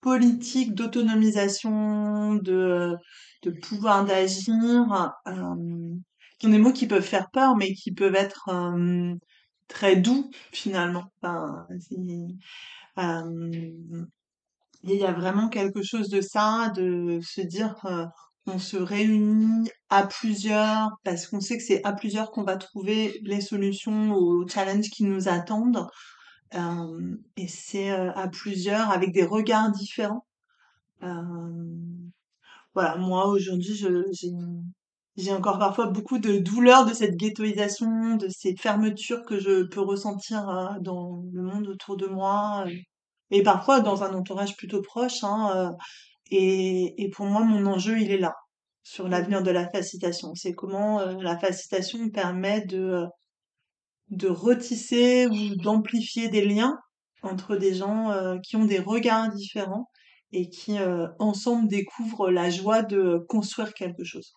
politique 0.00 0.74
d'autonomisation, 0.74 2.34
de, 2.34 2.94
de 3.42 3.50
pouvoir 3.50 4.04
d'agir, 4.04 5.12
sont 6.42 6.50
des 6.50 6.58
mots 6.58 6.72
qui 6.72 6.86
peuvent 6.86 7.02
faire 7.02 7.30
peur, 7.30 7.56
mais 7.56 7.72
qui 7.74 7.92
peuvent 7.92 8.14
être 8.14 8.48
euh, 8.48 9.14
très 9.68 9.96
doux 9.96 10.30
finalement. 10.52 11.04
Enfin, 11.22 11.66
euh, 12.98 13.74
il 14.84 14.96
y 14.96 15.04
a 15.04 15.12
vraiment 15.12 15.48
quelque 15.48 15.82
chose 15.82 16.08
de 16.08 16.20
ça, 16.20 16.72
de 16.76 17.20
se 17.22 17.40
dire 17.40 17.74
euh, 17.86 18.04
on 18.46 18.58
se 18.58 18.76
réunit 18.76 19.70
à 19.88 20.06
plusieurs 20.06 20.90
parce 21.04 21.26
qu'on 21.26 21.40
sait 21.40 21.56
que 21.56 21.62
c'est 21.62 21.84
à 21.84 21.92
plusieurs 21.92 22.30
qu'on 22.32 22.42
va 22.42 22.56
trouver 22.56 23.20
les 23.22 23.40
solutions 23.40 24.12
aux 24.14 24.46
challenges 24.48 24.90
qui 24.90 25.04
nous 25.04 25.28
attendent. 25.28 25.86
Euh, 26.54 27.16
et 27.36 27.48
c'est 27.48 27.90
à 27.90 28.28
plusieurs 28.28 28.90
avec 28.90 29.12
des 29.12 29.24
regards 29.24 29.70
différents. 29.70 30.26
Voilà, 32.74 32.96
moi 32.96 33.26
aujourd'hui, 33.26 33.74
j'ai, 33.74 34.30
j'ai 35.16 35.32
encore 35.32 35.58
parfois 35.58 35.86
beaucoup 35.86 36.18
de 36.18 36.38
douleur 36.38 36.86
de 36.86 36.94
cette 36.94 37.16
ghettoisation, 37.16 38.16
de 38.16 38.28
ces 38.28 38.56
fermetures 38.56 39.24
que 39.26 39.38
je 39.38 39.62
peux 39.64 39.80
ressentir 39.80 40.48
euh, 40.48 40.78
dans 40.80 41.22
le 41.32 41.42
monde 41.42 41.68
autour 41.68 41.96
de 41.96 42.06
moi, 42.06 42.64
euh, 42.66 42.74
et 43.30 43.42
parfois 43.42 43.80
dans 43.80 44.02
un 44.04 44.14
entourage 44.14 44.56
plutôt 44.56 44.82
proche. 44.82 45.22
Hein, 45.22 45.52
euh, 45.54 45.70
et, 46.30 47.10
pour 47.14 47.26
moi, 47.26 47.44
mon 47.44 47.66
enjeu, 47.66 48.00
il 48.00 48.10
est 48.10 48.18
là, 48.18 48.34
sur 48.82 49.08
l'avenir 49.08 49.42
de 49.42 49.50
la 49.50 49.68
facilitation. 49.68 50.34
C'est 50.34 50.54
comment 50.54 51.04
la 51.20 51.38
facilitation 51.38 52.08
permet 52.08 52.62
de, 52.62 53.04
de 54.08 54.28
retisser 54.28 55.26
ou 55.26 55.56
d'amplifier 55.56 56.28
des 56.30 56.44
liens 56.44 56.78
entre 57.22 57.56
des 57.56 57.74
gens 57.74 58.14
qui 58.42 58.56
ont 58.56 58.64
des 58.64 58.78
regards 58.78 59.30
différents 59.30 59.90
et 60.32 60.48
qui, 60.48 60.78
ensemble, 61.18 61.68
découvrent 61.68 62.30
la 62.30 62.48
joie 62.48 62.82
de 62.82 63.18
construire 63.28 63.74
quelque 63.74 64.04
chose. 64.04 64.32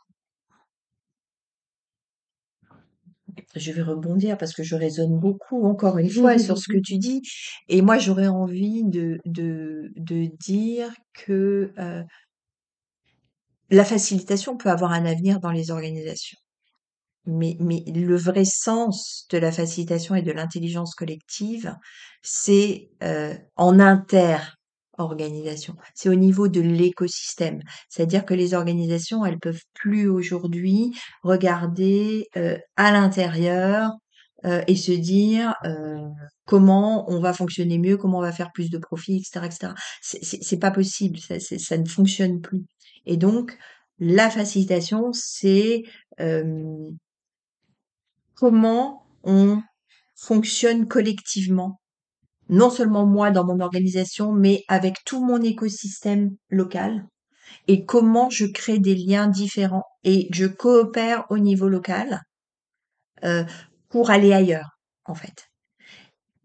Je 3.55 3.71
vais 3.71 3.81
rebondir 3.81 4.37
parce 4.37 4.53
que 4.53 4.63
je 4.63 4.75
raisonne 4.75 5.17
beaucoup, 5.19 5.65
encore 5.65 5.97
une 5.97 6.09
fois, 6.09 6.37
sur 6.37 6.57
ce 6.57 6.67
que 6.67 6.77
tu 6.77 6.97
dis. 6.97 7.21
Et 7.69 7.81
moi, 7.81 7.97
j'aurais 7.97 8.27
envie 8.27 8.83
de, 8.83 9.19
dire 10.45 10.93
que 11.13 11.71
euh, 11.77 12.03
la 13.69 13.85
facilitation 13.85 14.57
peut 14.57 14.69
avoir 14.69 14.91
un 14.91 15.05
avenir 15.05 15.39
dans 15.39 15.51
les 15.51 15.71
organisations. 15.71 16.37
Mais, 17.27 17.57
le 17.59 18.15
vrai 18.15 18.45
sens 18.45 19.25
de 19.31 19.37
la 19.37 19.51
facilitation 19.51 20.15
et 20.15 20.21
de 20.21 20.31
l'intelligence 20.31 20.93
collective, 20.93 21.75
c'est 22.21 22.89
euh, 23.03 23.33
en 23.55 23.79
inter-organisation. 24.97 25.75
C'est 25.93 26.09
au 26.09 26.15
niveau 26.15 26.47
de 26.47 26.61
l'écosystème. 26.61 27.61
C'est-à-dire 27.89 28.25
que 28.25 28.33
les 28.33 28.53
organisations, 28.53 29.25
elles 29.25 29.39
peuvent 29.39 29.63
plus 29.73 30.07
aujourd'hui 30.07 30.93
regarder 31.23 32.27
euh, 32.37 32.57
à 32.75 32.91
l'intérieur 32.91 33.91
euh, 34.45 34.61
et 34.67 34.75
se 34.75 34.91
dire 34.91 35.55
euh, 35.65 35.97
comment 36.45 37.09
on 37.09 37.19
va 37.19 37.33
fonctionner 37.33 37.79
mieux, 37.79 37.97
comment 37.97 38.19
on 38.19 38.21
va 38.21 38.31
faire 38.31 38.51
plus 38.53 38.69
de 38.69 38.77
profit, 38.77 39.17
etc., 39.17 39.45
etc. 39.45 39.73
C'est- 40.01 40.59
pas 40.59 40.71
possible. 40.71 41.19
Ça, 41.19 41.39
ça 41.39 41.77
ne 41.77 41.87
fonctionne 41.87 42.41
plus. 42.41 42.63
Et 43.05 43.17
donc, 43.17 43.57
la 43.99 44.29
facilitation, 44.29 45.11
c'est 45.13 45.83
euh, 46.19 46.89
comment 48.35 49.07
on 49.23 49.61
fonctionne 50.15 50.87
collectivement, 50.87 51.81
non 52.49 52.69
seulement 52.69 53.05
moi 53.05 53.31
dans 53.31 53.45
mon 53.45 53.59
organisation, 53.59 54.31
mais 54.31 54.63
avec 54.67 55.03
tout 55.05 55.23
mon 55.23 55.41
écosystème 55.41 56.35
local, 56.49 57.05
et 57.67 57.85
comment 57.85 58.29
je 58.29 58.45
crée 58.45 58.79
des 58.79 58.95
liens 58.95 59.27
différents 59.27 59.85
et 60.03 60.27
je 60.31 60.45
coopère 60.45 61.25
au 61.29 61.37
niveau 61.37 61.67
local 61.69 62.21
euh, 63.23 63.43
pour 63.89 64.09
aller 64.09 64.33
ailleurs, 64.33 64.69
en 65.05 65.15
fait. 65.15 65.47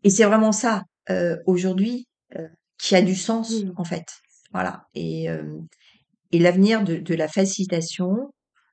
Et 0.04 0.10
c'est 0.10 0.24
vraiment 0.24 0.52
ça, 0.52 0.84
euh, 1.10 1.36
aujourd'hui, 1.46 2.06
euh, 2.36 2.48
qui 2.78 2.96
a 2.96 3.02
du 3.02 3.14
sens, 3.14 3.52
en 3.76 3.84
fait. 3.84 4.06
Voilà. 4.52 4.84
Et, 4.94 5.28
euh, 5.30 5.58
et 6.32 6.38
l'avenir 6.38 6.84
de, 6.84 6.96
de 6.96 7.14
la 7.14 7.28
facilitation 7.28 8.32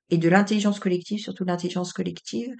et 0.09 0.17
de 0.17 0.29
l'intelligence 0.29 0.79
collective, 0.79 1.19
surtout 1.19 1.43
l'intelligence 1.43 1.91
collective, 1.91 2.53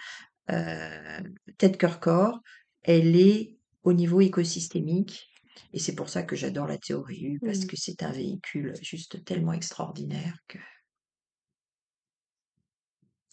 euh, 0.52 1.20
tête, 1.58 1.78
cœur, 1.78 2.00
corps, 2.00 2.40
elle 2.84 3.16
est 3.16 3.57
au 3.88 3.94
niveau 3.94 4.20
écosystémique. 4.22 5.30
Et 5.74 5.80
c'est 5.80 5.96
pour 5.96 6.10
ça 6.10 6.24
que 6.24 6.36
j'adore 6.36 6.68
la 6.68 6.78
théorie 6.78 7.24
U, 7.24 7.40
parce 7.44 7.60
Mm. 7.60 7.68
que 7.68 7.78
c'est 7.78 8.04
un 8.04 8.12
véhicule 8.12 8.74
juste 8.82 9.24
tellement 9.24 9.54
extraordinaire 9.54 10.36
que 10.48 10.58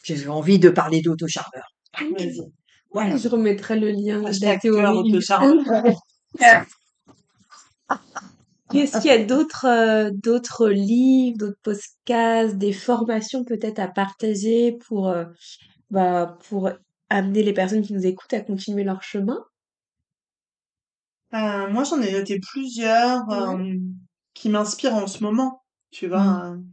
j'ai 0.04 0.28
envie 0.28 0.58
de 0.58 0.70
parler 0.70 1.00
d'autocharmeur. 1.00 1.64
Voilà. 2.92 3.16
Je 3.16 3.28
remettrai 3.28 3.78
le 3.80 3.90
lien 3.90 4.22
de 4.22 4.44
la 4.44 4.56
théorie. 4.58 5.20
Est-ce 8.74 9.00
qu'il 9.00 9.10
y 9.10 9.14
a 9.14 9.24
d'autres 9.24 9.66
euh, 9.66 10.10
d'autres 10.12 10.68
livres, 10.68 11.38
d'autres 11.38 11.58
podcasts, 11.62 12.56
des 12.56 12.72
formations 12.72 13.44
peut-être 13.44 13.78
à 13.78 13.88
partager 13.88 14.72
pour, 14.86 15.08
euh, 15.08 15.24
bah, 15.90 16.38
pour 16.48 16.70
amener 17.10 17.42
les 17.42 17.52
personnes 17.52 17.82
qui 17.82 17.92
nous 17.92 18.06
écoutent 18.06 18.32
à 18.32 18.40
continuer 18.40 18.84
leur 18.84 19.02
chemin? 19.02 19.38
Euh, 21.34 21.68
moi, 21.70 21.84
j'en 21.84 22.00
ai 22.00 22.12
noté 22.12 22.38
plusieurs 22.40 23.28
euh, 23.30 23.56
qui 24.34 24.48
m'inspirent 24.48 24.94
en 24.94 25.06
ce 25.06 25.22
moment, 25.24 25.62
tu 25.90 26.06
vois. 26.08 26.50
Mm. 26.54 26.64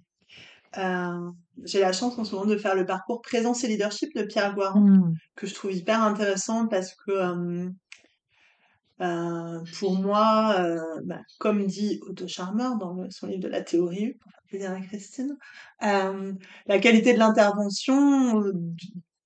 euh, 0.78 1.32
j'ai 1.64 1.80
la 1.82 1.92
chance 1.92 2.18
en 2.18 2.24
ce 2.24 2.34
moment 2.36 2.48
de 2.48 2.58
faire 2.58 2.76
le 2.76 2.86
parcours 2.86 3.22
Présence 3.22 3.64
et 3.64 3.68
Leadership 3.68 4.16
de 4.16 4.24
Pierre 4.24 4.54
Guarin, 4.56 4.82
Mm. 4.82 5.14
que 5.36 5.48
je 5.48 5.54
trouve 5.54 5.72
hyper 5.74 6.02
intéressant 6.02 6.68
parce 6.68 6.94
que 6.94 7.12
euh, 7.12 7.70
euh, 9.02 9.60
pour 9.80 9.96
moi, 10.00 10.56
bah, 11.06 11.20
comme 11.40 11.66
dit 11.66 12.00
Otto 12.08 12.28
Scharmer 12.28 12.70
dans 12.80 12.94
le- 12.94 13.10
son 13.10 13.28
livre 13.28 13.42
de 13.42 13.48
la 13.48 13.62
théorie 13.62 14.14
pour 14.14 14.32
faire 14.32 14.42
plaisir 14.48 14.72
à 14.72 14.80
Christine, 14.82 15.38
la 15.82 16.80
qualité 16.80 17.14
de 17.14 17.20
l'intervention, 17.20 18.44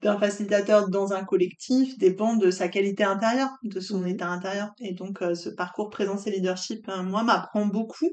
d'un 0.01 0.17
facilitateur 0.19 0.89
dans 0.89 1.13
un 1.13 1.23
collectif 1.26 1.97
dépend 1.97 2.35
de 2.35 2.51
sa 2.51 2.67
qualité 2.69 3.03
intérieure, 3.03 3.51
de 3.63 3.80
son 3.80 4.05
Mhm. 4.05 4.07
état 4.07 4.30
intérieur. 4.30 4.69
Et 4.80 4.93
donc, 4.93 5.22
euh, 5.22 5.35
ce 5.35 5.49
parcours 5.49 5.89
présence 5.89 6.27
et 6.27 6.31
leadership, 6.31 6.88
euh, 6.89 7.03
moi, 7.03 7.23
m'apprend 7.23 7.65
beaucoup. 7.67 8.09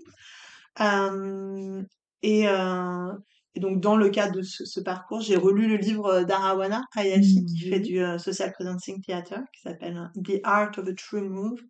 Euh, 0.81 1.83
et, 2.23 2.49
euh, 2.49 3.13
et 3.55 3.61
donc, 3.61 3.81
dans 3.81 3.97
le 3.97 4.09
cadre 4.11 4.37
de 4.37 4.43
ce, 4.43 4.65
ce 4.65 4.81
parcours, 4.81 5.21
j'ai 5.21 5.37
relu 5.37 5.69
le 5.69 5.77
livre 5.77 6.23
d'Arawana 6.25 6.83
Hayashi, 6.97 7.45
qui 7.45 7.63
fait 7.69 7.81
Mhm. 7.81 7.83
du 7.83 8.01
Social 8.19 8.53
Presencing 8.53 9.01
Theater, 9.03 9.41
qui 9.55 9.61
s'appelle 9.63 10.11
The 10.25 10.41
Art 10.45 10.73
of 10.79 10.89
a 10.89 10.95
True 10.95 11.29
Move, 11.29 11.61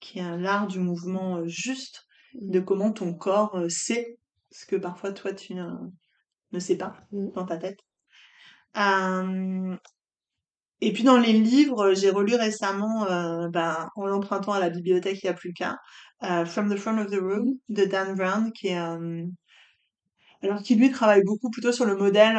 qui 0.00 0.18
est 0.20 0.38
l'art 0.38 0.66
du 0.68 0.80
mouvement 0.80 1.46
juste, 1.48 2.06
de 2.34 2.60
comment 2.60 2.92
ton 2.92 3.14
corps 3.14 3.58
sait 3.70 4.18
ce 4.50 4.66
que 4.66 4.76
parfois 4.76 5.12
toi 5.12 5.32
tu 5.34 5.54
ne 5.54 6.58
sais 6.60 6.76
pas 6.76 6.94
Mhm. 7.12 7.32
dans 7.34 7.46
ta 7.46 7.58
tête. 7.58 7.78
Euh, 8.76 9.76
et 10.80 10.92
puis 10.92 11.04
dans 11.04 11.18
les 11.18 11.32
livres, 11.32 11.94
j'ai 11.94 12.10
relu 12.10 12.34
récemment, 12.34 13.06
euh, 13.06 13.48
ben, 13.48 13.88
en 13.96 14.06
l'empruntant 14.06 14.52
à 14.52 14.60
la 14.60 14.70
bibliothèque, 14.70 15.20
il 15.22 15.26
n'y 15.26 15.30
a 15.30 15.34
plus 15.34 15.52
cas, 15.52 15.76
euh, 16.24 16.44
From 16.44 16.72
the 16.72 16.78
Front 16.78 16.98
of 16.98 17.10
the 17.10 17.20
Room 17.20 17.56
de 17.68 17.84
Dan 17.84 18.14
Brown, 18.16 18.52
qui 18.52 18.68
est, 18.68 18.78
alors 20.42 20.62
qui 20.62 20.74
lui 20.74 20.90
travaille 20.90 21.22
beaucoup 21.24 21.50
plutôt 21.50 21.72
sur 21.72 21.84
le 21.84 21.96
modèle 21.96 22.36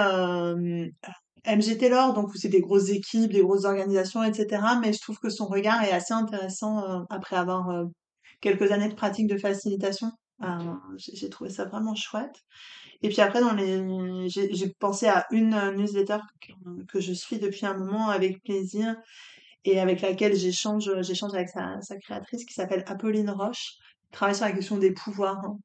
MG 1.46 1.78
Taylor, 1.78 2.14
donc 2.14 2.34
où 2.34 2.38
c'est 2.38 2.50
des 2.50 2.62
grosses 2.62 2.90
équipes, 2.90 3.32
des 3.32 3.42
grosses 3.42 3.66
organisations, 3.66 4.24
etc. 4.24 4.62
Mais 4.82 4.94
je 4.94 5.00
trouve 5.02 5.20
que 5.20 5.30
son 5.30 5.46
regard 5.46 5.82
est 5.84 5.92
assez 5.92 6.14
intéressant 6.14 7.06
après 7.10 7.38
avoir 7.38 7.86
quelques 8.42 8.72
années 8.72 8.90
de 8.90 8.96
pratique 8.96 9.28
de 9.28 9.38
facilitation. 9.38 10.12
J'ai 10.98 11.30
trouvé 11.30 11.50
ça 11.50 11.66
vraiment 11.66 11.96
chouette. 11.96 12.36
Et 13.04 13.10
puis 13.10 13.20
après, 13.20 13.42
j'ai 14.28 14.70
pensé 14.80 15.08
à 15.08 15.28
une 15.30 15.54
euh, 15.54 15.72
newsletter 15.74 16.20
que, 16.88 17.02
je 17.02 17.12
suis 17.12 17.38
depuis 17.38 17.66
un 17.66 17.78
moment 17.78 18.08
avec 18.08 18.42
plaisir 18.44 18.96
et 19.66 19.80
avec 19.80 20.02
laquelle 20.02 20.36
j'échange, 20.36 20.90
j'échange 21.02 21.34
avec 21.34 21.50
sa, 21.50 21.82
sa 21.82 21.98
créatrice 21.98 22.46
qui 22.46 22.54
s'appelle 22.54 22.84
Apolline 22.88 23.30
Roche, 23.30 23.74
qui 24.06 24.12
travaille 24.12 24.36
sur 24.36 24.46
la 24.46 24.54
question 24.54 24.78
des 24.78 24.92
pouvoirs. 24.92 25.44
hein. 25.46 25.58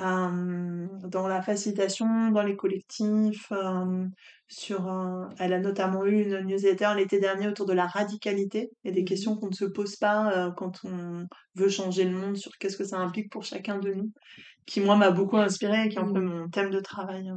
Euh, 0.00 0.86
dans 1.04 1.28
la 1.28 1.40
facilitation, 1.40 2.30
dans 2.32 2.42
les 2.42 2.56
collectifs, 2.56 3.52
euh, 3.52 4.06
sur, 4.48 4.90
euh, 4.92 5.26
elle 5.38 5.52
a 5.52 5.60
notamment 5.60 6.04
eu 6.04 6.22
une 6.22 6.40
newsletter 6.40 6.94
l'été 6.96 7.20
dernier 7.20 7.46
autour 7.46 7.66
de 7.66 7.72
la 7.74 7.86
radicalité 7.86 8.70
et 8.84 8.90
des 8.90 9.02
Mhm. 9.02 9.06
questions 9.06 9.36
qu'on 9.36 9.48
ne 9.50 9.54
se 9.54 9.64
pose 9.64 9.94
pas 9.96 10.52
quand 10.56 10.80
on 10.84 11.26
veut 11.54 11.68
changer 11.68 12.04
le 12.04 12.16
monde 12.16 12.36
sur 12.36 12.50
qu'est-ce 12.58 12.76
que 12.76 12.84
ça 12.84 12.98
implique 12.98 13.30
pour 13.30 13.44
chacun 13.44 13.78
de 13.78 13.92
nous, 13.92 14.10
qui 14.66 14.80
moi 14.80 14.96
m'a 14.96 15.12
beaucoup 15.12 15.36
inspiré 15.36 15.84
et 15.84 15.88
qui 15.88 15.96
est 15.96 16.00
un 16.00 16.12
peu 16.12 16.20
Mhm. 16.20 16.28
mon 16.28 16.48
thème 16.48 16.70
de 16.70 16.80
travail 16.80 17.30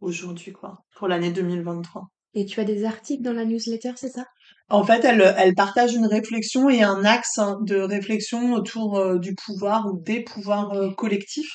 aujourd'hui, 0.00 0.52
quoi, 0.52 0.84
pour 0.96 1.08
l'année 1.08 1.32
2023. 1.32 2.08
Et 2.34 2.44
tu 2.46 2.60
as 2.60 2.64
des 2.64 2.84
articles 2.84 3.22
dans 3.22 3.32
la 3.32 3.44
newsletter, 3.44 3.92
c'est 3.96 4.08
ça? 4.08 4.24
En 4.68 4.84
fait, 4.84 5.04
elle, 5.04 5.34
elle 5.36 5.54
partage 5.54 5.94
une 5.94 6.06
réflexion 6.06 6.70
et 6.70 6.82
un 6.82 7.04
axe 7.04 7.38
hein, 7.38 7.58
de 7.62 7.76
réflexion 7.76 8.54
autour 8.54 8.98
euh, 8.98 9.18
du 9.18 9.34
pouvoir 9.34 9.86
ou 9.86 10.00
des 10.00 10.22
pouvoirs 10.24 10.72
euh, 10.72 10.90
collectifs 10.94 11.52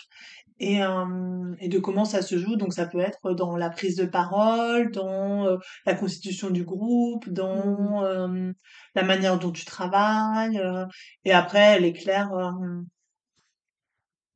et, 0.59 0.83
euh, 0.83 1.53
et 1.59 1.67
de 1.69 1.79
comment 1.79 2.05
ça 2.05 2.21
se 2.21 2.37
joue. 2.37 2.55
Donc 2.55 2.73
ça 2.73 2.87
peut 2.87 2.99
être 2.99 3.33
dans 3.33 3.55
la 3.57 3.69
prise 3.69 3.95
de 3.95 4.05
parole, 4.05 4.91
dans 4.91 5.45
euh, 5.47 5.57
la 5.85 5.93
constitution 5.95 6.49
du 6.49 6.63
groupe, 6.63 7.29
dans 7.29 8.03
euh, 8.03 8.51
la 8.95 9.03
manière 9.03 9.39
dont 9.39 9.51
tu 9.51 9.65
travailles. 9.65 10.57
euh, 10.59 10.85
et 11.25 11.31
après, 11.33 11.59
elle 11.77 11.85
éclaire 11.85 12.33
euh, 12.33 12.51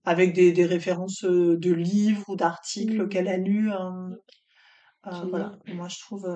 avec 0.06 0.34
des, 0.34 0.52
des 0.52 0.66
références 0.66 1.24
de 1.24 1.72
livres 1.72 2.24
ou 2.30 2.36
d'articles 2.36 3.04
Mhm. 3.04 3.10
qu'elle 3.10 3.28
a 3.28 3.38
lus. 3.38 3.70
voilà, 5.30 5.58
moi 5.68 5.88
je 5.88 6.00
trouve 6.00 6.28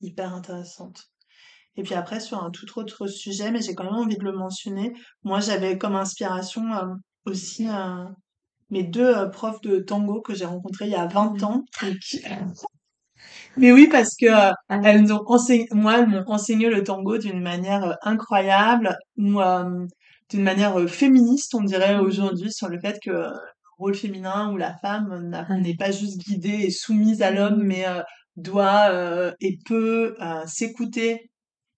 hyper 0.00 0.34
intéressante. 0.34 1.04
Et 1.76 1.82
puis 1.82 1.94
après, 1.94 2.20
sur 2.20 2.42
un 2.42 2.50
tout 2.50 2.66
autre 2.78 3.06
sujet, 3.06 3.50
mais 3.50 3.60
j'ai 3.60 3.74
quand 3.74 3.84
même 3.84 3.94
envie 3.94 4.16
de 4.16 4.24
le 4.24 4.32
mentionner, 4.32 4.94
moi 5.24 5.40
j'avais 5.40 5.76
comme 5.78 5.94
inspiration 5.96 6.72
euh, 6.72 6.94
aussi 7.26 7.68
euh, 7.68 8.04
mes 8.70 8.82
deux 8.84 9.14
euh, 9.16 9.26
profs 9.28 9.60
de 9.62 9.78
tango 9.78 10.20
que 10.20 10.34
j'ai 10.34 10.44
rencontrés 10.46 10.86
il 10.86 10.92
y 10.92 10.94
a 10.96 11.06
20 11.06 11.42
ans. 11.42 11.64
et 11.86 11.96
qui- 11.98 12.20
Mais 13.56 13.72
oui, 13.72 13.88
parce 13.90 14.14
que 14.16 14.26
euh, 14.26 14.52
Ah. 14.68 14.80
elles 14.84 15.02
nous 15.02 15.12
ont 15.12 15.22
enseigné, 15.26 15.66
moi, 15.72 15.98
elles 16.00 16.08
m'ont 16.08 16.24
enseigné 16.28 16.68
le 16.68 16.82
tango 16.84 17.18
d'une 17.18 17.40
manière 17.40 17.84
euh, 17.84 17.94
incroyable, 18.02 18.96
ou 19.18 19.40
d'une 20.30 20.42
manière 20.42 20.78
féministe, 20.88 21.54
on 21.54 21.62
dirait 21.62 21.96
aujourd'hui, 21.98 22.52
sur 22.52 22.68
le 22.68 22.78
fait 22.80 22.98
que 23.02 23.10
le 23.10 23.32
rôle 23.78 23.94
féminin 23.94 24.52
ou 24.52 24.56
la 24.56 24.76
femme 24.78 25.30
Ouais. 25.48 25.60
n'est 25.60 25.76
pas 25.76 25.90
juste 25.90 26.18
guidée 26.20 26.64
et 26.66 26.70
soumise 26.70 27.22
à 27.22 27.30
l'homme, 27.30 27.62
mais 27.62 27.84
doit 28.36 28.90
et 29.40 29.58
peut 29.64 30.16
s'écouter. 30.46 31.30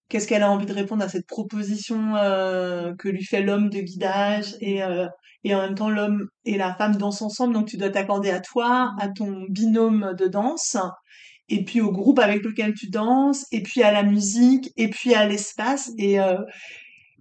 Qu'est-ce 0.09 0.27
qu'elle 0.27 0.43
a 0.43 0.51
envie 0.51 0.65
de 0.65 0.73
répondre 0.73 1.03
à 1.03 1.09
cette 1.09 1.27
proposition 1.27 2.15
euh, 2.15 2.93
que 2.97 3.09
lui 3.09 3.23
fait 3.23 3.41
l'homme 3.41 3.69
de 3.69 3.79
guidage 3.79 4.55
et 4.59 4.83
euh, 4.83 5.07
et 5.45 5.55
en 5.55 5.61
même 5.61 5.75
temps 5.75 5.89
l'homme 5.89 6.27
et 6.43 6.57
la 6.57 6.75
femme 6.75 6.97
dansent 6.97 7.21
ensemble, 7.21 7.53
donc 7.53 7.67
tu 7.67 7.77
dois 7.77 7.89
t'accorder 7.89 8.29
à 8.29 8.41
toi, 8.41 8.93
à 8.99 9.07
ton 9.07 9.45
binôme 9.49 10.13
de 10.17 10.27
danse 10.27 10.75
et 11.49 11.63
puis 11.63 11.81
au 11.81 11.91
groupe 11.91 12.19
avec 12.19 12.43
lequel 12.43 12.73
tu 12.73 12.89
danses, 12.89 13.45
et 13.51 13.61
puis 13.61 13.81
à 13.81 13.91
la 13.91 14.03
musique, 14.03 14.71
et 14.77 14.89
puis 14.89 15.13
à 15.13 15.25
l'espace. 15.27 15.91
Et, 15.97 16.19
euh, 16.19 16.37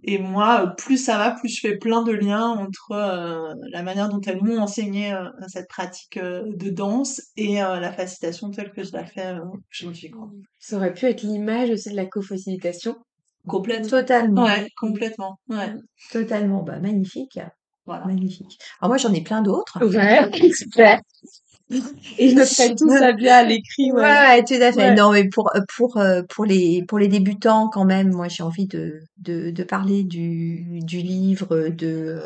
et 0.05 0.19
moi, 0.19 0.75
plus 0.79 0.97
ça 0.97 1.19
va, 1.19 1.33
plus 1.33 1.49
je 1.49 1.61
fais 1.61 1.77
plein 1.77 2.03
de 2.03 2.13
liens 2.13 2.47
entre 2.49 2.93
euh, 2.93 3.53
la 3.71 3.83
manière 3.83 4.09
dont 4.09 4.21
elles 4.21 4.43
m'ont 4.43 4.59
enseigné 4.59 5.13
euh, 5.13 5.25
cette 5.49 5.69
pratique 5.69 6.17
euh, 6.17 6.45
de 6.57 6.71
danse 6.71 7.21
et 7.37 7.63
euh, 7.63 7.81
la 7.81 7.93
facilitation 7.93 8.51
telle 8.51 8.71
que 8.73 8.83
je 8.85 8.93
la 8.93 9.05
fais 9.05 9.27
euh, 9.27 9.41
aujourd'hui. 9.73 10.11
quoi. 10.11 10.31
Ça 10.59 10.77
aurait 10.77 10.95
pu 10.95 11.07
être 11.07 11.23
l'image 11.23 11.71
aussi 11.71 11.91
de 11.91 11.97
la 11.97 12.07
co-facilitation. 12.07 12.97
Complètement. 13.47 13.89
Totalement. 13.89 14.45
Ouais, 14.45 14.69
complètement. 14.77 15.39
Ouais, 15.49 15.75
Totalement. 16.13 16.63
Bah, 16.63 16.79
magnifique. 16.81 17.39
voilà. 17.87 18.05
Magnifique. 18.05 18.59
Alors 18.81 18.91
moi, 18.91 18.99
j'en 18.99 19.13
ai 19.13 19.23
plein 19.23 19.43
d'autres. 19.43 19.85
Ouais, 19.85 20.53
super. 20.53 21.01
Et 22.19 22.31
je 22.31 22.35
noterai 22.35 22.75
tout 22.75 22.91
ça 22.91 23.13
bien 23.13 23.37
à 23.37 23.43
l'écrit, 23.45 23.93
Ouais, 23.93 24.45
tout 24.45 24.55
à 24.55 24.73
fait. 24.73 24.91
Ouais. 24.91 24.95
Non, 24.95 25.13
mais 25.13 25.29
pour, 25.29 25.51
pour, 25.77 25.97
euh, 25.99 26.23
pour 26.29 26.45
les, 26.45 26.85
pour 26.87 26.99
les 26.99 27.09
débutants, 27.09 27.69
quand 27.69 27.85
même, 27.85 28.11
moi, 28.13 28.29
j'ai 28.29 28.43
envie 28.43 28.67
de, 28.67 29.01
de, 29.19 29.51
de 29.51 29.63
parler 29.65 30.05
du, 30.05 30.81
du 30.83 30.99
livre 30.99 31.69
de 31.69 32.23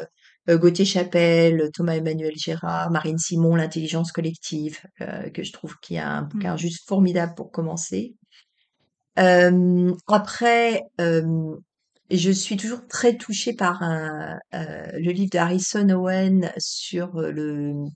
euh, 0.48 0.58
Gauthier 0.58 0.84
Chapelle, 0.84 1.70
Thomas 1.72 1.94
Emmanuel 1.96 2.32
Gérard, 2.36 2.90
Marine 2.90 3.18
Simon, 3.18 3.54
L'intelligence 3.54 4.12
collective, 4.12 4.78
euh, 5.00 5.30
que 5.30 5.42
je 5.44 5.52
trouve 5.52 5.76
qu'il 5.80 5.96
y 5.96 5.98
a 6.00 6.08
un 6.08 6.22
bouquin 6.22 6.52
Mhm. 6.52 6.58
juste 6.58 6.86
formidable 6.88 7.34
pour 7.36 7.50
commencer. 7.52 8.14
Euh, 9.18 9.94
après, 10.08 10.82
euh, 11.00 11.54
je 12.10 12.30
suis 12.30 12.56
toujours 12.56 12.86
très 12.88 13.16
touchée 13.16 13.52
par 13.54 13.82
un, 13.82 14.38
euh, 14.54 14.86
le 14.94 15.12
livre 15.12 15.30
de 15.32 15.38
Harrison 15.38 15.88
Owen 15.90 16.50
sur 16.58 17.16
euh, 17.18 17.30
le, 17.30 17.74
euh, 17.74 17.86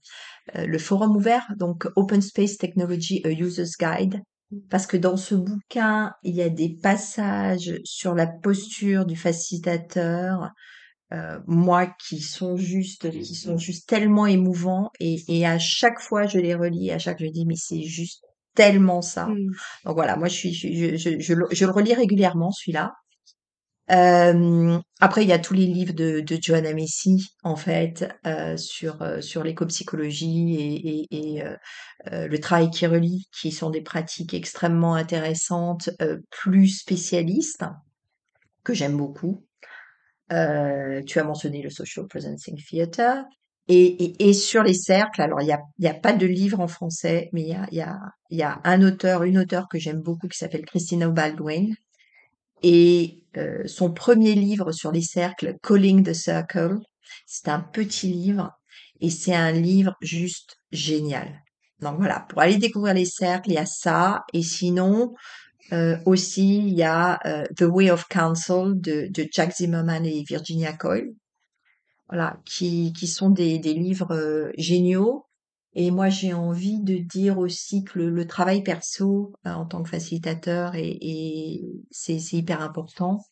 le 0.54 0.78
forum 0.78 1.16
ouvert, 1.16 1.46
donc 1.58 1.88
Open 1.96 2.22
Space 2.22 2.56
Technology 2.56 3.20
a 3.24 3.30
User's 3.30 3.76
Guide, 3.78 4.22
parce 4.70 4.86
que 4.86 4.96
dans 4.96 5.16
ce 5.16 5.34
bouquin, 5.34 6.12
il 6.22 6.34
y 6.34 6.42
a 6.42 6.48
des 6.48 6.76
passages 6.80 7.80
sur 7.84 8.14
la 8.14 8.26
posture 8.26 9.04
du 9.04 9.16
facilitateur, 9.16 10.50
euh, 11.12 11.38
moi, 11.46 11.86
qui 12.08 12.20
sont 12.20 12.56
juste, 12.56 13.10
qui 13.10 13.34
sont 13.34 13.58
juste 13.58 13.88
tellement 13.88 14.26
émouvants, 14.26 14.90
et, 15.00 15.16
et 15.28 15.46
à 15.46 15.58
chaque 15.58 16.00
fois, 16.00 16.26
je 16.26 16.38
les 16.38 16.54
relis, 16.54 16.90
à 16.90 16.98
chaque 16.98 17.18
fois, 17.18 17.26
je 17.26 17.32
dis, 17.32 17.46
mais 17.46 17.56
c'est 17.56 17.82
juste 17.82 18.24
tellement 18.54 19.02
ça. 19.02 19.26
Mm. 19.26 19.50
Donc 19.84 19.94
voilà, 19.94 20.16
moi, 20.16 20.28
je 20.28 20.34
suis, 20.34 20.54
je, 20.54 20.96
je, 20.96 21.18
je, 21.20 21.34
je 21.50 21.64
le 21.64 21.70
relis 21.70 21.94
régulièrement, 21.94 22.50
celui-là. 22.50 22.92
Euh, 23.90 24.78
après, 25.00 25.22
il 25.22 25.28
y 25.28 25.32
a 25.32 25.38
tous 25.38 25.54
les 25.54 25.66
livres 25.66 25.92
de, 25.92 26.20
de 26.20 26.38
Joanna 26.40 26.72
Messi, 26.74 27.28
en 27.44 27.54
fait, 27.54 28.08
euh, 28.26 28.56
sur, 28.56 29.00
euh, 29.02 29.20
sur 29.20 29.44
l'écopsychologie 29.44 30.56
et, 30.56 30.88
et, 30.88 31.36
et 31.36 31.42
euh, 31.42 31.56
euh, 32.12 32.26
le 32.26 32.40
travail 32.40 32.70
qui 32.70 32.86
relie, 32.86 33.28
qui 33.40 33.52
sont 33.52 33.70
des 33.70 33.82
pratiques 33.82 34.34
extrêmement 34.34 34.94
intéressantes, 34.94 35.90
plus 36.30 36.68
spécialistes, 36.68 37.64
que 38.64 38.74
j'aime 38.74 38.96
beaucoup. 38.96 39.44
Tu 40.28 40.34
as 40.34 41.24
mentionné 41.24 41.62
le 41.62 41.70
Social 41.70 42.06
Presencing 42.08 42.60
Theater. 42.68 43.24
Et, 43.68 44.28
et, 44.28 44.32
sur 44.32 44.62
les 44.62 44.74
cercles, 44.74 45.20
alors 45.20 45.40
il 45.40 45.46
n'y 45.46 45.52
a, 45.52 45.60
y 45.80 45.88
a 45.88 45.94
pas 45.94 46.12
de 46.12 46.24
livre 46.24 46.60
en 46.60 46.68
français, 46.68 47.28
mais 47.32 47.42
il 47.42 47.48
y 47.48 47.54
a, 47.54 47.66
y 47.72 47.80
a, 47.80 47.98
y 48.30 48.42
a 48.42 48.60
un 48.62 48.80
auteur, 48.82 49.24
une 49.24 49.38
auteure 49.38 49.66
que 49.68 49.78
j'aime 49.78 50.02
beaucoup 50.02 50.28
qui 50.28 50.38
s'appelle 50.38 50.64
Christina 50.64 51.08
Baldwin. 51.08 51.74
Et 52.62 53.24
euh, 53.36 53.66
son 53.66 53.92
premier 53.92 54.34
livre 54.34 54.72
sur 54.72 54.92
les 54.92 55.02
cercles, 55.02 55.56
Calling 55.62 56.02
the 56.02 56.14
Circle, 56.14 56.78
c'est 57.26 57.48
un 57.48 57.60
petit 57.60 58.08
livre 58.08 58.50
et 59.00 59.10
c'est 59.10 59.34
un 59.34 59.52
livre 59.52 59.94
juste 60.00 60.56
génial. 60.72 61.42
Donc 61.80 61.98
voilà, 61.98 62.20
pour 62.28 62.40
aller 62.40 62.56
découvrir 62.56 62.94
les 62.94 63.04
cercles, 63.04 63.50
il 63.50 63.54
y 63.54 63.58
a 63.58 63.66
ça. 63.66 64.24
Et 64.32 64.42
sinon, 64.42 65.12
euh, 65.72 65.98
aussi, 66.06 66.58
il 66.58 66.74
y 66.74 66.82
a 66.82 67.18
euh, 67.26 67.44
The 67.56 67.62
Way 67.62 67.90
of 67.90 68.06
Counsel 68.08 68.80
de, 68.80 69.08
de 69.10 69.26
Jack 69.30 69.54
Zimmerman 69.54 70.06
et 70.06 70.24
Virginia 70.26 70.72
Coyle. 70.72 71.12
Voilà, 72.08 72.38
qui, 72.44 72.92
qui 72.92 73.08
sont 73.08 73.30
des, 73.30 73.58
des 73.58 73.74
livres 73.74 74.14
euh, 74.14 74.52
géniaux. 74.56 75.25
Et 75.78 75.90
moi, 75.90 76.08
j'ai 76.08 76.32
envie 76.32 76.80
de 76.80 76.96
dire 76.96 77.38
aussi 77.38 77.84
que 77.84 77.98
le, 77.98 78.08
le 78.08 78.26
travail 78.26 78.62
perso 78.62 79.34
euh, 79.46 79.50
en 79.52 79.66
tant 79.66 79.82
que 79.82 79.90
facilitateur, 79.90 80.74
et, 80.74 80.96
et 81.02 81.64
c'est 81.90 82.16
hyper 82.32 82.62
important. 82.62 83.22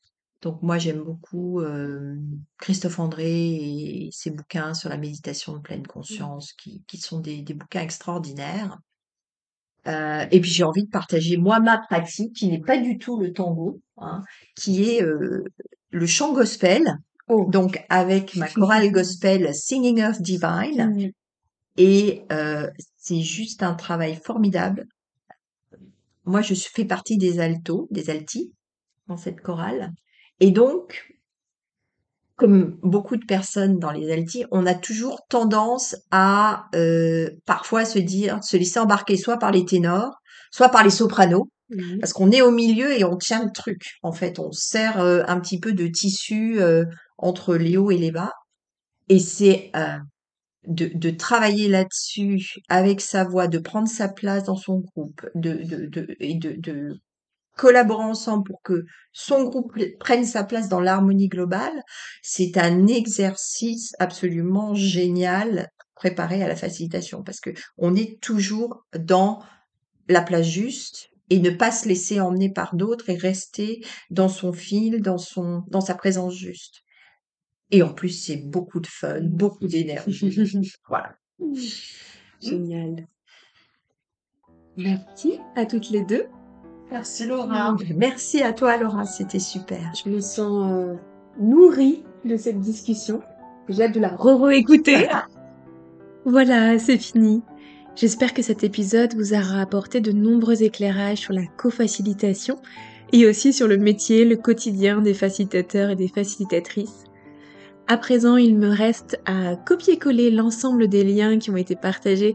Donc 0.42 0.60
moi, 0.60 0.76
j'aime 0.76 1.02
beaucoup 1.02 1.60
euh, 1.60 2.14
Christophe 2.58 2.98
André 2.98 3.54
et 3.54 4.10
ses 4.12 4.30
bouquins 4.30 4.74
sur 4.74 4.90
la 4.90 4.98
méditation 4.98 5.54
de 5.54 5.60
pleine 5.60 5.86
conscience, 5.86 6.52
qui, 6.52 6.84
qui 6.86 6.98
sont 6.98 7.18
des, 7.18 7.40
des 7.40 7.54
bouquins 7.54 7.80
extraordinaires. 7.80 8.78
Euh, 9.86 10.26
et 10.30 10.38
puis 10.38 10.50
j'ai 10.50 10.64
envie 10.64 10.84
de 10.84 10.90
partager 10.90 11.38
moi 11.38 11.60
ma 11.60 11.78
pratique, 11.78 12.36
qui 12.36 12.48
n'est 12.48 12.60
pas 12.60 12.76
du 12.76 12.98
tout 12.98 13.18
le 13.18 13.32
tango, 13.32 13.80
hein, 13.96 14.22
qui 14.54 14.90
est 14.90 15.00
le 15.00 16.06
chant 16.06 16.34
gospel. 16.34 16.98
Oh. 17.28 17.48
Donc 17.50 17.82
avec 17.88 18.36
ma 18.36 18.48
chorale 18.48 18.90
gospel 18.92 19.54
Singing 19.54 20.02
of 20.02 20.20
Divine. 20.20 20.92
Mm. 20.94 21.10
Et 21.76 22.24
euh, 22.32 22.70
c'est 22.96 23.20
juste 23.20 23.62
un 23.62 23.74
travail 23.74 24.18
formidable. 24.22 24.86
Moi, 26.24 26.40
je 26.40 26.54
fais 26.54 26.84
partie 26.84 27.18
des 27.18 27.40
altos, 27.40 27.88
des 27.90 28.10
altis, 28.10 28.52
dans 29.08 29.16
cette 29.16 29.40
chorale. 29.40 29.92
Et 30.40 30.50
donc, 30.50 31.14
comme 32.36 32.78
beaucoup 32.82 33.16
de 33.16 33.24
personnes 33.24 33.78
dans 33.78 33.92
les 33.92 34.10
altis, 34.12 34.44
on 34.50 34.66
a 34.66 34.74
toujours 34.74 35.20
tendance 35.28 35.96
à 36.10 36.66
euh, 36.74 37.30
parfois 37.46 37.84
se 37.84 37.98
dire, 37.98 38.42
se 38.42 38.56
laisser 38.56 38.80
embarquer 38.80 39.16
soit 39.16 39.38
par 39.38 39.52
les 39.52 39.64
ténors, 39.64 40.14
soit 40.50 40.68
par 40.70 40.82
les 40.82 40.90
sopranos, 40.90 41.48
Mhm. 41.70 41.98
parce 42.00 42.12
qu'on 42.12 42.30
est 42.30 42.42
au 42.42 42.50
milieu 42.50 42.92
et 42.92 43.04
on 43.04 43.16
tient 43.16 43.42
le 43.42 43.50
truc. 43.50 43.94
En 44.02 44.12
fait, 44.12 44.38
on 44.38 44.52
sert 44.52 45.00
euh, 45.00 45.22
un 45.26 45.40
petit 45.40 45.58
peu 45.58 45.72
de 45.72 45.86
tissu 45.86 46.60
euh, 46.60 46.84
entre 47.18 47.56
les 47.56 47.76
hauts 47.76 47.90
et 47.90 47.96
les 47.98 48.10
bas. 48.10 48.32
Et 49.08 49.18
c'est 49.18 49.70
de, 50.66 50.90
de 50.94 51.10
travailler 51.10 51.68
là-dessus 51.68 52.54
avec 52.68 53.00
sa 53.00 53.24
voix, 53.24 53.48
de 53.48 53.58
prendre 53.58 53.88
sa 53.88 54.08
place 54.08 54.44
dans 54.44 54.56
son 54.56 54.78
groupe, 54.78 55.26
de, 55.34 55.54
de, 55.64 55.86
de, 55.86 56.16
et 56.20 56.34
de, 56.34 56.52
de 56.52 57.00
collaborer 57.56 58.04
ensemble 58.04 58.44
pour 58.44 58.62
que 58.62 58.84
son 59.12 59.44
groupe 59.44 59.78
prenne 59.98 60.24
sa 60.24 60.44
place 60.44 60.68
dans 60.68 60.80
l'harmonie 60.80 61.28
globale, 61.28 61.82
c'est 62.22 62.58
un 62.58 62.86
exercice 62.86 63.94
absolument 63.98 64.74
génial 64.74 65.68
préparé 65.94 66.42
à 66.42 66.48
la 66.48 66.56
facilitation 66.56 67.22
parce 67.22 67.40
que 67.40 67.50
on 67.78 67.94
est 67.94 68.20
toujours 68.20 68.84
dans 68.98 69.40
la 70.08 70.22
place 70.22 70.46
juste 70.46 71.10
et 71.30 71.38
ne 71.38 71.50
pas 71.50 71.70
se 71.70 71.88
laisser 71.88 72.20
emmener 72.20 72.52
par 72.52 72.74
d'autres 72.74 73.08
et 73.08 73.16
rester 73.16 73.84
dans 74.10 74.28
son 74.28 74.52
fil, 74.52 75.00
dans 75.00 75.18
son, 75.18 75.62
dans 75.68 75.80
sa 75.80 75.94
présence 75.94 76.34
juste. 76.34 76.83
Et 77.70 77.82
en 77.82 77.92
plus, 77.92 78.10
c'est 78.10 78.36
beaucoup 78.36 78.80
de 78.80 78.86
fun, 78.86 79.20
beaucoup 79.22 79.66
d'énergie. 79.66 80.72
Voilà. 80.88 81.14
Génial. 82.40 83.06
Merci 84.76 85.38
à 85.56 85.66
toutes 85.66 85.90
les 85.90 86.04
deux. 86.04 86.26
Merci 86.90 87.26
Laura. 87.26 87.76
Merci 87.96 88.42
à 88.42 88.52
toi, 88.52 88.76
Laura, 88.76 89.04
c'était 89.04 89.38
super. 89.38 89.92
Je 90.04 90.10
me 90.10 90.20
sens 90.20 90.72
euh, 90.72 90.94
nourrie 91.40 92.04
de 92.24 92.36
cette 92.36 92.60
discussion. 92.60 93.22
J'ai 93.68 93.84
hâte 93.84 93.94
de 93.94 94.00
la 94.00 94.08
re-réécouter. 94.08 95.08
voilà, 96.24 96.78
c'est 96.78 96.98
fini. 96.98 97.42
J'espère 97.96 98.34
que 98.34 98.42
cet 98.42 98.64
épisode 98.64 99.14
vous 99.14 99.34
aura 99.34 99.60
apporté 99.60 100.00
de 100.00 100.12
nombreux 100.12 100.62
éclairages 100.62 101.18
sur 101.18 101.32
la 101.32 101.46
co-facilitation 101.56 102.58
et 103.12 103.26
aussi 103.26 103.52
sur 103.52 103.68
le 103.68 103.76
métier, 103.76 104.24
le 104.24 104.36
quotidien 104.36 105.00
des 105.00 105.14
facilitateurs 105.14 105.90
et 105.90 105.96
des 105.96 106.08
facilitatrices. 106.08 107.03
À 107.86 107.98
présent, 107.98 108.36
il 108.36 108.56
me 108.56 108.70
reste 108.70 109.20
à 109.26 109.56
copier-coller 109.56 110.30
l'ensemble 110.30 110.88
des 110.88 111.04
liens 111.04 111.38
qui 111.38 111.50
ont 111.50 111.56
été 111.56 111.76
partagés 111.76 112.34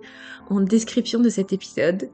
en 0.50 0.62
description 0.62 1.20
de 1.20 1.30
cet 1.30 1.54
épisode 1.54 2.10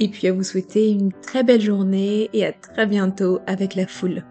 et 0.00 0.08
puis 0.08 0.26
à 0.26 0.32
vous 0.32 0.42
souhaiter 0.42 0.90
une 0.90 1.12
très 1.12 1.44
belle 1.44 1.62
journée 1.62 2.28
et 2.32 2.44
à 2.44 2.52
très 2.52 2.86
bientôt 2.86 3.40
avec 3.46 3.74
la 3.74 3.86
foule. 3.86 4.24